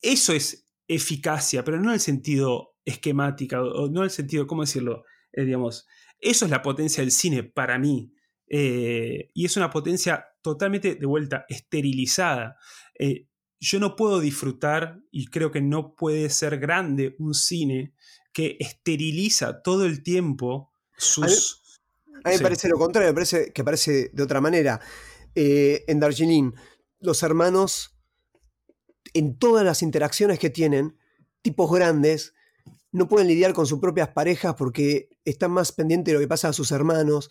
Eso 0.00 0.32
es 0.32 0.68
eficacia, 0.86 1.64
pero 1.64 1.80
no 1.80 1.88
en 1.88 1.94
el 1.94 2.00
sentido 2.00 2.76
esquemática, 2.84 3.60
o 3.60 3.88
no 3.88 4.02
en 4.02 4.04
el 4.04 4.10
sentido, 4.10 4.46
¿cómo 4.46 4.62
decirlo? 4.62 5.02
digamos, 5.34 5.86
eso 6.22 6.44
es 6.44 6.50
la 6.50 6.62
potencia 6.62 7.02
del 7.02 7.10
cine 7.10 7.42
para 7.42 7.78
mí. 7.78 8.14
Eh, 8.48 9.30
y 9.34 9.44
es 9.44 9.56
una 9.56 9.70
potencia 9.70 10.24
totalmente 10.40 10.94
de 10.94 11.06
vuelta 11.06 11.44
esterilizada. 11.48 12.56
Eh, 12.98 13.28
yo 13.60 13.78
no 13.78 13.96
puedo 13.96 14.20
disfrutar, 14.20 15.00
y 15.10 15.26
creo 15.26 15.50
que 15.50 15.60
no 15.60 15.94
puede 15.94 16.30
ser 16.30 16.58
grande, 16.58 17.14
un 17.18 17.34
cine 17.34 17.94
que 18.32 18.56
esteriliza 18.60 19.62
todo 19.62 19.84
el 19.84 20.02
tiempo 20.02 20.72
sus... 20.96 21.80
A 22.24 22.30
mí, 22.30 22.36
me 22.36 22.42
parece 22.42 22.68
lo 22.68 22.78
contrario, 22.78 23.10
me 23.10 23.14
parece 23.14 23.52
que 23.52 23.64
parece 23.64 24.10
de 24.12 24.22
otra 24.22 24.40
manera. 24.40 24.80
Eh, 25.34 25.84
en 25.88 25.98
Darjeeling, 25.98 26.52
los 27.00 27.22
hermanos, 27.22 27.96
en 29.12 29.38
todas 29.38 29.64
las 29.64 29.82
interacciones 29.82 30.38
que 30.38 30.50
tienen, 30.50 30.96
tipos 31.42 31.70
grandes, 31.72 32.34
no 32.92 33.08
pueden 33.08 33.26
lidiar 33.26 33.54
con 33.54 33.66
sus 33.66 33.80
propias 33.80 34.10
parejas 34.10 34.54
porque 34.54 35.08
están 35.24 35.50
más 35.50 35.72
pendientes 35.72 36.12
de 36.12 36.14
lo 36.14 36.20
que 36.20 36.28
pasa 36.28 36.48
a 36.48 36.52
sus 36.52 36.70
hermanos. 36.72 37.30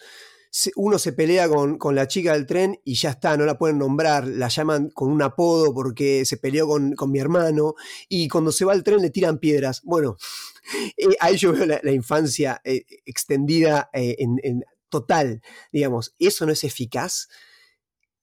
Uno 0.75 0.99
se 0.99 1.13
pelea 1.13 1.47
con, 1.47 1.95
la 1.95 2.07
chica 2.07 2.33
del 2.33 2.45
tren 2.45 2.81
y 2.83 2.95
ya 2.95 3.11
está, 3.11 3.37
no 3.37 3.45
la 3.45 3.57
pueden 3.57 3.77
nombrar, 3.77 4.27
la 4.27 4.49
llaman 4.49 4.89
con 4.89 5.09
un 5.09 5.21
apodo 5.21 5.73
porque 5.73 6.25
se 6.25 6.35
peleó 6.35 6.67
con, 6.67 6.95
mi 7.09 7.19
hermano 7.19 7.75
y 8.09 8.27
cuando 8.27 8.51
se 8.51 8.65
va 8.65 8.73
al 8.73 8.83
tren 8.83 9.01
le 9.01 9.11
tiran 9.11 9.37
piedras. 9.37 9.81
Bueno, 9.83 10.17
eh, 10.97 11.15
ahí 11.21 11.37
yo 11.37 11.53
veo 11.53 11.65
la, 11.65 11.91
infancia 11.91 12.59
eh, 12.65 12.83
extendida 13.05 13.89
eh, 13.93 14.17
en, 14.19 14.63
total, 14.89 15.41
digamos, 15.71 16.15
eso 16.19 16.45
no 16.45 16.51
es 16.51 16.63
eficaz. 16.65 17.29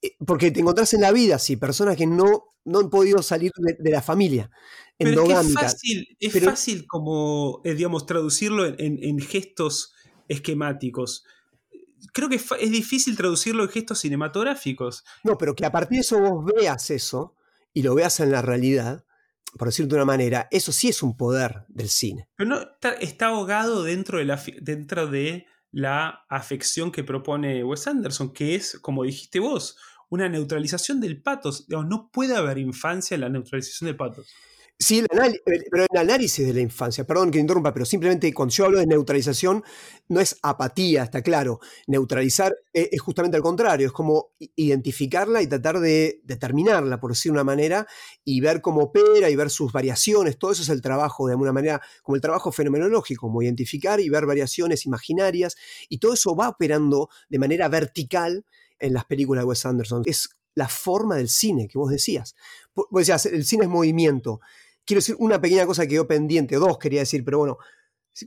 Eh, 0.03 0.17
porque 0.25 0.51
te 0.51 0.61
encontrás 0.61 0.95
en 0.95 1.01
la 1.01 1.13
vida, 1.13 1.39
sí, 1.39 1.57
personas 1.57 1.97
que 1.97 2.07
no, 2.07 2.55
no 2.65 2.79
han 2.81 2.91
podido 2.91 3.23
salir 3.23 3.53
de, 3.57 3.91
la 3.91 4.03
familia. 4.03 4.51
Pero 4.97 5.25
es, 5.25 5.55
fácil, 5.55 6.17
es 6.19 6.45
fácil 6.45 6.87
como, 6.87 7.61
eh, 7.65 7.75
digamos, 7.75 8.07
traducirlo 8.07 8.67
en, 8.67 9.19
gestos 9.21 9.93
esquemáticos. 10.29 11.25
Creo 12.13 12.29
que 12.29 12.37
es, 12.37 12.71
difícil 12.71 13.17
traducirlo 13.17 13.65
en 13.65 13.71
gestos 13.71 14.01
cinematográficos. 14.01 15.05
No, 15.25 15.39
pero 15.39 15.55
que 15.55 15.67
a 15.67 15.73
partir 15.73 15.97
de 15.97 16.03
eso 16.03 16.21
vos 16.21 16.45
veas 16.45 16.91
eso 16.91 17.37
y 17.73 17.83
lo 17.83 17.95
veas 17.95 18.19
en 18.21 18.33
la 18.33 18.43
realidad, 18.43 19.05
por 19.57 19.69
decirlo 19.69 19.91
de 19.91 19.97
una 19.97 20.05
manera, 20.05 20.49
eso 20.51 20.73
sí 20.73 20.89
es 20.89 21.03
un 21.03 21.17
poder 21.17 21.65
del 21.69 21.89
cine. 21.89 22.29
Pero 22.37 22.51
no 22.51 22.61
está, 23.01 23.27
ahogado 23.27 23.85
dentro 23.85 24.19
de 24.19 24.25
la, 24.25 24.43
dentro 24.61 25.07
de 25.07 25.47
la 25.71 26.25
afección 26.29 26.91
que 26.91 27.05
propone 27.05 27.65
Wes 27.65 27.87
Anderson, 27.87 28.33
que 28.33 28.55
es, 28.55 28.79
como 28.81 29.05
dijiste 29.05 29.41
vos, 29.41 29.77
una 30.09 30.29
neutralización 30.29 31.01
del 31.01 31.21
patos. 31.21 31.67
no 31.69 32.11
puede 32.13 32.37
haber 32.37 32.59
infancia 32.59 33.15
en 33.15 33.23
la 33.23 33.29
neutralización 33.29 33.89
del 33.89 33.97
patos. 33.97 34.29
Sí, 34.81 35.05
pero 35.73 35.87
el 35.91 35.99
análisis 35.99 36.47
de 36.47 36.55
la 36.55 36.61
infancia, 36.61 37.05
perdón 37.05 37.33
que 37.33 37.41
interrumpa, 37.41 37.75
pero 37.75 37.85
simplemente 37.85 38.33
cuando 38.33 38.55
yo 38.55 38.65
hablo 38.65 38.79
de 38.79 38.87
neutralización, 38.87 39.65
no 40.09 40.21
es 40.21 40.37
apatía, 40.41 41.03
está 41.03 41.21
claro. 41.21 41.59
Neutralizar 41.89 42.55
e, 42.73 42.89
es, 42.93 43.01
justamente 43.01 43.37
al 43.37 43.43
contrario, 43.43 43.89
es 43.89 43.93
como 43.93 44.31
identificarla 44.55 45.43
y 45.43 45.49
tratar 45.49 45.81
de 45.81 46.21
determinarla, 46.23 47.01
por 47.01 47.11
decir 47.11 47.33
una 47.33 47.43
manera, 47.43 47.89
y 48.25 48.41
ver 48.41 48.61
cómo 48.61 48.83
opera 48.83 49.29
y 49.29 49.35
ver 49.35 49.51
sus 49.51 49.73
variaciones. 49.73 50.39
Todo 50.39 50.53
eso 50.53 50.63
es 50.63 50.69
el 50.69 50.81
trabajo, 50.81 51.27
de 51.27 51.33
alguna 51.33 51.53
manera, 51.53 51.83
como 52.05 52.15
el 52.15 52.23
trabajo 52.23 52.53
fenomenológico, 52.53 53.23
como 53.23 53.43
identificar 53.43 53.99
y 53.99 54.09
ver 54.09 54.27
variaciones 54.27 54.87
imaginarias, 54.87 55.57
y 55.89 55.99
todo 55.99 56.15
eso 56.15 56.37
va 56.37 56.51
operando 56.51 57.09
de 57.29 57.39
manera 57.41 57.69
vertical 57.69 58.47
en 58.79 58.93
las 58.93 59.07
películas 59.07 59.43
de 59.43 59.49
Wes 59.49 59.67
Anderson. 59.67 60.03
Es 60.07 60.29
la 60.55 60.69
forma 60.69 61.17
del 61.17 61.29
cine 61.29 61.67
que 61.67 61.79
vos 61.79 61.91
decías. 61.91 62.37
Vos 62.75 62.87
decías, 62.93 63.27
el 63.27 63.45
cine 63.45 63.65
es 63.65 63.71
movimiento 63.71 64.41
quiero 64.89 64.99
decir 65.01 65.17
una 65.19 65.39
pequeña 65.39 65.67
cosa 65.67 65.83
que 65.83 65.91
quedó 65.91 66.09
pendiente, 66.09 66.57
dos 66.57 66.79
quería 66.79 67.01
decir, 67.01 67.23
pero 67.23 67.39
bueno, 67.39 67.59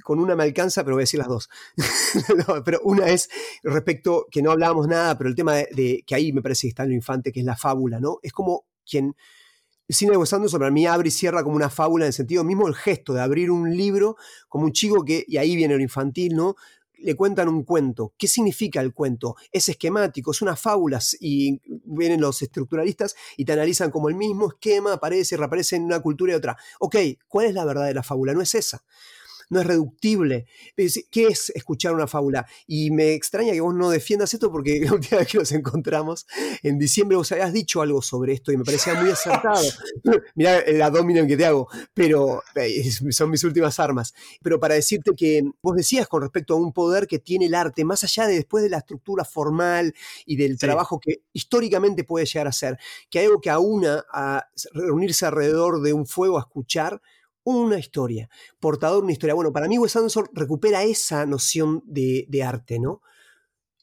con 0.03 0.19
una 0.19 0.35
me 0.35 0.43
alcanza, 0.43 0.83
pero 0.83 0.95
voy 0.95 1.01
a 1.01 1.03
decir 1.03 1.17
las 1.17 1.27
dos. 1.27 1.49
pero 2.63 2.79
una 2.83 3.07
es 3.07 3.29
respecto, 3.63 4.27
que 4.29 4.43
no 4.43 4.51
hablábamos 4.51 4.87
nada, 4.87 5.17
pero 5.17 5.27
el 5.27 5.35
tema 5.35 5.55
de, 5.55 6.03
que 6.05 6.13
ahí 6.13 6.31
me 6.31 6.43
parece 6.43 6.61
que 6.61 6.69
está 6.69 6.83
en 6.83 6.89
lo 6.89 6.95
infante, 6.95 7.31
que 7.31 7.39
es 7.39 7.45
la 7.45 7.57
fábula, 7.57 7.99
¿no? 7.99 8.19
Es 8.21 8.31
como 8.31 8.65
quien, 8.85 9.15
el 9.87 9.95
cine 9.95 10.15
de 10.15 10.49
para 10.59 10.71
mí 10.71 10.85
abre 10.85 11.07
y 11.07 11.11
cierra 11.11 11.43
como 11.43 11.55
una 11.55 11.71
fábula 11.71 12.05
en 12.05 12.09
el 12.09 12.13
sentido 12.13 12.43
mismo 12.43 12.67
el 12.67 12.75
gesto 12.75 13.13
de 13.13 13.21
abrir 13.21 13.49
un 13.49 13.75
libro 13.75 14.15
como 14.47 14.65
un 14.65 14.71
chico 14.71 15.03
que, 15.03 15.25
y 15.27 15.37
ahí 15.37 15.55
viene 15.55 15.75
lo 15.75 15.81
infantil, 15.81 16.35
¿no? 16.35 16.55
Le 17.03 17.15
cuentan 17.15 17.49
un 17.49 17.63
cuento. 17.63 18.13
¿Qué 18.17 18.27
significa 18.27 18.81
el 18.81 18.93
cuento? 18.93 19.35
Es 19.51 19.69
esquemático, 19.69 20.31
es 20.31 20.41
una 20.41 20.55
fábula 20.55 20.99
y 21.19 21.59
vienen 21.85 22.21
los 22.21 22.41
estructuralistas 22.41 23.15
y 23.37 23.45
te 23.45 23.53
analizan 23.53 23.91
como 23.91 24.09
el 24.09 24.15
mismo 24.15 24.49
esquema 24.49 24.93
aparece 24.93 25.37
reaparece 25.37 25.75
en 25.75 25.83
una 25.83 26.01
cultura 26.01 26.33
y 26.33 26.35
otra. 26.35 26.57
Ok, 26.79 26.95
¿cuál 27.27 27.47
es 27.47 27.53
la 27.53 27.65
verdad 27.65 27.85
de 27.85 27.93
la 27.93 28.03
fábula? 28.03 28.33
No 28.33 28.41
es 28.41 28.55
esa 28.55 28.83
no 29.51 29.59
es 29.59 29.67
reductible. 29.67 30.47
¿Qué 31.11 31.27
es 31.27 31.51
escuchar 31.51 31.93
una 31.93 32.07
fábula? 32.07 32.47
Y 32.67 32.89
me 32.89 33.13
extraña 33.13 33.51
que 33.51 33.59
vos 33.59 33.75
no 33.75 33.89
defiendas 33.89 34.33
esto 34.33 34.49
porque 34.49 34.79
la 34.85 34.93
última 34.93 35.19
vez 35.19 35.27
que 35.27 35.37
nos 35.37 35.51
encontramos 35.51 36.25
en 36.63 36.79
diciembre 36.79 37.17
vos 37.17 37.31
habías 37.33 37.51
dicho 37.51 37.81
algo 37.81 38.01
sobre 38.01 38.33
esto 38.33 38.51
y 38.51 38.57
me 38.57 38.63
parecía 38.63 38.95
muy 38.95 39.11
acertado. 39.11 39.61
Mirá 40.35 40.59
el 40.59 40.81
abdomen 40.81 41.27
que 41.27 41.35
te 41.35 41.45
hago, 41.45 41.67
pero 41.93 42.41
eh, 42.55 42.89
son 43.11 43.29
mis 43.29 43.43
últimas 43.43 43.77
armas. 43.79 44.13
Pero 44.41 44.57
para 44.57 44.75
decirte 44.75 45.11
que 45.15 45.43
vos 45.61 45.75
decías 45.75 46.07
con 46.07 46.21
respecto 46.21 46.53
a 46.53 46.57
un 46.57 46.71
poder 46.71 47.05
que 47.05 47.19
tiene 47.19 47.47
el 47.47 47.53
arte, 47.53 47.83
más 47.83 48.05
allá 48.05 48.27
de 48.27 48.35
después 48.35 48.63
de 48.63 48.69
la 48.69 48.77
estructura 48.77 49.25
formal 49.25 49.93
y 50.25 50.37
del 50.37 50.57
trabajo 50.57 50.97
que 50.99 51.23
históricamente 51.33 52.05
puede 52.05 52.25
llegar 52.25 52.47
a 52.47 52.53
ser, 52.53 52.79
que 53.09 53.19
hay 53.19 53.25
algo 53.25 53.41
que 53.41 53.49
aúna 53.49 54.05
a 54.13 54.47
reunirse 54.73 55.25
alrededor 55.25 55.81
de 55.81 55.91
un 55.91 56.07
fuego 56.07 56.37
a 56.37 56.41
escuchar, 56.41 57.01
una 57.43 57.79
historia, 57.79 58.29
portador 58.59 58.99
de 58.99 59.03
una 59.03 59.11
historia. 59.13 59.33
Bueno, 59.33 59.51
para 59.51 59.67
mí 59.67 59.77
Wes 59.77 59.95
Anderson 59.95 60.27
recupera 60.33 60.83
esa 60.83 61.25
noción 61.25 61.83
de, 61.85 62.43
arte, 62.43 62.79
¿no? 62.79 63.01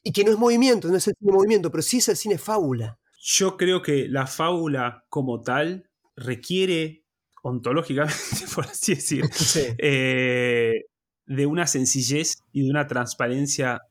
Y 0.03 0.11
que 0.11 0.23
no 0.23 0.31
es 0.31 0.37
movimiento, 0.37 0.87
no 0.87 0.95
es 0.95 1.07
el 1.07 1.15
cine 1.19 1.31
movimiento, 1.31 1.71
pero 1.71 1.81
sí 1.81 1.97
es 1.97 2.09
el 2.09 2.15
cine 2.15 2.37
fábula. 2.37 2.99
Yo 3.21 3.57
creo 3.57 3.81
que 3.81 4.07
la 4.07 4.27
fábula 4.27 5.03
como 5.09 5.41
tal 5.41 5.89
requiere, 6.15 7.03
ontológicamente, 7.43 8.15
por 8.55 8.65
así 8.65 8.95
decir, 8.95 9.25
eh, 9.77 10.85
de 11.25 11.45
una 11.45 11.67
sencillez 11.67 12.37
y 12.53 12.63
de 12.63 12.69
una 12.69 12.87
transparencia 12.87 13.81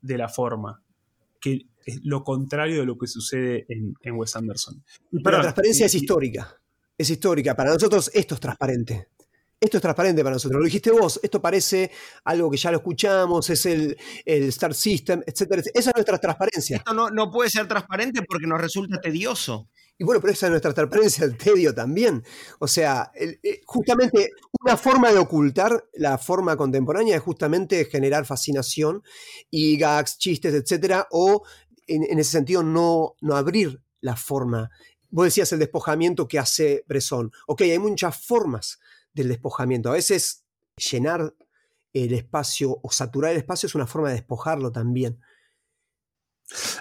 de 0.00 0.18
la 0.18 0.28
forma, 0.28 0.82
que 1.40 1.66
es 1.84 2.00
lo 2.02 2.24
contrario 2.24 2.80
de 2.80 2.86
lo 2.86 2.96
que 2.96 3.06
sucede 3.06 3.66
en, 3.68 4.14
Wes 4.16 4.36
Anderson. 4.36 4.82
Pero 5.10 5.36
la 5.36 5.42
transparencia 5.42 5.86
es 5.86 5.94
histórica. 5.94 6.56
Es 6.96 7.10
histórica. 7.10 7.54
Para 7.54 7.72
nosotros 7.72 8.10
esto 8.12 8.34
es 8.34 8.40
transparente 8.40 9.08
esto 9.60 9.78
es 9.78 9.82
transparente 9.82 10.22
para 10.22 10.34
nosotros. 10.34 10.60
Lo 10.60 10.64
dijiste 10.64 10.90
vos, 10.90 11.18
esto 11.22 11.42
parece 11.42 11.90
algo 12.24 12.50
que 12.50 12.56
ya 12.56 12.70
lo 12.70 12.78
escuchamos, 12.78 13.50
es 13.50 13.66
el, 13.66 13.96
Star 14.24 14.74
System, 14.74 15.22
etcétera, 15.26 15.62
Esa 15.74 15.90
es 15.90 15.96
nuestra 15.96 16.18
transparencia. 16.18 16.76
Esto 16.76 17.10
no, 17.10 17.30
puede 17.30 17.50
ser 17.50 17.66
transparente 17.66 18.22
porque 18.22 18.46
nos 18.46 18.60
resulta 18.60 19.00
tedioso. 19.00 19.68
Y 20.00 20.04
bueno, 20.04 20.20
pero 20.20 20.32
esa 20.32 20.46
es 20.46 20.50
nuestra 20.50 20.72
transparencia, 20.72 21.24
el 21.24 21.36
tedio 21.36 21.74
también. 21.74 22.22
O 22.60 22.68
sea, 22.68 23.10
eh, 23.16 23.60
justamente 23.66 24.30
una 24.60 24.76
forma 24.76 25.10
de 25.10 25.18
ocultar 25.18 25.88
la 25.94 26.18
forma 26.18 26.56
contemporánea 26.56 27.16
es 27.16 27.22
justamente 27.22 27.84
generar 27.86 28.24
fascinación 28.24 29.02
y 29.50 29.76
gags, 29.76 30.18
chistes, 30.18 30.54
etcétera, 30.54 31.08
o 31.10 31.42
en, 31.88 32.16
ese 32.16 32.30
sentido 32.30 32.62
no, 32.62 33.16
no 33.20 33.36
abrir 33.36 33.82
la 34.00 34.14
forma. 34.14 34.70
Vos 35.10 35.24
decías 35.24 35.52
el 35.52 35.58
despojamiento 35.58 36.28
que 36.28 36.38
hace 36.38 36.84
Bresson. 36.86 37.32
Ok, 37.48 37.62
hay 37.62 37.78
muchas 37.80 38.24
formas 38.24 38.78
del 39.22 39.28
despojamiento. 39.28 39.90
A 39.90 39.94
veces 39.94 40.46
llenar 40.76 41.34
el 41.92 42.12
espacio 42.12 42.78
o 42.82 42.90
saturar 42.90 43.32
el 43.32 43.38
espacio 43.38 43.66
es 43.66 43.74
una 43.74 43.86
forma 43.86 44.08
de 44.08 44.14
despojarlo 44.14 44.72
también. 44.72 45.20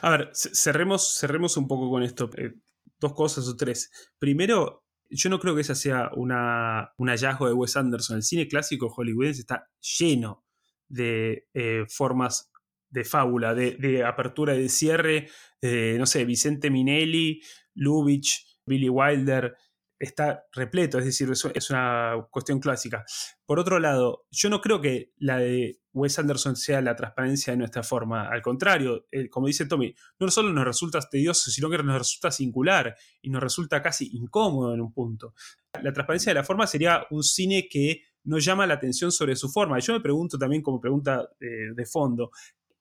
A 0.02 0.12
ver, 0.12 0.32
cerremos, 0.34 1.18
cerremos 1.18 1.58
un 1.58 1.68
poco 1.68 1.90
con 1.90 2.04
esto. 2.04 2.30
Eh, 2.38 2.54
dos 3.00 3.14
cosas 3.14 3.48
o 3.48 3.56
tres. 3.56 3.92
Primero, 4.18 4.86
yo 5.10 5.30
no 5.30 5.40
creo 5.40 5.56
que 5.56 5.62
esa 5.62 5.76
sea 5.76 6.10
una, 6.16 6.94
un 6.98 7.10
hallazgo 7.10 7.48
de 7.48 7.54
Wes 7.54 7.76
Anderson. 7.76 8.18
El 8.18 8.24
cine 8.24 8.48
clásico 8.48 8.90
hollywoodense 8.90 9.42
está 9.42 9.70
lleno 10.00 10.46
de 10.88 11.48
eh, 11.54 11.86
formas 11.90 12.52
de 12.90 13.04
fábula, 13.04 13.54
de, 13.54 14.04
apertura 14.06 14.56
y 14.56 14.64
de 14.64 14.70
cierre. 14.70 15.30
no 15.62 16.06
sé, 16.06 16.24
Vicente 16.24 16.70
Minelli, 16.70 17.42
Lubitsch, 17.76 18.60
Billy 18.66 18.90
Wilder, 18.90 19.56
está 20.00 20.46
repleto, 20.52 21.00
es 21.00 21.06
decir, 21.06 21.30
es 21.32 21.70
una 21.70 22.28
cuestión 22.30 22.60
clásica. 22.60 23.06
Por 23.46 23.60
otro 23.60 23.80
lado, 23.80 24.26
yo 24.30 24.50
no 24.50 24.62
creo 24.62 24.82
que 24.82 25.12
la 25.18 25.38
de 25.38 25.80
Wes 25.94 26.20
Anderson 26.20 26.56
sea 26.56 26.82
la 26.82 26.96
transparencia 26.96 27.54
de 27.54 27.58
nuestra 27.58 27.84
forma. 27.84 28.30
Al 28.30 28.42
contrario, 28.42 29.08
eh, 29.12 29.30
como 29.30 29.48
dice 29.48 29.66
Tommy, 29.66 29.94
no 30.20 30.30
solo 30.30 30.54
nos 30.54 30.66
resulta 30.66 31.00
tedioso, 31.00 31.50
sino 31.50 31.70
que 31.70 31.78
nos 31.78 31.98
resulta 31.98 32.32
singular 32.32 32.96
y 33.22 33.30
nos 33.30 33.42
resulta 33.42 33.82
casi 33.82 34.10
incómodo 34.14 34.74
en 34.74 34.82
un 34.82 34.94
punto. 34.94 35.34
La 35.82 35.92
transparencia 35.92 36.30
de 36.30 36.36
la 36.36 36.44
forma 36.44 36.68
sería 36.68 37.06
un 37.10 37.24
cine 37.24 37.68
que 37.70 38.04
no 38.24 38.38
llama 38.38 38.68
la 38.68 38.76
atención 38.76 39.12
sobre 39.12 39.36
su 39.36 39.50
forma. 39.50 39.80
Yo 39.80 39.94
me 39.94 40.02
pregunto 40.02 40.38
también 40.38 40.62
como 40.62 40.80
pregunta 40.80 41.28
eh, 41.40 41.74
de 41.74 41.86
fondo, 41.86 42.30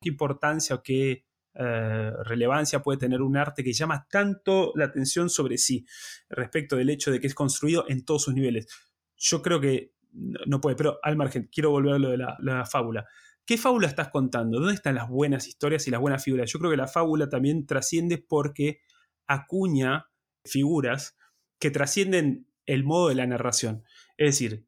¿qué 0.00 0.10
importancia 0.10 0.76
o 0.76 0.82
qué 0.82 1.24
eh, 1.58 2.10
relevancia 2.24 2.82
puede 2.82 2.98
tener 2.98 3.22
un 3.22 3.36
arte 3.36 3.64
que 3.64 3.72
llama 3.72 4.06
tanto 4.10 4.72
la 4.74 4.86
atención 4.86 5.30
sobre 5.30 5.56
sí 5.56 5.86
respecto 6.28 6.76
del 6.76 6.90
hecho 6.90 7.10
de 7.10 7.20
que 7.20 7.26
es 7.26 7.34
construido 7.34 7.86
en 7.88 8.04
todos 8.04 8.24
sus 8.24 8.34
niveles. 8.34 8.66
Yo 9.16 9.40
creo 9.40 9.60
que 9.60 9.94
no 10.12 10.60
puede, 10.60 10.76
pero 10.76 10.98
al 11.02 11.16
margen, 11.16 11.48
quiero 11.52 11.70
volver 11.70 11.94
a 11.94 11.98
lo 11.98 12.10
de 12.10 12.18
la, 12.18 12.66
fábula. 12.66 13.06
¿Qué 13.44 13.56
fábula 13.58 13.86
estás 13.86 14.08
contando? 14.08 14.58
¿Dónde 14.58 14.74
están 14.74 14.94
las 14.94 15.08
buenas 15.08 15.46
historias 15.46 15.86
y 15.86 15.90
las 15.90 16.00
buenas 16.00 16.24
figuras? 16.24 16.50
Yo 16.50 16.58
creo 16.58 16.70
que 16.70 16.76
la 16.76 16.88
fábula 16.88 17.28
también 17.28 17.66
trasciende 17.66 18.18
porque 18.18 18.80
acuña 19.26 20.06
figuras 20.44 21.16
que 21.58 21.70
trascienden 21.70 22.48
el 22.64 22.84
modo 22.84 23.08
de 23.08 23.14
la 23.14 23.26
narración. 23.26 23.84
Es 24.16 24.38
decir, 24.38 24.66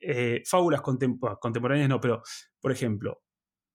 eh, 0.00 0.42
fábulas 0.46 0.80
contemporáneas 0.80 1.88
no, 1.88 2.00
pero, 2.00 2.22
por 2.60 2.72
ejemplo, 2.72 3.22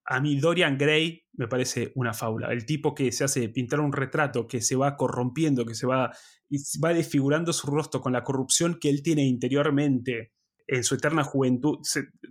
a 0.06 0.20
mí 0.20 0.38
Dorian 0.38 0.76
Gray 0.76 1.24
me 1.32 1.48
parece 1.48 1.92
una 1.94 2.12
fábula. 2.12 2.52
El 2.52 2.66
tipo 2.66 2.94
que 2.94 3.10
se 3.12 3.24
hace 3.24 3.48
pintar 3.48 3.80
un 3.80 3.92
retrato, 3.92 4.46
que 4.46 4.60
se 4.60 4.76
va 4.76 4.96
corrompiendo, 4.96 5.64
que 5.64 5.74
se 5.74 5.86
va, 5.86 6.12
va 6.82 6.94
desfigurando 6.94 7.52
su 7.52 7.66
rostro 7.66 8.00
con 8.00 8.12
la 8.12 8.22
corrupción 8.22 8.78
que 8.80 8.90
él 8.90 9.02
tiene 9.02 9.24
interiormente 9.24 10.32
en 10.66 10.84
su 10.84 10.94
eterna 10.94 11.24
juventud. 11.24 11.78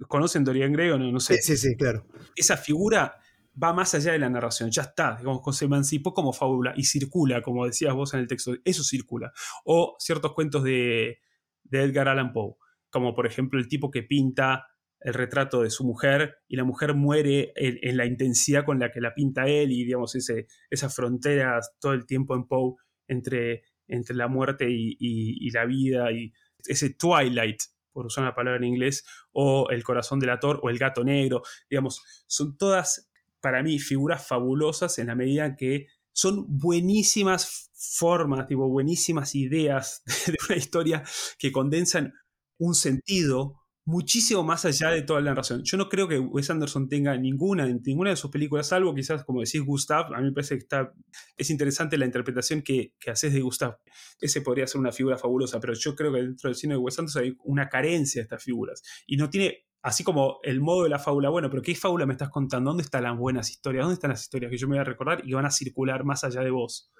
¿Conocen 0.08 0.44
Dorian 0.44 0.74
Gray 0.74 0.91
o 0.91 1.00
no? 1.00 1.12
No 1.12 1.20
sé. 1.20 1.41
Sí, 1.41 1.58
sí, 1.58 1.76
claro. 1.76 2.06
Esa 2.36 2.58
figura 2.58 3.16
va 3.62 3.74
más 3.74 3.94
allá 3.94 4.14
de 4.14 4.20
la 4.20 4.30
narración, 4.30 4.72
ya 4.72 4.84
está, 4.84 5.16
digamos, 5.18 5.56
se 5.56 5.66
emancipó 5.66 6.14
como 6.14 6.34
fábula 6.34 6.74
y 6.76 6.86
circula, 6.86 7.41
como 7.41 7.66
decías 7.66 7.94
vos 7.94 8.14
en 8.14 8.22
el 8.22 8.28
texto, 8.28 8.56
eso 8.64 8.84
circula. 8.84 9.32
O 9.66 9.95
ciertos 10.00 10.34
cuentos 10.34 10.64
de, 10.64 11.20
de 11.64 11.84
Edgar 11.84 12.08
Allan 12.08 12.34
Poe, 12.34 12.56
como 12.90 13.14
por 13.14 13.28
ejemplo 13.28 13.60
el 13.60 13.68
tipo 13.68 13.91
que 13.91 14.04
pinta 14.04 14.66
el 15.03 15.13
retrato 15.13 15.61
de 15.61 15.69
su 15.69 15.84
mujer 15.84 16.38
y 16.47 16.55
la 16.55 16.63
mujer 16.63 16.95
muere 16.95 17.51
en, 17.55 17.97
la 17.97 18.05
intensidad 18.05 18.65
con 18.65 18.80
la 18.80 18.91
que 18.91 19.01
la 19.01 19.13
pinta 19.13 19.47
él 19.47 19.71
y 19.71 19.84
digamos 19.84 20.15
ese, 20.15 20.47
esa 20.69 20.89
frontera 20.89 21.59
todo 21.80 21.93
el 21.93 22.05
tiempo 22.05 22.35
en 22.35 22.47
Poe 22.47 22.75
entre, 23.07 23.63
entre 23.88 24.15
la 24.15 24.27
muerte 24.27 24.67
y, 24.69 25.49
la 25.51 25.65
vida 25.65 26.11
y 26.11 26.34
ese 26.65 26.91
twilight 26.91 27.61
por 27.91 28.07
usar 28.07 28.23
una 28.23 28.34
palabra 28.34 28.57
en 28.57 28.63
inglés, 28.63 29.05
o 29.31 29.69
El 29.69 29.84
corazón 29.84 30.19
del 30.19 30.31
ator, 30.31 30.59
o 30.63 30.69
El 30.71 30.80
gato 30.80 31.03
negro, 31.03 31.43
digamos, 31.69 32.01
son 32.25 32.57
todas 32.57 33.11
para 33.39 33.61
mí 33.61 33.77
figuras 33.77 34.27
fabulosas 34.27 34.97
en 34.97 35.07
la 35.07 35.15
medida 35.15 35.55
que 35.55 35.88
son 36.11 36.45
buenísimas 36.47 37.69
formas, 37.75 38.47
tipo, 38.47 38.67
buenísimas 38.67 39.35
ideas 39.35 40.01
de 40.27 40.38
una 40.49 40.57
historia 40.57 41.03
que 41.38 41.51
condensan 41.51 42.13
un 42.57 42.73
sentido 42.73 43.62
muchísimo 43.85 44.43
más 44.43 44.65
allá 44.65 44.89
de 44.89 45.01
toda 45.01 45.19
la 45.19 45.31
narración. 45.31 45.61
Yo 45.64 45.77
no 45.77 45.89
creo 45.89 46.07
que 46.07 46.19
Wes 46.19 46.49
Anderson 46.49 46.88
tenga 46.88 47.18
ninguna, 47.18 47.65
ninguna 47.68 48.11
de 48.11 48.15
sus 48.15 48.31
películas, 48.31 48.68
salvo 48.68 48.93
quizás, 48.95 49.23
como 49.26 49.41
decís, 49.41 49.61
Gustav, 49.61 50.14
a 50.14 50.19
mí 50.19 50.26
me 50.26 50.31
parece 50.31 50.55
que 50.55 50.64
está, 50.64 50.93
es 51.38 51.49
interesante 51.49 51.97
la 51.97 52.05
interpretación 52.05 52.61
que, 52.61 52.93
que 52.99 53.11
haces 53.11 53.34
de 53.34 53.41
Gustav. 53.41 53.77
Ese 54.19 54.41
podría 54.41 54.68
ser 54.68 54.80
una 54.80 54.91
figura 54.91 55.18
fabulosa, 55.18 55.60
pero 55.60 55.73
yo 55.73 55.95
creo 55.95 56.14
que 56.14 56.22
dentro 56.22 56.49
del 56.49 56.55
cine 56.55 56.76
de 56.76 56.80
Wes 56.80 56.97
Anderson 56.97 57.23
hay 57.23 57.38
una 57.43 57.68
carencia 57.68 58.19
de 58.19 58.23
estas 58.23 58.43
figuras. 58.43 58.81
Y 59.05 59.18
no 59.18 59.30
tiene, 59.30 59.65
así 59.81 60.03
como 60.03 60.39
el 60.43 60.61
modo 60.61 60.84
de 60.84 60.89
la 60.89 60.99
fábula, 60.99 61.30
bueno, 61.30 61.49
pero 61.49 61.61
¿qué 61.61 61.76
fábula 61.76 62.05
me 62.05 62.14
estás 62.14 62.30
contando? 62.30 62.72
¿Dónde 62.72 62.84
están 62.84 63.03
las 63.03 63.18
buenas 63.18 63.49
historias? 63.49 63.84
¿Dónde 63.84 63.95
están 63.95 64.11
las 64.11 64.22
historias 64.22 64.49
que 64.49 64.57
yo 64.57 64.68
me 64.68 64.76
voy 64.76 64.81
a 64.81 64.85
recordar 64.85 65.22
y 65.26 65.34
van 65.34 65.45
a 65.45 65.51
circular 65.51 66.05
más 66.05 66.23
allá 66.23 66.41
de 66.41 66.51
vos? 66.51 66.91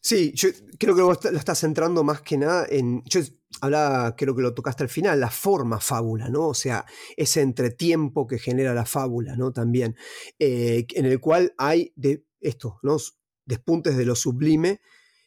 Sí, 0.00 0.32
yo 0.34 0.50
creo 0.78 0.94
que 0.94 1.00
vos 1.00 1.18
lo 1.24 1.38
estás 1.38 1.58
centrando 1.58 2.04
más 2.04 2.20
que 2.20 2.36
nada 2.36 2.66
en. 2.68 3.02
Hablaba, 3.60 4.16
creo 4.16 4.34
que 4.34 4.42
lo 4.42 4.54
tocaste 4.54 4.82
al 4.82 4.88
final, 4.88 5.20
la 5.20 5.30
forma 5.30 5.80
fábula, 5.80 6.28
¿no? 6.28 6.48
O 6.48 6.54
sea, 6.54 6.84
ese 7.16 7.40
entretiempo 7.40 8.26
que 8.26 8.38
genera 8.38 8.74
la 8.74 8.84
fábula, 8.84 9.36
¿no? 9.36 9.52
También. 9.52 9.96
Eh, 10.38 10.86
en 10.94 11.06
el 11.06 11.20
cual 11.20 11.54
hay 11.58 11.92
de 11.96 12.24
esto, 12.40 12.78
¿no? 12.82 12.96
Despuntes 13.46 13.96
de 13.96 14.04
lo 14.04 14.14
sublime 14.14 14.80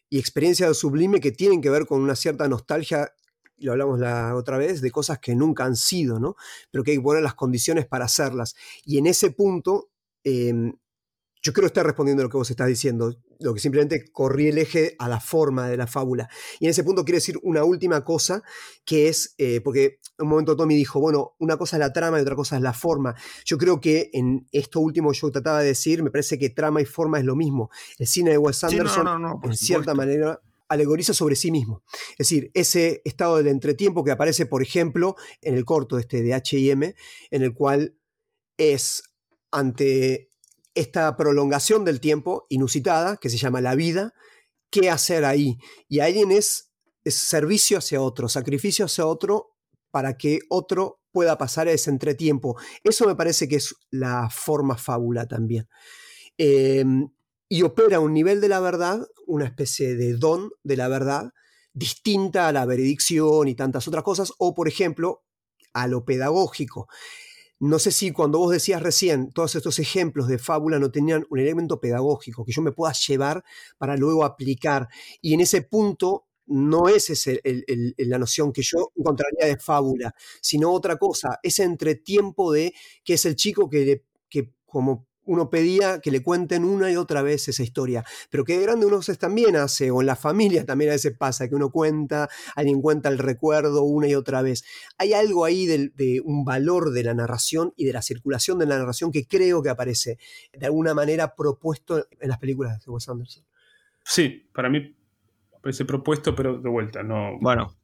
y 0.10 0.20
experiencias 0.20 0.68
de 0.68 0.72
lo 0.72 0.76
sublime 0.76 1.20
que 1.20 1.32
tienen 1.32 1.62
que 1.62 1.70
ver 1.70 1.86
con 1.86 2.02
una 2.02 2.16
cierta 2.16 2.48
nostalgia 2.48 3.12
lo 3.60 3.72
hablamos 3.72 4.00
la 4.00 4.36
otra 4.36 4.58
vez, 4.58 4.82
de 4.82 4.92
cosas 4.92 5.20
que 5.20 5.36
nunca 5.36 5.66
han 5.66 5.76
sido, 5.76 6.20
¿no? 6.20 6.36
Pero 6.72 6.84
que 6.84 6.92
hay 6.92 6.98
que 6.98 7.04
poner 7.04 7.24
las 7.24 7.36
condiciones 7.36 7.86
para 7.86 8.06
hacerlas. 8.06 8.56
Y 8.86 8.98
en 8.98 9.08
ese 9.08 9.32
punto, 9.32 9.90
em, 10.24 10.74
yo 11.48 11.54
creo 11.54 11.68
estar 11.68 11.86
respondiendo 11.86 12.22
a 12.22 12.26
lo 12.26 12.30
que 12.30 12.36
vos 12.36 12.50
estás 12.50 12.68
diciendo, 12.68 13.16
lo 13.40 13.54
que 13.54 13.62
simplemente 13.62 14.12
corrí 14.12 14.50
el 14.50 14.58
eje 14.58 14.98
a 15.00 15.08
la 15.08 15.22
forma 15.22 15.70
de 15.70 15.78
la 15.78 15.88
fábula. 15.88 16.28
Y 16.60 16.66
en 16.66 16.72
ese 16.72 16.84
punto 16.84 17.06
quiero 17.06 17.16
decir 17.16 17.40
una 17.42 17.64
última 17.64 18.04
cosa, 18.04 18.44
que 18.84 19.08
es, 19.08 19.34
eh, 19.38 19.62
porque 19.62 20.02
en 20.18 20.26
un 20.26 20.28
momento 20.28 20.58
Tommy 20.58 20.76
dijo, 20.76 21.00
bueno, 21.00 21.36
una 21.40 21.56
cosa 21.56 21.78
es 21.78 21.80
la 21.80 21.94
trama 21.94 22.20
y 22.20 22.22
otra 22.22 22.36
cosa 22.36 22.58
es 22.58 22.62
la 22.62 22.74
forma. 22.74 23.16
Yo 23.46 23.58
creo 23.58 23.80
que 23.80 24.10
en 24.12 24.46
esto 24.52 24.82
último 24.82 25.14
yo 25.14 25.32
trataba 25.32 25.62
de 25.62 25.68
decir, 25.68 26.04
me 26.04 26.12
parece 26.12 26.38
que 26.38 26.50
trama 26.50 26.82
y 26.82 26.86
forma 26.86 27.18
es 27.18 27.24
lo 27.24 27.38
mismo. 27.38 27.70
El 27.98 28.08
cine 28.08 28.32
de 28.32 28.38
Wes 28.38 28.62
Anderson, 28.66 29.08
en 29.42 29.56
cierta 29.56 29.94
manera, 29.94 30.42
alegoriza 30.68 31.14
sobre 31.14 31.38
sí 31.38 31.50
mismo. 31.50 31.82
Es 32.12 32.30
decir, 32.30 32.52
ese 32.56 33.02
estado 33.06 33.38
del 33.38 33.48
entretiempo 33.48 34.04
que 34.04 34.12
aparece, 34.12 34.48
por 34.48 34.62
ejemplo, 34.62 35.16
en 35.42 35.56
el 35.56 35.64
corto 35.64 35.98
este 35.98 36.24
de 36.24 36.34
H&M, 36.34 36.94
en 37.32 37.42
el 37.42 37.54
cual 37.54 37.96
es 38.58 39.02
ante 39.50 40.28
esta 40.78 41.16
prolongación 41.18 41.86
del 41.86 42.00
tiempo 42.00 42.46
inusitada, 42.50 43.18
que 43.18 43.30
se 43.30 43.38
llama 43.38 43.62
la 43.62 43.76
vida, 43.76 44.14
¿qué 44.70 44.90
hacer 44.90 45.26
ahí? 45.26 45.58
Y 45.90 46.00
alguien 46.00 46.32
es, 46.32 46.72
servicio 47.06 47.78
hacia 47.78 48.02
otro, 48.02 48.28
sacrificio 48.28 48.84
hacia 48.86 49.06
otro 49.06 49.56
para 49.92 50.18
que 50.18 50.40
otro 50.50 51.02
pueda 51.12 51.38
pasar 51.38 51.70
ese 51.70 51.90
entretiempo. 51.90 52.58
Eso 52.84 53.08
me 53.08 53.16
parece 53.16 53.48
que 53.48 53.56
es 53.56 53.76
la 53.90 54.30
forma 54.30 54.78
fábula 54.78 55.26
también. 55.26 55.70
Em, 56.38 57.10
y 57.50 57.64
opera 57.64 58.02
un 58.02 58.14
nivel 58.14 58.42
de 58.42 58.50
la 58.50 58.60
verdad, 58.60 59.08
una 59.26 59.46
especie 59.46 59.96
de 59.96 60.16
don 60.16 60.52
de 60.64 60.76
la 60.76 60.90
verdad, 60.90 61.32
distinta 61.74 62.50
a 62.50 62.52
la 62.52 62.66
veredicción 62.66 63.48
y 63.48 63.56
tantas 63.56 63.88
otras 63.88 64.04
cosas, 64.04 64.34
o 64.38 64.54
por 64.54 64.68
ejemplo, 64.68 65.24
a 65.74 65.88
lo 65.88 66.04
pedagógico. 66.04 66.88
No 67.60 67.80
sé 67.80 67.92
si 67.92 68.12
cuando 68.12 68.38
vos 68.38 68.52
decías 68.52 68.84
recién, 68.84 69.32
todos 69.32 69.56
estos 69.56 69.80
ejemplos 69.80 70.28
de 70.28 70.38
fábula 70.38 70.78
no 70.78 70.92
tenían 70.92 71.26
un 71.30 71.40
elemento 71.40 71.80
pedagógico 71.80 72.46
que 72.46 72.52
yo 72.52 72.62
me 72.62 72.72
pueda 72.72 72.94
llevar 72.94 73.44
para 73.80 73.98
luego 73.98 74.24
aplicar. 74.24 74.88
Y 75.22 75.34
en 75.34 75.42
ese 75.42 75.64
punto 75.64 76.28
no 76.46 76.88
es 76.88 77.10
esa 77.10 77.32
la 77.98 78.20
noción 78.20 78.54
que 78.54 78.62
yo 78.62 78.92
encontraría 78.96 79.48
de 79.48 79.58
fábula, 79.58 80.14
sino 80.42 80.72
otra 80.72 80.98
cosa, 80.98 81.40
ese 81.44 81.64
entretiempo 81.64 82.52
de 82.52 82.74
que 83.04 83.16
es 83.16 83.26
el 83.26 83.36
chico 83.36 83.70
que, 83.70 84.04
que 84.30 84.52
como 84.66 85.07
uno 85.28 85.50
pedía 85.50 86.00
que 86.00 86.10
le 86.12 86.24
cuenten 86.24 86.64
una 86.64 86.92
y 86.92 86.96
otra 86.96 87.22
vez 87.22 87.48
esa 87.48 87.64
historia, 87.64 88.04
pero 88.30 88.44
que 88.44 88.58
de 88.58 88.64
grande 88.64 88.86
uno 88.86 89.00
también 89.20 89.56
hace, 89.56 89.92
o 89.92 90.02
en 90.02 90.08
la 90.08 90.16
familia 90.16 90.66
también 90.66 90.90
a 90.92 90.94
veces 90.94 91.16
pasa, 91.18 91.48
que 91.48 91.56
uno 91.56 91.70
cuenta, 91.70 92.30
alguien 92.56 92.82
cuenta 92.82 93.10
el 93.10 93.20
recuerdo 93.20 93.84
una 93.84 94.08
y 94.08 94.16
otra 94.16 94.42
vez. 94.42 94.64
Hay 94.98 95.14
algo 95.14 95.46
ahí 95.46 95.66
de, 95.66 96.22
un 96.24 96.44
valor 96.44 96.92
de 96.92 97.04
la 97.04 97.14
narración 97.14 97.74
y 97.76 97.86
de 97.86 97.94
la 97.94 98.02
circulación 98.02 98.58
de 98.60 98.66
la 98.66 98.78
narración 98.78 99.12
que 99.12 99.28
creo 99.28 99.62
que 99.62 99.70
aparece 99.70 100.18
de 100.54 100.66
alguna 100.66 100.94
manera 100.94 101.36
propuesto 101.36 102.08
en 102.20 102.30
las 102.30 102.40
películas 102.40 102.84
de 102.84 102.92
Wes 102.92 103.08
Anderson. 103.08 103.46
Sí, 104.04 104.50
para 104.54 104.70
mí 104.70 104.96
parece 105.62 105.86
propuesto, 105.86 106.34
pero 106.34 106.60
de 106.60 106.70
vuelta, 106.70 107.04
no. 107.04 107.38
Bueno. 107.42 107.76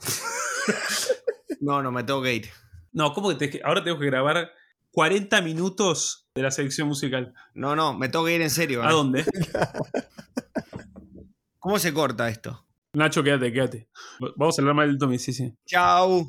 no, 1.60 1.82
no, 1.82 1.92
me 1.92 2.02
tengo 2.04 2.22
que 2.22 2.34
ir. 2.34 2.48
No, 2.92 3.12
¿cómo 3.12 3.36
que 3.36 3.60
ahora 3.64 3.82
tengo 3.82 3.98
que 3.98 4.06
grabar 4.06 4.50
40 4.94 5.42
minutos 5.42 6.28
de 6.36 6.42
la 6.42 6.52
selección 6.52 6.86
musical. 6.86 7.34
No, 7.52 7.74
no, 7.74 7.98
me 7.98 8.08
tengo 8.08 8.24
que 8.24 8.36
ir 8.36 8.42
en 8.42 8.50
serio. 8.50 8.82
¿A 8.82 8.88
¿eh? 8.88 8.92
dónde? 8.92 9.24
¿Cómo 11.58 11.80
se 11.80 11.92
corta 11.92 12.28
esto? 12.28 12.64
Nacho, 12.92 13.24
quédate, 13.24 13.52
quédate. 13.52 13.88
Vamos 14.36 14.56
a 14.56 14.62
hablar 14.62 14.76
mal 14.76 14.88
del 14.88 14.98
Tommy, 14.98 15.18
sí, 15.18 15.32
sí. 15.32 15.52
Chao. 15.66 16.28